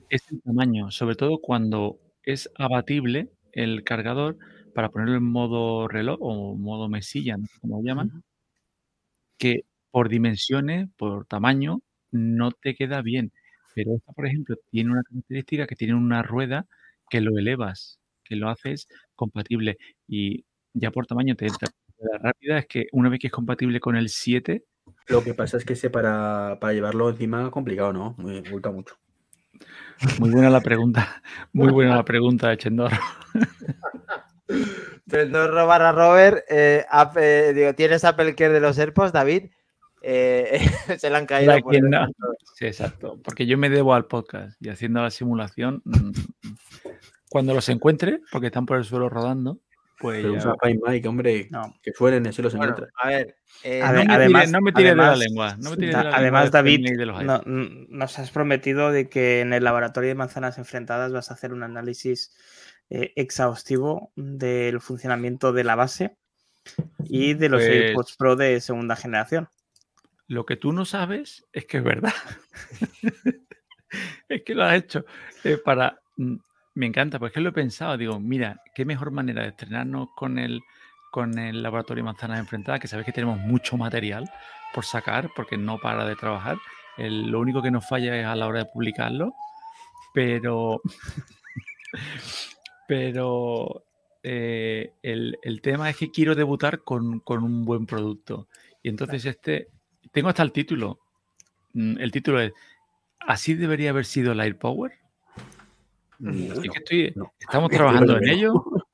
es 0.10 0.22
el 0.32 0.42
tamaño, 0.42 0.90
sobre 0.90 1.16
todo 1.16 1.40
cuando 1.40 2.00
es 2.24 2.50
abatible 2.58 3.30
el 3.52 3.84
cargador 3.84 4.38
para 4.74 4.90
ponerlo 4.90 5.18
en 5.18 5.24
modo 5.24 5.88
reloj 5.88 6.18
o 6.22 6.56
modo 6.56 6.90
mesilla, 6.90 7.38
no 7.38 7.46
sé 7.46 7.60
cómo 7.62 7.78
lo 7.78 7.84
llaman, 7.84 8.24
que 9.38 9.62
por 9.92 10.10
dimensiones, 10.10 10.90
por 10.98 11.26
tamaño, 11.28 11.82
no 12.12 12.52
te 12.52 12.74
queda 12.74 13.04
bien. 13.04 13.32
Pero 13.76 13.96
esta, 13.96 14.14
por 14.14 14.26
ejemplo, 14.26 14.56
tiene 14.72 14.92
una 14.92 15.04
característica 15.04 15.68
que 15.68 15.76
tiene 15.76 15.94
una 15.94 16.24
rueda 16.24 16.66
que 17.10 17.22
lo 17.22 17.38
elevas, 17.38 18.00
que 18.24 18.36
lo 18.36 18.50
haces 18.50 18.88
compatible 19.16 19.78
y 20.08 20.46
ya 20.74 20.90
por 20.90 21.06
tamaño 21.06 21.36
te 21.36 21.46
entra. 21.46 21.70
La 22.12 22.18
rápida 22.20 22.58
es 22.60 22.68
que 22.68 22.88
una 22.92 23.10
vez 23.10 23.20
que 23.20 23.28
es 23.28 23.34
compatible 23.34 23.80
con 23.80 23.96
el 23.96 24.10
7, 24.10 24.64
Lo 25.08 25.24
que 25.24 25.34
pasa 25.34 25.58
es 25.58 25.66
que 25.66 25.74
ese 25.74 25.90
para, 25.90 26.58
para 26.60 26.74
llevarlo 26.74 27.10
encima 27.10 27.50
complicado, 27.52 27.94
¿no? 27.94 28.16
Me 28.18 28.42
gusta 28.50 28.72
mucho. 28.72 28.96
muy 30.20 30.30
buena 30.32 30.50
la 30.50 30.62
pregunta, 30.62 31.22
muy 31.54 31.72
buena 31.72 31.96
la 31.96 32.04
pregunta, 32.06 32.56
Chendor. 32.58 32.92
Pedro 35.10 35.68
barra 35.68 35.92
Robert, 35.92 36.44
eh, 36.50 36.86
app- 36.90 37.18
eh, 37.18 37.54
digo, 37.54 37.74
¿tienes 37.74 38.04
Apple 38.04 38.36
Care 38.36 38.54
de 38.54 38.60
los 38.60 38.78
AirPods, 38.78 39.12
David? 39.12 39.46
Eh, 40.02 40.60
se 40.98 41.10
le 41.10 41.16
han 41.16 41.26
caído. 41.26 41.58
Por 41.60 41.82
no- 41.90 42.08
Sí, 42.56 42.66
exacto. 42.66 43.20
Porque 43.24 43.46
yo 43.46 43.58
me 43.58 43.70
debo 43.70 43.94
al 43.94 44.06
podcast 44.06 44.62
y 44.62 44.70
haciendo 44.70 45.02
la 45.02 45.10
simulación, 45.12 45.82
mm, 45.86 46.12
cuando 47.30 47.54
los 47.54 47.68
encuentre, 47.70 48.22
porque 48.32 48.48
están 48.48 48.66
por 48.66 48.78
el 48.78 48.84
suelo 48.84 49.10
rodando, 49.10 49.60
pues 50.04 50.22
Pero 50.22 50.34
ya- 50.34 50.40
usa 50.40 50.56
Find 50.62 50.82
Mike, 50.86 51.08
hombre, 51.08 51.48
No. 51.50 51.76
que 51.82 51.92
suelen, 51.94 52.28
así 52.28 52.42
los 52.44 52.54
Bueno, 52.56 52.74
encuentra. 52.74 52.94
a 53.02 53.08
ver, 53.08 53.36
eh, 53.64 53.82
A 53.82 53.88
no, 53.88 53.94
ver, 53.94 54.08
me 54.08 54.14
además- 54.14 54.42
tires, 54.44 54.52
no 54.52 54.62
me 54.62 54.72
tires 54.74 54.92
de 54.92 54.96
la 54.98 55.16
lengua. 55.16 55.56
No 55.60 55.70
me 55.72 55.78
tires 55.78 55.92
Da- 55.94 55.98
de 56.00 56.04
la 56.04 56.10
lengua 56.10 56.20
Además, 56.20 56.44
del 56.44 56.52
David, 56.52 56.98
de 56.98 57.06
los 57.06 57.24
no- 57.24 57.42
nos 57.46 58.20
has 58.20 58.30
prometido 58.32 58.92
de 58.92 59.10
que 59.10 59.40
en 59.42 59.54
el 59.54 59.64
laboratorio 59.64 60.10
de 60.10 60.16
manzanas 60.16 60.58
enfrentadas 60.58 61.12
vas 61.12 61.32
a 61.32 61.34
hacer 61.34 61.54
un 61.54 61.64
análisis 61.64 62.36
eh, 62.90 63.14
exhaustivo 63.16 64.12
del 64.16 64.80
funcionamiento 64.82 65.54
de 65.54 65.64
la 65.64 65.76
base 65.76 66.18
y 67.06 67.34
de 67.34 67.50
los 67.50 67.62
Pues- 67.62 67.72
AirPods 67.72 68.16
Pro 68.18 68.36
de 68.36 68.60
segunda 68.62 68.96
generación. 68.96 69.48
Lo 70.28 70.46
que 70.46 70.58
tú 70.58 70.74
no 70.74 70.86
sabes 70.86 71.46
es 71.54 71.66
que 71.66 71.78
es 71.78 71.84
verdad. 71.84 72.14
es 74.30 74.44
que 74.44 74.54
lo 74.56 74.64
has 74.64 74.76
hecho. 74.76 75.06
eh, 75.44 75.58
para. 75.58 76.00
Me 76.76 76.88
encanta, 76.88 77.20
porque 77.20 77.30
es 77.30 77.34
que 77.36 77.42
lo 77.42 77.50
he 77.50 77.54
pensado. 77.54 77.98
Digo, 77.98 78.20
mira, 78.20 78.62
qué 78.74 78.86
mejor 78.86 79.12
manera 79.12 79.44
de 79.44 79.50
estrenarnos 79.50 80.10
con 80.16 80.40
el, 80.40 80.62
con 81.12 81.38
el 81.38 81.62
laboratorio 81.62 82.04
manzanas 82.04 82.40
enfrentadas, 82.40 82.80
que 82.82 82.88
sabes 82.88 83.06
que 83.06 83.12
tenemos 83.12 83.38
mucho 83.40 83.78
material 83.78 84.30
por 84.74 84.86
sacar, 84.86 85.30
porque 85.36 85.58
no 85.58 85.78
para 85.80 86.06
de 86.06 86.16
trabajar. 86.16 86.58
El- 86.98 87.28
lo 87.30 87.40
único 87.40 87.62
que 87.62 87.72
nos 87.72 87.88
falla 87.88 88.18
es 88.20 88.26
a 88.26 88.36
la 88.36 88.48
hora 88.48 88.60
de 88.60 88.66
publicarlo. 88.66 89.34
Pero. 90.14 90.82
pero. 92.88 93.86
eh, 94.24 94.94
el, 95.04 95.38
el 95.44 95.62
tema 95.62 95.90
es 95.90 95.98
que 95.98 96.12
quiero 96.12 96.36
debutar 96.36 96.84
con, 96.84 97.20
con 97.20 97.44
un 97.44 97.66
buen 97.66 97.86
producto. 97.86 98.48
Y 98.82 98.90
entonces 98.90 99.26
este, 99.26 99.68
tengo 100.12 100.30
hasta 100.30 100.44
el 100.44 100.52
título. 100.52 101.00
Mm, 101.74 101.98
El 102.00 102.12
título 102.12 102.40
es 102.42 102.54
¿Así 103.20 103.54
debería 103.56 103.92
haber 103.92 104.06
sido 104.06 104.32
el 104.34 104.40
AirPower? 104.40 104.92
Así 106.28 106.70
que 106.70 106.80
estoy, 106.80 107.14
no. 107.16 107.34
estamos 107.40 107.70
trabajando 107.70 108.18
en 108.18 108.24
que 108.24 108.32
ello. 108.32 108.64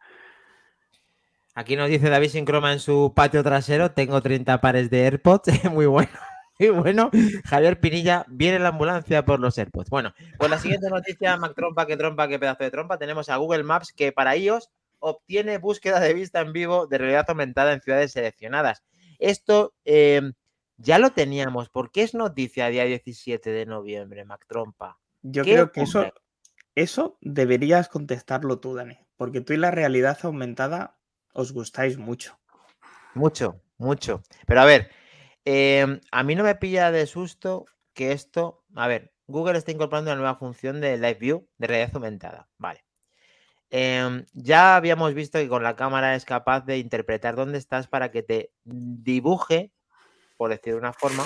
Aquí 1.55 1.75
nos 1.75 1.89
dice 1.89 2.09
David 2.09 2.29
sin 2.29 2.45
croma 2.45 2.71
en 2.71 2.79
su 2.79 3.11
patio 3.13 3.43
trasero. 3.43 3.91
Tengo 3.91 4.21
30 4.21 4.61
pares 4.61 4.89
de 4.89 5.03
AirPods. 5.03 5.63
Muy 5.71 5.87
bueno. 5.87 6.09
Muy 6.57 6.69
bueno. 6.69 7.11
Javier 7.45 7.79
Pinilla, 7.79 8.25
viene 8.29 8.59
la 8.59 8.69
ambulancia 8.69 9.25
por 9.25 9.39
los 9.39 9.57
AirPods. 9.57 9.89
Bueno, 9.89 10.13
pues 10.37 10.49
la 10.49 10.57
siguiente 10.59 10.89
noticia, 10.89 11.35
Mac 11.37 11.53
Trompa, 11.55 11.85
que 11.85 11.97
trompa, 11.97 12.27
qué 12.27 12.39
pedazo 12.39 12.63
de 12.63 12.71
trompa. 12.71 12.97
Tenemos 12.97 13.29
a 13.29 13.37
Google 13.37 13.63
Maps 13.63 13.93
que 13.93 14.11
para 14.11 14.35
iOS 14.35 14.69
obtiene 14.99 15.57
búsqueda 15.57 15.99
de 15.99 16.13
vista 16.13 16.41
en 16.41 16.53
vivo 16.53 16.87
de 16.87 16.97
realidad 16.97 17.25
aumentada 17.29 17.73
en 17.73 17.81
ciudades 17.81 18.11
seleccionadas. 18.11 18.83
Esto 19.19 19.73
eh, 19.85 20.31
ya 20.77 20.97
lo 20.97 21.11
teníamos. 21.11 21.69
¿Por 21.69 21.91
qué 21.91 22.03
es 22.03 22.13
noticia 22.13 22.65
a 22.65 22.69
día 22.69 22.85
17 22.85 23.49
de 23.49 23.65
noviembre, 23.65 24.25
Mac 24.25 24.45
Trompa? 24.47 24.97
Yo 25.21 25.43
¿Qué 25.43 25.53
creo 25.53 25.71
que 25.71 25.81
ocurre? 25.81 26.07
eso 26.07 26.13
deberías 27.21 27.89
contestarlo 27.89 28.59
tú, 28.59 28.75
Dani, 28.75 28.97
porque 29.17 29.41
tú 29.41 29.53
y 29.53 29.57
la 29.57 29.71
realidad 29.71 30.17
aumentada 30.23 30.97
os 31.33 31.51
gustáis 31.51 31.97
mucho. 31.97 32.39
Mucho, 33.13 33.61
mucho. 33.77 34.23
Pero 34.45 34.61
a 34.61 34.65
ver, 34.65 34.89
eh, 35.45 35.99
a 36.11 36.23
mí 36.23 36.35
no 36.35 36.43
me 36.43 36.55
pilla 36.55 36.91
de 36.91 37.05
susto 37.05 37.65
que 37.93 38.11
esto. 38.11 38.63
A 38.75 38.87
ver, 38.87 39.13
Google 39.27 39.57
está 39.57 39.71
incorporando 39.71 40.11
una 40.11 40.19
nueva 40.19 40.35
función 40.35 40.81
de 40.81 40.97
Live 40.97 41.15
View 41.19 41.47
de 41.57 41.67
realidad 41.67 41.95
aumentada. 41.95 42.49
Vale. 42.57 42.85
Em, 43.71 44.25
ya 44.33 44.75
habíamos 44.75 45.13
visto 45.13 45.37
que 45.37 45.47
con 45.47 45.63
la 45.63 45.75
cámara 45.75 46.15
es 46.15 46.25
capaz 46.25 46.65
de 46.65 46.79
interpretar 46.79 47.35
dónde 47.35 47.59
estás 47.59 47.87
para 47.87 48.09
que 48.11 48.23
te 48.23 48.51
dibuje, 48.63 49.71
por 50.37 50.49
decir 50.49 50.73
de 50.73 50.79
una 50.79 50.93
forma, 50.93 51.25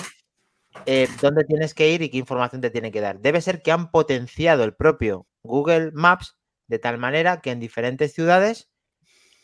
eh, 0.86 1.08
dónde 1.22 1.44
tienes 1.44 1.72
que 1.72 1.90
ir 1.90 2.02
y 2.02 2.10
qué 2.10 2.18
información 2.18 2.60
te 2.60 2.70
tiene 2.70 2.92
que 2.92 3.00
dar. 3.00 3.20
Debe 3.20 3.40
ser 3.40 3.62
que 3.62 3.72
han 3.72 3.90
potenciado 3.90 4.64
el 4.64 4.74
propio 4.74 5.26
Google 5.44 5.92
Maps 5.92 6.36
de 6.66 6.78
tal 6.78 6.98
manera 6.98 7.40
que 7.40 7.50
en 7.50 7.60
diferentes 7.60 8.12
ciudades 8.12 8.70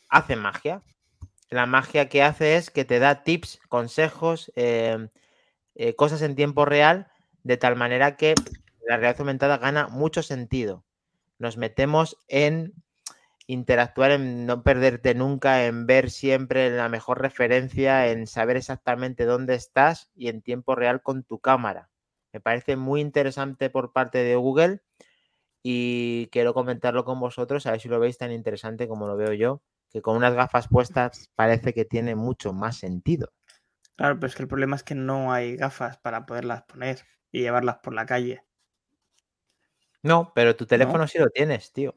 hace 0.08 0.34
magia. 0.34 0.82
La 1.50 1.66
magia 1.66 2.08
que 2.08 2.22
hace 2.22 2.56
es 2.56 2.70
que 2.70 2.84
te 2.84 2.98
da 2.98 3.22
tips, 3.22 3.60
consejos, 3.68 4.50
eh, 4.56 5.08
eh, 5.74 5.94
cosas 5.94 6.22
en 6.22 6.34
tiempo 6.34 6.64
real, 6.64 7.08
de 7.42 7.56
tal 7.56 7.76
manera 7.76 8.16
que 8.16 8.34
la 8.86 8.96
realidad 8.96 9.20
aumentada 9.20 9.58
gana 9.58 9.88
mucho 9.88 10.22
sentido. 10.22 10.84
Nos 11.38 11.56
metemos 11.56 12.16
en 12.28 12.74
interactuar, 13.46 14.12
en 14.12 14.46
no 14.46 14.62
perderte 14.62 15.14
nunca, 15.14 15.66
en 15.66 15.86
ver 15.86 16.10
siempre 16.10 16.70
la 16.70 16.88
mejor 16.88 17.20
referencia, 17.20 18.08
en 18.08 18.26
saber 18.26 18.56
exactamente 18.56 19.24
dónde 19.24 19.54
estás 19.54 20.10
y 20.14 20.28
en 20.28 20.40
tiempo 20.40 20.76
real 20.76 21.02
con 21.02 21.24
tu 21.24 21.40
cámara. 21.40 21.90
Me 22.32 22.40
parece 22.40 22.76
muy 22.76 23.00
interesante 23.00 23.68
por 23.70 23.92
parte 23.92 24.18
de 24.18 24.36
Google 24.36 24.82
y 25.62 26.28
quiero 26.32 26.54
comentarlo 26.54 27.04
con 27.04 27.20
vosotros, 27.20 27.66
a 27.66 27.72
ver 27.72 27.80
si 27.80 27.88
lo 27.88 28.00
veis 28.00 28.18
tan 28.18 28.32
interesante 28.32 28.88
como 28.88 29.06
lo 29.06 29.16
veo 29.16 29.32
yo, 29.32 29.62
que 29.90 30.02
con 30.02 30.16
unas 30.16 30.34
gafas 30.34 30.68
puestas 30.68 31.30
parece 31.34 31.74
que 31.74 31.84
tiene 31.84 32.14
mucho 32.14 32.52
más 32.52 32.76
sentido. 32.76 33.32
Claro, 33.96 34.16
pero 34.16 34.28
es 34.28 34.34
que 34.34 34.42
el 34.42 34.48
problema 34.48 34.76
es 34.76 34.82
que 34.82 34.94
no 34.94 35.32
hay 35.32 35.56
gafas 35.56 35.98
para 35.98 36.24
poderlas 36.24 36.62
poner 36.62 37.00
y 37.30 37.40
llevarlas 37.40 37.78
por 37.82 37.92
la 37.92 38.06
calle. 38.06 38.42
No, 40.02 40.32
pero 40.34 40.56
tu 40.56 40.64
teléfono 40.64 41.06
sí 41.06 41.18
lo 41.18 41.28
tienes, 41.28 41.72
tío. 41.72 41.94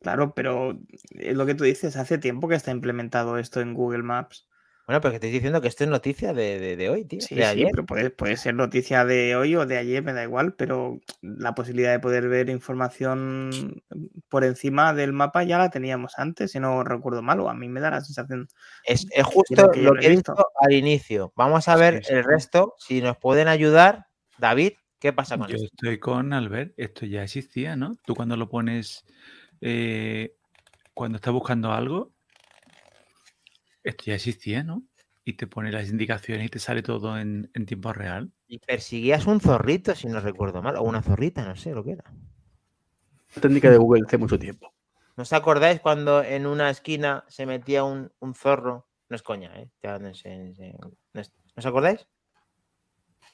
Claro, 0.00 0.34
pero 0.34 0.78
es 1.10 1.36
lo 1.36 1.46
que 1.46 1.54
tú 1.54 1.64
dices, 1.64 1.96
hace 1.96 2.18
tiempo 2.18 2.48
que 2.48 2.54
está 2.54 2.70
implementado 2.70 3.38
esto 3.38 3.60
en 3.60 3.72
Google 3.74 4.02
Maps. 4.02 4.49
Bueno, 4.90 5.00
pero 5.02 5.12
que 5.12 5.20
te 5.20 5.26
estoy 5.28 5.38
diciendo 5.38 5.60
que 5.60 5.68
esto 5.68 5.84
es 5.84 5.90
noticia 5.90 6.32
de, 6.32 6.58
de- 6.58 6.74
de 6.76 6.90
hoy, 6.90 7.04
tío. 7.04 7.20
Sí, 7.20 7.36
de 7.36 7.44
sí, 7.44 7.48
ayer. 7.50 7.68
pero 7.70 7.86
puede, 7.86 8.10
puede 8.10 8.36
ser 8.36 8.56
noticia 8.56 9.04
de 9.04 9.36
hoy 9.36 9.54
o 9.54 9.64
de 9.64 9.78
ayer, 9.78 10.02
me 10.02 10.12
da 10.12 10.24
igual, 10.24 10.54
pero 10.54 10.98
la 11.22 11.54
posibilidad 11.54 11.92
de 11.92 12.00
poder 12.00 12.28
ver 12.28 12.50
información 12.50 13.84
por 14.28 14.42
encima 14.42 14.92
del 14.92 15.12
mapa 15.12 15.44
ya 15.44 15.58
la 15.58 15.70
teníamos 15.70 16.14
antes, 16.18 16.50
si 16.50 16.58
no 16.58 16.82
recuerdo 16.82 17.22
mal, 17.22 17.38
o 17.38 17.48
a 17.48 17.54
mí 17.54 17.68
me 17.68 17.78
da 17.78 17.92
la 17.92 18.00
sensación. 18.00 18.48
Es, 18.82 19.06
es 19.12 19.24
justo 19.24 19.70
que 19.70 19.80
lo 19.80 19.94
que 19.94 20.06
he 20.06 20.10
visto. 20.10 20.32
visto 20.32 20.46
al 20.60 20.72
inicio. 20.72 21.32
Vamos 21.36 21.68
a 21.68 21.76
ver 21.76 21.98
Sí, 22.02 22.08
sí, 22.08 22.14
el 22.14 22.24
sí. 22.24 22.28
resto, 22.28 22.74
si 22.76 23.00
nos 23.00 23.16
pueden 23.16 23.46
ayudar. 23.46 24.06
David, 24.38 24.72
¿qué 24.98 25.12
pasa 25.12 25.38
con 25.38 25.50
Yo 25.50 25.54
esto? 25.54 25.66
estoy 25.72 26.00
con 26.00 26.32
Albert, 26.32 26.74
esto 26.76 27.06
ya 27.06 27.22
existía, 27.22 27.76
¿no? 27.76 27.94
Tú 28.04 28.16
cuando 28.16 28.36
lo 28.36 28.48
pones, 28.48 29.04
eh, 29.60 30.34
cuando 30.94 31.14
estás 31.14 31.32
buscando 31.32 31.70
algo, 31.70 32.10
esto 33.82 34.04
ya 34.06 34.14
existía, 34.14 34.62
¿no? 34.62 34.82
Y 35.24 35.34
te 35.34 35.46
pone 35.46 35.70
las 35.72 35.88
indicaciones 35.90 36.46
y 36.46 36.48
te 36.48 36.58
sale 36.58 36.82
todo 36.82 37.18
en, 37.18 37.50
en 37.54 37.66
tiempo 37.66 37.92
real. 37.92 38.32
Y 38.46 38.58
perseguías 38.58 39.26
un 39.26 39.40
zorrito, 39.40 39.94
si 39.94 40.08
no 40.08 40.20
recuerdo 40.20 40.62
mal, 40.62 40.76
o 40.76 40.82
una 40.82 41.02
zorrita, 41.02 41.44
no 41.44 41.56
sé 41.56 41.72
lo 41.72 41.84
que 41.84 41.92
era. 41.92 42.04
técnica 43.40 43.70
de 43.70 43.78
Google 43.78 44.02
hace 44.06 44.18
mucho 44.18 44.38
tiempo. 44.38 44.72
¿No 45.16 45.22
os 45.22 45.32
acordáis 45.32 45.80
cuando 45.80 46.22
en 46.22 46.46
una 46.46 46.70
esquina 46.70 47.24
se 47.28 47.46
metía 47.46 47.84
un, 47.84 48.12
un 48.20 48.34
zorro? 48.34 48.88
No 49.08 49.16
es 49.16 49.22
coña, 49.22 49.54
¿eh? 49.56 49.70
Ya 49.82 49.98
no 49.98 50.14
sé, 50.14 50.38
no 50.38 50.54
sé. 50.54 50.76
¿No 51.12 51.22
os 51.56 51.66
acordáis? 51.66 52.06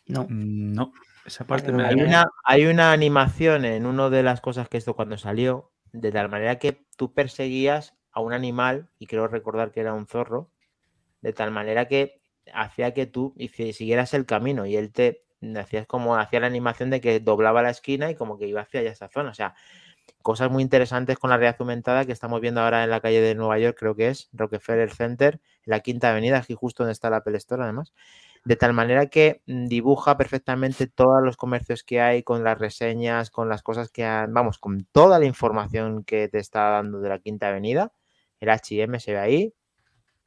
No. 0.06 0.26
No, 0.28 0.92
esa 1.24 1.46
parte 1.46 1.72
no, 1.72 1.78
me 1.78 1.84
Hay 1.86 1.94
una, 1.96 2.26
hay 2.44 2.66
una 2.66 2.92
animación 2.92 3.64
en 3.64 3.86
una 3.86 4.08
de 4.08 4.22
las 4.22 4.40
cosas 4.40 4.68
que 4.68 4.78
esto 4.78 4.94
cuando 4.94 5.18
salió, 5.18 5.72
de 5.92 6.12
tal 6.12 6.28
manera 6.28 6.58
que 6.58 6.86
tú 6.96 7.12
perseguías 7.12 7.95
a 8.16 8.20
un 8.20 8.32
animal, 8.32 8.88
y 8.98 9.06
creo 9.06 9.28
recordar 9.28 9.72
que 9.72 9.80
era 9.80 9.92
un 9.92 10.06
zorro, 10.06 10.48
de 11.20 11.34
tal 11.34 11.50
manera 11.50 11.86
que 11.86 12.18
hacía 12.54 12.94
que 12.94 13.04
tú 13.06 13.34
siguieras 13.72 14.14
el 14.14 14.24
camino 14.24 14.64
y 14.64 14.76
él 14.76 14.90
te 14.90 15.22
hacías 15.56 15.86
como 15.86 16.16
hacía 16.16 16.40
la 16.40 16.46
animación 16.46 16.88
de 16.88 17.02
que 17.02 17.20
doblaba 17.20 17.62
la 17.62 17.70
esquina 17.70 18.10
y 18.10 18.14
como 18.14 18.38
que 18.38 18.46
iba 18.46 18.62
hacia 18.62 18.80
allá 18.80 18.92
esa 18.92 19.08
zona. 19.08 19.30
O 19.30 19.34
sea, 19.34 19.54
cosas 20.22 20.50
muy 20.50 20.62
interesantes 20.62 21.18
con 21.18 21.28
la 21.28 21.36
realidad 21.36 21.56
aumentada 21.60 22.06
que 22.06 22.12
estamos 22.12 22.40
viendo 22.40 22.62
ahora 22.62 22.84
en 22.84 22.90
la 22.90 23.00
calle 23.00 23.20
de 23.20 23.34
Nueva 23.34 23.58
York, 23.58 23.76
creo 23.78 23.94
que 23.94 24.08
es 24.08 24.30
Rockefeller 24.32 24.90
Center, 24.90 25.40
en 25.66 25.70
la 25.70 25.80
quinta 25.80 26.10
avenida, 26.10 26.38
aquí 26.38 26.54
justo 26.54 26.84
donde 26.84 26.92
está 26.92 27.10
la 27.10 27.18
Apple 27.18 27.36
Store, 27.36 27.64
además. 27.64 27.92
De 28.46 28.56
tal 28.56 28.72
manera 28.72 29.06
que 29.08 29.42
dibuja 29.46 30.16
perfectamente 30.16 30.86
todos 30.86 31.22
los 31.22 31.36
comercios 31.36 31.82
que 31.84 32.00
hay, 32.00 32.22
con 32.22 32.44
las 32.44 32.56
reseñas, 32.56 33.30
con 33.30 33.50
las 33.50 33.62
cosas 33.62 33.90
que 33.90 34.04
han, 34.04 34.32
vamos, 34.32 34.58
con 34.58 34.86
toda 34.90 35.18
la 35.18 35.26
información 35.26 36.02
que 36.04 36.28
te 36.28 36.38
está 36.38 36.70
dando 36.70 37.00
de 37.00 37.10
la 37.10 37.18
quinta 37.18 37.48
avenida. 37.48 37.92
El 38.40 38.48
HM 38.50 38.98
se 39.00 39.12
ve 39.12 39.18
ahí, 39.18 39.54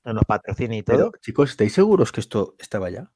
nos 0.06 0.24
patrocina 0.26 0.76
y 0.76 0.84
todo. 0.84 0.98
Pero, 0.98 1.12
chicos, 1.22 1.52
¿estáis 1.52 1.74
seguros 1.74 2.12
que 2.12 2.20
esto 2.22 2.56
estaba 2.60 2.90
ya? 2.90 3.12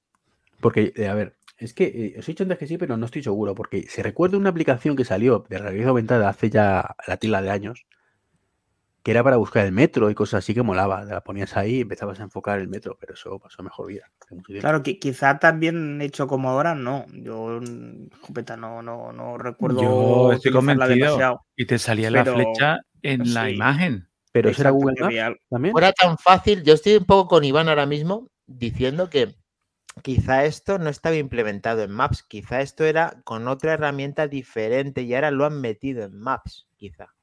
Porque, 0.60 0.94
eh, 0.96 1.08
a 1.08 1.14
ver, 1.14 1.38
es 1.58 1.74
que 1.74 1.86
eh, 1.86 2.16
os 2.20 2.28
he 2.28 2.32
dicho 2.32 2.44
antes 2.44 2.58
que 2.58 2.68
sí, 2.68 2.78
pero 2.78 2.98
no 2.98 3.06
estoy 3.06 3.24
seguro. 3.24 3.56
Porque 3.56 3.84
se 3.84 4.04
recuerda 4.04 4.38
una 4.38 4.50
aplicación 4.50 4.96
que 4.96 5.06
salió 5.06 5.46
de 5.50 5.58
realidad 5.58 5.90
aumentada 5.90 6.30
hace 6.30 6.50
ya 6.50 6.96
la 7.08 7.18
tila 7.18 7.42
de 7.42 7.50
años, 7.50 7.86
que 9.02 9.12
era 9.12 9.24
para 9.24 9.36
buscar 9.38 9.66
el 9.66 9.72
metro 9.74 10.10
y 10.10 10.16
cosas 10.16 10.40
así 10.40 10.54
que 10.54 10.62
molaba. 10.62 11.04
La 11.04 11.22
ponías 11.22 11.58
ahí 11.58 11.78
y 11.78 11.82
empezabas 11.82 12.20
a 12.20 12.24
enfocar 12.24 12.60
el 12.60 12.70
metro, 12.70 12.98
pero 13.00 13.16
eso 13.16 13.40
pasó 13.40 13.62
a 13.62 13.66
mejor 13.66 13.88
vida. 13.88 14.10
Claro, 14.62 14.84
que 14.84 15.00
quizá 15.00 15.40
también 15.40 16.02
hecho 16.02 16.28
como 16.28 16.50
ahora, 16.50 16.76
no. 16.76 17.06
Yo, 17.12 17.60
escopeta, 18.12 18.56
no, 18.56 18.82
no, 18.82 19.12
no 19.12 19.38
recuerdo. 19.38 19.82
Yo 19.82 20.32
estoy 20.34 20.52
convencido. 20.52 20.88
demasiado. 20.88 21.42
Y 21.56 21.66
te 21.66 21.80
salía 21.80 22.10
Pero- 22.10 22.24
la 22.38 22.44
flecha 22.44 22.78
en 23.02 23.34
la 23.34 23.46
sí. 23.48 23.56
imagen. 23.56 24.08
Pero 24.34 24.50
Exacto, 24.50 24.74
Google 24.74 24.96
Maps 25.00 25.40
también. 25.50 25.72
fuera 25.72 25.94
tan 25.94 26.18
fácil, 26.18 26.64
yo 26.64 26.74
estoy 26.74 26.96
un 26.98 27.06
poco 27.06 27.30
con 27.30 27.44
Iván 27.46 27.70
ahora 27.70 27.86
mismo 27.86 28.28
diciendo 28.48 29.10
que 29.10 29.36
quizá 30.02 30.44
esto 30.46 30.80
no 30.80 30.90
estaba 30.90 31.16
implementado 31.16 31.84
en 31.84 31.92
Maps, 31.92 32.24
quizá 32.24 32.60
esto 32.62 32.84
era 32.84 33.22
con 33.24 33.48
otra 33.48 33.74
herramienta 33.74 34.28
diferente 34.28 35.04
y 35.04 35.14
ahora 35.14 35.32
lo 35.32 35.46
han 35.46 35.62
metido 35.62 36.04
en 36.04 36.20
Maps, 36.20 36.68
quizá. 36.78 37.14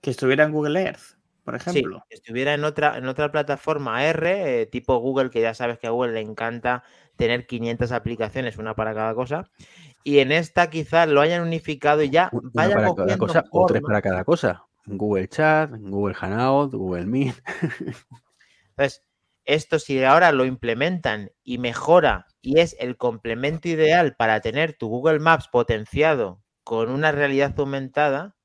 Que 0.00 0.10
estuviera 0.10 0.44
en 0.44 0.52
Google 0.52 0.80
Earth, 0.80 1.18
por 1.44 1.60
Sí, 1.60 1.70
ejemplo. 1.70 2.04
que 2.08 2.14
estuviera 2.14 2.54
en 2.54 2.64
otra, 2.64 2.96
en 2.96 3.06
otra 3.06 3.30
plataforma 3.32 4.04
R, 4.06 4.62
eh, 4.62 4.66
tipo 4.66 4.96
Google, 4.98 5.28
que 5.30 5.40
ya 5.40 5.54
sabes 5.54 5.78
que 5.78 5.88
a 5.88 5.90
Google 5.90 6.12
le 6.12 6.20
encanta 6.20 6.84
tener 7.16 7.46
500 7.46 7.92
aplicaciones, 7.92 8.56
una 8.56 8.74
para 8.74 8.94
cada 8.94 9.14
cosa, 9.14 9.50
y 10.04 10.20
en 10.20 10.32
esta 10.32 10.70
quizá 10.70 11.04
lo 11.06 11.20
hayan 11.20 11.42
unificado 11.42 12.02
y 12.02 12.10
ya 12.10 12.30
Una 12.32 12.50
vaya 12.54 12.74
para 12.76 12.86
cada 12.86 12.94
cogiendo 12.94 13.26
cosa 13.26 13.44
o 13.50 13.66
tres 13.66 13.82
para 13.82 14.00
cada 14.00 14.24
cosa. 14.24 14.64
Google 14.96 15.28
Chat, 15.28 15.70
Google 15.70 16.14
Hangout, 16.14 16.72
Google 16.72 17.06
Meet. 17.06 17.34
Entonces, 18.70 19.04
esto 19.44 19.78
si 19.78 20.02
ahora 20.04 20.32
lo 20.32 20.44
implementan 20.44 21.32
y 21.42 21.58
mejora 21.58 22.26
y 22.40 22.60
es 22.60 22.76
el 22.78 22.96
complemento 22.96 23.68
ideal 23.68 24.14
para 24.16 24.40
tener 24.40 24.76
tu 24.76 24.88
Google 24.88 25.18
Maps 25.18 25.48
potenciado 25.48 26.42
con 26.62 26.90
una 26.90 27.12
realidad 27.12 27.54
aumentada, 27.58 28.36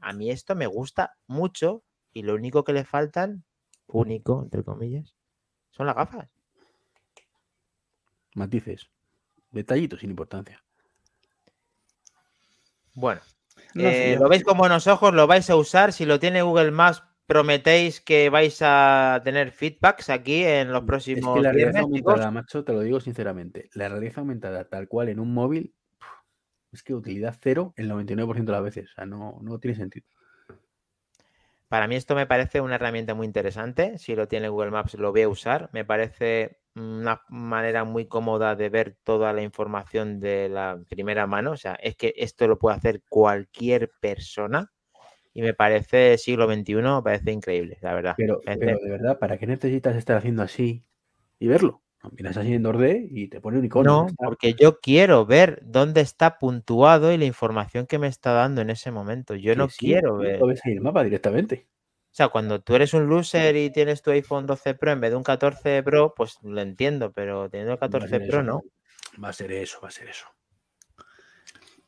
a 0.00 0.12
mí 0.12 0.30
esto 0.30 0.54
me 0.54 0.66
gusta 0.66 1.16
mucho 1.26 1.84
y 2.12 2.22
lo 2.22 2.34
único 2.34 2.64
que 2.64 2.72
le 2.72 2.84
faltan, 2.84 3.44
único, 3.86 4.42
entre 4.42 4.64
comillas, 4.64 5.14
son 5.70 5.86
las 5.86 5.96
gafas. 5.96 6.28
Matices. 8.34 8.90
Detallitos 9.50 10.00
sin 10.00 10.10
importancia. 10.10 10.62
Bueno, 12.94 13.20
No 13.74 13.88
eh, 13.88 14.16
lo 14.18 14.28
veis 14.28 14.44
con 14.44 14.58
buenos 14.58 14.86
ojos, 14.86 15.14
lo 15.14 15.26
vais 15.26 15.48
a 15.50 15.56
usar. 15.56 15.92
Si 15.92 16.04
lo 16.04 16.18
tiene 16.18 16.42
Google 16.42 16.70
Maps, 16.70 17.02
prometéis 17.26 18.00
que 18.00 18.30
vais 18.30 18.58
a 18.62 19.20
tener 19.22 19.52
feedbacks 19.52 20.08
aquí 20.08 20.44
en 20.44 20.72
los 20.72 20.82
Es 20.82 20.86
próximos 20.86 21.34
que 21.34 21.42
la 21.42 21.52
realidad 21.52 21.82
viernes, 21.82 21.92
chicos. 21.92 22.14
aumentada, 22.14 22.30
macho, 22.30 22.64
te 22.64 22.72
lo 22.72 22.80
digo 22.80 23.00
sinceramente, 23.00 23.68
la 23.74 23.88
realidad 23.88 24.18
aumentada 24.18 24.68
tal 24.68 24.88
cual 24.88 25.10
en 25.10 25.20
un 25.20 25.34
móvil, 25.34 25.74
es 26.72 26.82
que 26.82 26.94
utilidad 26.94 27.36
cero 27.40 27.74
el 27.76 27.90
99% 27.90 28.44
de 28.44 28.52
las 28.52 28.62
veces. 28.62 28.90
O 28.90 28.94
sea, 28.94 29.06
no, 29.06 29.38
no 29.42 29.58
tiene 29.58 29.76
sentido. 29.76 30.06
Para 31.68 31.86
mí 31.86 31.96
esto 31.96 32.14
me 32.14 32.26
parece 32.26 32.62
una 32.62 32.76
herramienta 32.76 33.14
muy 33.14 33.26
interesante. 33.26 33.98
Si 33.98 34.14
lo 34.14 34.26
tiene 34.26 34.48
Google 34.48 34.70
Maps, 34.70 34.94
lo 34.94 35.12
voy 35.12 35.22
a 35.22 35.28
usar. 35.28 35.68
Me 35.74 35.84
parece 35.84 36.60
una 36.78 37.22
manera 37.28 37.84
muy 37.84 38.06
cómoda 38.06 38.56
de 38.56 38.68
ver 38.68 38.96
toda 39.04 39.32
la 39.32 39.42
información 39.42 40.20
de 40.20 40.48
la 40.48 40.80
primera 40.88 41.26
mano. 41.26 41.52
O 41.52 41.56
sea, 41.56 41.74
es 41.74 41.96
que 41.96 42.14
esto 42.16 42.46
lo 42.46 42.58
puede 42.58 42.76
hacer 42.76 43.02
cualquier 43.08 43.90
persona. 44.00 44.72
Y 45.34 45.42
me 45.42 45.54
parece 45.54 46.18
siglo 46.18 46.52
XXI, 46.52 46.74
me 46.74 47.02
parece 47.02 47.30
increíble, 47.30 47.78
la 47.80 47.94
verdad. 47.94 48.14
Pero, 48.16 48.40
de 48.44 48.90
verdad, 48.90 49.18
¿para 49.18 49.38
qué 49.38 49.46
necesitas 49.46 49.94
estar 49.94 50.16
haciendo 50.16 50.42
así 50.42 50.84
y 51.38 51.46
verlo? 51.46 51.82
Miras 52.12 52.36
así 52.36 52.54
en 52.54 52.62
2D 52.62 53.08
y 53.10 53.28
te 53.28 53.40
pone 53.40 53.58
un 53.58 53.64
icono. 53.64 54.06
No, 54.06 54.06
porque 54.16 54.54
yo 54.54 54.78
quiero 54.80 55.26
ver 55.26 55.60
dónde 55.64 56.00
está 56.00 56.38
puntuado 56.38 57.12
y 57.12 57.18
la 57.18 57.24
información 57.24 57.86
que 57.86 57.98
me 57.98 58.06
está 58.06 58.32
dando 58.32 58.60
en 58.62 58.70
ese 58.70 58.90
momento. 58.90 59.34
Yo 59.34 59.54
no 59.56 59.68
sí, 59.68 59.78
quiero 59.78 60.16
ver. 60.16 60.38
Lo 60.38 60.46
ves 60.46 60.60
ahí 60.64 60.72
el 60.72 60.80
mapa 60.80 61.04
directamente. 61.04 61.66
O 62.10 62.14
sea, 62.18 62.28
cuando 62.28 62.60
tú 62.60 62.74
eres 62.74 62.94
un 62.94 63.06
loser 63.06 63.54
y 63.56 63.70
tienes 63.70 64.02
tu 64.02 64.10
iPhone 64.10 64.46
12 64.46 64.74
Pro 64.74 64.92
en 64.92 65.00
vez 65.00 65.10
de 65.10 65.16
un 65.16 65.22
14 65.22 65.82
Pro, 65.82 66.14
pues 66.16 66.38
lo 66.42 66.60
entiendo, 66.60 67.12
pero 67.12 67.48
teniendo 67.48 67.74
el 67.74 67.78
Va 67.82 67.86
a 67.86 67.90
14 67.90 68.08
ser 68.08 68.26
Pro 68.26 68.40
eso. 68.40 68.42
no. 68.42 68.62
Va 69.22 69.28
a 69.28 69.32
ser 69.32 69.52
eso, 69.52 69.80
va 69.80 69.88
a 69.88 69.92
ser 69.92 70.08
eso. 70.08 70.26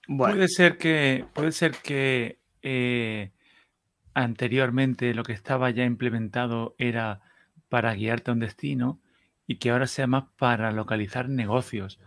Bueno, 0.06 0.34
Puede 0.34 0.48
ser 0.48 0.76
que, 0.78 1.24
puede 1.34 1.52
ser 1.52 1.72
que 1.82 2.38
eh, 2.62 3.30
anteriormente 4.14 5.14
lo 5.14 5.22
que 5.22 5.32
estaba 5.32 5.70
ya 5.70 5.84
implementado 5.84 6.74
era 6.78 7.20
para 7.68 7.94
guiarte 7.94 8.30
a 8.30 8.34
un 8.34 8.40
destino 8.40 9.00
y 9.46 9.56
que 9.56 9.70
ahora 9.70 9.86
sea 9.86 10.06
más 10.06 10.24
para 10.36 10.72
localizar 10.72 11.28
negocios. 11.28 11.98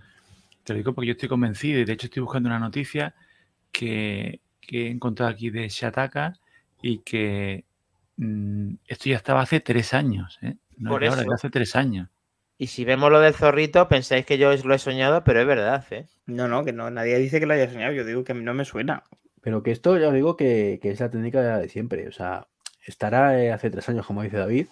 Te 0.64 0.74
lo 0.74 0.78
digo 0.78 0.94
porque 0.94 1.08
yo 1.08 1.12
estoy 1.14 1.30
convencido 1.30 1.80
y 1.80 1.86
de 1.86 1.94
hecho 1.94 2.08
estoy 2.08 2.22
buscando 2.22 2.48
una 2.50 2.60
noticia 2.60 3.16
que, 3.72 4.42
que 4.62 4.88
he 4.88 4.90
encontrado 4.90 5.32
aquí 5.32 5.50
de 5.50 5.68
Shataka 5.70 6.34
y 6.82 7.00
que 7.00 7.66
mm, 8.18 8.76
esto 8.88 9.10
ya 9.10 9.18
estaba 9.18 9.42
hace 9.42 9.60
tres 9.60 9.94
años. 9.94 10.40
¿eh? 10.42 10.56
No 10.78 10.92
Por 10.92 11.06
ahora, 11.06 11.24
hace 11.34 11.50
tres 11.50 11.76
años. 11.76 12.10
Y 12.58 12.68
si 12.68 12.86
vemos 12.86 13.12
lo 13.12 13.20
del 13.20 13.34
zorrito, 13.34 13.88
pensáis 13.88 14.26
que 14.26 14.38
yo 14.38 14.56
lo 14.56 14.74
he 14.76 14.80
soñado, 14.80 15.24
pero 15.24 15.42
es 15.42 15.48
verdad, 15.48 15.86
¿eh? 15.92 16.06
no, 16.26 16.48
no, 16.48 16.64
que 16.64 16.72
no, 16.74 16.90
nadie 16.92 17.18
dice 17.18 17.40
que 17.40 17.46
lo 17.46 17.54
haya 17.54 17.70
soñado. 17.70 17.94
Yo 17.94 18.06
digo 18.06 18.24
que 18.24 18.32
a 18.32 18.36
mí 18.36 18.44
no 18.44 18.54
me 18.54 18.66
suena. 18.66 19.04
Pero 19.42 19.62
que 19.64 19.72
esto 19.72 19.98
ya 19.98 20.08
os 20.08 20.14
digo 20.14 20.38
que, 20.38 20.80
que 20.82 20.92
es 20.92 21.00
la 21.00 21.10
técnica 21.10 21.58
de 21.58 21.70
siempre. 21.70 22.08
O 22.08 22.12
sea, 22.12 22.48
estará 22.86 23.42
eh, 23.44 23.52
hace 23.52 23.70
tres 23.70 23.90
años, 23.90 24.06
como 24.06 24.24
dice 24.24 24.38
David. 24.38 24.68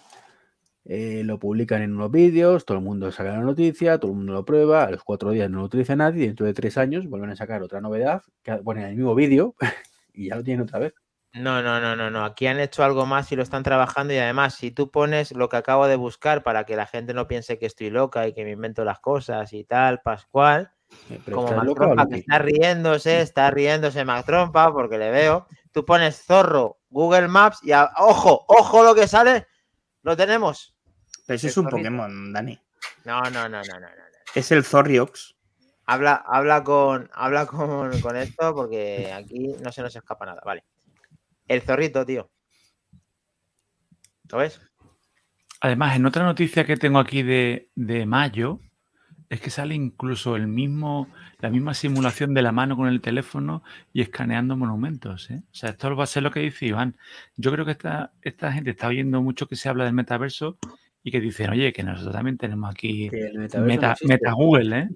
eh, 0.84 1.22
lo 1.24 1.38
publican 1.38 1.82
en 1.82 1.94
unos 1.94 2.10
vídeos, 2.10 2.64
todo 2.64 2.78
el 2.78 2.84
mundo 2.84 3.10
saca 3.12 3.32
la 3.32 3.40
noticia, 3.40 3.98
todo 3.98 4.10
el 4.12 4.16
mundo 4.18 4.32
lo 4.32 4.44
prueba, 4.44 4.84
a 4.84 4.90
los 4.90 5.04
cuatro 5.04 5.30
días 5.30 5.48
no 5.50 5.58
lo 5.58 5.64
utiliza 5.64 5.94
nadie, 5.96 6.24
y 6.24 6.26
dentro 6.28 6.46
de 6.46 6.54
tres 6.54 6.76
años 6.78 7.06
vuelven 7.08 7.30
a 7.30 7.36
sacar 7.36 7.62
otra 7.62 7.80
novedad, 7.80 8.22
que 8.42 8.54
ponen 8.56 8.84
el 8.86 8.96
mismo 8.96 9.14
vídeo 9.14 9.54
y 10.12 10.28
ya 10.28 10.36
lo 10.36 10.44
tienen 10.44 10.62
otra 10.64 10.78
vez. 10.80 10.94
No, 11.34 11.62
no, 11.62 11.80
no, 11.80 11.96
no, 11.96 12.10
no. 12.10 12.24
Aquí 12.24 12.46
han 12.46 12.60
hecho 12.60 12.84
algo 12.84 13.06
más 13.06 13.32
y 13.32 13.36
lo 13.36 13.42
están 13.42 13.62
trabajando. 13.62 14.12
Y 14.12 14.18
además, 14.18 14.54
si 14.54 14.70
tú 14.70 14.90
pones 14.90 15.32
lo 15.32 15.48
que 15.48 15.56
acabo 15.56 15.86
de 15.86 15.96
buscar 15.96 16.42
para 16.42 16.64
que 16.64 16.76
la 16.76 16.86
gente 16.86 17.14
no 17.14 17.26
piense 17.26 17.58
que 17.58 17.66
estoy 17.66 17.88
loca 17.88 18.26
y 18.26 18.34
que 18.34 18.44
me 18.44 18.50
invento 18.50 18.84
las 18.84 19.00
cosas 19.00 19.52
y 19.54 19.64
tal, 19.64 20.02
Pascual, 20.02 20.72
Pero 21.08 21.36
como 21.36 21.48
¿estás 21.48 21.56
Mac 21.56 21.66
loca 21.66 21.84
o 21.84 21.86
Trompa, 21.86 22.08
que 22.08 22.14
está 22.16 22.38
riéndose, 22.38 23.20
está 23.22 23.50
riéndose 23.50 24.04
Mac 24.04 24.26
Trompa 24.26 24.72
porque 24.72 24.98
le 24.98 25.10
veo. 25.10 25.46
Tú 25.72 25.86
pones 25.86 26.22
zorro, 26.22 26.80
Google 26.90 27.28
Maps 27.28 27.60
y 27.62 27.72
a- 27.72 27.90
ojo, 27.96 28.44
ojo 28.48 28.84
lo 28.84 28.94
que 28.94 29.08
sale, 29.08 29.46
lo 30.02 30.14
tenemos. 30.16 30.76
Pero 31.26 31.36
eso 31.36 31.46
es 31.48 31.56
un 31.56 31.64
zorrito. 31.64 31.88
Pokémon, 31.88 32.32
Dani. 32.34 32.60
No, 33.04 33.22
no, 33.22 33.30
no, 33.30 33.48
no, 33.48 33.62
no, 33.62 33.80
no. 33.80 33.86
no. 33.86 33.92
Es 34.34 34.52
el 34.52 34.64
Zorriox. 34.64 35.34
Habla, 35.86 36.22
habla 36.26 36.62
con, 36.62 37.10
habla 37.14 37.46
con, 37.46 38.00
con 38.00 38.16
esto 38.16 38.54
porque 38.54 39.10
aquí 39.12 39.48
no 39.62 39.72
se 39.72 39.82
nos 39.82 39.96
escapa 39.96 40.26
nada. 40.26 40.42
Vale. 40.44 40.64
El 41.48 41.62
zorrito, 41.62 42.04
tío. 42.06 42.30
¿Lo 44.30 44.38
ves? 44.38 44.60
Además, 45.60 45.96
en 45.96 46.06
otra 46.06 46.24
noticia 46.24 46.64
que 46.64 46.76
tengo 46.76 46.98
aquí 46.98 47.22
de, 47.22 47.70
de 47.74 48.06
mayo, 48.06 48.60
es 49.32 49.40
que 49.40 49.48
sale 49.48 49.74
incluso 49.74 50.36
el 50.36 50.46
mismo, 50.46 51.08
la 51.38 51.48
misma 51.48 51.72
simulación 51.72 52.34
de 52.34 52.42
la 52.42 52.52
mano 52.52 52.76
con 52.76 52.88
el 52.88 53.00
teléfono 53.00 53.62
y 53.90 54.02
escaneando 54.02 54.58
monumentos. 54.58 55.30
¿eh? 55.30 55.42
O 55.50 55.54
sea, 55.54 55.70
esto 55.70 55.96
va 55.96 56.04
a 56.04 56.06
ser 56.06 56.22
lo 56.22 56.30
que 56.30 56.40
dice 56.40 56.66
Iván. 56.66 56.98
Yo 57.36 57.50
creo 57.50 57.64
que 57.64 57.70
esta, 57.70 58.12
esta 58.20 58.52
gente 58.52 58.72
está 58.72 58.88
oyendo 58.88 59.22
mucho 59.22 59.46
que 59.46 59.56
se 59.56 59.70
habla 59.70 59.84
del 59.84 59.94
metaverso 59.94 60.58
y 61.02 61.10
que 61.10 61.18
dicen, 61.18 61.48
oye, 61.48 61.72
que 61.72 61.82
nosotros 61.82 62.14
también 62.14 62.36
tenemos 62.36 62.70
aquí 62.70 63.10
no 63.54 63.60
meta, 63.62 63.96
meta 64.02 64.32
Google, 64.32 64.78
¿eh? 64.78 64.88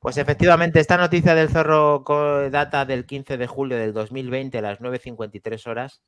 Pues 0.00 0.16
efectivamente, 0.16 0.80
esta 0.80 0.96
noticia 0.96 1.34
del 1.34 1.50
zorro 1.50 2.02
data 2.50 2.84
del 2.86 3.04
15 3.04 3.36
de 3.36 3.46
julio 3.46 3.76
del 3.76 3.92
2020 3.92 4.58
a 4.58 4.62
las 4.62 4.80
9.53 4.80 5.66
horas. 5.66 6.02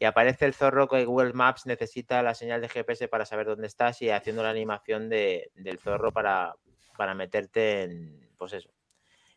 y 0.00 0.06
aparece 0.06 0.44
el 0.44 0.54
zorro 0.54 0.88
que 0.88 1.04
Google 1.04 1.32
Maps 1.34 1.66
necesita 1.66 2.20
la 2.22 2.34
señal 2.34 2.60
de 2.60 2.68
GPS 2.68 3.06
para 3.08 3.24
saber 3.24 3.46
dónde 3.46 3.68
estás 3.68 4.02
y 4.02 4.10
haciendo 4.10 4.42
la 4.42 4.50
animación 4.50 5.08
de- 5.08 5.50
del 5.54 5.78
zorro 5.78 6.10
para, 6.12 6.56
para 6.96 7.14
meterte 7.14 7.84
en, 7.84 8.28
pues 8.36 8.54
eso, 8.54 8.70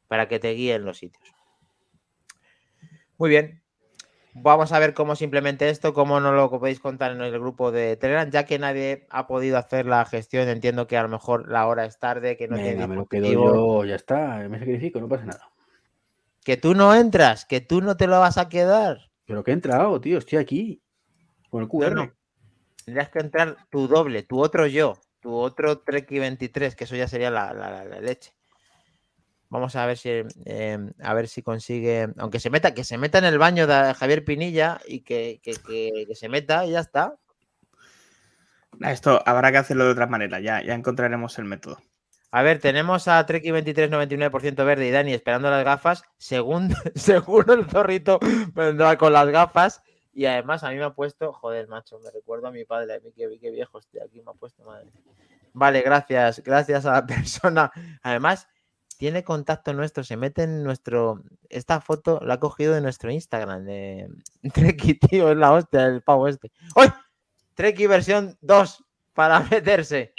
para 0.07 0.27
que 0.27 0.39
te 0.39 0.51
guíe 0.53 0.73
en 0.73 0.83
los 0.83 0.97
sitios. 0.97 1.31
Muy 3.17 3.29
bien. 3.29 3.61
Vamos 4.43 4.71
a 4.71 4.79
ver 4.79 4.93
cómo 4.93 5.15
se 5.15 5.23
implemente 5.25 5.69
esto, 5.69 5.93
cómo 5.93 6.19
no 6.19 6.31
lo 6.31 6.49
podéis 6.49 6.79
contar 6.79 7.11
en 7.11 7.21
el 7.21 7.31
grupo 7.31 7.71
de 7.71 7.97
Telegram, 7.97 8.29
ya 8.29 8.45
que 8.45 8.59
nadie 8.59 9.05
ha 9.09 9.27
podido 9.27 9.57
hacer 9.57 9.85
la 9.85 10.05
gestión. 10.05 10.47
Entiendo 10.47 10.87
que 10.87 10.95
a 10.97 11.03
lo 11.03 11.09
mejor 11.09 11.49
la 11.49 11.67
hora 11.67 11.85
es 11.85 11.99
tarde, 11.99 12.37
que 12.37 12.47
no 12.47 12.55
tiene 12.55 12.71
Venga, 12.73 12.87
me 12.87 12.95
lo 12.95 13.05
quedo 13.07 13.31
yo, 13.31 13.85
ya 13.85 13.95
está, 13.95 14.37
me 14.49 14.59
sacrifico, 14.59 14.99
no 15.01 15.09
pasa 15.09 15.25
nada. 15.25 15.49
Que 16.43 16.55
tú 16.55 16.73
no 16.75 16.93
entras, 16.95 17.45
que 17.45 17.59
tú 17.61 17.81
no 17.81 17.97
te 17.97 18.07
lo 18.07 18.19
vas 18.19 18.37
a 18.37 18.47
quedar. 18.47 19.09
Pero 19.25 19.43
que 19.43 19.51
he 19.51 19.53
entrado, 19.53 19.99
tío, 19.99 20.17
estoy 20.17 20.39
aquí. 20.39 20.81
Con 21.49 21.63
el 21.63 21.67
QR. 21.67 21.89
No, 21.95 22.05
no. 22.05 22.11
Tendrías 22.85 23.09
que 23.09 23.19
entrar 23.19 23.57
tu 23.69 23.87
doble, 23.87 24.23
tu 24.23 24.39
otro 24.39 24.65
yo, 24.67 24.97
tu 25.19 25.33
otro 25.35 25.79
Treki 25.79 26.19
23, 26.19 26.75
que 26.75 26.85
eso 26.85 26.95
ya 26.95 27.07
sería 27.09 27.29
la, 27.29 27.51
la- 27.53 27.69
la- 27.69 27.83
la 27.85 27.99
leche. 27.99 28.33
Vamos 29.49 29.75
a 29.75 29.85
ver 29.85 29.97
si 29.97 30.09
eh, 30.45 30.77
a 31.01 31.13
ver 31.13 31.27
si 31.27 31.41
consigue. 31.41 32.09
Aunque 32.17 32.39
se 32.39 32.49
meta, 32.49 32.73
que 32.73 32.83
se 32.83 32.97
meta 32.97 33.17
en 33.17 33.25
el 33.25 33.37
baño 33.37 33.65
de 33.67 33.93
Javier 33.93 34.25
Pinilla 34.25 34.79
y 34.87 35.01
que, 35.01 35.39
que- 35.41 35.53
que- 35.55 36.05
que 36.07 36.15
se 36.15 36.27
meta 36.29 36.65
y 36.65 36.71
ya 36.71 36.81
está. 36.81 37.15
Esto 38.81 39.23
habrá 39.25 39.51
que 39.51 39.57
hacerlo 39.57 39.85
de 39.85 39.91
otra 39.91 40.07
manera, 40.07 40.39
ya, 40.39 40.61
ya 40.61 40.73
encontraremos 40.75 41.37
el 41.39 41.45
método. 41.45 41.77
A 42.29 42.41
ver, 42.43 42.59
tenemos 42.59 43.07
a 43.07 43.25
Treki 43.25 43.51
23 43.51 43.89
99% 43.89 44.65
verde 44.65 44.87
y 44.87 44.91
Dani 44.91 45.13
esperando 45.13 45.49
las 45.49 45.63
gafas. 45.63 46.03
Según, 46.17 46.73
según 46.95 47.45
el 47.49 47.65
zorrito 47.65 48.19
vendrá 48.53 48.97
con 48.97 49.13
las 49.13 49.27
gafas. 49.29 49.81
Y 50.13 50.25
además 50.25 50.63
a 50.63 50.69
mí 50.71 50.75
me 50.75 50.83
ha 50.83 50.89
puesto, 50.93 51.31
joder, 51.31 51.67
macho, 51.67 51.99
me 51.99 52.11
recuerdo 52.11 52.47
a 52.47 52.51
mi 52.51 52.65
padre, 52.65 52.95
a 52.95 52.99
mí 52.99 53.11
qué, 53.15 53.29
qué 53.39 53.51
viejo 53.51 53.79
estoy 53.79 54.01
aquí, 54.01 54.21
me 54.21 54.31
ha 54.31 54.33
puesto 54.33 54.63
madre. 54.63 54.87
Vale, 55.53 55.81
gracias, 55.81 56.43
gracias 56.43 56.85
a 56.85 56.91
la 56.93 57.05
persona. 57.07 57.71
Además, 58.03 58.47
tiene 58.97 59.23
contacto 59.23 59.73
nuestro, 59.73 60.03
se 60.03 60.17
mete 60.17 60.43
en 60.43 60.63
nuestro. 60.63 61.21
Esta 61.49 61.79
foto 61.81 62.19
la 62.23 62.35
ha 62.35 62.39
cogido 62.39 62.73
de 62.73 62.81
nuestro 62.81 63.11
Instagram 63.11 63.63
de 63.65 64.07
Treki, 64.53 64.95
tío, 64.95 65.31
es 65.31 65.37
la 65.37 65.53
hostia, 65.53 65.85
el 65.85 66.01
pavo 66.01 66.27
este. 66.27 66.51
¡Uy! 66.75 66.87
Treki 67.55 67.87
versión 67.87 68.37
2 68.41 68.83
para 69.13 69.39
meterse. 69.51 70.13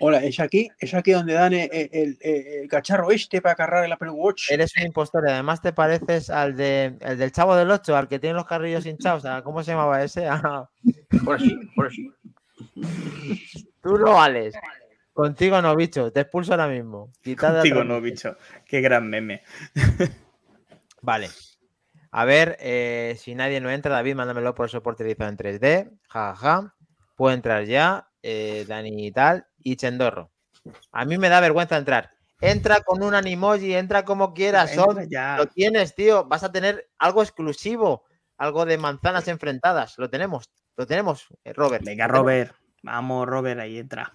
Hola, 0.00 0.18
es 0.24 0.40
aquí, 0.40 0.68
es 0.80 0.92
aquí 0.92 1.12
donde 1.12 1.34
dan 1.34 1.52
el, 1.52 1.68
el- 1.72 1.88
el- 1.92 2.18
el 2.20 2.68
cacharro 2.68 3.12
este 3.12 3.40
para 3.40 3.54
cargar 3.54 3.84
el 3.84 3.92
Apple 3.92 4.10
Watch. 4.10 4.50
Eres 4.50 4.72
un 4.76 4.86
impostor 4.86 5.24
y 5.26 5.30
además 5.30 5.62
te 5.62 5.72
pareces 5.72 6.30
al 6.30 6.56
de, 6.56 6.96
el 7.00 7.16
del 7.16 7.30
chavo 7.30 7.54
del 7.54 7.70
8, 7.70 7.96
al 7.96 8.08
que 8.08 8.18
tiene 8.18 8.34
los 8.34 8.44
carrillos 8.44 8.84
hinchados. 8.86 9.24
¿a 9.24 9.42
¿Cómo 9.42 9.62
se 9.62 9.70
llamaba 9.70 10.02
ese? 10.02 10.26
Por 11.24 11.36
así, 11.36 11.56
por 11.76 11.86
así. 11.86 12.10
Tú 13.82 13.96
no 13.98 14.14
vales. 14.14 14.54
Contigo 15.14 15.62
no, 15.62 15.74
bicho. 15.76 16.12
Te 16.12 16.20
expulso 16.20 16.52
ahora 16.52 16.66
mismo. 16.68 17.10
Quitad 17.22 17.54
de 17.54 17.62
Digo, 17.62 17.76
atrás. 17.76 17.88
no, 17.88 18.00
bicho. 18.00 18.36
Qué 18.66 18.80
gran 18.82 19.08
meme. 19.08 19.42
Vale. 21.00 21.30
A 22.10 22.24
ver, 22.24 22.56
eh, 22.60 23.16
si 23.18 23.34
nadie 23.34 23.60
no 23.60 23.70
entra, 23.70 23.92
David, 23.92 24.14
mándamelo 24.16 24.54
por 24.54 24.68
soporte 24.70 25.02
realizado 25.04 25.30
en 25.30 25.36
3D. 25.36 25.98
Ja, 26.08 26.34
ja, 26.34 26.36
ja. 26.36 26.74
Puedo 27.16 27.34
entrar 27.34 27.64
ya. 27.64 28.08
eh, 28.22 28.64
Dani 28.68 29.06
y 29.06 29.12
tal. 29.12 29.46
Y 29.62 29.76
Chendorro. 29.76 30.30
A 30.92 31.04
mí 31.04 31.16
me 31.18 31.28
da 31.28 31.40
vergüenza 31.40 31.76
entrar. 31.76 32.10
Entra 32.40 32.80
con 32.80 33.02
un 33.02 33.14
animoji, 33.14 33.74
entra 33.74 34.04
como 34.04 34.34
quieras. 34.34 34.74
Son. 34.74 34.96
Lo 35.36 35.46
tienes, 35.46 35.94
tío. 35.94 36.24
Vas 36.24 36.42
a 36.42 36.50
tener 36.52 36.90
algo 36.98 37.22
exclusivo. 37.22 38.04
Algo 38.36 38.64
de 38.66 38.78
manzanas 38.78 39.28
enfrentadas. 39.28 39.96
Lo 39.98 40.10
tenemos. 40.10 40.50
Lo 40.76 40.86
tenemos, 40.86 41.28
eh, 41.44 41.52
Robert. 41.52 41.84
Venga. 41.84 42.08
Robert. 42.08 42.54
Vamos, 42.82 43.26
Robert, 43.28 43.60
ahí 43.60 43.78
entra. 43.78 44.12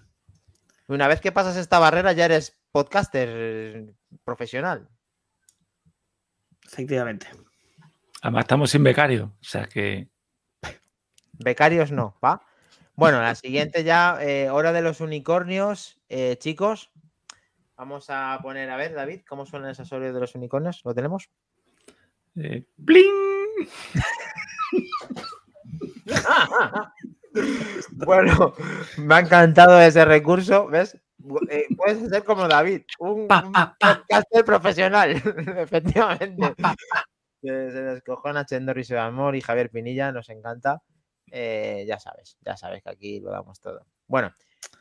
Una 0.89 1.07
vez 1.07 1.21
que 1.21 1.31
pasas 1.31 1.55
esta 1.55 1.77
barrera, 1.77 2.13
ya 2.13 2.25
eres 2.25 2.59
podcaster 2.71 3.93
profesional. 4.23 4.89
Efectivamente. 6.65 7.27
Además, 8.23 8.45
estamos 8.45 8.71
sin 8.71 8.83
becario. 8.83 9.35
O 9.39 9.43
sea 9.43 9.67
que. 9.67 10.09
Becarios 11.33 11.91
no, 11.91 12.17
¿va? 12.25 12.41
Bueno, 12.95 13.21
la 13.21 13.35
siguiente 13.35 13.83
ya, 13.83 14.17
eh, 14.19 14.49
hora 14.49 14.73
de 14.73 14.81
los 14.81 14.99
unicornios. 14.99 16.01
Eh, 16.09 16.37
chicos, 16.39 16.89
vamos 17.77 18.07
a 18.09 18.39
poner, 18.41 18.71
a 18.71 18.75
ver, 18.75 18.95
David, 18.95 19.21
¿cómo 19.27 19.45
suenan 19.45 19.69
esas 19.69 19.93
horas 19.93 20.11
de 20.11 20.19
los 20.19 20.33
unicornios? 20.33 20.81
¿Lo 20.83 20.95
tenemos? 20.95 21.29
eh, 22.35 22.65
¡pling! 22.83 23.69
Bueno, 27.91 28.53
me 28.97 29.15
ha 29.15 29.19
encantado 29.19 29.79
ese 29.81 30.05
recurso, 30.05 30.67
¿ves? 30.67 30.97
Eh, 31.49 31.65
puedes 31.75 32.09
ser 32.09 32.23
como 32.23 32.47
David, 32.47 32.83
un, 32.99 33.21
un 33.21 33.27
podcaster 33.27 34.45
profesional, 34.45 35.11
efectivamente. 35.57 36.53
Se 37.41 37.71
se 37.71 37.83
descojona 37.83 38.45
Chendor 38.45 38.77
y 38.79 38.83
Sebamor 38.83 39.35
y 39.35 39.41
Javier 39.41 39.69
Pinilla, 39.69 40.11
nos 40.11 40.29
encanta. 40.29 40.81
Eh, 41.31 41.85
ya 41.87 41.99
sabes, 41.99 42.37
ya 42.41 42.55
sabes 42.55 42.81
que 42.83 42.89
aquí 42.89 43.19
lo 43.19 43.31
damos 43.31 43.59
todo. 43.59 43.85
Bueno, 44.07 44.33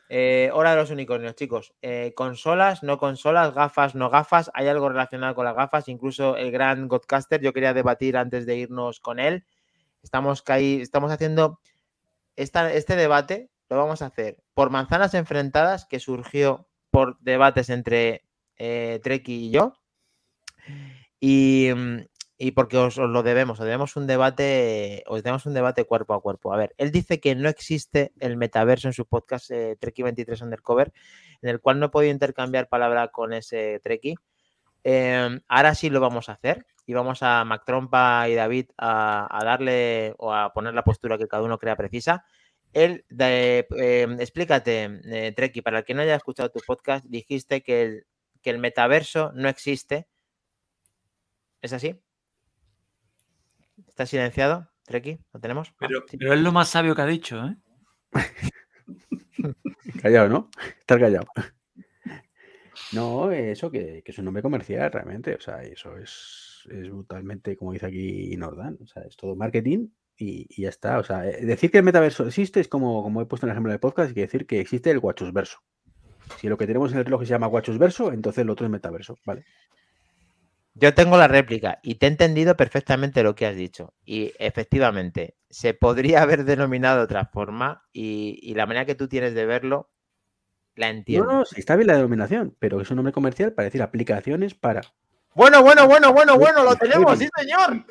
eh, 0.08 0.50
hora 0.54 0.70
de 0.70 0.76
los 0.76 0.90
unicornios, 0.90 1.34
chicos. 1.34 1.74
Consolas, 2.14 2.82
no 2.82 2.98
consolas, 2.98 3.52
gafas, 3.52 3.94
no 3.94 4.10
gafas. 4.10 4.50
Hay 4.54 4.68
algo 4.68 4.88
relacionado 4.88 5.34
con 5.34 5.44
las 5.44 5.56
gafas, 5.56 5.88
incluso 5.88 6.36
el 6.36 6.52
gran 6.52 6.86
Godcaster. 6.88 7.40
Yo 7.40 7.52
quería 7.52 7.74
debatir 7.74 8.16
antes 8.16 8.46
de 8.46 8.56
irnos 8.56 9.00
con 9.00 9.18
él. 9.18 9.44
Estamos, 10.02 10.42
caí, 10.42 10.80
estamos 10.80 11.10
haciendo 11.10 11.58
este 12.38 12.96
debate, 12.96 13.50
lo 13.68 13.76
vamos 13.76 14.02
a 14.02 14.06
hacer 14.06 14.42
por 14.54 14.70
manzanas 14.70 15.14
enfrentadas 15.14 15.86
que 15.86 16.00
surgió 16.00 16.68
por 16.90 17.18
debates 17.20 17.68
entre 17.70 18.24
eh, 18.56 19.00
Treki 19.02 19.46
y 19.46 19.50
yo. 19.50 19.74
Y, 21.20 21.70
mm, 21.74 21.98
y 22.38 22.52
porque 22.52 22.76
os, 22.76 22.96
os 22.98 23.10
lo 23.10 23.24
debemos, 23.24 23.58
os 23.58 23.64
debemos 23.64 23.96
un 23.96 24.06
debate, 24.06 25.02
os 25.08 25.22
debemos 25.24 25.44
un 25.46 25.54
debate 25.54 25.84
cuerpo 25.84 26.14
a 26.14 26.22
cuerpo. 26.22 26.52
A 26.52 26.56
ver, 26.56 26.74
él 26.78 26.92
dice 26.92 27.20
que 27.20 27.34
no 27.34 27.48
existe 27.48 28.12
el 28.20 28.36
metaverso 28.36 28.86
en 28.88 28.94
su 28.94 29.06
podcast 29.06 29.50
eh, 29.50 29.76
Treki 29.78 30.04
23 30.04 30.42
Undercover, 30.42 30.92
en 31.42 31.50
el 31.50 31.60
cual 31.60 31.80
no 31.80 31.86
he 31.86 31.90
podido 31.90 32.12
intercambiar 32.12 32.68
palabra 32.68 33.08
con 33.08 33.32
ese 33.32 33.80
Treki. 33.82 34.14
Eh, 34.84 35.40
ahora 35.48 35.74
sí 35.74 35.90
lo 35.90 36.00
vamos 36.00 36.28
a 36.28 36.32
hacer 36.32 36.66
y 36.86 36.94
vamos 36.94 37.22
a 37.22 37.44
Mac 37.44 37.64
Trompa 37.66 38.28
y 38.28 38.34
David 38.34 38.70
a, 38.78 39.28
a 39.30 39.44
darle 39.44 40.14
o 40.18 40.32
a 40.32 40.52
poner 40.52 40.74
la 40.74 40.84
postura 40.84 41.18
que 41.18 41.28
cada 41.28 41.42
uno 41.42 41.58
crea 41.58 41.76
precisa. 41.76 42.24
Él, 42.72 43.04
de- 43.08 43.66
eh, 43.76 44.06
explícate, 44.20 45.00
eh, 45.04 45.32
Treki, 45.32 45.62
para 45.62 45.78
el 45.80 45.84
que 45.84 45.94
no 45.94 46.02
haya 46.02 46.14
escuchado 46.16 46.50
tu 46.50 46.60
podcast, 46.66 47.04
dijiste 47.06 47.62
que 47.62 47.82
el, 47.82 48.06
que 48.42 48.50
el 48.50 48.58
metaverso 48.58 49.32
no 49.34 49.48
existe. 49.48 50.06
¿Es 51.60 51.72
así? 51.72 52.00
¿Está 53.88 54.06
silenciado, 54.06 54.70
Treki? 54.84 55.18
¿Lo 55.32 55.40
tenemos? 55.40 55.68
Ah, 55.70 55.74
Pero, 55.88 56.04
sí. 56.08 56.16
pero 56.18 56.34
es 56.34 56.40
lo 56.40 56.52
más 56.52 56.68
sabio 56.68 56.94
que 56.94 57.02
ha 57.02 57.06
dicho, 57.06 57.42
¿eh? 57.44 57.56
Callado, 60.02 60.28
¿no? 60.28 60.50
Estar 60.80 60.98
callado. 61.00 61.26
No, 62.92 63.30
eso 63.30 63.70
que, 63.70 64.02
es 64.04 64.18
un 64.18 64.24
nombre 64.24 64.42
comercial 64.42 64.90
realmente. 64.90 65.34
O 65.34 65.40
sea, 65.40 65.62
eso 65.62 65.96
es, 65.96 66.66
es 66.70 66.88
brutalmente, 66.90 67.56
como 67.56 67.72
dice 67.72 67.86
aquí 67.86 68.36
Nordan. 68.36 68.78
O 68.82 68.86
sea, 68.86 69.02
es 69.02 69.16
todo 69.16 69.36
marketing 69.36 69.88
y, 70.16 70.62
ya 70.62 70.68
está. 70.68 70.98
O 70.98 71.04
sea, 71.04 71.28
eh, 71.28 71.44
decir 71.44 71.70
que 71.70 71.78
el 71.78 71.84
metaverso 71.84 72.26
existe 72.26 72.60
es 72.60 72.68
como, 72.68 73.02
como 73.02 73.20
he 73.20 73.26
puesto 73.26 73.46
en 73.46 73.50
el 73.50 73.54
ejemplo 73.54 73.72
del 73.72 73.80
podcast, 73.80 74.12
que 74.12 74.22
decir 74.22 74.46
que 74.46 74.60
existe 74.60 74.90
el 74.90 75.00
Guachusverso. 75.00 75.58
Si 76.38 76.48
lo 76.48 76.58
que 76.58 76.66
tenemos 76.66 76.92
en 76.92 76.98
el 76.98 77.04
reloj 77.04 77.22
se 77.22 77.28
llama 77.28 77.46
Guachusverso, 77.46 78.12
entonces 78.12 78.44
lo 78.44 78.52
otro 78.52 78.66
es 78.66 78.72
metaverso, 78.72 79.16
¿vale? 79.24 79.44
Yo 80.74 80.94
tengo 80.94 81.16
la 81.16 81.26
réplica 81.26 81.80
y 81.82 81.96
te 81.96 82.06
he 82.06 82.08
entendido 82.08 82.56
perfectamente 82.56 83.22
lo 83.22 83.34
que 83.34 83.46
has 83.46 83.56
dicho. 83.56 83.94
Y 84.04 84.32
efectivamente, 84.38 85.36
se 85.50 85.74
podría 85.74 86.22
haber 86.22 86.44
denominado 86.44 86.98
de 86.98 87.04
otra 87.04 87.26
forma 87.26 87.82
y 87.92 88.54
la 88.54 88.66
manera 88.66 88.86
que 88.86 88.94
tú 88.94 89.08
tienes 89.08 89.34
de 89.34 89.46
verlo, 89.46 89.90
la 90.78 90.92
No, 90.92 90.98
entiendo. 90.98 91.32
no, 91.32 91.44
sí, 91.44 91.56
está 91.58 91.76
bien 91.76 91.88
la 91.88 91.94
denominación, 91.96 92.54
pero 92.58 92.80
es 92.80 92.90
un 92.90 92.96
nombre 92.96 93.12
comercial 93.12 93.52
para 93.52 93.64
decir 93.64 93.82
aplicaciones 93.82 94.54
para. 94.54 94.80
Bueno, 95.34 95.62
bueno, 95.62 95.86
bueno, 95.86 96.12
bueno, 96.12 96.38
bueno, 96.38 96.64
lo 96.64 96.74
tenemos, 96.76 97.18
sí, 97.18 97.28
señor. 97.38 97.84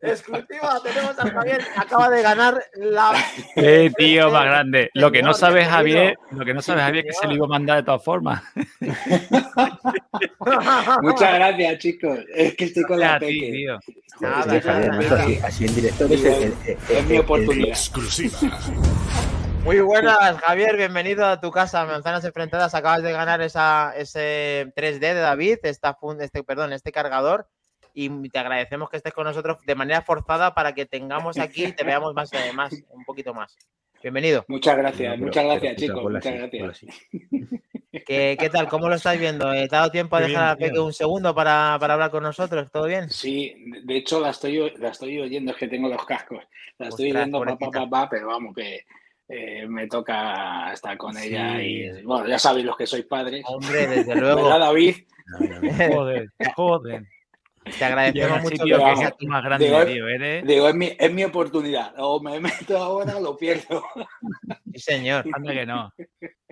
Exclusiva, 0.00 0.80
tenemos 0.82 1.18
a 1.18 1.30
Javier, 1.30 1.62
acaba 1.76 2.08
de 2.10 2.22
ganar 2.22 2.62
la. 2.74 3.12
¡Qué 3.54 3.92
tío 3.96 4.30
más 4.30 4.44
grande! 4.44 4.90
Lo 4.94 5.10
que 5.12 5.22
no 5.22 5.34
Señor, 5.34 5.40
sabe 5.40 5.60
bienvenido. 5.60 5.98
Javier, 6.00 6.18
lo 6.38 6.44
que 6.44 6.54
no 6.54 6.62
sabe 6.62 6.80
Javier 6.82 7.06
es 7.06 7.14
que 7.16 7.20
se 7.20 7.28
le 7.28 7.34
iba 7.34 7.44
a 7.44 7.48
mandar 7.48 7.76
de 7.78 7.82
todas 7.84 8.02
formas. 8.04 8.42
Muchas 11.02 11.34
gracias, 11.34 11.78
chicos. 11.78 12.18
Es 12.34 12.54
que 12.54 12.64
estoy 12.66 12.82
con 12.84 12.98
la 13.00 13.18
peque. 13.18 13.50
tío. 13.52 13.78
Nada, 14.20 14.60
Javier, 14.60 15.12
así, 15.12 15.38
así 15.42 15.64
en 15.66 15.74
directo 15.74 16.04
es 16.06 16.24
el- 16.24 16.32
el- 16.42 16.54
el- 16.66 16.78
Es 16.96 17.06
mi 17.06 17.18
oportunidad. 17.18 17.68
Exclusiva. 17.68 18.38
Muy 19.64 19.80
buenas, 19.80 20.38
Javier, 20.42 20.76
bienvenido 20.76 21.24
a 21.26 21.40
tu 21.40 21.50
casa, 21.50 21.86
Manzanas 21.86 22.24
Enfrentadas. 22.24 22.74
Acabas 22.74 23.02
de 23.02 23.12
ganar 23.12 23.40
esa, 23.40 23.94
ese 23.96 24.70
3D 24.76 24.98
de 24.98 25.14
David, 25.14 25.58
esta 25.62 25.96
este, 26.20 26.42
perdón, 26.44 26.72
este 26.74 26.92
cargador. 26.92 27.48
y 27.94 28.28
te 28.28 28.38
agradecemos 28.38 28.90
que 28.90 28.98
estés 28.98 29.14
con 29.14 29.24
nosotros 29.24 29.58
de 29.64 29.74
manera 29.74 30.02
forzada 30.02 30.52
para 30.54 30.74
que 30.74 30.84
tengamos 30.84 31.38
aquí 31.38 31.64
y 31.66 31.72
te 31.72 31.82
veamos 31.84 32.12
más, 32.14 32.30
eh, 32.34 32.52
más 32.52 32.74
un 32.90 33.04
poquito 33.04 33.32
más. 33.32 33.56
Bienvenido. 34.02 34.44
Muchas 34.48 34.76
gracias, 34.76 35.14
Pero- 35.14 35.24
muchas 35.26 35.44
gracias, 35.44 35.76
chicos. 35.76 36.02
Muchas 36.02 36.42
así, 36.42 36.58
gracias. 36.58 36.96
¿Qué, 38.06 38.36
qué 38.38 38.50
tal? 38.50 38.68
¿Cómo 38.68 38.88
lo 38.88 38.96
estáis 38.96 39.18
viendo? 39.18 39.50
Eh, 39.54 39.66
¿Te 39.68 39.76
ha 39.76 39.78
dado 39.78 39.90
tiempo 39.92 40.16
a 40.16 40.20
dejar 40.20 40.34
bien, 40.36 40.48
a 40.50 40.56
Peque 40.56 40.70
tío. 40.72 40.84
un 40.84 40.92
segundo 40.92 41.34
para, 41.34 41.78
para 41.80 41.94
hablar 41.94 42.10
con 42.10 42.22
nosotros? 42.24 42.68
¿Todo 42.70 42.84
bien? 42.86 43.08
Sí, 43.08 43.54
de- 43.84 43.96
hecho 43.96 44.20
la 44.20 44.30
estoy, 44.30 44.74
la 44.76 44.90
estoy 44.90 45.18
oyendo, 45.20 45.52
es 45.52 45.56
que 45.56 45.68
tengo 45.68 45.88
los 45.88 46.04
cascos. 46.04 46.40
La 46.76 46.88
estoy 46.88 47.06
Ostras, 47.10 47.22
oyendo, 47.22 47.40
papá, 47.44 47.70
papá, 47.70 48.08
pero 48.10 48.26
vamos, 48.26 48.54
que 48.54 48.84
eh, 49.28 49.66
me 49.66 49.86
toca 49.86 50.72
estar 50.72 50.96
con 50.96 51.16
ella 51.16 51.62
y 51.62 52.02
bueno, 52.02 52.26
ya 52.26 52.38
sabéis 52.38 52.66
los 52.66 52.76
que 52.76 52.86
sois 52.86 53.06
padres. 53.06 53.44
Hombre, 53.46 53.86
desde 53.86 54.04
¿Verdad, 54.14 54.34
luego. 54.34 54.58
David? 54.58 54.96
Joder, 55.92 56.30
joder. 56.54 57.02
Te 57.78 57.84
agradecemos 57.84 58.42
mucho 58.42 58.64
tío, 58.64 58.78
que 58.78 58.96
seas 58.96 59.16
tú 59.16 59.26
más 59.26 59.42
grande, 59.42 59.64
Digo, 59.64 59.86
tío. 59.86 60.08
Eres. 60.08 60.46
Digo, 60.46 60.68
es 60.68 60.74
mi, 60.74 60.92
es 60.98 61.12
mi 61.12 61.24
oportunidad. 61.24 61.94
O 61.96 62.20
me 62.20 62.38
meto 62.38 62.76
ahora 62.76 63.16
o 63.16 63.20
lo 63.20 63.36
pierdo. 63.36 63.82
Sí, 64.72 64.80
señor. 64.80 65.24
Anda 65.32 65.52
que 65.52 65.66
no. 65.66 65.92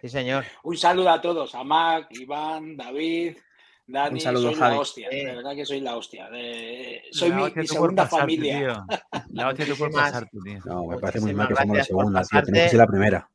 Sí, 0.01 0.09
señor. 0.09 0.45
Un 0.63 0.77
saludo 0.77 1.11
a 1.11 1.21
todos, 1.21 1.55
a 1.55 1.63
Mac, 1.65 2.07
Iván, 2.11 2.77
David, 2.77 3.37
Dani, 3.93 4.15
Un 4.15 4.21
saludo, 4.21 4.43
sois 4.49 4.59
Javi. 4.59 4.75
la 4.75 4.81
hostia, 4.81 5.09
Sí. 5.11 5.17
de 5.25 5.37
verdad 5.37 5.55
que 5.55 5.67
soy 5.67 5.81
la 5.81 5.97
hostia. 5.97 6.31
de- 6.31 7.03
soy 7.13 7.29
La 7.29 7.37
mi, 7.37 7.43
hostia 7.43 7.65
segunda 7.67 8.03
pasarte, 8.05 8.21
familia. 8.23 8.59
tío. 8.59 8.87
La 9.33 9.49
hostia 9.49 9.67
tú 9.67 9.77
por 9.77 9.89
Muchísimas- 9.91 10.11
pasar, 10.13 10.29
tú, 10.31 10.39
tío. 10.43 10.59
No, 10.65 10.85
me 10.87 10.99
parece 10.99 11.21
muy 11.21 11.35
mal 11.35 11.49
que 11.49 11.55
somos 11.57 11.77
la 11.77 11.85
segunda, 11.85 12.21
tío. 12.23 12.29
pasarte. 12.31 12.47
Tenemos 12.53 12.65
que 12.65 12.71
ser 12.71 12.79
la 12.79 12.87
primera. 12.87 13.29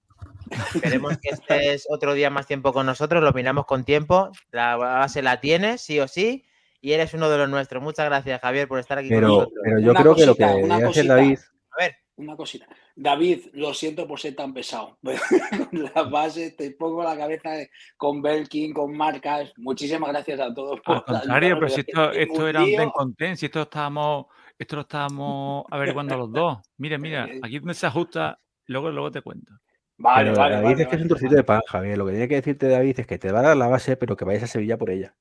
Esperemos 0.74 1.18
que 1.20 1.30
estés 1.30 1.88
otro 1.90 2.14
día 2.14 2.30
más 2.30 2.48
tiempo 2.48 2.72
con 2.74 2.86
nosotros, 2.86 3.22
lo 3.22 3.34
miramos 3.34 3.66
con 3.66 3.84
tiempo. 3.84 4.32
La 4.52 4.76
base 4.78 5.22
la 5.22 5.40
tienes, 5.42 5.82
sí 5.82 6.00
o 6.00 6.08
sí, 6.08 6.46
y 6.82 6.94
eres 6.94 7.14
uno 7.14 7.30
de 7.30 7.38
los 7.38 7.50
nuestros. 7.50 7.84
Muchas 7.84 8.06
gracias, 8.06 8.40
Javier, 8.42 8.68
por 8.68 8.80
estar 8.80 8.98
aquí 8.98 9.10
con 9.10 9.22
nosotros. 9.22 9.54
pero 9.64 9.80
yo 9.80 9.92
Una 9.92 10.02
creo 10.02 10.16
que 10.16 10.26
lo 10.26 10.36
que 10.36 10.46
debería 10.46 10.88
hacer. 10.88 11.06
David. 11.06 11.40
A 11.72 11.84
ver, 11.84 11.96
Una 12.18 12.35
cosita. 12.35 12.65
David, 12.95 13.45
lo 13.53 13.76
siento 13.76 14.07
por 14.07 14.19
ser 14.19 14.35
tan 14.35 14.52
pesado. 14.52 14.98
Con 15.72 15.84
la 15.94 16.03
base 16.03 16.52
te 16.52 16.72
pongo 16.72 17.03
la 17.03 17.15
cabeza 17.15 17.52
con 17.95 18.23
Belkin, 18.23 18.73
con 18.73 18.98
marcas. 18.98 19.53
Muchísimas 19.57 20.10
gracias 20.10 20.39
a 20.39 20.52
todos. 20.52 20.80
por 20.81 20.95
Al 20.95 21.03
contrario, 21.03 21.56
pero 21.60 21.69
si 21.69 21.81
esto, 21.81 22.11
es 22.11 22.27
esto 22.27 22.41
un 22.41 22.49
era 22.49 22.64
un 22.64 22.76
ten 22.76 22.89
content, 22.89 23.38
si 23.38 23.45
esto 23.45 23.61
estábamos, 23.61 24.26
esto 24.57 24.77
lo 24.77 24.81
estábamos 24.81 25.65
averiguando 25.72 26.18
los 26.18 26.31
dos. 26.31 26.57
Mira, 26.77 26.98
mira, 26.98 27.27
aquí 27.44 27.60
donde 27.60 27.76
se 27.76 27.85
ajusta, 27.85 28.39
luego, 28.65 28.89
luego 28.89 29.11
te 29.11 29.22
cuento. 29.22 29.53
Vale, 29.99 30.31
pero 30.31 30.41
vale, 30.41 30.56
David 30.56 30.65
vale, 30.65 30.84
es 30.84 30.88
que 30.89 30.95
es 30.95 31.02
un 31.02 31.07
vale, 31.07 31.19
trocito 31.19 31.35
de 31.35 31.44
pan, 31.44 31.61
Javier. 31.68 31.98
Lo 31.99 32.06
que 32.06 32.11
tiene 32.14 32.27
que 32.27 32.35
decirte 32.35 32.68
David 32.68 32.99
es 32.99 33.07
que 33.07 33.19
te 33.19 33.31
va 33.31 33.39
a 33.39 33.44
dar 33.44 33.57
la 33.57 33.68
base, 33.68 33.95
pero 33.95 34.15
que 34.15 34.26
vayas 34.26 34.44
a 34.44 34.48
Sevilla 34.48 34.77
por 34.77 34.89
ella. 34.89 35.15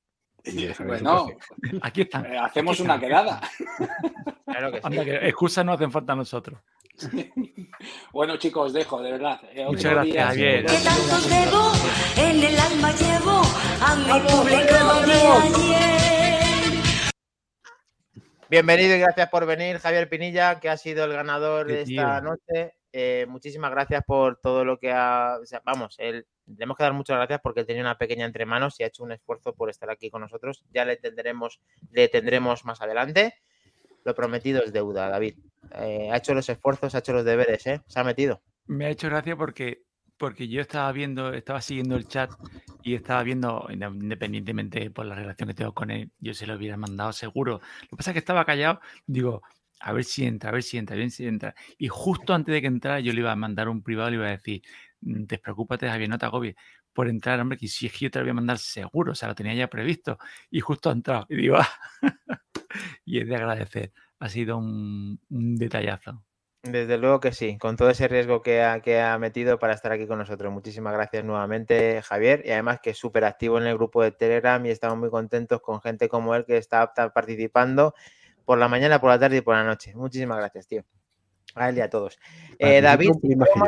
Bueno, 0.85 1.27
Aquí 1.81 2.01
están. 2.01 2.25
eh, 2.25 2.37
hacemos 2.37 2.73
Aquí 2.75 2.83
una 2.83 2.99
quedada. 2.99 3.41
claro 4.45 4.71
que 4.71 4.77
sí. 4.77 4.83
Anda, 4.85 5.03
que 5.05 5.15
excusas 5.27 5.65
no 5.65 5.73
hacen 5.73 5.91
falta 5.91 6.13
a 6.13 6.15
nosotros. 6.15 6.59
Bueno, 8.11 8.37
chicos, 8.37 8.67
os 8.67 8.73
dejo, 8.73 9.01
de 9.01 9.11
verdad. 9.11 9.39
Eh, 9.51 9.61
otro 9.61 9.71
Muchas 9.73 9.91
gracias, 9.93 10.25
Javier. 10.27 10.65
Que 10.65 10.77
tantos 10.77 11.29
debo, 11.29 11.71
en 12.17 12.43
el 12.43 12.59
alma 12.59 12.91
llevo 12.93 13.41
a 13.81 13.95
mi 13.95 14.19
público 14.27 14.73
de 15.05 15.13
ayer. 15.13 16.57
Bienvenido 18.49 18.95
y 18.95 18.99
gracias 18.99 19.29
por 19.29 19.45
venir, 19.45 19.77
Javier 19.79 20.07
Pinilla, 20.09 20.59
que 20.59 20.69
ha 20.69 20.77
sido 20.77 21.03
el 21.05 21.11
ganador 21.13 21.67
Qué 21.67 21.73
de 21.73 21.81
esta 21.81 22.21
tío. 22.21 22.29
noche. 22.29 22.73
Eh, 22.93 23.25
muchísimas 23.27 23.69
gracias 23.71 24.03
por 24.07 24.39
todo 24.39 24.63
lo 24.63 24.79
que 24.79 24.91
ha. 24.93 25.37
o 25.41 25.45
sea, 25.45 25.61
vamos, 25.65 25.95
él, 25.99 26.15
le 26.15 26.25
tenemos 26.55 26.77
que 26.77 26.83
dar 26.83 26.93
muchas 26.93 27.17
gracias 27.17 27.39
porque 27.41 27.59
él 27.61 27.65
tenía 27.65 27.81
una 27.81 27.97
pequeña 27.97 28.25
entre 28.25 28.45
manos 28.45 28.79
y 28.79 28.83
ha 28.83 28.87
hecho 28.87 29.03
un 29.03 29.11
esfuerzo 29.11 29.53
por 29.53 29.69
estar 29.69 29.89
aquí 29.89 30.09
con 30.09 30.21
nosotros. 30.21 30.63
Ya 30.73 30.85
le 30.85 30.97
tendremos, 30.97 31.59
le 31.91 32.07
tendremos 32.07 32.65
más 32.65 32.81
adelante. 32.81 33.35
Lo 34.03 34.15
prometido 34.15 34.63
es 34.63 34.71
deuda, 34.73 35.09
David. 35.09 35.35
Eh, 35.75 36.09
ha 36.11 36.17
hecho 36.17 36.33
los 36.33 36.47
esfuerzos, 36.49 36.95
ha 36.95 36.99
hecho 36.99 37.13
los 37.13 37.25
deberes, 37.25 37.65
¿eh? 37.67 37.81
Se 37.87 37.99
ha 37.99 38.03
metido. 38.03 38.41
Me 38.67 38.85
ha 38.85 38.89
hecho 38.89 39.07
gracia 39.09 39.35
porque, 39.35 39.83
porque 40.17 40.47
yo 40.47 40.61
estaba 40.61 40.91
viendo, 40.91 41.33
estaba 41.33 41.61
siguiendo 41.61 41.95
el 41.95 42.07
chat 42.07 42.31
y 42.83 42.95
estaba 42.95 43.21
viendo, 43.23 43.67
inde- 43.69 43.87
independientemente 44.01 44.89
por 44.91 45.05
la 45.05 45.15
relación 45.15 45.47
que 45.49 45.55
tengo 45.55 45.73
con 45.73 45.91
él, 45.91 46.11
yo 46.19 46.33
se 46.33 46.47
lo 46.47 46.55
hubiera 46.55 46.77
mandado 46.77 47.11
seguro. 47.11 47.59
Lo 47.81 47.89
que 47.89 47.95
pasa 47.97 48.11
es 48.11 48.13
que 48.13 48.19
estaba 48.19 48.45
callado, 48.45 48.79
digo, 49.05 49.41
a 49.79 49.93
ver 49.93 50.05
si 50.05 50.25
entra, 50.25 50.49
a 50.49 50.53
ver 50.53 50.63
si 50.63 50.77
entra, 50.77 50.95
a 50.95 50.99
ver 50.99 51.11
si 51.11 51.27
entra. 51.27 51.53
Y 51.77 51.87
justo 51.89 52.33
antes 52.33 52.53
de 52.53 52.61
que 52.61 52.67
entrara, 52.67 52.99
yo 52.99 53.11
le 53.13 53.19
iba 53.19 53.31
a 53.31 53.35
mandar 53.35 53.67
un 53.69 53.83
privado, 53.83 54.09
le 54.09 54.15
iba 54.15 54.25
a 54.27 54.31
decir, 54.31 54.61
"Mm, 54.63 54.86
despreocúpate, 55.01 55.87
Javier, 55.87 56.09
no 56.09 56.17
te 56.17 56.25
agobies 56.25 56.55
por 56.93 57.07
entrar, 57.07 57.39
hombre, 57.39 57.57
que 57.57 57.67
si 57.67 57.85
es 57.85 57.93
que 57.93 57.99
yo 58.05 58.11
te 58.11 58.19
lo 58.19 58.25
voy 58.25 58.31
a 58.31 58.35
mandar 58.35 58.57
seguro, 58.57 59.11
o 59.11 59.15
sea, 59.15 59.29
lo 59.29 59.35
tenía 59.35 59.53
ya 59.53 59.67
previsto. 59.67 60.17
Y 60.49 60.61
justo 60.61 60.89
ha 60.89 60.93
entrado. 60.93 61.25
Y 61.29 61.35
digo, 61.35 61.57
"Ah". 61.57 61.69
y 63.05 63.19
es 63.19 63.27
de 63.27 63.35
agradecer. 63.35 63.93
Ha 64.19 64.29
sido 64.29 64.57
un, 64.57 65.19
un 65.29 65.55
detallazo. 65.57 66.23
Desde 66.63 66.97
luego 66.97 67.19
que 67.19 67.31
sí, 67.31 67.57
con 67.57 67.77
todo 67.77 67.89
ese 67.89 68.07
riesgo 68.07 68.41
que 68.41 68.63
ha, 68.63 68.81
que 68.81 68.99
ha 68.99 69.17
metido 69.19 69.59
para 69.59 69.73
estar 69.73 69.91
aquí 69.91 70.07
con 70.07 70.17
nosotros. 70.17 70.51
Muchísimas 70.51 70.93
gracias 70.93 71.23
nuevamente, 71.23 72.01
Javier. 72.01 72.41
Y 72.45 72.51
además 72.51 72.79
que 72.81 72.89
es 72.89 72.97
súper 72.97 73.25
activo 73.25 73.59
en 73.59 73.67
el 73.67 73.75
grupo 73.75 74.01
de 74.03 74.11
Telegram 74.11 74.65
y 74.65 74.69
estamos 74.69 74.97
muy 74.97 75.09
contentos 75.09 75.61
con 75.61 75.81
gente 75.81 76.09
como 76.09 76.35
él 76.35 76.45
que 76.45 76.57
está, 76.57 76.93
participando 77.13 77.93
por 78.43 78.57
la 78.57 78.67
mañana, 78.67 78.99
por 78.99 79.11
la 79.11 79.19
tarde 79.19 79.37
y 79.37 79.41
por 79.41 79.55
la 79.55 79.63
noche. 79.63 79.93
Muchísimas 79.95 80.37
gracias, 80.37 80.67
tío. 80.67 80.83
A 81.55 81.69
él 81.69 81.77
y 81.77 81.81
a 81.81 81.89
todos. 81.89 82.17
Eh, 82.59 82.81
David, 82.81 83.11
un 83.11 83.21
pelín 83.21 83.37
más 83.37 83.49
que 83.53 83.59
yo. 83.59 83.65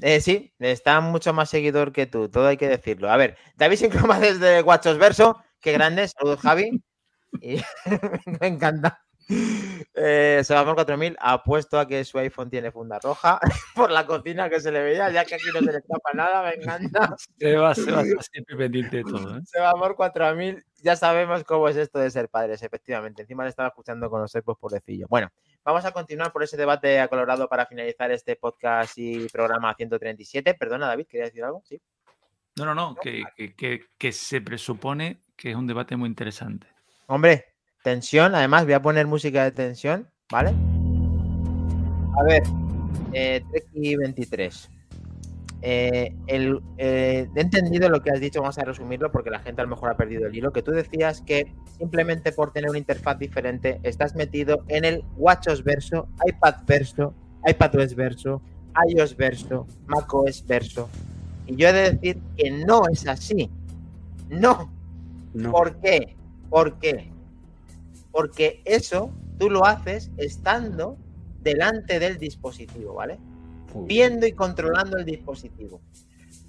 Eh, 0.00 0.20
sí, 0.20 0.52
está 0.58 1.00
mucho 1.00 1.32
más 1.32 1.50
seguidor 1.50 1.92
que 1.92 2.06
tú, 2.06 2.28
todo 2.28 2.46
hay 2.46 2.56
que 2.56 2.68
decirlo. 2.68 3.10
A 3.10 3.16
ver, 3.16 3.36
David 3.56 3.76
Sincroma 3.76 4.18
desde 4.20 4.62
Guachos 4.62 4.98
Verso, 4.98 5.42
qué 5.60 5.72
grande, 5.72 6.08
saludos 6.08 6.40
Javi. 6.40 6.82
Y 7.40 7.56
me 8.40 8.46
encanta. 8.46 9.02
Eh, 9.94 10.42
Sebamor 10.44 10.74
4000 10.74 11.16
apuesto 11.18 11.78
a 11.78 11.86
que 11.86 12.04
su 12.04 12.18
iPhone 12.18 12.50
tiene 12.50 12.70
funda 12.70 12.98
roja 12.98 13.38
por 13.74 13.90
la 13.90 14.06
cocina 14.06 14.50
que 14.50 14.60
se 14.60 14.72
le 14.72 14.82
veía, 14.82 15.10
ya 15.10 15.24
que 15.24 15.36
aquí 15.36 15.46
no 15.54 15.60
se 15.60 15.72
le 15.72 15.78
escapa 15.78 16.10
nada, 16.14 16.42
me 16.42 16.54
encanta. 16.54 17.14
Se 17.38 17.56
va, 17.56 17.74
se 17.74 17.90
va 17.90 18.02
siempre 18.02 18.56
pendiente 18.56 18.98
de 18.98 19.04
todo. 19.04 19.38
¿eh? 19.38 19.40
Sebamor 19.44 19.94
4000, 19.96 20.64
ya 20.82 20.96
sabemos 20.96 21.44
cómo 21.44 21.68
es 21.68 21.76
esto 21.76 21.98
de 21.98 22.10
ser 22.10 22.28
padres, 22.28 22.62
efectivamente. 22.62 23.22
Encima 23.22 23.44
le 23.44 23.50
estaba 23.50 23.68
escuchando 23.68 24.10
con 24.10 24.20
los 24.20 24.34
ecos 24.34 24.56
por 24.58 24.72
decillo. 24.72 25.06
Bueno, 25.08 25.28
vamos 25.64 25.84
a 25.84 25.92
continuar 25.92 26.32
por 26.32 26.42
ese 26.42 26.56
debate 26.56 27.00
acolorado 27.00 27.48
para 27.48 27.66
finalizar 27.66 28.10
este 28.10 28.36
podcast 28.36 28.94
y 28.98 29.26
programa 29.28 29.74
137. 29.74 30.54
Perdona, 30.54 30.86
David, 30.88 31.06
¿quería 31.08 31.26
decir 31.26 31.44
algo? 31.44 31.62
Sí. 31.64 31.80
No, 32.56 32.64
no, 32.66 32.74
no, 32.74 32.94
que, 32.96 33.22
que- 33.36 33.54
que- 33.54 33.80
que 33.96 34.12
se 34.12 34.40
presupone 34.40 35.20
que 35.36 35.50
es 35.50 35.56
un 35.56 35.66
debate 35.66 35.96
muy 35.96 36.08
interesante. 36.08 36.66
Hombre, 37.06 37.46
tensión. 37.82 38.34
Además, 38.34 38.64
voy 38.64 38.74
a 38.74 38.82
poner 38.82 39.06
música 39.06 39.44
de 39.44 39.52
tensión, 39.52 40.10
¿vale? 40.30 40.50
A 42.20 42.24
ver, 42.24 42.42
eh, 43.14 43.42
Treki 43.50 43.96
23. 43.96 44.70
Eh, 45.64 46.12
el, 46.26 46.60
eh, 46.76 47.28
he 47.34 47.40
entendido 47.40 47.88
lo 47.88 48.02
que 48.02 48.10
has 48.10 48.20
dicho, 48.20 48.40
vamos 48.40 48.58
a 48.58 48.64
resumirlo 48.64 49.12
porque 49.12 49.30
la 49.30 49.38
gente 49.38 49.60
a 49.60 49.64
lo 49.64 49.70
mejor 49.70 49.90
ha 49.90 49.96
perdido 49.96 50.26
el 50.26 50.34
hilo. 50.34 50.52
Que 50.52 50.62
tú 50.62 50.72
decías 50.72 51.22
que 51.22 51.54
simplemente 51.78 52.32
por 52.32 52.52
tener 52.52 52.68
una 52.68 52.78
interfaz 52.78 53.18
diferente 53.18 53.80
estás 53.84 54.16
metido 54.16 54.64
en 54.68 54.84
el 54.84 55.04
WatchOS 55.16 55.62
verso, 55.62 56.08
iPad 56.26 56.56
verso, 56.66 57.14
iPadOS 57.46 57.94
verso, 57.94 58.42
iOS 58.88 59.16
verso, 59.16 59.66
macOS 59.86 60.44
verso. 60.46 60.88
Y 61.46 61.56
yo 61.56 61.68
he 61.68 61.72
de 61.72 61.92
decir 61.92 62.20
que 62.36 62.50
no 62.50 62.82
es 62.90 63.06
así. 63.06 63.50
No, 64.28 64.70
No. 65.34 65.50
¿Por 65.50 65.76
qué? 65.80 66.16
¿Por 66.50 66.78
qué? 66.78 67.10
Porque 68.10 68.62
eso 68.64 69.10
tú 69.38 69.48
lo 69.48 69.64
haces 69.64 70.10
estando 70.18 70.98
delante 71.42 71.98
del 71.98 72.18
dispositivo, 72.18 72.94
¿vale? 72.94 73.18
Viendo 73.74 74.26
y 74.26 74.32
controlando 74.32 74.96
el 74.98 75.04
dispositivo. 75.04 75.80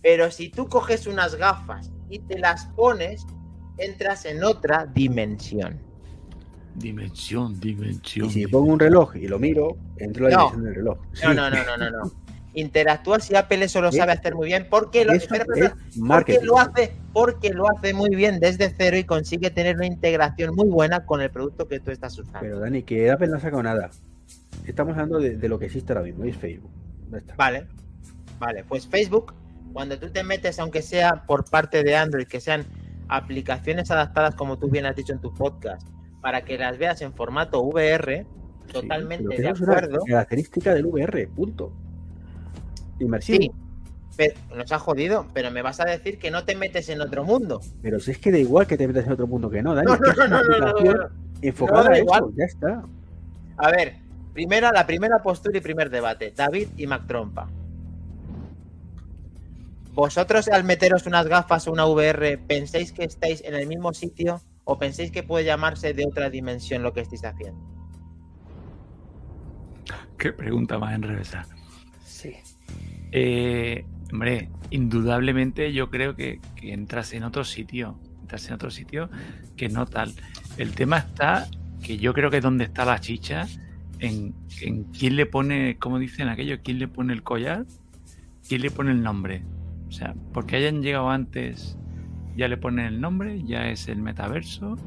Pero 0.02 0.30
si 0.32 0.50
tú 0.50 0.68
coges 0.68 1.08
unas 1.08 1.36
gafas 1.36 1.92
y 2.10 2.20
te 2.20 2.38
las 2.38 2.66
pones, 2.68 3.26
entras 3.78 4.26
en 4.26 4.44
otra 4.44 4.86
dimensión. 4.94 5.80
Dimensión, 6.76 7.60
dimensión. 7.60 8.28
Y 8.28 8.32
si 8.32 8.48
pongo 8.48 8.74
un 8.74 8.80
reloj 8.80 9.16
y 9.16 9.28
lo 9.28 9.38
miro, 9.40 9.78
entro 9.98 10.26
en 10.28 10.32
la 10.34 10.38
No. 10.38 10.44
dimensión 10.50 10.64
del 10.66 10.76
reloj. 10.76 10.98
No, 10.98 11.16
Sí, 11.16 11.28
no, 11.28 11.50
no, 11.50 11.50
no, 11.50 11.78
no, 11.78 11.90
no. 11.92 12.12
Interactúas 12.56 13.32
y 13.32 13.36
Apple 13.36 13.66
eso 13.66 13.82
lo 13.82 13.90
Es- 13.90 13.96
sabe 13.96 14.12
hacer 14.12 14.36
muy 14.36 14.48
bien. 14.48 14.68
porque 14.70 15.06
lo, 15.06 15.14
espera, 15.14 15.44
espera, 15.44 15.76
Porque 16.08 16.40
lo 16.42 16.60
hace, 16.60 16.94
porque 17.12 17.50
lo 17.52 17.66
hace 17.70 17.94
muy 17.94 18.16
bien 18.16 18.40
desde 18.40 18.74
cero 18.78 18.98
y 18.98 19.04
consigue 19.06 19.50
tener 19.50 19.76
una 19.76 19.86
integración 19.88 20.56
muy 20.56 20.68
buena 20.68 21.06
con 21.06 21.22
el 21.22 21.32
producto 21.32 21.68
que 21.68 21.80
tú 21.80 21.90
estás 21.92 22.18
usando. 22.20 22.40
Pero 22.42 22.60
Dani, 22.60 22.84
que 22.84 23.10
Apple 23.10 23.28
no 23.30 23.38
ha 23.38 23.40
sacado 23.40 23.64
nada. 23.64 23.90
Estamos 24.66 24.94
hablando 24.94 25.20
de, 25.20 25.36
de 25.38 25.50
lo 25.50 25.58
que 25.58 25.66
existe 25.66 25.94
ahora 25.94 26.04
mismo, 26.06 26.26
y 26.26 26.30
es 26.30 26.38
Facebook. 26.38 26.70
Está. 27.18 27.36
Vale, 27.36 27.68
vale. 28.40 28.64
Pues 28.64 28.88
Facebook, 28.88 29.34
cuando 29.74 29.98
tú 29.98 30.10
te 30.10 30.24
metes, 30.24 30.60
aunque 30.60 30.82
sea 30.82 31.24
por 31.26 31.46
parte 31.50 31.84
de 31.84 31.96
Android, 31.96 32.28
que 32.28 32.40
sean 32.40 32.66
aplicaciones 33.08 33.92
adaptadas, 33.92 34.36
como 34.36 34.58
tú 34.58 34.70
bien 34.70 34.86
has 34.86 34.96
dicho 34.96 35.14
en 35.14 35.20
tu 35.20 35.34
podcast, 35.34 35.88
para 36.22 36.44
que 36.46 36.58
las 36.58 36.78
veas 36.78 37.02
en 37.02 37.14
formato 37.14 37.62
VR, 37.62 38.26
totalmente 38.72 39.28
de 39.28 39.36
eso 39.36 39.52
es 39.52 39.62
una 39.62 39.74
acuerdo. 39.74 40.00
característica 40.08 40.74
del 40.74 40.86
VR, 40.86 41.28
punto. 41.28 41.74
Inmersivo. 43.00 43.40
Sí, 43.40 43.52
pero 44.16 44.36
nos 44.56 44.72
ha 44.72 44.80
jodido, 44.80 45.28
pero 45.34 45.52
me 45.52 45.62
vas 45.62 45.80
a 45.80 45.86
decir 45.86 46.20
que 46.20 46.32
no 46.32 46.46
te 46.46 46.56
metes 46.56 46.88
en 46.90 47.02
otro 47.02 47.24
mundo. 47.24 47.62
Pero 47.82 48.00
si 48.00 48.12
es 48.12 48.20
que 48.20 48.32
da 48.32 48.38
igual 48.38 48.68
que 48.68 48.78
te 48.78 48.88
metas 48.88 49.06
en 49.06 49.14
otro 49.14 49.28
mundo 49.28 49.50
que 49.50 49.62
no, 49.62 49.74
Dani. 49.74 49.88
No, 49.88 49.98
no, 49.98 50.14
no, 50.14 50.28
no, 50.28 50.44
no, 50.44 50.60
no, 50.60 50.68
aplicación 50.68 50.98
no. 50.98 51.10
Enfocada 51.42 51.90
a 51.90 51.98
eso, 51.98 52.34
ya 52.38 52.46
está. 52.46 52.84
A 53.58 53.72
ver, 53.72 53.96
primera, 54.34 54.72
la 54.72 54.86
primera 54.86 55.20
postura 55.22 55.58
y 55.58 55.62
primer 55.62 55.90
debate. 55.90 56.34
David 56.36 56.70
y 56.78 56.88
Mac 56.88 57.08
Trompa. 57.08 57.50
¿Vosotros 59.94 60.48
al 60.48 60.64
meteros 60.64 61.06
unas 61.06 61.28
gafas 61.28 61.68
o 61.68 61.72
una 61.72 61.86
VR 61.86 62.40
pensáis 62.40 62.92
que 62.92 63.04
estáis 63.04 63.44
en 63.44 63.54
el 63.54 63.68
mismo 63.68 63.94
sitio 63.94 64.42
o 64.64 64.80
pensáis 64.80 65.12
que 65.12 65.22
puede 65.22 65.46
llamarse 65.46 65.94
de 65.94 66.06
otra 66.08 66.32
dimensión 66.32 66.82
lo 66.82 66.94
que 66.94 67.02
estáis 67.02 67.24
haciendo? 67.24 67.62
Qué 70.18 70.34
pregunta 70.34 70.80
más 70.80 70.96
enrevesada. 70.96 71.56
Sí. 72.04 72.36
Eh, 73.12 73.86
hombre, 74.12 74.50
indudablemente 74.72 75.74
yo 75.74 75.92
creo 75.92 76.16
que, 76.16 76.40
que 76.56 76.74
entras 76.74 77.14
en 77.14 77.24
otro 77.24 77.44
sitio. 77.44 78.00
Entras 78.22 78.48
en 78.48 78.54
otro 78.56 78.72
sitio 78.72 79.10
que 79.56 79.70
no 79.70 79.86
tal. 79.86 80.16
El 80.58 80.74
tema 80.74 80.98
está 80.98 81.48
que 81.84 81.98
yo 81.98 82.14
creo 82.14 82.32
que 82.32 82.38
es 82.38 82.44
donde 82.44 82.64
está 82.64 82.86
la 82.86 83.00
chicha, 83.00 83.46
en, 84.04 84.36
en 84.62 84.84
quién 84.86 85.16
le 85.16 85.26
pone, 85.26 85.78
como 85.78 86.00
dicen 86.00 86.28
aquello, 86.28 86.58
quién 86.64 86.80
le 86.80 86.88
pone 86.88 87.14
el 87.14 87.24
collar, 87.24 87.66
quién 88.48 88.62
le 88.62 88.72
pone 88.72 88.92
el 88.92 89.02
nombre. 89.02 89.44
O 89.88 89.92
sea, 89.92 90.16
porque 90.34 90.56
hayan 90.56 90.82
llegado 90.82 91.10
antes, 91.10 91.78
ya 92.36 92.48
le 92.48 92.58
ponen 92.58 92.86
el 92.86 93.02
nombre, 93.02 93.44
ya 93.44 93.70
es 93.70 93.88
el 93.88 94.02
metaverso. 94.02 94.78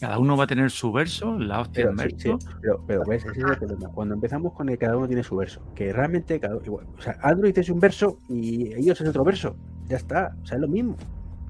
Cada 0.00 0.18
uno 0.18 0.36
va 0.36 0.44
a 0.44 0.46
tener 0.46 0.70
su 0.70 0.92
verso, 0.92 1.38
la 1.38 1.60
hostia 1.60 1.90
Pero, 1.94 2.02
en 2.02 2.10
sí, 2.10 2.16
sí, 2.18 2.28
verso. 2.30 2.48
pero, 2.60 2.84
pero 2.86 3.04
ves, 3.06 3.24
ese 3.24 3.40
es 3.40 3.46
el 3.46 3.56
problema. 3.58 3.88
Cuando 3.90 4.14
empezamos 4.14 4.52
con 4.52 4.68
el 4.68 4.78
cada 4.78 4.96
uno 4.96 5.06
tiene 5.06 5.22
su 5.22 5.36
verso, 5.36 5.62
que 5.74 5.92
realmente 5.92 6.40
cada 6.40 6.56
igual, 6.64 6.86
o 6.98 7.00
sea, 7.00 7.16
Android 7.22 7.56
es 7.56 7.68
un 7.68 7.80
verso 7.80 8.18
y 8.28 8.72
ellos 8.74 9.00
es 9.00 9.08
otro 9.08 9.24
verso. 9.24 9.56
Ya 9.88 9.96
está, 9.96 10.34
o 10.42 10.46
sea, 10.46 10.56
es 10.56 10.62
lo 10.62 10.68
mismo. 10.68 10.96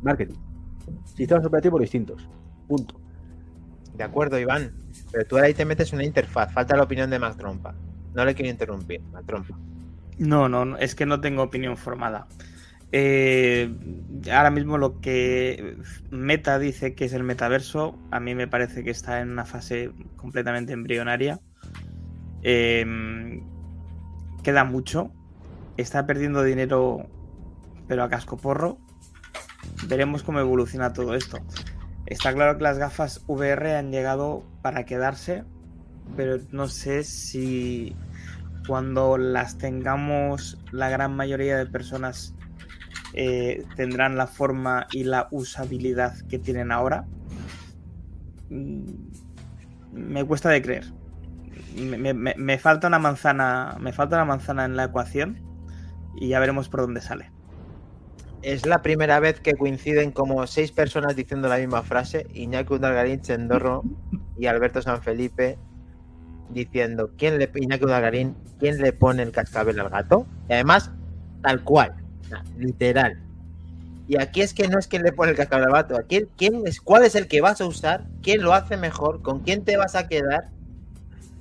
Marketing. 0.03 0.37
Sistemas 1.05 1.47
operativos 1.47 1.81
distintos. 1.81 2.29
Punto. 2.69 3.01
De 3.95 4.05
acuerdo, 4.05 4.39
Iván. 4.39 4.73
Pero 5.13 5.27
tú 5.27 5.37
ahí 5.37 5.55
te 5.55 5.65
metes 5.65 5.93
una 5.93 6.05
interfaz. 6.05 6.53
Falta 6.53 6.77
la 6.77 6.83
opinión 6.83 7.11
de 7.11 7.19
Mac 7.19 7.37
Trompa. 7.37 7.75
No 8.15 8.25
le 8.25 8.35
quiero 8.35 8.51
interrumpir, 8.51 9.01
Mac 9.13 9.25
Trompa. 9.27 9.57
No, 10.19 10.49
no, 10.49 10.77
es 10.77 10.95
que 10.95 11.07
no 11.07 11.21
tengo 11.21 11.43
opinión 11.43 11.77
formada. 11.77 12.27
Eh, 12.93 13.75
ahora 14.33 14.51
mismo 14.51 14.79
lo 14.79 15.01
que 15.01 15.77
Meta 16.11 16.61
dice 16.61 16.95
que 16.95 17.07
es 17.07 17.13
el 17.13 17.25
metaverso, 17.25 17.99
a 18.13 18.21
mí 18.21 18.37
me 18.37 18.47
parece 18.47 18.85
que 18.85 18.91
está 18.91 19.21
en 19.21 19.31
una 19.31 19.45
fase 19.45 19.91
completamente 20.17 20.73
embrionaria. 20.73 21.41
Eh, 22.43 23.43
queda 24.45 24.63
mucho. 24.63 25.11
Está 25.77 26.07
perdiendo 26.07 26.45
dinero, 26.45 27.09
pero 27.89 28.05
a 28.05 28.09
casco 28.09 28.37
porro. 28.37 28.79
Veremos 29.89 30.23
cómo 30.23 30.39
evoluciona 30.39 30.93
todo 30.93 31.17
esto. 31.17 31.39
Está 32.07 32.33
claro 32.35 32.57
que 32.59 32.65
las 32.65 32.79
gafas 32.79 33.25
VR 33.27 33.77
han 33.77 33.91
llegado 33.91 34.45
para 34.63 34.85
quedarse, 34.85 35.45
pero 36.17 36.39
no 36.53 36.69
sé 36.69 37.05
si 37.05 37.97
cuando 38.67 39.19
las 39.19 39.59
tengamos 39.59 40.59
la 40.73 40.89
gran 40.91 41.17
mayoría 41.17 41.57
de 41.57 41.67
personas 41.67 42.35
eh, 43.15 43.65
tendrán 43.77 44.17
la 44.17 44.27
forma 44.27 44.87
y 44.93 45.05
la 45.05 45.29
usabilidad 45.31 46.15
que 46.29 46.39
tienen 46.39 46.73
ahora. 46.73 47.07
Mm, 48.51 49.11
Me 49.93 50.25
cuesta 50.25 50.51
de 50.51 50.63
creer. 50.63 50.87
Me, 51.77 52.15
me- 52.15 52.59
falta 52.59 52.89
una 52.89 52.99
manzana. 53.01 53.77
Me 53.81 53.93
falta 53.93 54.17
una 54.17 54.27
manzana 54.27 54.65
en 54.67 54.77
la 54.77 54.85
ecuación. 54.87 55.41
Y 56.17 56.29
ya 56.31 56.41
veremos 56.41 56.69
por 56.71 56.83
dónde 56.83 57.03
sale. 57.03 57.34
Es 58.45 58.67
la 58.67 58.83
primera 58.83 59.21
vez 59.21 59.41
que 59.41 59.55
coinciden 59.55 60.13
como 60.13 60.47
seis 60.47 60.71
personas 60.71 61.17
diciendo 61.17 61.49
la 61.49 61.57
misma 61.57 61.83
frase. 61.83 62.27
Iñaki 62.35 62.75
Udalgarín, 62.75 63.23
Chendorro 63.23 63.83
y 64.37 64.45
Alberto 64.47 64.83
Sanfelipe 64.83 65.57
diciendo 66.51 67.11
¿quién 67.17 67.39
le, 67.39 67.51
¿quién 67.51 68.83
le 68.83 68.93
pone 68.93 69.23
el 69.23 69.33
cascabel 69.33 69.81
al 69.81 69.89
gato? 69.89 70.27
Y 70.51 70.53
además, 70.53 70.91
tal 71.43 71.65
cual, 71.65 71.95
literal. 72.59 73.19
Y 74.07 74.21
aquí 74.21 74.43
es 74.43 74.53
que 74.53 74.69
no 74.69 74.79
es 74.79 74.89
quién 74.89 75.05
le 75.05 75.13
pone 75.13 75.31
el 75.31 75.39
cascabel 75.39 75.65
al 75.65 75.73
gato, 75.73 75.97
aquí 75.97 76.27
quién 76.37 76.67
es, 76.67 76.83
cuál 76.83 77.05
es 77.05 77.15
el 77.15 77.29
que 77.29 77.41
vas 77.41 77.63
a 77.63 77.67
usar, 77.67 78.05
quién 78.23 78.43
lo 78.43 78.53
hace 78.53 78.77
mejor, 78.77 79.23
con 79.23 79.41
quién 79.41 79.65
te 79.65 79.79
vas 79.79 79.95
a 79.95 80.07
quedar 80.07 80.51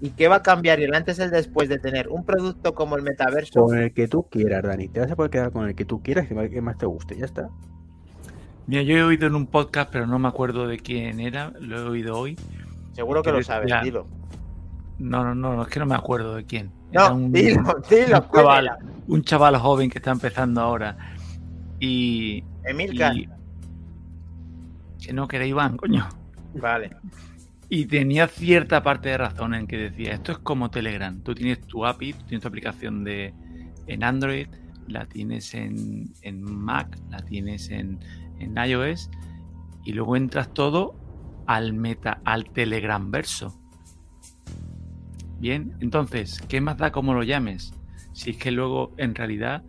y 0.03 0.09
qué 0.09 0.27
va 0.27 0.35
a 0.35 0.43
cambiar 0.43 0.81
y 0.81 0.83
el 0.83 0.93
antes 0.93 1.17
y 1.17 1.21
el 1.21 1.31
después 1.31 1.69
de 1.69 1.79
tener 1.79 2.09
un 2.09 2.25
producto 2.25 2.75
como 2.75 2.97
el 2.97 3.03
metaverso. 3.03 3.63
Con 3.63 3.77
el 3.77 3.93
que 3.93 4.09
tú 4.09 4.27
quieras, 4.29 4.61
Dani. 4.61 4.89
Te 4.89 4.99
vas 4.99 5.09
a 5.09 5.15
poder 5.15 5.31
quedar 5.31 5.51
con 5.53 5.65
el 5.65 5.75
que 5.75 5.85
tú 5.85 6.03
quieras 6.03 6.27
que 6.27 6.35
más, 6.35 6.49
que 6.49 6.59
más 6.61 6.77
te 6.77 6.85
guste. 6.85 7.15
Ya 7.17 7.23
está. 7.23 7.47
Mira, 8.67 8.81
yo 8.81 8.97
he 8.97 9.03
oído 9.03 9.27
en 9.27 9.35
un 9.35 9.47
podcast, 9.47 9.89
pero 9.93 10.05
no 10.05 10.19
me 10.19 10.27
acuerdo 10.27 10.67
de 10.67 10.77
quién 10.77 11.21
era, 11.21 11.53
lo 11.61 11.77
he 11.79 11.83
oído 11.83 12.17
hoy. 12.17 12.37
Seguro 12.91 13.21
que 13.23 13.31
lo 13.31 13.41
sabes, 13.43 13.71
dilo. 13.81 14.05
No, 14.99 15.23
no, 15.23 15.33
no, 15.35 15.61
es 15.63 15.69
que 15.69 15.79
no 15.79 15.85
me 15.85 15.95
acuerdo 15.95 16.35
de 16.35 16.43
quién. 16.43 16.69
Era 16.91 17.07
No, 17.07 17.15
un, 17.15 17.31
dilo, 17.31 17.63
dilo, 17.89 18.17
un 18.19 18.29
chaval, 18.33 18.71
un 19.07 19.21
chaval 19.23 19.55
joven 19.57 19.89
que 19.89 19.99
está 19.99 20.11
empezando 20.11 20.59
ahora. 20.59 20.97
Y, 21.79 22.43
Emilcar. 22.65 23.15
y- 23.15 23.29
que 25.01 25.13
no, 25.13 25.29
que 25.29 25.37
era 25.37 25.45
Iván, 25.45 25.77
coño. 25.77 26.07
Vale. 26.55 26.91
Y 27.75 27.87
tenía 27.87 28.27
cierta 28.27 28.83
parte 28.83 29.09
de 29.09 29.17
razón 29.17 29.55
en 29.55 29.65
que 29.65 29.77
decía, 29.77 30.13
esto 30.13 30.31
es 30.31 30.37
como 30.37 30.69
Telegram. 30.69 31.19
Tú 31.23 31.33
tienes 31.33 31.59
tu 31.61 31.87
API, 31.87 32.13
tú 32.13 32.23
tienes 32.25 32.43
tu 32.43 32.47
aplicación 32.47 33.03
de, 33.03 33.33
en 33.87 34.03
Android, 34.03 34.45
la 34.87 35.07
tienes 35.07 35.55
en, 35.55 36.13
en 36.21 36.43
Mac, 36.43 36.95
la 37.09 37.17
tienes 37.25 37.71
en, 37.71 37.97
en 38.37 38.55
iOS, 38.55 39.09
y 39.83 39.93
luego 39.93 40.15
entras 40.15 40.53
todo 40.53 40.93
al 41.47 41.73
meta, 41.73 42.21
al 42.25 42.47
Telegram 42.51 43.09
verso. 43.09 43.59
Bien, 45.39 45.75
entonces, 45.79 46.43
¿qué 46.47 46.61
más 46.61 46.77
da 46.77 46.91
cómo 46.91 47.15
lo 47.15 47.23
llames? 47.23 47.73
Si 48.11 48.29
es 48.29 48.37
que 48.37 48.51
luego 48.51 48.93
en 48.97 49.15
realidad 49.15 49.63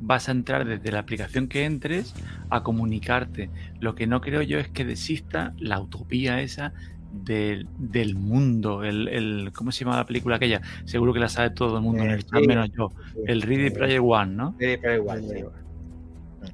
vas 0.00 0.28
a 0.28 0.32
entrar 0.32 0.64
desde 0.64 0.92
la 0.92 1.00
aplicación 1.00 1.48
que 1.48 1.64
entres 1.64 2.14
a 2.50 2.62
comunicarte. 2.62 3.50
Lo 3.80 3.96
que 3.96 4.06
no 4.06 4.20
creo 4.20 4.42
yo 4.42 4.60
es 4.60 4.68
que 4.68 4.84
desista 4.84 5.54
la 5.58 5.80
utopía 5.80 6.40
esa 6.40 6.72
del, 7.12 7.68
del 7.78 8.14
mundo. 8.14 8.82
El, 8.84 9.08
el- 9.08 9.52
¿Cómo 9.54 9.70
se 9.72 9.84
llama 9.84 9.96
la 9.96 10.06
película 10.06 10.36
aquella? 10.36 10.60
Seguro 10.84 11.12
que 11.12 11.20
la 11.20 11.28
sabe 11.28 11.50
todo 11.50 11.76
el 11.76 11.82
mundo 11.82 12.02
en 12.02 12.10
Eh, 12.10 12.14
el 12.14 12.24
chat, 12.24 12.44
menos 12.46 12.70
yo. 12.72 12.90
El 13.26 13.42
Ready 13.42 13.70
Player 13.70 14.00
One, 14.02 14.32
¿no? 14.34 14.56
Pero 14.58 14.94
igual, 14.94 15.22
sí. 15.22 15.44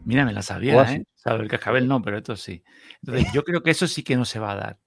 Mira, 0.05 0.25
me 0.25 0.33
la 0.33 0.43
sabía. 0.43 0.83
¿eh? 0.93 1.05
Sabe, 1.15 1.43
el 1.45 1.49
cascabel 1.49 1.89
no, 1.89 2.03
pero 2.03 2.19
esto 2.19 2.37
sí. 2.37 2.63
Entonces, 3.03 3.33
yo 3.33 3.43
creo 3.45 3.63
que 3.63 3.71
eso 3.71 3.87
sí 3.87 4.03
que 4.03 4.17
no 4.17 4.25
se 4.25 4.39
va 4.39 4.53
a 4.53 4.57
dar. 4.57 4.79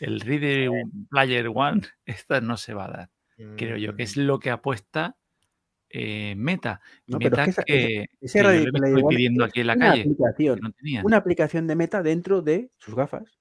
El 0.00 0.20
Ready 0.20 0.68
Player 1.10 1.48
One, 1.54 1.82
esta 2.06 2.40
no 2.40 2.56
se 2.56 2.74
va 2.74 2.86
a 2.86 2.90
dar. 2.90 3.10
Creo 3.56 3.76
yo 3.78 3.96
que 3.96 4.02
es 4.02 4.16
Mm. 4.18 4.20
lo 4.20 4.38
que 4.38 4.50
apuesta 4.50 5.16
eh, 5.92 6.34
Meta. 6.36 6.80
No, 7.08 7.18
Meta 7.18 7.44
es 7.44 7.44
que 7.46 7.50
esa- 7.50 7.62
que, 7.64 8.06
ese 8.20 8.38
que 8.38 8.44
yo 8.44 8.50
Ready 8.50 8.70
Player 8.70 8.86
estoy 8.88 9.02
One 9.02 9.16
pidiendo 9.16 9.44
aquí 9.44 9.60
en 9.60 9.66
la 9.66 9.74
una 9.74 9.88
calle. 9.88 10.00
aplicación. 10.02 10.60
no. 10.62 10.72
Una 11.04 11.16
aplicación 11.16 11.66
de 11.66 11.74
meta 11.74 12.02
dentro 12.02 12.42
de 12.42 12.70
sus 12.78 12.94
gafas. 12.94 13.39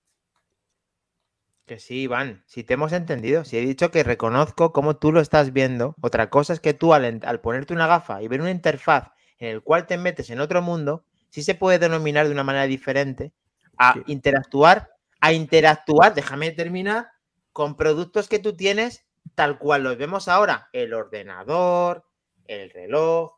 Que 1.69 1.77
sí, 1.77 2.01
Iván, 2.01 2.41
si 2.47 2.63
te 2.63 2.73
hemos 2.73 2.93
entendido, 2.93 3.45
si 3.45 3.55
he 3.55 3.61
dicho 3.61 3.91
que 3.91 4.01
reconozco 4.01 4.73
cómo 4.73 4.95
tú 4.95 5.11
lo 5.11 5.19
estás 5.19 5.53
viendo, 5.53 5.93
otra 6.01 6.31
cosa 6.31 6.51
es 6.51 6.59
que 6.59 6.73
tú 6.73 6.95
al, 6.95 7.21
ponerte 7.41 7.75
una 7.75 7.85
gafa 7.85 8.23
y 8.23 8.27
ver 8.27 8.41
una 8.41 8.49
interfaz 8.49 9.11
en 9.37 9.49
el 9.49 9.61
cual 9.61 9.85
te 9.85 9.99
metes 9.99 10.31
en 10.31 10.39
otro 10.39 10.63
mundo, 10.63 11.05
sí 11.29 11.43
se 11.43 11.53
puede 11.53 11.77
denominar 11.77 12.25
de 12.25 12.31
una 12.31 12.43
manera 12.43 12.65
diferente 12.65 13.33
a 13.77 13.93
Sí. 13.93 14.01
interactuar, 14.07 14.89
a 15.21 15.31
interactuar, 15.31 16.15
déjame 16.15 16.49
terminar, 16.49 17.11
con 17.53 17.77
productos 17.77 18.27
que 18.27 18.39
tú 18.39 18.55
tienes 18.55 19.05
tal 19.35 19.59
cual 19.59 19.83
los 19.83 19.95
vemos 19.95 20.27
ahora, 20.27 20.69
el 20.73 20.95
ordenador, 20.95 22.03
el 22.47 22.71
reloj, 22.71 23.33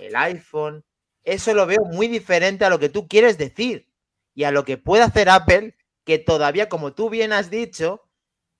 el 0.00 0.16
iPhone, 0.16 0.86
eso 1.22 1.52
lo 1.52 1.66
veo 1.66 1.84
muy 1.84 2.08
diferente 2.08 2.64
a 2.64 2.70
lo 2.70 2.78
que 2.78 2.88
tú 2.88 3.08
quieres 3.08 3.36
decir 3.36 3.90
y 4.34 4.44
a 4.44 4.50
lo 4.52 4.64
que 4.64 4.78
puede 4.78 5.02
hacer 5.02 5.28
Apple, 5.28 5.76
que 6.04 6.18
todavía, 6.18 6.68
como 6.68 6.92
tú 6.94 7.10
bien 7.10 7.32
has 7.32 7.50
dicho, 7.50 8.02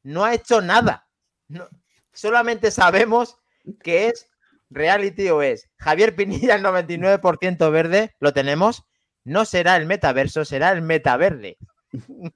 no 0.03 0.25
ha 0.25 0.35
hecho 0.35 0.61
nada. 0.61 1.09
No- 1.49 1.69
solamente 2.13 2.71
sabemos 2.71 3.37
que 3.83 4.09
es 4.09 4.29
Reality 4.71 5.29
OS. 5.31 5.69
Javier 5.79 6.17
Pinilla, 6.17 6.55
el 6.57 6.63
99% 6.63 7.71
verde, 7.71 8.15
lo 8.19 8.33
tenemos. 8.33 8.85
No 9.25 9.45
será 9.45 9.77
el 9.77 9.87
metaverso, 9.87 10.45
será 10.45 10.73
el 10.73 10.83
metaverde. 10.83 11.57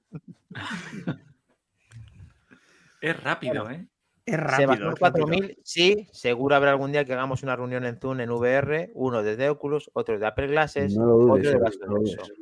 Es 3.01 3.23
rápido, 3.23 3.69
¿eh? 3.69 3.87
Es 4.25 4.37
rápido. 4.37 4.73
es 4.73 4.79
rápido. 4.79 4.93
4000, 4.99 5.57
sí, 5.63 6.07
seguro 6.11 6.55
habrá 6.55 6.71
algún 6.71 6.91
día 6.91 7.05
que 7.05 7.13
hagamos 7.13 7.43
una 7.43 7.55
reunión 7.55 7.85
en 7.85 7.97
Zoom 7.97 8.19
en 8.19 8.29
VR, 8.29 8.91
uno 8.93 9.23
desde 9.23 9.49
Oculus, 9.49 9.89
otro 9.93 10.19
de 10.19 10.25
Apple 10.27 10.47
Glasses, 10.47 10.95
No 10.95 11.05
lo 11.05 11.13
dudes, 11.13 11.29
otro 11.29 11.35
de 11.37 11.51
Sebas, 11.51 11.61
Vasco 11.61 11.85
no 11.85 11.93
lo 11.93 11.99
dudes. 12.01 12.15
Alonso. 12.15 12.33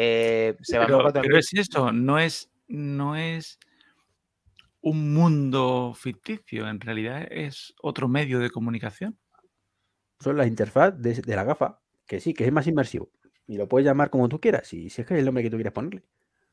Eh, 0.00 0.56
Pero, 0.70 1.00
4000, 1.00 1.22
pero 1.22 1.38
es 1.38 1.52
eso, 1.54 1.90
no 1.90 2.20
es, 2.20 2.48
no 2.68 3.16
es 3.16 3.58
un 4.80 5.12
mundo 5.12 5.92
ficticio, 5.92 6.68
en 6.68 6.78
realidad 6.78 7.26
es 7.28 7.74
otro 7.82 8.06
medio 8.06 8.38
de 8.38 8.48
comunicación. 8.50 9.18
Son 10.20 10.36
la 10.36 10.46
interfaz 10.46 10.96
de, 10.96 11.14
de 11.14 11.34
la 11.34 11.42
gafa. 11.42 11.80
Que 12.06 12.20
sí, 12.20 12.32
que 12.32 12.46
es 12.46 12.52
más 12.52 12.68
inmersivo. 12.68 13.10
Y 13.48 13.56
lo 13.56 13.66
puedes 13.66 13.86
llamar 13.86 14.08
como 14.08 14.28
tú 14.28 14.40
quieras. 14.40 14.68
Si, 14.68 14.88
si 14.88 15.00
es 15.00 15.06
que 15.06 15.14
es 15.14 15.18
el 15.18 15.26
nombre 15.26 15.42
que 15.42 15.50
tú 15.50 15.56
quieras 15.56 15.72
ponerle. 15.72 16.04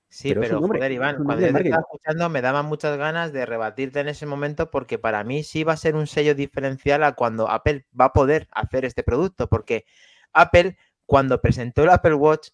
Sí, 0.10 0.34
Pero 0.34 0.60
nombre, 0.60 0.80
joder, 0.80 0.92
Iván, 0.92 1.24
cuando 1.24 1.46
yo 1.46 1.54
te 1.54 1.64
estaba 1.64 1.82
escuchando 1.82 2.30
me 2.30 2.42
daban 2.42 2.66
muchas 2.66 2.98
ganas 2.98 3.32
de 3.32 3.46
rebatirte 3.46 4.00
en 4.00 4.08
ese 4.08 4.26
momento 4.26 4.72
porque 4.72 4.98
para 4.98 5.24
mí 5.24 5.44
sí 5.44 5.64
va 5.64 5.74
a 5.74 5.78
ser 5.78 5.96
un 5.96 6.08
sello 6.08 6.34
diferencial 6.34 7.04
a 7.04 7.14
cuando 7.14 7.50
Apple 7.50 7.86
va 8.00 8.06
a 8.06 8.14
poder 8.14 8.48
hacer 8.54 8.86
este 8.86 9.04
producto. 9.04 9.50
Porque 9.50 9.86
Apple, 10.34 10.78
cuando 11.06 11.42
presentó 11.42 11.84
el 11.84 11.90
Apple 11.90 12.16
Watch, 12.16 12.50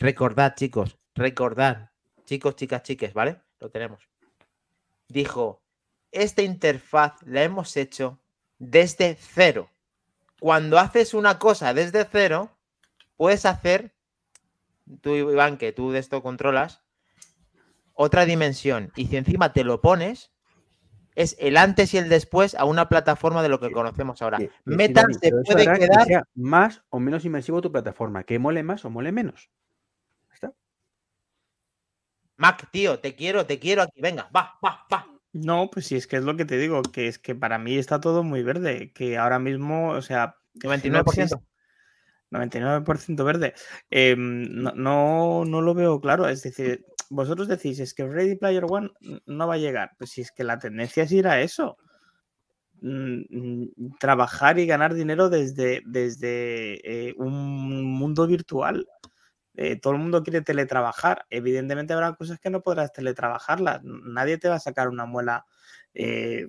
recordad, 0.00 0.54
chicos, 0.56 0.98
recordad, 1.14 1.90
chicos, 2.24 2.56
chicas, 2.56 2.82
chiques, 2.82 3.14
¿vale? 3.14 3.40
Lo 3.60 3.70
tenemos. 3.70 4.08
Dijo, 5.08 5.62
esta 6.10 6.42
interfaz 6.42 7.22
la 7.22 7.44
hemos 7.44 7.76
hecho 7.76 8.18
desde 8.58 9.16
cero. 9.20 9.70
Cuando 10.40 10.78
haces 10.78 11.14
una 11.14 11.38
cosa 11.38 11.74
desde 11.74 12.06
cero, 12.10 12.50
puedes 13.16 13.44
hacer, 13.44 13.94
tú 15.02 15.14
Iván, 15.14 15.58
que 15.58 15.72
tú 15.72 15.92
de 15.92 15.98
esto 15.98 16.22
controlas, 16.22 16.82
otra 17.92 18.24
dimensión. 18.24 18.92
Y 18.96 19.08
si 19.08 19.16
encima 19.18 19.52
te 19.52 19.64
lo 19.64 19.82
pones, 19.82 20.32
es 21.14 21.36
el 21.38 21.58
antes 21.58 21.92
y 21.92 21.98
el 21.98 22.08
después 22.08 22.54
a 22.54 22.64
una 22.64 22.88
plataforma 22.88 23.42
de 23.42 23.50
lo 23.50 23.60
que 23.60 23.70
conocemos 23.70 24.22
ahora. 24.22 24.38
Meta 24.64 25.04
se 25.20 25.30
puede 25.44 25.66
que 25.66 25.80
quedar. 25.80 26.06
sea 26.06 26.24
más 26.34 26.82
o 26.88 26.98
menos 26.98 27.26
inmersivo 27.26 27.60
tu 27.60 27.70
plataforma, 27.70 28.24
que 28.24 28.38
mole 28.38 28.62
más 28.62 28.86
o 28.86 28.90
mole 28.90 29.12
menos. 29.12 29.50
Mac, 32.40 32.68
tío, 32.72 32.98
te 32.98 33.14
quiero, 33.14 33.44
te 33.44 33.58
quiero 33.58 33.82
aquí. 33.82 34.00
Venga, 34.00 34.30
va, 34.34 34.58
va, 34.64 34.86
va. 34.92 35.06
No, 35.32 35.70
pues 35.70 35.86
sí, 35.86 35.94
es 35.96 36.06
que 36.06 36.16
es 36.16 36.24
lo 36.24 36.36
que 36.36 36.46
te 36.46 36.56
digo, 36.56 36.80
que 36.82 37.06
es 37.06 37.18
que 37.18 37.34
para 37.34 37.58
mí 37.58 37.76
está 37.76 38.00
todo 38.00 38.22
muy 38.24 38.42
verde, 38.42 38.92
que 38.94 39.18
ahora 39.18 39.38
mismo, 39.38 39.90
o 39.90 40.02
sea, 40.02 40.36
no 40.54 40.70
99%. 40.70 41.36
existe- 41.36 41.46
99% 42.30 43.24
verde. 43.24 43.54
Eh, 43.90 44.14
no, 44.16 44.72
no, 44.72 45.44
no 45.44 45.60
lo 45.60 45.74
veo 45.74 46.00
claro. 46.00 46.28
Es 46.28 46.42
decir, 46.42 46.84
vosotros 47.10 47.46
decís, 47.46 47.78
es 47.78 47.92
que 47.92 48.06
Ready 48.08 48.36
Player 48.36 48.64
One 48.68 48.90
no 49.26 49.46
va 49.46 49.54
a 49.54 49.58
llegar. 49.58 49.90
Pues 49.98 50.10
si 50.10 50.22
es 50.22 50.32
que 50.32 50.42
la 50.44 50.58
tendencia 50.58 51.02
es 51.02 51.12
ir 51.12 51.26
a 51.28 51.40
eso. 51.42 51.76
Mm, 52.80 53.22
mm, 53.28 53.96
Trabajar 53.98 54.58
y 54.58 54.66
ganar 54.66 54.94
dinero 54.94 55.28
desde, 55.28 55.82
desde 55.84 57.08
eh, 57.08 57.14
un 57.18 57.84
mundo 57.84 58.26
virtual. 58.26 58.86
Eh, 59.56 59.76
todo 59.76 59.92
el 59.94 59.98
mundo 60.00 60.22
quiere 60.22 60.40
teletrabajar. 60.42 61.26
Evidentemente 61.30 61.92
habrá 61.92 62.14
cosas 62.14 62.38
que 62.40 62.50
no 62.50 62.62
podrás 62.62 62.92
teletrabajarlas. 62.92 63.80
Nadie 63.82 64.38
te 64.38 64.48
va 64.48 64.56
a 64.56 64.60
sacar 64.60 64.88
una 64.88 65.06
muela. 65.06 65.46
eh, 65.94 66.48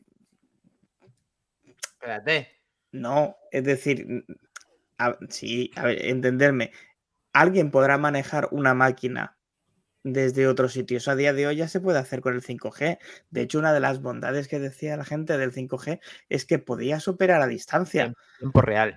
Espérate. 1.66 2.48
no, 2.92 3.38
es 3.52 3.64
decir, 3.64 4.26
a- 4.98 5.18
sí, 5.30 5.72
a 5.76 5.86
ver, 5.86 6.06
entenderme. 6.06 6.72
Alguien 7.34 7.72
podrá 7.72 7.98
manejar 7.98 8.50
una 8.52 8.74
máquina 8.74 9.38
desde 10.04 10.48
otros 10.48 10.74
sitios. 10.74 11.08
A 11.08 11.16
día 11.16 11.32
de 11.34 11.48
hoy 11.48 11.56
ya 11.58 11.68
se 11.68 11.80
puede 11.80 12.00
hacer 12.00 12.22
con 12.22 12.34
el 12.34 12.42
5G. 12.42 12.98
De 13.30 13.42
hecho, 13.42 13.60
una 13.60 13.72
de 13.74 13.80
las 13.80 14.02
bondades 14.02 14.48
que 14.48 14.60
decía 14.60 14.98
la 14.98 15.06
gente 15.06 15.38
del 15.38 15.54
5G 15.54 16.00
es 16.28 16.46
que 16.46 16.60
podías 16.60 17.08
operar 17.08 17.42
a 17.42 17.48
distancia 17.48 18.04
En 18.06 18.16
tiempo 18.40 18.62
real. 18.62 18.96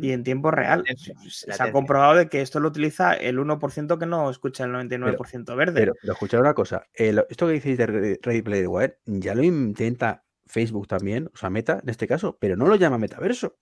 Y 0.00 0.12
en 0.12 0.22
tiempo 0.24 0.50
real. 0.50 0.84
Se- 1.28 1.52
ha 1.52 1.72
comprobado 1.72 2.14
de 2.16 2.28
que 2.28 2.40
esto 2.40 2.60
lo 2.60 2.68
utiliza 2.68 3.14
el 3.14 3.38
1% 3.38 3.98
que 3.98 4.06
no 4.06 4.30
escucha 4.30 4.64
el 4.64 4.72
99% 4.72 5.56
verde. 5.56 5.80
Pero, 5.80 5.94
pero 6.00 6.12
escuchad 6.12 6.40
una 6.40 6.54
cosa, 6.54 6.86
eh, 6.94 7.12
lo- 7.12 7.26
esto 7.28 7.46
que 7.46 7.54
decís 7.54 7.76
de 7.78 7.86
Re- 7.86 8.18
Ready 8.22 8.42
Player 8.42 8.66
One, 8.68 8.94
ya 9.06 9.34
lo 9.34 9.42
intenta 9.42 10.24
Facebook 10.46 10.86
también, 10.88 11.30
o 11.32 11.36
sea, 11.36 11.50
Meta 11.50 11.80
en 11.82 11.88
este 11.88 12.06
caso, 12.08 12.36
pero 12.40 12.56
no 12.56 12.66
lo 12.66 12.76
llama 12.76 12.98
metaverso, 12.98 13.56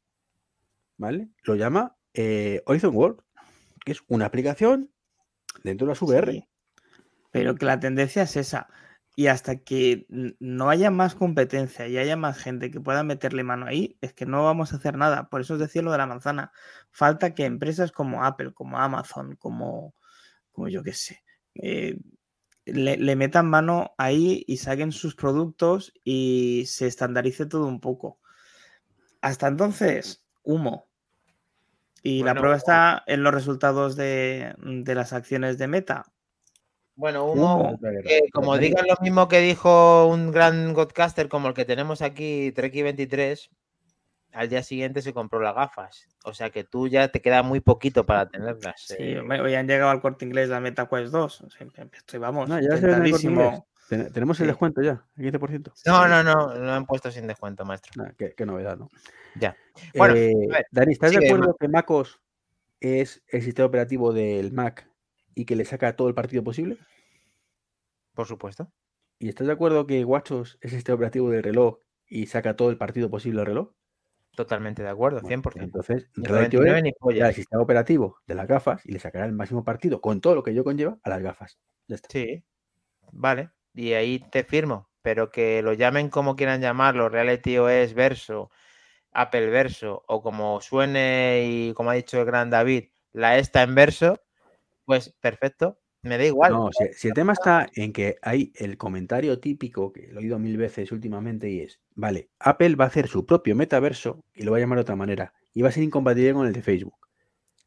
¿vale? 0.97 1.29
Lo 1.45 1.55
llama 1.55 1.97
eh, 2.15 2.63
Horizon 2.67 2.95
World, 2.97 3.21
que 3.85 3.93
es 3.93 4.03
una 4.09 4.27
aplicación 4.27 4.91
dentro 5.63 5.87
de 5.87 5.91
las 5.93 6.03
VR. 6.03 6.33
Sí, 6.33 6.45
pero 7.31 7.55
que 7.55 7.67
la 7.67 7.79
tendencia 7.79 8.23
es 8.23 8.37
esa. 8.37 8.69
Y 9.19 9.27
hasta 9.27 9.57
que 9.57 10.07
no 10.39 10.71
haya 10.71 10.93
más 10.93 11.17
competencia 11.17 11.89
y 11.89 11.99
haya 11.99 12.17
más 12.17 12.39
gente 12.39 12.71
que 12.71 12.81
pueda 12.81 13.03
meterle 13.03 13.43
mano 13.43 13.67
ahí, 13.67 13.99
es 14.01 14.13
que 14.13 14.27
no 14.27 14.45
vamos 14.45 14.73
a 14.73 14.77
hacer 14.77 14.97
nada. 14.97 15.29
Por 15.29 15.41
eso 15.41 15.55
os 15.55 15.59
decía 15.59 15.83
lo 15.83 15.91
de 15.91 15.99
la 15.99 16.07
manzana. 16.07 16.53
Falta 16.93 17.35
que 17.35 17.45
empresas 17.45 17.91
como 17.91 18.25
Apple, 18.25 18.53
como 18.55 18.79
Amazon, 18.79 19.35
como, 19.35 19.97
como 20.53 20.69
yo 20.69 20.85
qué 20.85 20.93
sé, 20.93 21.25
eh, 21.57 21.99
le, 22.65 22.97
le 22.97 23.17
metan 23.17 23.51
mano 23.51 23.93
ahí 23.99 24.45
y 24.47 24.59
saquen 24.59 24.93
sus 24.93 25.17
productos 25.17 25.93
y 26.05 26.63
se 26.69 26.87
estandarice 26.87 27.45
todo 27.47 27.67
un 27.67 27.81
poco. 27.81 28.21
Hasta 29.21 29.49
entonces, 29.49 30.25
humo. 30.45 30.87
Y 32.05 32.23
la 32.23 32.37
prueba 32.37 32.55
está 32.55 33.03
en 33.09 33.25
los 33.25 33.35
resultados 33.35 33.97
de, 33.97 34.55
de 34.63 34.95
las 34.95 35.13
acciones 35.13 35.59
de 35.59 35.67
Meta. 35.67 36.05
Bueno, 36.99 37.27
Humo. 37.27 37.71
humo, 37.71 37.79
que 37.81 38.23
como 38.33 38.59
digan 38.59 38.85
lo 38.89 38.97
mismo 39.01 39.29
que 39.29 39.39
dijo 39.39 40.09
un 40.09 40.33
gran 40.33 40.75
godcaster 40.75 41.29
como 41.29 41.47
el 41.47 41.55
que 41.55 41.65
tenemos 41.65 42.03
aquí, 42.03 42.53
Treki23, 42.53 43.51
al 44.33 44.49
día 44.49 44.65
siguiente 44.65 45.01
se 45.01 45.13
compró 45.15 45.39
las 45.41 45.55
gafas. 45.55 46.09
O 46.25 46.35
sea 46.35 46.51
que 46.51 46.65
tú 46.65 46.89
ya 46.89 47.07
te 47.07 47.21
queda 47.21 47.45
muy 47.45 47.61
poquito 47.61 48.05
para 48.05 48.29
tenerlas. 48.29 48.83
Sí, 48.83 48.97
eh. 48.99 49.21
hoy 49.21 49.55
han 49.55 49.69
llegado 49.69 49.91
al 49.93 50.01
corte 50.01 50.25
inglés 50.25 50.49
la 50.49 50.59
Meta 50.59 50.89
Quest 50.89 51.13
2. 51.13 51.41
O 51.43 51.51
sea, 51.51 51.67
estoy, 51.93 52.19
vamos, 52.19 52.49
No, 52.49 52.59
ya 52.61 52.67
el 52.75 52.81
tenemos 54.13 54.39
el 54.41 54.45
Sí. 54.45 54.47
descuento 54.49 54.83
ya, 54.83 55.01
el 55.17 55.33
15%. 55.33 55.73
No, 55.87 56.09
no, 56.09 56.25
no, 56.25 56.53
lo 56.53 56.73
han 56.73 56.85
puesto 56.85 57.13
sin 57.13 57.29
descuento, 57.29 57.65
maestro. 57.65 57.93
Nah, 58.03 58.11
qué, 58.19 58.35
qué 58.37 58.45
novedad, 58.45 58.77
¿no? 58.77 58.89
Ya. 59.37 59.57
Bueno, 59.95 60.17
Eh, 60.17 60.33
a 60.51 60.55
ver, 60.55 60.67
Dani, 60.73 60.93
¿estás 60.93 61.13
de 61.13 61.25
acuerdo 61.27 61.57
que 61.59 61.69
MacOS 61.69 62.21
es 62.81 63.23
el 63.29 63.43
sistema 63.43 63.67
operativo 63.67 64.13
del 64.13 64.51
Mac 64.53 64.91
y 65.35 65.45
que 65.45 65.57
le 65.57 65.65
saca 65.65 65.97
todo 65.97 66.09
el 66.09 66.15
partido 66.15 66.43
posible? 66.43 66.79
Por 68.15 68.27
supuesto. 68.27 68.73
¿Y 69.19 69.29
estás 69.29 69.47
de 69.47 69.53
acuerdo 69.53 69.87
que 69.87 70.05
WatchOS 70.05 70.59
es 70.61 70.73
el 70.73 70.79
sistema 70.79 70.97
operativo 70.97 71.31
del 71.31 71.43
reloj 71.43 71.79
y 72.07 72.27
saca 72.27 72.57
todo 72.57 72.71
el 72.71 72.79
partido 72.79 73.11
posible 73.11 73.41
al 73.41 73.47
reloj? 73.47 73.73
Totalmente 74.37 74.83
de 74.83 74.89
acuerdo, 74.89 75.21
Bueno, 75.21 75.43
100%. 75.43 75.65
Entonces, 75.65 76.11
Ni 76.15 76.25
Reality 76.29 76.57
99 76.57 76.77
OS 76.79 76.83
ni 76.83 76.91
será 76.91 76.99
pollas. 77.01 77.29
el 77.31 77.35
sistema 77.35 77.63
operativo 77.63 78.19
de 78.27 78.35
las 78.37 78.47
gafas 78.47 78.87
y 78.87 78.93
le 78.93 79.01
sacará 79.01 79.25
el 79.27 79.33
máximo 79.33 79.65
partido 79.65 80.01
con 80.01 80.21
todo 80.21 80.37
lo 80.37 80.43
que 80.45 80.53
ello 80.53 80.65
conlleva 80.65 80.99
a 81.03 81.11
las 81.11 81.23
gafas. 81.23 81.59
Ya 81.89 81.97
está. 81.97 82.09
Sí, 82.11 82.45
vale. 83.13 83.51
Y 83.75 83.93
ahí 83.95 84.21
te 84.31 84.45
firmo. 84.45 84.89
Pero 85.03 85.31
que 85.31 85.63
lo 85.63 85.73
llamen 85.73 86.11
como 86.11 86.37
quieran 86.37 86.61
llamarlo, 86.61 87.09
Reality 87.09 87.59
OS 87.59 87.95
verso, 87.95 88.51
Apple 89.13 89.49
verso, 89.51 90.05
o 90.07 90.23
como 90.23 90.61
suene 90.61 91.45
y 91.47 91.73
como 91.75 91.91
ha 91.91 91.95
dicho 91.95 92.19
el 92.21 92.27
gran 92.27 92.51
David, 92.51 92.91
la 93.13 93.39
esta 93.39 93.63
en 93.63 93.75
verso, 93.75 94.21
pues 94.89 95.15
perfecto. 95.21 95.79
Me 96.01 96.17
da 96.17 96.25
igual. 96.25 96.53
No, 96.53 96.71
si, 96.73 96.95
si 96.95 97.09
el 97.09 97.15
tema 97.15 97.35
está 97.35 97.69
en 97.75 97.93
que 97.93 98.17
hay 98.23 98.53
el 98.55 98.79
comentario 98.79 99.39
típico, 99.39 99.93
que 99.93 100.07
lo 100.09 100.21
he 100.21 100.23
oído 100.23 100.39
mil 100.39 100.57
veces 100.57 100.91
últimamente, 100.93 101.51
y 101.51 101.61
es, 101.61 101.79
vale, 101.95 102.31
Apple 102.39 102.75
va 102.77 102.85
a 102.85 102.89
hacer 102.89 103.07
su 103.07 103.27
propio 103.27 103.55
metaverso 103.55 104.25
y 104.35 104.45
lo 104.45 104.53
va 104.53 104.57
a 104.57 104.61
llamar 104.61 104.79
de 104.79 104.83
otra 104.83 104.97
manera, 104.97 105.35
y 105.53 105.61
va 105.61 105.69
a 105.69 105.73
ser 105.73 105.83
incompatible 105.83 106.33
con 106.33 106.47
el 106.47 106.55
de 106.55 106.63
Facebook. 106.63 106.97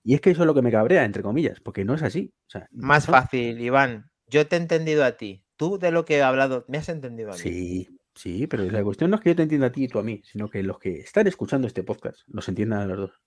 Y 0.03 0.15
es 0.15 0.21
que 0.21 0.31
eso 0.31 0.41
es 0.41 0.47
lo 0.47 0.55
que 0.55 0.63
me 0.63 0.71
cabrea, 0.71 1.05
entre 1.05 1.21
comillas, 1.21 1.59
porque 1.59 1.85
no 1.85 1.93
es 1.93 2.01
así. 2.01 2.33
O 2.47 2.49
sea, 2.49 2.67
Más 2.71 3.07
no- 3.07 3.13
fácil, 3.13 3.61
Iván. 3.61 4.09
Yo 4.25 4.47
te 4.47 4.55
he 4.55 4.59
entendido 4.59 5.03
a 5.05 5.11
ti. 5.17 5.43
Tú 5.57 5.77
de 5.77 5.91
lo 5.91 6.05
que 6.05 6.17
he 6.17 6.21
hablado, 6.23 6.65
me 6.67 6.79
has 6.79 6.89
entendido 6.89 7.29
a 7.29 7.33
mí. 7.33 7.39
Sí, 7.39 7.99
sí, 8.15 8.47
pero 8.47 8.63
la 8.63 8.83
cuestión 8.83 9.11
no 9.11 9.17
es 9.17 9.21
que 9.21 9.29
yo 9.29 9.35
te 9.35 9.43
entienda 9.43 9.67
a 9.67 9.71
ti 9.71 9.83
y 9.83 9.87
tú 9.87 9.99
a 9.99 10.03
mí, 10.03 10.23
sino 10.25 10.49
que 10.49 10.63
los 10.63 10.79
que 10.79 11.01
están 11.01 11.27
escuchando 11.27 11.67
este 11.67 11.83
podcast 11.83 12.21
los 12.27 12.49
entiendan 12.49 12.79
a 12.79 12.85
los 12.87 12.97
dos. 12.97 13.21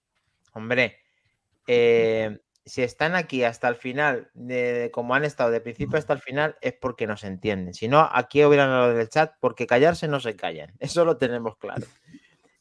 Hombre, 0.54 0.96
eh, 1.68 2.40
si 2.66 2.82
están 2.82 3.14
aquí 3.14 3.44
hasta 3.44 3.68
el 3.68 3.76
final, 3.76 4.30
de, 4.34 4.90
como 4.92 5.14
han 5.14 5.24
estado 5.24 5.50
de 5.50 5.60
principio 5.60 5.98
hasta 5.98 6.12
el 6.14 6.20
final, 6.20 6.56
es 6.60 6.72
porque 6.72 7.06
nos 7.06 7.22
entienden. 7.24 7.74
Si 7.74 7.88
no, 7.88 8.08
aquí 8.12 8.44
hubieran 8.44 8.70
hablado 8.70 8.94
del 8.94 9.08
chat, 9.08 9.34
porque 9.40 9.66
callarse 9.66 10.08
no 10.08 10.18
se 10.20 10.34
callan. 10.36 10.72
Eso 10.80 11.04
lo 11.04 11.16
tenemos 11.18 11.56
claro. 11.58 11.86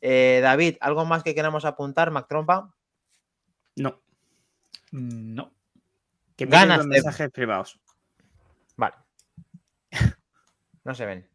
Eh, 0.01 0.39
David, 0.43 0.75
¿algo 0.81 1.05
más 1.05 1.23
que 1.23 1.34
queramos 1.35 1.63
apuntar, 1.65 2.11
Mac 2.11 2.27
Trompa? 2.27 2.73
No, 3.77 4.01
Mm, 4.91 5.34
No. 5.34 5.51
que 6.35 6.45
Ganas 6.45 6.77
los 6.80 6.85
de- 6.88 6.91
mensajes 6.91 7.30
privados. 7.31 7.80
Vale. 8.75 8.95
No 10.84 10.93
se 10.93 11.05
ven. 11.05 11.25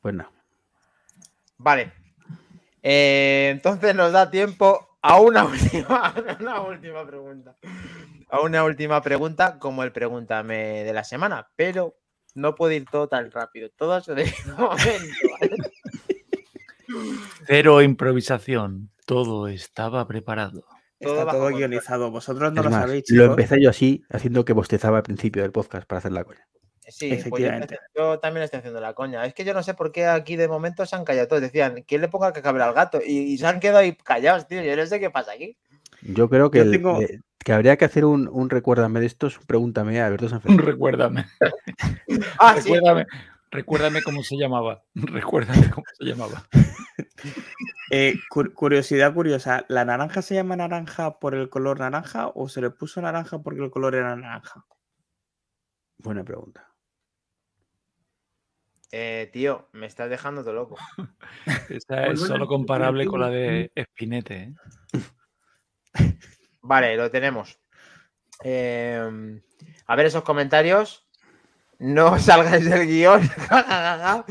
Pues 0.00 0.14
nada. 0.14 0.30
Vale. 1.58 1.92
Eh, 2.82 3.50
entonces 3.52 3.94
nos 3.94 4.12
da 4.12 4.30
tiempo 4.30 4.93
a 5.06 5.20
una 5.20 5.44
última, 5.44 6.06
a 6.06 6.36
una 6.40 6.60
última 6.62 7.06
pregunta. 7.06 7.56
A 8.30 8.40
una 8.40 8.64
última 8.64 9.02
pregunta, 9.02 9.58
como 9.58 9.82
el 9.82 9.92
pregúntame 9.92 10.82
de 10.82 10.92
la 10.94 11.04
semana, 11.04 11.46
pero 11.56 11.94
no 12.34 12.54
puede 12.54 12.76
ir 12.76 12.86
todo 12.90 13.06
tan 13.06 13.30
rápido. 13.30 13.68
Todo 13.76 14.00
se 14.00 14.14
de 14.14 14.24
momento. 14.58 14.88
¿vale? 15.40 15.56
Cero 17.46 17.82
improvisación. 17.82 18.90
Todo 19.04 19.48
estaba 19.48 20.06
preparado. 20.08 20.64
Todo 20.98 21.18
Está 21.20 21.32
todo 21.32 21.48
guionizado. 21.48 22.10
Vosotros 22.10 22.52
no 22.54 22.60
Es 22.60 22.64
lo 22.64 22.70
más, 22.70 22.80
sabéis, 22.80 23.04
lo 23.10 23.24
chicos. 23.24 23.38
empecé 23.38 23.62
yo 23.62 23.68
así, 23.68 24.02
haciendo 24.08 24.46
que 24.46 24.54
bostezaba 24.54 24.96
al 24.96 25.02
principio 25.02 25.42
del 25.42 25.52
podcast 25.52 25.86
para 25.86 25.98
hacer 25.98 26.12
la 26.12 26.24
coña. 26.24 26.48
Sí, 26.88 27.18
pues 27.30 27.42
yo, 27.96 28.18
también 28.20 28.44
estoy 28.44 28.58
haciendo 28.58 28.80
la 28.80 28.92
coña. 28.94 29.24
Es 29.24 29.34
que 29.34 29.44
yo 29.44 29.54
no 29.54 29.62
sé 29.62 29.74
por 29.74 29.90
qué 29.92 30.06
aquí 30.06 30.36
de 30.36 30.48
momento 30.48 30.84
se 30.86 30.94
han 30.96 31.04
callado 31.04 31.28
todos. 31.28 31.42
Decían, 31.42 31.84
¿quién 31.86 32.00
le 32.00 32.08
ponga 32.08 32.32
que 32.32 32.42
cabra 32.42 32.66
al 32.66 32.74
gato? 32.74 33.00
Y, 33.04 33.18
y 33.32 33.38
se 33.38 33.46
han 33.46 33.60
quedado 33.60 33.78
ahí 33.78 33.94
callados, 33.96 34.46
tío. 34.46 34.62
Yo 34.62 34.76
no 34.76 34.84
sé 34.86 35.00
qué 35.00 35.10
pasa 35.10 35.32
aquí. 35.32 35.56
Yo 36.02 36.28
creo 36.28 36.50
que, 36.50 36.58
Yo 36.58 36.64
el- 36.64 36.70
tengo- 36.72 37.00
le- 37.00 37.20
que 37.38 37.52
habría 37.52 37.76
que 37.76 37.84
hacer 37.84 38.04
un, 38.04 38.28
un 38.32 38.48
recuérdame 38.50 39.00
de 39.00 39.06
estos, 39.06 39.38
pregúntame 39.46 40.00
a 40.00 40.06
Alberto 40.06 40.26
Un 40.26 40.30
Sanfermín. 40.30 40.58
recuérdame. 40.60 41.26
Ah, 42.38 42.56
sí. 42.60 42.72
Recuérdame. 42.72 43.06
Recuérdame 43.50 44.02
cómo 44.02 44.22
se 44.22 44.36
llamaba. 44.36 44.82
Recuérdame 44.94 45.70
cómo 45.70 45.86
se 45.98 46.04
llamaba. 46.04 46.44
Eh, 47.90 48.14
cu- 48.30 48.52
curiosidad 48.52 49.14
curiosa, 49.14 49.64
¿la 49.68 49.84
naranja 49.84 50.20
se 50.22 50.34
llama 50.34 50.56
naranja 50.56 51.18
por 51.18 51.34
el 51.34 51.48
color 51.48 51.80
naranja 51.80 52.28
o 52.34 52.48
se 52.48 52.60
le 52.60 52.70
puso 52.70 53.00
naranja 53.00 53.38
porque 53.40 53.62
el 53.62 53.70
color 53.70 53.94
era 53.94 54.14
naranja? 54.16 54.64
Buena 55.98 56.24
pregunta. 56.24 56.68
Eh, 58.96 59.28
tío, 59.32 59.68
me 59.72 59.86
estás 59.86 60.08
dejando 60.08 60.44
todo 60.44 60.54
loco. 60.54 60.76
Esa 61.68 62.06
es 62.06 62.20
bueno, 62.20 62.26
solo 62.26 62.46
comparable 62.46 63.06
con 63.06 63.20
la 63.20 63.28
de 63.28 63.72
Espinete. 63.74 64.36
¿eh? 64.36 64.54
Vale, 66.62 66.96
lo 66.96 67.10
tenemos. 67.10 67.58
Eh, 68.44 69.40
a 69.86 69.96
ver 69.96 70.06
esos 70.06 70.22
comentarios. 70.22 71.08
No 71.80 72.20
salgáis 72.20 72.70
del 72.70 72.86
guion. 72.86 73.22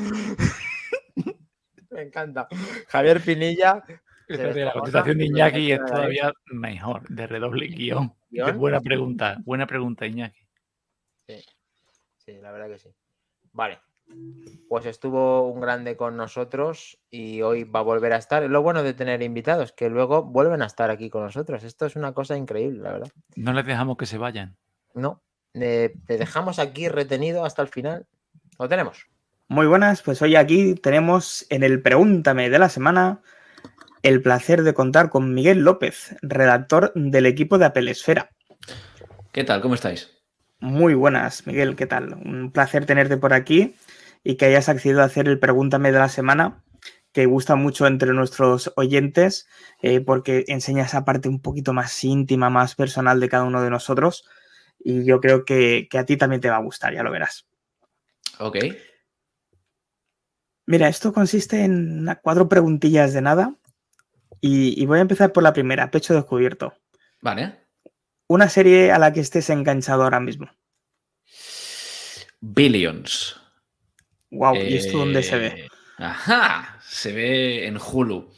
Me 1.92 2.04
encanta. 2.04 2.48
Javier 2.88 3.20
Pinilla. 3.20 3.84
La 4.30 4.72
contestación 4.72 5.18
de 5.18 5.26
Iñaki 5.26 5.74
es 5.74 5.84
todavía 5.86 6.32
mejor, 6.46 7.06
de 7.10 7.28
redoble 7.28 7.68
guion. 7.68 8.16
Buena 8.56 8.80
pregunta, 8.80 9.40
buena 9.44 9.68
pregunta, 9.68 10.06
Iñaki. 10.06 10.48
Sí, 11.28 12.40
la 12.40 12.54
verdad 12.54 12.70
que 12.70 12.80
sí. 12.80 12.96
Vale. 13.52 13.82
Pues 14.70 14.86
estuvo 14.86 15.48
un 15.52 15.62
grande 15.62 15.96
con 15.96 16.18
nosotros 16.18 16.98
y 17.12 17.42
hoy 17.42 17.64
va 17.64 17.82
a 17.82 17.84
volver 17.84 18.14
a 18.14 18.18
estar. 18.18 18.44
Es 18.44 18.50
lo 18.50 18.62
bueno 18.62 18.82
de 18.82 18.94
tener 18.94 19.22
invitados, 19.22 19.72
que 19.72 19.90
luego 19.90 20.24
vuelven 20.24 20.62
a 20.62 20.66
estar 20.66 20.90
aquí 20.90 21.10
con 21.10 21.24
nosotros. 21.24 21.64
Esto 21.64 21.86
es 21.86 21.96
una 21.96 22.14
cosa 22.14 22.36
increíble, 22.36 22.82
la 22.82 22.94
verdad. 22.94 23.12
No 23.36 23.54
les 23.54 23.66
dejamos 23.66 23.98
que 23.98 24.06
se 24.06 24.18
vayan. 24.18 24.58
No, 24.96 25.22
eh, 25.54 25.94
te 26.08 26.18
dejamos 26.18 26.60
aquí 26.60 26.90
retenido 26.90 27.46
hasta 27.46 27.62
el 27.62 27.68
final. 27.68 28.08
Lo 28.58 28.68
tenemos. 28.68 29.08
Muy 29.48 29.68
buenas, 29.68 30.02
pues 30.02 30.22
hoy 30.22 30.36
aquí 30.36 30.74
tenemos 30.76 31.46
en 31.50 31.64
el 31.64 31.82
Pregúntame 31.82 32.50
de 32.50 32.60
la 32.60 32.70
semana 32.70 33.22
el 34.02 34.22
placer 34.22 34.64
de 34.64 34.74
contar 34.74 35.10
con 35.10 35.34
Miguel 35.34 35.60
López, 35.60 36.16
redactor 36.22 36.92
del 36.96 37.26
equipo 37.26 37.58
de 37.58 37.66
Apple 37.66 37.92
Esfera. 37.92 38.32
¿Qué 39.32 39.44
tal? 39.44 39.62
¿Cómo 39.62 39.76
estáis? 39.76 40.12
Muy 40.60 40.94
buenas, 40.94 41.46
Miguel, 41.46 41.76
¿qué 41.76 41.86
tal? 41.86 42.14
Un 42.14 42.52
placer 42.52 42.86
tenerte 42.86 43.18
por 43.18 43.34
aquí 43.34 43.76
y 44.24 44.36
que 44.36 44.46
hayas 44.46 44.70
accedido 44.70 45.02
a 45.02 45.06
hacer 45.06 45.28
el 45.28 45.40
Pregúntame 45.40 45.92
de 45.92 46.00
la 46.00 46.10
semana, 46.10 46.64
que 47.12 47.26
gusta 47.26 47.56
mucho 47.56 47.86
entre 47.86 48.14
nuestros 48.14 48.74
oyentes, 48.76 49.48
eh, 49.82 50.02
porque 50.02 50.46
enseña 50.48 50.86
esa 50.86 51.06
parte 51.06 51.30
un 51.30 51.42
poquito 51.42 51.74
más 51.74 52.04
íntima, 52.04 52.50
más 52.50 52.76
personal 52.76 53.20
de 53.20 53.30
cada 53.30 53.44
uno 53.44 53.62
de 53.62 53.70
nosotros. 53.70 54.26
Y 54.80 55.06
yo 55.06 55.22
creo 55.22 55.46
que, 55.46 55.88
que 55.90 55.98
a 56.00 56.06
ti 56.06 56.18
también 56.18 56.42
te 56.42 56.50
va 56.50 56.58
a 56.58 56.64
gustar, 56.64 56.94
ya 56.94 57.04
lo 57.04 57.12
verás. 57.12 57.48
Ok. 58.40 58.58
Mira, 60.66 60.88
esto 60.88 61.14
consiste 61.14 61.64
en 61.64 62.10
cuatro 62.22 62.50
preguntillas 62.50 63.14
de 63.14 63.22
nada. 63.22 63.56
Y, 64.42 64.82
y 64.82 64.86
voy 64.86 65.00
a 65.00 65.04
empezar 65.04 65.32
por 65.32 65.44
la 65.44 65.54
primera, 65.54 65.92
pecho 65.92 66.14
descubierto. 66.14 66.74
Vale. 67.22 67.60
Una 68.28 68.50
serie 68.50 68.92
a 68.92 69.00
la 69.00 69.14
que 69.14 69.20
estés 69.20 69.50
enganchado 69.50 70.04
ahora 70.04 70.20
mismo. 70.20 70.50
Billions. 72.42 73.43
Wow, 74.34 74.56
¿y 74.56 74.76
esto 74.76 74.98
dónde 74.98 75.24
se 75.24 75.38
ve? 75.38 75.48
Eh, 75.48 75.68
Ajá, 75.98 76.80
se 76.82 77.14
ve 77.14 77.68
en 77.68 77.78
Hulu 77.78 78.32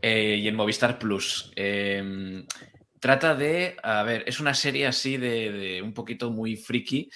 eh, 0.00 0.38
y 0.40 0.48
en 0.48 0.54
Movistar 0.54 0.98
Plus. 0.98 1.52
Eh, 1.56 2.44
trata 3.00 3.34
de, 3.34 3.76
a 3.82 4.02
ver, 4.02 4.24
es 4.26 4.40
una 4.40 4.54
serie 4.54 4.86
así 4.86 5.16
de 5.16 5.80
un 5.82 5.92
poquito 5.92 6.30
muy 6.30 6.56
friki 6.56 7.10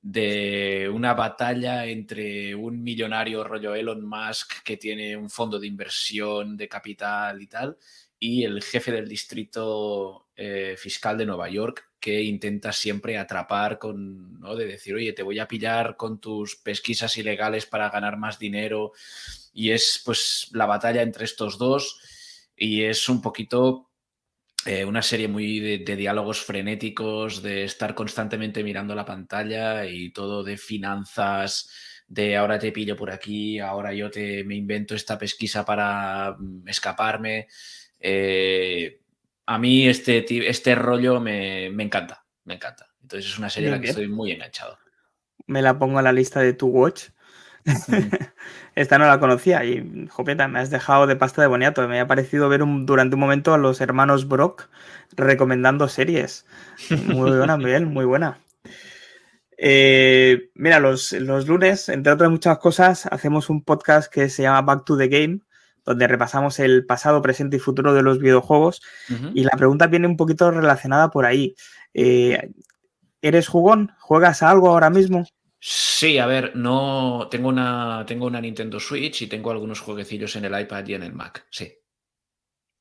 de 0.00 0.90
una 0.92 1.14
batalla 1.14 1.86
entre 1.86 2.54
un 2.56 2.82
millonario 2.82 3.44
rollo 3.44 3.74
Elon 3.74 4.04
Musk 4.04 4.62
que 4.64 4.76
tiene 4.76 5.16
un 5.16 5.30
fondo 5.30 5.60
de 5.60 5.68
inversión 5.68 6.56
de 6.56 6.68
capital 6.68 7.40
y 7.40 7.46
tal 7.46 7.76
y 8.18 8.44
el 8.44 8.62
jefe 8.62 8.90
del 8.90 9.08
distrito 9.08 10.21
eh, 10.36 10.74
fiscal 10.78 11.18
de 11.18 11.26
Nueva 11.26 11.48
York 11.48 11.90
que 12.00 12.22
intenta 12.22 12.72
siempre 12.72 13.16
atrapar 13.16 13.78
con, 13.78 14.40
¿no? 14.40 14.56
De 14.56 14.66
decir, 14.66 14.94
oye, 14.94 15.12
te 15.12 15.22
voy 15.22 15.38
a 15.38 15.46
pillar 15.46 15.96
con 15.96 16.20
tus 16.20 16.56
pesquisas 16.56 17.16
ilegales 17.16 17.64
para 17.64 17.90
ganar 17.90 18.16
más 18.16 18.40
dinero. 18.40 18.92
Y 19.52 19.70
es 19.70 20.02
pues 20.04 20.48
la 20.52 20.66
batalla 20.66 21.02
entre 21.02 21.24
estos 21.24 21.58
dos 21.58 22.00
y 22.56 22.82
es 22.82 23.08
un 23.08 23.22
poquito 23.22 23.90
eh, 24.64 24.84
una 24.84 25.02
serie 25.02 25.28
muy 25.28 25.58
de, 25.60 25.96
diálogos 25.96 26.40
frenéticos, 26.42 27.42
de 27.42 27.64
estar 27.64 27.94
constantemente 27.94 28.62
mirando 28.62 28.94
la 28.94 29.04
pantalla 29.04 29.86
y 29.86 30.10
todo 30.12 30.44
de 30.44 30.56
finanzas, 30.56 31.68
de 32.06 32.36
ahora 32.36 32.58
te 32.58 32.72
pillo 32.72 32.96
por 32.96 33.10
aquí, 33.10 33.58
ahora 33.58 33.92
yo 33.92 34.10
te 34.10 34.44
me 34.44 34.54
invento 34.54 34.94
esta 34.94 35.18
pesquisa 35.18 35.64
para 35.64 36.36
mm, 36.38 36.68
escaparme. 36.68 37.48
Eh, 37.98 39.01
a 39.46 39.58
mí 39.58 39.88
este, 39.88 40.24
este 40.48 40.74
rollo 40.74 41.20
me, 41.20 41.70
me 41.70 41.82
encanta, 41.82 42.24
me 42.44 42.54
encanta. 42.54 42.88
Entonces 43.00 43.30
es 43.30 43.38
una 43.38 43.50
serie 43.50 43.68
a 43.70 43.72
la 43.72 43.80
que 43.80 43.90
estoy 43.90 44.08
muy 44.08 44.30
enganchado. 44.32 44.78
Me 45.46 45.60
la 45.62 45.78
pongo 45.78 45.98
en 45.98 46.04
la 46.04 46.12
lista 46.12 46.40
de 46.40 46.52
tu 46.52 46.68
watch. 46.68 47.08
Esta 48.74 48.98
no 48.98 49.06
la 49.06 49.20
conocía 49.20 49.64
y, 49.64 50.06
jopeta, 50.08 50.48
me 50.48 50.58
has 50.60 50.70
dejado 50.70 51.06
de 51.06 51.16
pasta 51.16 51.42
de 51.42 51.48
boniato. 51.48 51.86
Me 51.88 52.00
ha 52.00 52.06
parecido 52.06 52.48
ver 52.48 52.62
un- 52.62 52.86
durante 52.86 53.14
un 53.14 53.20
momento 53.20 53.52
a 53.54 53.58
los 53.58 53.80
hermanos 53.80 54.26
Brock 54.28 54.68
recomendando 55.16 55.88
series. 55.88 56.46
Muy 57.06 57.30
buena, 57.36 57.56
Miguel, 57.58 57.86
muy 57.86 58.04
buena. 58.04 58.38
Eh, 59.58 60.50
mira, 60.54 60.80
los, 60.80 61.12
los 61.12 61.46
lunes, 61.46 61.88
entre 61.88 62.12
otras 62.12 62.30
muchas 62.30 62.58
cosas, 62.58 63.06
hacemos 63.06 63.48
un 63.50 63.62
podcast 63.62 64.12
que 64.12 64.28
se 64.28 64.42
llama 64.42 64.62
Back 64.62 64.84
to 64.84 64.96
the 64.96 65.08
Game, 65.08 65.40
donde 65.84 66.06
repasamos 66.06 66.58
el 66.58 66.86
pasado, 66.86 67.22
presente 67.22 67.56
y 67.56 67.60
futuro 67.60 67.94
de 67.94 68.02
los 68.02 68.18
videojuegos. 68.18 68.80
Y 69.34 69.44
la 69.44 69.56
pregunta 69.56 69.86
viene 69.86 70.06
un 70.06 70.16
poquito 70.16 70.50
relacionada 70.50 71.10
por 71.10 71.26
ahí. 71.26 71.54
Eh, 71.94 72.50
¿Eres 73.20 73.48
jugón? 73.48 73.92
¿Juegas 74.00 74.42
a 74.42 74.50
algo 74.50 74.68
ahora 74.68 74.90
mismo? 74.90 75.26
Sí, 75.60 76.18
a 76.18 76.26
ver, 76.26 76.56
no 76.56 77.28
tengo 77.30 77.48
una, 77.48 78.04
tengo 78.06 78.26
una 78.26 78.40
Nintendo 78.40 78.80
Switch 78.80 79.22
y 79.22 79.28
tengo 79.28 79.50
algunos 79.52 79.80
jueguecillos 79.80 80.34
en 80.36 80.44
el 80.46 80.60
iPad 80.60 80.86
y 80.88 80.94
en 80.94 81.04
el 81.04 81.12
Mac. 81.12 81.46
Sí. 81.50 81.72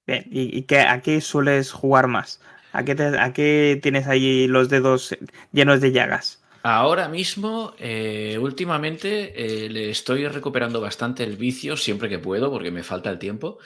Bien, 0.08 0.26
¿y, 0.32 0.58
y 0.58 0.64
qué, 0.64 0.80
a 0.82 1.02
qué 1.02 1.22
sueles 1.22 1.72
jugar 1.72 2.08
más? 2.08 2.42
¿A 2.72 2.84
qué, 2.84 2.96
te- 2.96 3.20
a 3.20 3.34
qué 3.34 3.80
tienes 3.82 4.08
ahí 4.08 4.48
los 4.48 4.70
dedos 4.70 5.16
llenos 5.52 5.82
de 5.82 5.92
llagas? 5.92 6.41
Ahora 6.64 7.08
mismo, 7.08 7.74
eh, 7.80 8.38
últimamente, 8.40 9.66
eh, 9.66 9.70
le 9.70 9.90
estoy 9.90 10.28
recuperando 10.28 10.80
bastante 10.80 11.24
el 11.24 11.36
vicio, 11.36 11.76
siempre 11.76 12.08
que 12.08 12.20
puedo, 12.20 12.52
porque 12.52 12.70
me 12.70 12.84
falta 12.84 13.10
el 13.10 13.18
tiempo, 13.18 13.58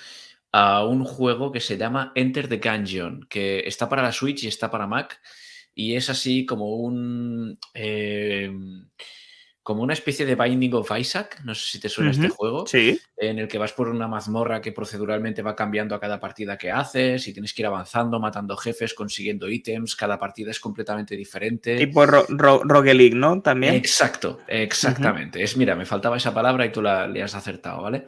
a 0.53 0.85
un 0.85 1.03
juego 1.03 1.51
que 1.51 1.59
se 1.59 1.77
llama 1.77 2.13
Enter 2.15 2.47
the 2.47 2.57
Gungeon, 2.59 3.27
que 3.29 3.59
está 3.67 3.89
para 3.89 4.01
la 4.03 4.13
Switch 4.13 4.43
y 4.43 4.47
está 4.47 4.71
para 4.71 4.87
Mac, 4.87 5.19
y 5.73 5.95
es 5.95 6.09
así 6.09 6.45
como 6.45 6.75
un... 6.77 7.59
eh, 7.73 8.49
como 9.65 9.81
una 9.81 9.93
especie 9.93 10.27
de 10.27 10.35
Binding 10.35 10.75
of 10.75 10.91
Isaac, 10.95 11.41
no 11.43 11.55
sé 11.55 11.65
si 11.71 11.79
te 11.79 11.89
suena 11.89 12.11
este 12.11 12.29
juego. 12.29 12.67
Sí. 12.67 13.01
en 13.17 13.39
el 13.39 13.47
que 13.47 13.57
vas 13.57 13.73
por 13.73 13.89
una 13.89 14.07
mazmorra 14.07 14.61
que 14.61 14.71
proceduralmente 14.71 15.41
va 15.41 15.55
cambiando 15.55 15.95
a 15.95 15.99
cada 15.99 16.19
partida 16.19 16.55
que 16.55 16.69
haces 16.69 17.27
y 17.27 17.33
tienes 17.33 17.51
que 17.51 17.63
ir 17.63 17.65
avanzando, 17.65 18.19
matando 18.19 18.55
jefes, 18.57 18.93
consiguiendo 18.93 19.49
ítems, 19.49 19.95
cada 19.95 20.19
partida 20.19 20.51
es 20.51 20.59
completamente 20.59 21.15
diferente. 21.17 21.77
Tipo 21.77 22.05
ro, 22.05 22.25
ro- 22.29 22.61
¿no? 23.15 23.41
También. 23.41 23.73
Exacto, 23.73 24.41
exactamente. 24.47 25.41
Es, 25.41 25.57
mira, 25.57 25.75
me 25.75 25.85
faltaba 25.87 26.17
esa 26.17 26.31
palabra 26.31 26.63
y 26.67 26.71
tú 26.71 26.83
la, 26.83 27.07
le 27.07 27.23
has 27.23 27.33
acertado, 27.33 27.81
¿vale? 27.81 28.05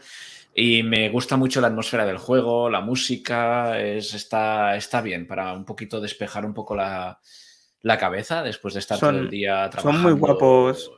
Y 0.53 0.84
me 0.84 1.09
gusta 1.09 1.38
mucho 1.38 1.59
la 1.59 1.67
atmósfera 1.69 2.05
del 2.05 2.19
juego, 2.19 2.69
la 2.69 2.81
música, 2.81 3.79
es, 3.81 4.13
está, 4.13 4.75
está 4.75 5.01
bien 5.01 5.25
para 5.25 5.53
un 5.53 5.65
poquito 5.65 5.99
despejar 5.99 6.45
un 6.45 6.53
poco 6.53 6.75
la, 6.75 7.19
la 7.81 7.97
cabeza 7.97 8.43
después 8.43 8.75
de 8.75 8.81
estar 8.81 8.99
Son- 8.99 9.15
todo 9.15 9.23
el 9.23 9.29
día 9.31 9.63
son 9.63 9.71
trabajando. 9.71 10.09
muy 10.09 10.19
guapos. 10.19 10.91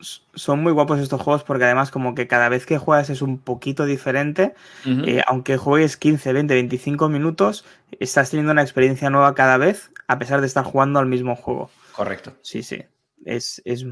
Son 0.00 0.62
muy 0.62 0.72
guapos 0.72 1.00
estos 1.00 1.20
juegos 1.20 1.42
porque 1.44 1.64
además 1.64 1.90
como 1.90 2.14
que 2.14 2.28
cada 2.28 2.48
vez 2.48 2.66
que 2.66 2.78
juegas 2.78 3.10
es 3.10 3.22
un 3.22 3.38
poquito 3.38 3.84
diferente. 3.84 4.54
Eh, 4.84 5.22
aunque 5.26 5.56
juegues 5.56 5.96
15, 5.96 6.32
20, 6.32 6.54
25 6.54 7.08
minutos, 7.08 7.64
estás 7.98 8.30
teniendo 8.30 8.52
una 8.52 8.62
experiencia 8.62 9.10
nueva 9.10 9.34
cada 9.34 9.56
vez 9.56 9.90
a 10.06 10.18
pesar 10.18 10.40
de 10.40 10.46
estar 10.46 10.64
jugando 10.64 10.98
al 10.98 11.06
mismo 11.06 11.36
juego. 11.36 11.70
Correcto. 11.92 12.36
Sí, 12.42 12.62
sí. 12.62 12.82
Es, 13.24 13.60
es, 13.64 13.84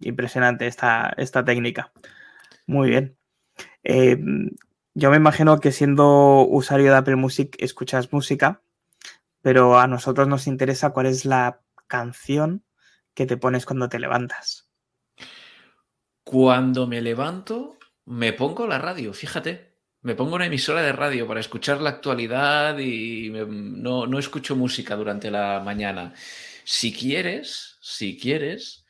impresionante 0.00 0.66
esta, 0.66 1.12
esta 1.16 1.44
técnica. 1.44 1.92
Muy 2.66 2.90
bien. 2.90 3.16
Eh, 3.82 4.18
yo 4.94 5.10
me 5.10 5.16
imagino 5.16 5.58
que 5.60 5.72
siendo 5.72 6.46
usuario 6.46 6.90
de 6.90 6.96
Apple 6.96 7.16
Music 7.16 7.56
escuchas 7.58 8.12
música, 8.12 8.62
pero 9.42 9.78
a 9.78 9.86
nosotros 9.86 10.28
nos 10.28 10.46
interesa 10.46 10.90
cuál 10.90 11.06
es 11.06 11.24
la 11.24 11.60
canción 11.86 12.64
que 13.14 13.26
te 13.26 13.36
pones 13.36 13.66
cuando 13.66 13.88
te 13.88 13.98
levantas. 13.98 14.69
Cuando 16.30 16.86
me 16.86 17.00
levanto, 17.00 17.76
me 18.04 18.32
pongo 18.32 18.68
la 18.68 18.78
radio, 18.78 19.12
fíjate. 19.12 19.74
Me 20.02 20.14
pongo 20.14 20.36
una 20.36 20.46
emisora 20.46 20.80
de 20.80 20.92
radio 20.92 21.26
para 21.26 21.40
escuchar 21.40 21.80
la 21.80 21.90
actualidad 21.90 22.78
y 22.78 23.30
me- 23.30 23.44
no, 23.48 24.06
no 24.06 24.16
escucho 24.16 24.54
música 24.54 24.94
durante 24.94 25.28
la 25.28 25.60
mañana. 25.64 26.14
Si 26.62 26.92
quieres, 26.92 27.78
si 27.80 28.16
quieres, 28.16 28.86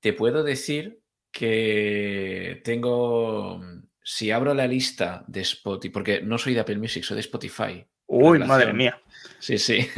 te 0.00 0.12
puedo 0.12 0.42
decir 0.42 1.00
que 1.30 2.60
tengo, 2.62 3.62
si 4.04 4.30
abro 4.30 4.52
la 4.52 4.66
lista 4.66 5.24
de 5.28 5.40
Spotify, 5.40 5.90
porque 5.90 6.20
no 6.20 6.36
soy 6.36 6.52
de 6.52 6.60
Apple 6.60 6.76
Music, 6.76 7.04
soy 7.04 7.14
de 7.14 7.20
Spotify. 7.22 7.86
Uy, 8.06 8.38
madre 8.40 8.74
mía. 8.74 9.00
Sí, 9.38 9.56
sí. 9.56 9.88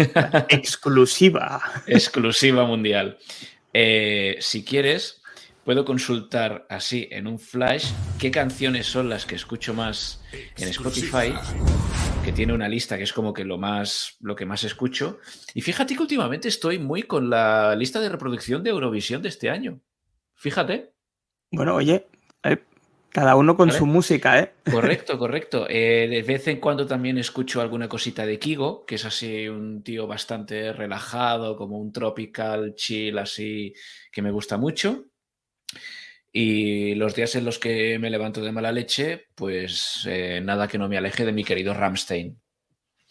Exclusiva. 0.48 1.60
exclusiva 1.88 2.64
mundial. 2.64 3.18
Eh, 3.72 4.36
si 4.38 4.64
quieres, 4.64 5.23
puedo 5.64 5.84
consultar 5.84 6.66
así 6.68 7.08
en 7.10 7.26
un 7.26 7.38
flash 7.38 7.90
qué 8.18 8.30
canciones 8.30 8.86
son 8.86 9.08
las 9.08 9.26
que 9.26 9.34
escucho 9.34 9.74
más 9.74 10.22
en 10.56 10.68
Spotify, 10.68 11.32
que 12.24 12.32
tiene 12.32 12.52
una 12.52 12.68
lista 12.68 12.96
que 12.96 13.04
es 13.04 13.12
como 13.12 13.32
que 13.32 13.44
lo 13.44 13.58
más 13.58 14.16
lo 14.20 14.36
que 14.36 14.46
más 14.46 14.64
escucho. 14.64 15.18
Y 15.54 15.62
fíjate 15.62 15.94
que 15.96 16.02
últimamente 16.02 16.48
estoy 16.48 16.78
muy 16.78 17.04
con 17.04 17.30
la 17.30 17.74
lista 17.74 18.00
de 18.00 18.08
reproducción 18.08 18.62
de 18.62 18.70
Eurovisión 18.70 19.22
de 19.22 19.28
este 19.30 19.50
año. 19.50 19.80
Fíjate. 20.34 20.92
Bueno, 21.50 21.76
oye, 21.76 22.06
eh, 22.42 22.58
cada 23.10 23.36
uno 23.36 23.56
con 23.56 23.68
Vale. 23.68 23.78
su 23.78 23.86
música, 23.86 24.40
¿eh? 24.40 24.52
Correcto, 24.70 25.18
correcto. 25.18 25.66
Eh, 25.68 26.08
de 26.08 26.22
vez 26.22 26.48
en 26.48 26.60
cuando 26.60 26.86
también 26.86 27.16
escucho 27.16 27.60
alguna 27.60 27.88
cosita 27.88 28.26
de 28.26 28.38
Kigo, 28.38 28.84
que 28.84 28.96
es 28.96 29.04
así 29.04 29.48
un 29.48 29.82
tío 29.82 30.06
bastante 30.06 30.72
relajado, 30.72 31.56
como 31.56 31.78
un 31.78 31.92
tropical 31.92 32.74
chill 32.74 33.16
así, 33.18 33.72
que 34.10 34.20
me 34.20 34.32
gusta 34.32 34.58
mucho. 34.58 35.04
Y 36.32 36.94
los 36.96 37.14
días 37.14 37.36
en 37.36 37.44
los 37.44 37.58
que 37.58 37.98
me 37.98 38.10
levanto 38.10 38.40
de 38.40 38.50
mala 38.52 38.72
leche, 38.72 39.26
pues 39.36 40.04
eh, 40.08 40.40
nada 40.42 40.66
que 40.66 40.78
no 40.78 40.88
me 40.88 40.98
aleje 40.98 41.24
de 41.24 41.32
mi 41.32 41.44
querido 41.44 41.74
Ramstein. 41.74 42.40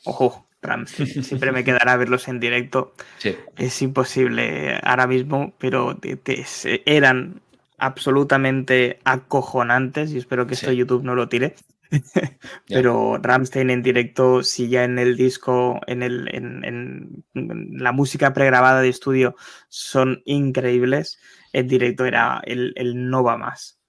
Ojo, 0.03 0.49
Ramsey. 0.61 1.05
Siempre 1.23 1.51
me 1.53 1.63
quedará 1.63 1.95
verlos 1.95 2.27
en 2.27 2.39
directo. 2.41 2.93
Sí, 3.17 3.35
Es 3.57 3.81
imposible 3.81 4.77
ahora 4.83 5.07
mismo, 5.07 5.53
pero 5.57 5.95
te- 5.97 6.17
te- 6.17 6.43
se- 6.43 6.83
eran 6.85 7.41
absolutamente 7.77 8.99
acojonantes 9.05 10.11
y 10.11 10.17
espero 10.17 10.45
que 10.45 10.55
esto. 10.55 10.71
YouTube 10.71 11.03
no 11.03 11.15
lo 11.15 11.29
tire. 11.29 11.55
Pero 12.71 13.17
Ramstein 13.21 13.69
en 13.69 13.83
directo, 13.83 14.43
si 14.43 14.69
ya 14.69 14.83
en 14.83 14.99
el 14.99 15.15
disco, 15.17 15.79
en, 15.87 16.03
el, 16.03 16.27
en, 16.33 16.63
en- 16.65 17.25
en 17.33 17.77
la 17.83 17.91
música 17.91 18.33
pregrabada 18.33 18.81
de 18.81 18.89
estudio 18.89 19.35
son 19.69 20.21
increíbles, 20.25 21.19
en 21.53 21.67
directo 21.67 22.05
era 22.05 22.41
el, 22.45 22.73
el 22.75 23.09
no 23.09 23.23
va 23.23 23.37
más. 23.37 23.79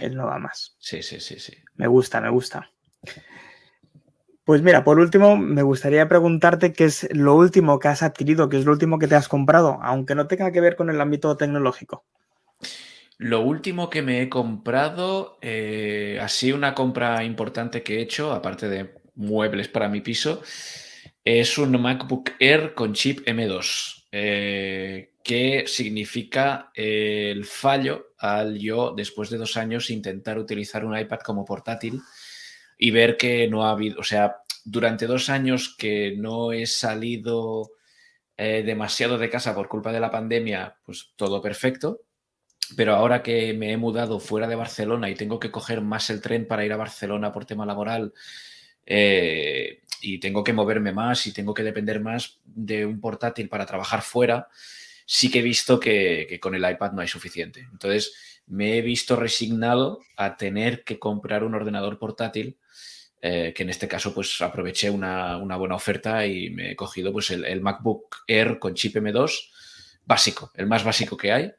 El 0.00 0.14
no 0.16 0.26
va 0.26 0.38
más. 0.38 0.76
sí, 0.78 1.02
sí, 1.02 1.20
sí, 1.20 1.38
sí. 1.38 1.52
Me 1.76 1.86
gusta, 1.86 2.20
me 2.20 2.28
gusta. 2.30 2.70
Pues 4.44 4.62
mira, 4.62 4.82
por 4.82 4.98
último, 4.98 5.36
me 5.36 5.62
gustaría 5.62 6.08
preguntarte 6.08 6.72
qué 6.72 6.86
es 6.86 7.06
lo 7.14 7.36
último 7.36 7.78
que 7.78 7.86
has 7.86 8.02
adquirido, 8.02 8.48
qué 8.48 8.58
es 8.58 8.64
lo 8.64 8.72
último 8.72 8.98
que 8.98 9.06
te 9.06 9.14
has 9.14 9.28
comprado, 9.28 9.78
aunque 9.80 10.16
no 10.16 10.26
tenga 10.26 10.50
que 10.50 10.60
ver 10.60 10.74
con 10.74 10.90
el 10.90 11.00
ámbito 11.00 11.36
tecnológico. 11.36 12.04
Lo 13.18 13.40
último 13.40 13.90
que 13.90 14.00
me 14.00 14.22
he 14.22 14.28
comprado, 14.28 15.38
eh, 15.42 16.20
así 16.22 16.52
una 16.52 16.72
compra 16.72 17.24
importante 17.24 17.82
que 17.82 17.96
he 17.96 18.00
hecho, 18.00 18.32
aparte 18.32 18.68
de 18.68 18.94
muebles 19.16 19.66
para 19.66 19.88
mi 19.88 20.00
piso, 20.00 20.40
es 21.24 21.58
un 21.58 21.80
MacBook 21.82 22.30
Air 22.38 22.74
con 22.74 22.94
chip 22.94 23.26
M2, 23.26 24.06
eh, 24.12 25.14
que 25.24 25.64
significa 25.66 26.70
eh, 26.72 27.32
el 27.32 27.44
fallo 27.44 28.12
al 28.18 28.56
yo, 28.56 28.94
después 28.96 29.30
de 29.30 29.38
dos 29.38 29.56
años, 29.56 29.90
intentar 29.90 30.38
utilizar 30.38 30.84
un 30.84 30.96
iPad 30.96 31.18
como 31.18 31.44
portátil 31.44 32.00
y 32.78 32.92
ver 32.92 33.16
que 33.16 33.48
no 33.48 33.66
ha 33.66 33.72
habido, 33.72 33.98
o 33.98 34.04
sea, 34.04 34.36
durante 34.64 35.08
dos 35.08 35.28
años 35.28 35.74
que 35.76 36.14
no 36.16 36.52
he 36.52 36.66
salido 36.66 37.70
demasiado 38.36 39.18
de 39.18 39.30
casa 39.30 39.52
por 39.52 39.66
culpa 39.66 39.90
de 39.90 39.98
la 39.98 40.12
pandemia, 40.12 40.78
pues 40.84 41.12
todo 41.16 41.42
perfecto. 41.42 42.02
Pero 42.76 42.94
ahora 42.94 43.22
que 43.22 43.52
me 43.54 43.72
he 43.72 43.76
mudado 43.76 44.20
fuera 44.20 44.46
de 44.46 44.54
Barcelona 44.54 45.10
y 45.10 45.14
tengo 45.14 45.38
que 45.38 45.50
coger 45.50 45.80
más 45.80 46.10
el 46.10 46.20
tren 46.20 46.46
para 46.46 46.64
ir 46.64 46.72
a 46.72 46.76
Barcelona 46.76 47.32
por 47.32 47.44
tema 47.44 47.66
laboral 47.66 48.12
eh, 48.90 49.82
y 50.00 50.18
tengo 50.18 50.42
que 50.42 50.52
moverme 50.52 50.92
más 50.92 51.26
y 51.26 51.32
tengo 51.32 51.52
que 51.54 51.62
depender 51.62 52.00
más 52.00 52.40
de 52.44 52.86
un 52.86 53.00
portátil 53.00 53.48
para 53.48 53.66
trabajar 53.66 54.02
fuera, 54.02 54.48
sí 55.04 55.30
que 55.30 55.40
he 55.40 55.42
visto 55.42 55.78
que, 55.78 56.38
con 56.40 56.54
el 56.54 56.68
iPad 56.68 56.92
no 56.92 57.02
hay 57.02 57.08
suficiente. 57.08 57.68
Entonces 57.70 58.42
me 58.46 58.78
he 58.78 58.82
visto 58.82 59.16
resignado 59.16 60.00
a 60.16 60.36
tener 60.36 60.84
que 60.84 60.98
comprar 60.98 61.44
un 61.44 61.54
ordenador 61.54 61.98
portátil, 61.98 62.56
eh, 63.20 63.52
que 63.54 63.64
en 63.64 63.70
este 63.70 63.88
caso 63.88 64.14
pues 64.14 64.40
aproveché 64.40 64.90
una, 64.90 65.36
una 65.36 65.56
buena 65.56 65.74
oferta 65.74 66.26
y 66.26 66.50
me 66.50 66.72
he 66.72 66.76
cogido 66.76 67.12
pues 67.12 67.30
el, 67.30 67.44
el 67.44 67.60
MacBook 67.60 68.24
Air 68.26 68.58
con 68.58 68.74
chip 68.74 68.96
M2 68.96 69.50
básico, 70.08 70.50
el 70.54 70.66
más 70.66 70.82
básico 70.84 71.16
que 71.16 71.32
hay, 71.32 71.52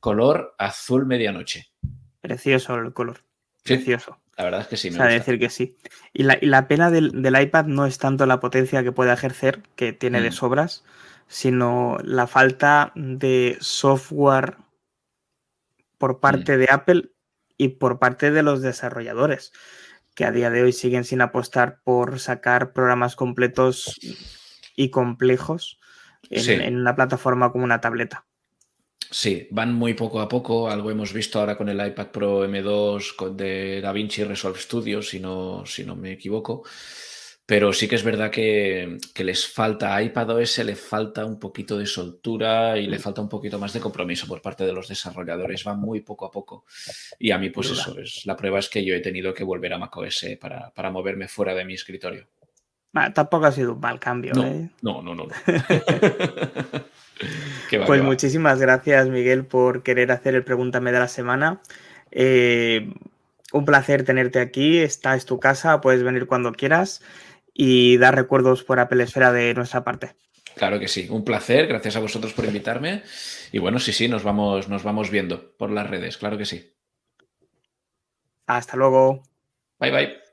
color 0.00 0.54
azul 0.58 1.04
medianoche. 1.06 1.72
Precioso 2.20 2.76
el 2.76 2.92
color. 2.94 3.18
Sí. 3.64 3.74
Precioso. 3.74 4.20
La 4.36 4.44
verdad 4.44 4.60
es 4.62 4.66
que 4.68 4.76
sí, 4.76 4.88
O 4.88 4.92
me 4.92 4.96
sea, 4.98 5.06
gusta. 5.06 5.18
decir 5.18 5.38
que 5.40 5.50
sí. 5.50 5.76
Y 6.12 6.22
la, 6.22 6.38
y 6.40 6.46
la 6.46 6.68
pena 6.68 6.90
del, 6.90 7.22
del 7.22 7.40
iPad 7.40 7.64
no 7.66 7.84
es 7.86 7.98
tanto 7.98 8.26
la 8.26 8.38
potencia 8.38 8.82
que 8.82 8.92
puede 8.92 9.12
ejercer, 9.12 9.62
que 9.76 9.92
tiene 9.92 10.20
de 10.20 10.30
Mm. 10.30 10.32
sobras, 10.32 10.84
sino 11.26 11.98
la 12.04 12.26
falta 12.26 12.92
de 12.94 13.56
software 13.60 14.56
por 15.98 16.20
parte 16.20 16.56
de 16.58 16.68
Apple 16.70 17.10
y 17.56 17.68
por 17.68 17.98
parte 17.98 18.30
de 18.30 18.42
los 18.42 18.60
desarrolladores, 18.62 19.52
que 20.14 20.24
a 20.26 20.30
día 20.32 20.50
de 20.50 20.62
hoy 20.62 20.72
siguen 20.72 21.04
sin 21.04 21.22
apostar 21.22 21.80
por 21.82 22.20
sacar 22.20 22.72
programas 22.72 23.16
completos 23.16 23.98
y 24.76 24.90
complejos 24.90 25.80
en, 26.30 26.40
Sí. 26.42 26.52
en 26.52 26.76
una 26.76 26.94
plataforma 26.94 27.50
como 27.52 27.64
una 27.64 27.80
tableta. 27.80 28.26
Sí, 29.10 29.46
van 29.52 29.72
muy 29.72 29.94
poco 29.94 30.20
a 30.20 30.28
poco. 30.28 30.68
Algo 30.68 30.90
hemos 30.90 31.12
visto 31.12 31.38
ahora 31.38 31.56
con 31.56 31.68
el 31.68 31.84
iPad 31.86 32.08
Pro 32.08 32.44
M2 32.44 33.14
con- 33.14 33.36
de 33.36 33.80
DaVinci 33.80 34.24
Resolve 34.24 34.58
Studio, 34.58 35.00
si 35.02 35.20
no, 35.20 35.64
si 35.64 35.84
no 35.84 35.94
me 35.94 36.12
equivoco. 36.12 36.64
Pero 37.48 37.72
sí 37.72 37.86
que 37.86 37.94
es 37.94 38.02
verdad 38.02 38.28
que, 38.32 38.98
que 39.14 39.22
les 39.22 39.46
falta 39.46 39.94
a 39.94 40.02
iPadOS, 40.02 40.58
le 40.64 40.74
falta 40.74 41.24
un 41.24 41.38
poquito 41.38 41.78
de 41.78 41.86
soltura 41.86 42.76
y 42.76 42.88
le 42.88 42.98
falta 42.98 43.20
un 43.20 43.28
poquito 43.28 43.56
más 43.60 43.72
de 43.72 43.78
compromiso 43.78 44.26
por 44.26 44.42
parte 44.42 44.66
de 44.66 44.72
los 44.72 44.88
desarrolladores. 44.88 45.62
Van 45.62 45.78
muy 45.78 46.00
poco 46.00 46.26
a 46.26 46.30
poco. 46.32 46.64
Y 47.20 47.30
a 47.30 47.38
mí, 47.38 47.50
pues 47.50 47.70
eso, 47.70 47.96
es, 48.00 48.26
la 48.26 48.34
prueba 48.36 48.58
es 48.58 48.68
que 48.68 48.84
yo 48.84 48.96
he 48.96 49.00
tenido 49.00 49.32
que 49.32 49.44
volver 49.44 49.72
a 49.72 49.78
macOS 49.78 50.26
para, 50.40 50.72
para 50.72 50.90
moverme 50.90 51.28
fuera 51.28 51.54
de 51.54 51.64
mi 51.64 51.74
escritorio. 51.74 52.26
Bah, 52.92 53.12
tampoco 53.12 53.46
ha 53.46 53.52
sido 53.52 53.74
un 53.74 53.80
mal 53.80 53.98
cambio. 53.98 54.32
No, 54.34 54.44
¿eh? 54.44 54.70
no, 54.82 55.02
no, 55.02 55.14
no. 55.14 55.26
no. 55.26 55.34
Qué 57.70 57.78
va, 57.78 57.86
Pues 57.86 58.00
qué 58.00 58.06
muchísimas 58.06 58.60
gracias, 58.60 59.08
Miguel, 59.08 59.44
por 59.44 59.82
querer 59.82 60.12
hacer 60.12 60.34
el 60.34 60.44
Pregúntame 60.44 60.92
de 60.92 60.98
la 60.98 61.08
semana. 61.08 61.60
Eh, 62.10 62.92
un 63.52 63.64
placer 63.64 64.04
tenerte 64.04 64.40
aquí. 64.40 64.78
Esta 64.78 65.16
es 65.16 65.26
tu 65.26 65.38
casa, 65.40 65.80
puedes 65.80 66.02
venir 66.02 66.26
cuando 66.26 66.52
quieras 66.52 67.02
y 67.54 67.96
dar 67.96 68.14
recuerdos 68.14 68.64
por 68.64 68.80
Apple 68.80 69.02
Esfera 69.02 69.32
de 69.32 69.54
nuestra 69.54 69.82
parte. 69.82 70.14
Claro 70.56 70.78
que 70.80 70.88
sí, 70.88 71.06
un 71.10 71.24
placer, 71.24 71.66
gracias 71.66 71.96
a 71.96 72.00
vosotros 72.00 72.32
por 72.32 72.46
invitarme. 72.46 73.02
Y 73.52 73.58
bueno, 73.58 73.78
sí, 73.78 73.92
sí, 73.92 74.08
nos 74.08 74.22
vamos, 74.22 74.68
nos 74.68 74.82
vamos 74.82 75.10
viendo 75.10 75.54
por 75.56 75.70
las 75.70 75.88
redes, 75.88 76.16
claro 76.16 76.38
que 76.38 76.46
sí. 76.46 76.72
Hasta 78.46 78.76
luego. 78.76 79.22
Bye 79.78 79.90
bye. 79.90 80.25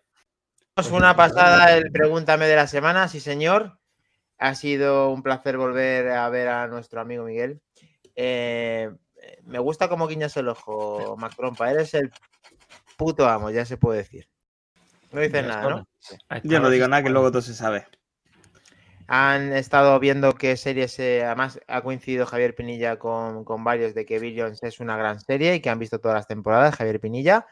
Es 0.76 0.90
una 0.90 1.16
pasada 1.16 1.78
el 1.78 1.92
Pregúntame 1.92 2.48
de 2.48 2.56
la 2.56 2.66
semana, 2.66 3.08
sí 3.08 3.20
señor. 3.20 3.78
Ha 4.40 4.56
sido 4.56 5.12
un 5.12 5.22
placer 5.22 5.56
volver 5.58 6.10
a 6.10 6.28
ver 6.30 6.48
a 6.48 6.68
nuestro 6.68 7.00
amigo 7.00 7.26
Miguel. 7.26 7.62
Eh, 8.16 8.90
me 9.44 9.60
gusta 9.60 9.88
como 9.88 10.08
guiñas 10.08 10.36
el 10.36 10.50
ojo, 10.50 11.16
Macrompa. 11.16 11.70
Eres 11.70 11.94
el 11.94 12.12
puto 12.98 13.30
amo, 13.30 13.52
ya 13.52 13.66
se 13.66 13.78
puede 13.78 14.00
decir. 14.00 14.28
No 15.12 15.22
dices 15.22 15.46
nada, 15.46 15.70
¿no? 15.70 15.88
Yo 16.44 16.60
no 16.60 16.72
digo 16.72 16.88
nada 16.88 17.04
que 17.04 17.10
luego 17.10 17.30
todo 17.30 17.44
se 17.44 17.54
sabe. 17.54 17.86
Han 19.06 19.54
estado 19.54 20.00
viendo 20.00 20.34
qué 20.34 20.58
series, 20.58 20.98
eh, 20.98 21.24
además 21.24 21.60
ha 21.68 21.82
coincidido 21.82 22.26
Javier 22.26 22.56
Pinilla 22.56 22.98
con, 22.98 23.44
con 23.44 23.64
varios 23.64 23.94
de 23.94 24.08
que 24.08 24.18
Billions 24.18 24.64
es 24.64 24.80
una 24.80 24.98
gran 24.98 25.20
serie 25.20 25.54
y 25.54 25.62
que 25.62 25.70
han 25.70 25.78
visto 25.78 26.00
todas 26.00 26.16
las 26.16 26.28
temporadas, 26.28 26.76
Javier 26.76 27.00
Pinilla. 27.00 27.46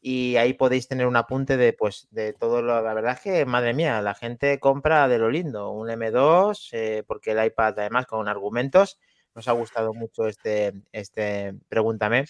Y 0.00 0.36
ahí 0.36 0.54
podéis 0.54 0.88
tener 0.88 1.06
un 1.06 1.16
apunte 1.16 1.56
de, 1.56 1.72
pues, 1.72 2.08
de 2.10 2.32
todo 2.32 2.62
lo. 2.62 2.80
La 2.82 2.94
verdad 2.94 3.14
es 3.14 3.20
que, 3.20 3.44
madre 3.44 3.74
mía, 3.74 4.00
la 4.00 4.14
gente 4.14 4.58
compra 4.58 5.08
de 5.08 5.18
lo 5.18 5.30
lindo. 5.30 5.70
Un 5.70 5.88
M2, 5.88 6.68
eh, 6.72 7.04
porque 7.06 7.32
el 7.32 7.44
iPad, 7.44 7.78
además, 7.78 8.06
con 8.06 8.28
argumentos. 8.28 8.98
Nos 9.34 9.46
ha 9.48 9.52
gustado 9.52 9.92
mucho 9.94 10.26
este, 10.26 10.72
este 10.92 11.54
Pregúntame. 11.68 12.24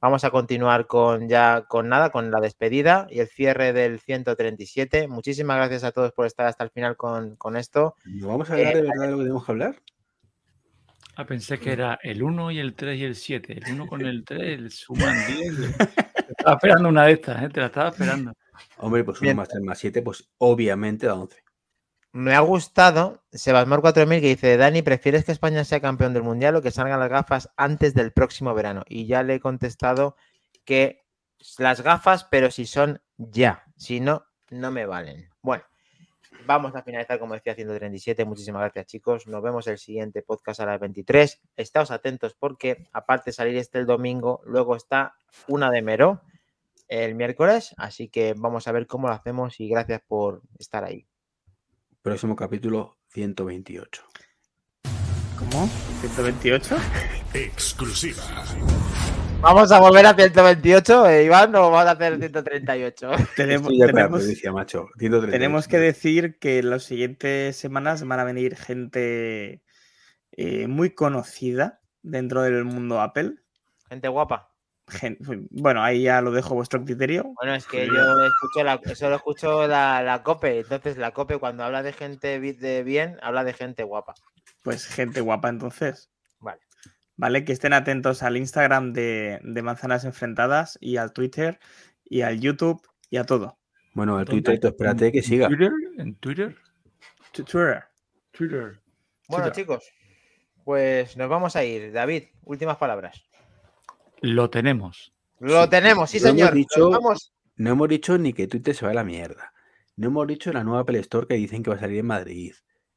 Vamos 0.00 0.24
a 0.24 0.30
continuar 0.30 0.86
con 0.86 1.28
ya 1.28 1.66
con 1.68 1.90
nada, 1.90 2.08
con 2.08 2.30
la 2.30 2.40
despedida 2.40 3.06
y 3.10 3.20
el 3.20 3.28
cierre 3.28 3.74
del 3.74 4.00
137. 4.00 5.08
Muchísimas 5.08 5.58
gracias 5.58 5.84
a 5.84 5.92
todos 5.92 6.12
por 6.12 6.24
estar 6.24 6.46
hasta 6.46 6.64
el 6.64 6.70
final 6.70 6.96
con, 6.96 7.36
con 7.36 7.54
esto. 7.54 7.96
¿No 8.06 8.28
vamos 8.28 8.48
a 8.48 8.54
hablar 8.54 8.74
de 8.74 8.82
verdad 8.82 9.02
de 9.02 9.10
lo 9.10 9.16
que 9.18 9.22
tenemos 9.24 9.44
que 9.44 9.52
hablar? 9.52 9.76
Ah, 11.16 11.26
pensé 11.26 11.60
que 11.60 11.72
era 11.72 11.98
el 12.02 12.22
1 12.22 12.50
y 12.52 12.60
el 12.60 12.74
3 12.74 12.98
y 12.98 13.04
el 13.04 13.14
7. 13.14 13.60
El 13.62 13.72
1 13.74 13.86
con 13.86 14.00
el 14.06 14.24
3 14.24 14.74
suman 14.74 15.14
10. 15.26 15.52
Estaba 16.52 16.72
esperando 16.72 16.88
una 16.88 17.04
de 17.06 17.12
estas, 17.12 17.42
¿eh? 17.42 17.48
te 17.48 17.60
la 17.60 17.66
estaba 17.66 17.88
esperando. 17.90 18.32
Hombre, 18.78 19.04
pues 19.04 19.18
1 19.20 19.26
Bien. 19.26 19.36
más 19.36 19.48
3 19.48 19.62
más 19.62 19.78
7, 19.78 20.02
pues 20.02 20.30
obviamente 20.38 21.06
da 21.06 21.14
11. 21.14 21.42
Me 22.12 22.34
ha 22.34 22.40
gustado 22.40 23.22
Sebasmor 23.30 23.80
4000 23.80 24.20
que 24.20 24.28
dice, 24.28 24.56
Dani, 24.56 24.82
¿prefieres 24.82 25.24
que 25.24 25.30
España 25.32 25.62
sea 25.64 25.80
campeón 25.80 26.12
del 26.12 26.24
Mundial 26.24 26.56
o 26.56 26.62
que 26.62 26.72
salgan 26.72 26.98
las 26.98 27.08
gafas 27.08 27.50
antes 27.56 27.94
del 27.94 28.12
próximo 28.12 28.52
verano? 28.52 28.82
Y 28.88 29.06
ya 29.06 29.22
le 29.22 29.34
he 29.34 29.40
contestado 29.40 30.16
que 30.64 31.04
las 31.58 31.82
gafas, 31.82 32.24
pero 32.24 32.50
si 32.50 32.66
son 32.66 33.00
ya, 33.16 33.64
si 33.76 34.00
no, 34.00 34.26
no 34.50 34.72
me 34.72 34.86
valen. 34.86 35.30
Bueno, 35.40 35.62
vamos 36.46 36.74
a 36.74 36.82
finalizar, 36.82 37.20
como 37.20 37.34
decía, 37.34 37.54
137. 37.54 38.24
Muchísimas 38.24 38.62
gracias, 38.62 38.86
chicos. 38.86 39.28
Nos 39.28 39.40
vemos 39.40 39.68
el 39.68 39.78
siguiente 39.78 40.22
podcast 40.22 40.58
a 40.60 40.66
las 40.66 40.80
23. 40.80 41.40
Estáos 41.56 41.92
atentos 41.92 42.34
porque, 42.36 42.88
aparte 42.92 43.30
de 43.30 43.34
salir 43.34 43.56
este 43.56 43.78
el 43.78 43.86
domingo, 43.86 44.42
luego 44.44 44.74
está 44.74 45.14
una 45.46 45.70
de 45.70 45.82
Mero 45.82 46.22
el 46.90 47.14
miércoles. 47.14 47.74
Así 47.78 48.08
que 48.08 48.34
vamos 48.36 48.68
a 48.68 48.72
ver 48.72 48.86
cómo 48.86 49.08
lo 49.08 49.14
hacemos 49.14 49.58
y 49.60 49.68
gracias 49.68 50.02
por 50.06 50.42
estar 50.58 50.84
ahí. 50.84 51.06
Próximo 52.02 52.36
capítulo 52.36 52.98
128. 53.08 54.02
¿Cómo? 55.38 55.68
¿128? 56.02 56.76
Exclusiva. 57.34 58.22
Vamos 59.40 59.72
a 59.72 59.80
volver 59.80 60.04
a 60.04 60.14
128, 60.14 61.08
eh, 61.08 61.24
Iván, 61.24 61.54
o 61.54 61.70
vamos 61.70 61.86
a 61.86 61.92
hacer 61.92 62.18
138. 62.18 63.10
Tenemos, 63.36 63.68
tenemos- 63.68 64.52
macho. 64.52 64.88
138. 64.98 65.30
tenemos 65.30 65.68
que 65.68 65.78
decir 65.78 66.38
que 66.38 66.58
en 66.58 66.68
las 66.68 66.82
siguientes 66.82 67.56
semanas 67.56 68.06
van 68.06 68.20
a 68.20 68.24
venir 68.24 68.56
gente 68.56 69.62
eh, 70.32 70.66
muy 70.66 70.90
conocida 70.90 71.80
dentro 72.02 72.42
del 72.42 72.64
mundo 72.64 73.00
Apple. 73.00 73.36
Gente 73.88 74.08
guapa. 74.08 74.49
Gen- 74.90 75.18
bueno, 75.50 75.82
ahí 75.82 76.02
ya 76.02 76.20
lo 76.20 76.30
dejo 76.30 76.50
a 76.50 76.56
vuestro 76.56 76.84
criterio. 76.84 77.32
Bueno, 77.36 77.54
es 77.54 77.66
que 77.66 77.86
yo 77.86 78.24
escucho 78.26 78.64
la, 78.64 78.80
solo 78.94 79.16
escucho 79.16 79.66
la, 79.66 80.02
la 80.02 80.22
COPE, 80.22 80.60
entonces 80.60 80.96
la 80.98 81.12
COPE 81.12 81.38
cuando 81.38 81.64
habla 81.64 81.82
de 81.82 81.92
gente 81.92 82.38
de 82.40 82.82
bien, 82.82 83.18
habla 83.22 83.44
de 83.44 83.52
gente 83.52 83.82
guapa. 83.84 84.14
Pues 84.62 84.86
gente 84.86 85.20
guapa 85.20 85.48
entonces. 85.48 86.10
Vale. 86.38 86.60
Vale, 87.16 87.44
que 87.44 87.52
estén 87.52 87.72
atentos 87.72 88.22
al 88.22 88.36
Instagram 88.36 88.92
de, 88.92 89.40
de 89.42 89.62
Manzanas 89.62 90.04
Enfrentadas 90.04 90.78
y 90.80 90.96
al 90.96 91.12
Twitter 91.12 91.58
y 92.04 92.22
al 92.22 92.40
YouTube 92.40 92.80
y 93.08 93.16
a 93.16 93.24
todo. 93.24 93.58
Bueno, 93.94 94.18
el 94.18 94.24
¿Dónde? 94.24 94.42
Twitter, 94.42 94.60
tú 94.60 94.68
espérate 94.68 95.12
que 95.12 95.18
¿En 95.18 95.24
siga. 95.24 95.48
Twitter? 95.48 95.72
¿En 95.98 96.14
Twitter? 96.16 96.56
Twitter. 97.32 97.84
Twitter. 98.30 98.80
Bueno, 99.28 99.50
chicos, 99.50 99.84
pues 100.64 101.16
nos 101.16 101.28
vamos 101.28 101.56
a 101.56 101.64
ir. 101.64 101.92
David, 101.92 102.24
últimas 102.44 102.76
palabras. 102.76 103.22
Lo 104.22 104.50
tenemos. 104.50 105.12
Lo 105.38 105.68
tenemos, 105.68 106.10
sí, 106.10 106.18
señor. 106.20 106.48
Nos 106.50 106.54
dicho- 106.54 106.90
vamos. 106.90 107.32
No 107.56 107.70
hemos 107.70 107.88
dicho 107.88 108.16
ni 108.18 108.32
que 108.32 108.46
Twitter 108.46 108.74
se 108.74 108.84
va 108.84 108.92
a 108.92 108.94
la 108.94 109.04
mierda. 109.04 109.52
No 109.96 110.08
hemos 110.08 110.26
dicho 110.26 110.52
la 110.52 110.64
nueva 110.64 110.80
Apple 110.80 110.98
Store 111.00 111.26
que 111.26 111.34
dicen 111.34 111.62
que 111.62 111.70
va 111.70 111.76
a 111.76 111.80
salir 111.80 111.98
en 111.98 112.06
Madrid. 112.06 112.54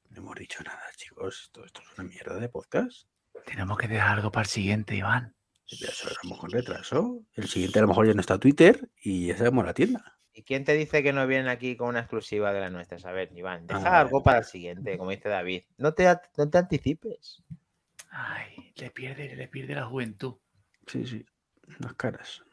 No 0.10 0.22
hemos 0.22 0.36
dicho 0.36 0.64
nada, 0.64 0.82
chicos. 0.96 1.44
Esto, 1.46 1.66
esto 1.66 1.82
es 1.82 1.98
una 2.00 2.08
mierda 2.08 2.36
de 2.40 2.48
podcast. 2.50 3.08
Tenemos 3.46 3.78
que 3.78 3.88
dejar 3.88 4.18
algo 4.18 4.32
para 4.32 4.44
el 4.44 4.50
siguiente, 4.50 4.96
Iván. 4.96 5.36
Ya 5.68 5.92
sabemos 5.92 6.40
con 6.40 6.52
retraso. 6.52 7.22
El 7.34 7.48
siguiente 7.50 7.80
a 7.80 7.82
lo 7.82 7.88
mejor 7.88 8.08
ya 8.08 8.14
no 8.14 8.22
está 8.22 8.38
Twitter 8.38 8.90
y 9.02 9.28
ya 9.28 9.38
sabemos 9.38 9.66
la 9.66 9.74
tienda. 9.74 10.18
¿Y 10.34 10.44
quién 10.44 10.64
te 10.66 10.74
dice 10.74 11.04
que 11.04 11.14
no 11.14 11.26
vienen 11.28 11.48
aquí 11.48 11.76
con 11.76 11.90
una 11.90 12.00
exclusiva 12.00 12.54
de 12.54 12.60
las 12.62 12.72
nuestras? 12.72 13.06
A 13.06 13.12
ver, 13.12 13.32
Iván, 13.36 13.68
deja 13.68 13.98
Ah, 13.98 14.00
algo 14.02 14.24
para 14.24 14.40
el 14.40 14.46
siguiente, 14.46 14.98
como 14.98 15.12
dice 15.12 15.30
David. 15.30 15.64
No 15.78 15.94
te, 15.94 16.06
no 16.38 16.50
te 16.50 16.58
anticipes. 16.58 17.44
Ay, 18.10 18.72
le 18.76 18.92
pierde, 18.92 19.36
le 19.36 19.48
pierde 19.48 19.76
la 19.76 19.86
juventud. 19.86 20.36
Sí, 20.88 21.06
sí. 21.06 21.26
Las 21.80 21.94
caras. 21.94 22.44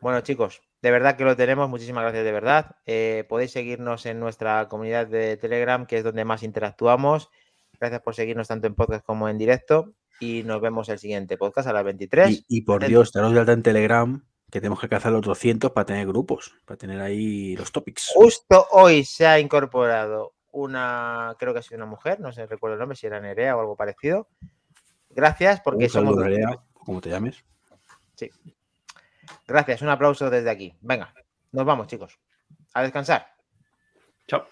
Bueno, 0.00 0.20
chicos, 0.20 0.62
de 0.82 0.90
verdad 0.90 1.16
que 1.16 1.24
lo 1.24 1.36
tenemos. 1.36 1.68
Muchísimas 1.68 2.02
gracias, 2.02 2.24
de 2.24 2.32
verdad. 2.32 2.76
Eh, 2.86 3.24
podéis 3.28 3.52
seguirnos 3.52 4.06
en 4.06 4.18
nuestra 4.18 4.66
comunidad 4.68 5.06
de 5.06 5.36
Telegram, 5.36 5.86
que 5.86 5.98
es 5.98 6.04
donde 6.04 6.24
más 6.24 6.42
interactuamos. 6.42 7.30
Gracias 7.78 8.00
por 8.02 8.14
seguirnos 8.14 8.48
tanto 8.48 8.66
en 8.66 8.74
podcast 8.74 9.04
como 9.04 9.28
en 9.28 9.38
directo. 9.38 9.94
Y 10.20 10.42
nos 10.44 10.60
vemos 10.60 10.88
el 10.88 10.98
siguiente 10.98 11.36
podcast 11.36 11.68
a 11.68 11.72
las 11.72 11.84
23. 11.84 12.30
Y, 12.30 12.44
y 12.48 12.60
por 12.62 12.86
Dios, 12.86 13.12
daros 13.12 13.32
de 13.32 13.40
alta 13.40 13.52
en 13.52 13.62
Telegram, 13.62 14.24
que 14.50 14.60
tenemos 14.60 14.80
que 14.80 14.88
cazar 14.88 15.12
los 15.12 15.22
200 15.22 15.72
para 15.72 15.86
tener 15.86 16.06
grupos, 16.06 16.54
para 16.66 16.76
tener 16.76 17.00
ahí 17.00 17.56
los 17.56 17.72
topics. 17.72 18.10
Justo 18.14 18.66
hoy 18.72 19.04
se 19.04 19.26
ha 19.26 19.38
incorporado 19.38 20.34
una, 20.52 21.36
creo 21.38 21.52
que 21.52 21.60
ha 21.60 21.62
sido 21.62 21.76
una 21.76 21.86
mujer, 21.86 22.20
no 22.20 22.32
sé, 22.32 22.46
recuerdo 22.46 22.74
el 22.74 22.80
nombre, 22.80 22.96
si 22.96 23.06
era 23.06 23.20
Nerea 23.20 23.56
o 23.56 23.60
algo 23.60 23.76
parecido. 23.76 24.28
Gracias, 25.10 25.60
porque 25.60 25.84
Un 25.84 25.90
somos. 25.90 26.16
Nerea, 26.16 26.58
como 26.84 27.00
te 27.00 27.10
llames. 27.10 27.44
Gracias, 29.46 29.82
un 29.82 29.88
aplauso 29.88 30.30
desde 30.30 30.50
aquí. 30.50 30.74
Venga, 30.80 31.14
nos 31.52 31.64
vamos, 31.64 31.86
chicos. 31.86 32.18
A 32.74 32.82
descansar. 32.82 33.34
Chao. 34.26 34.46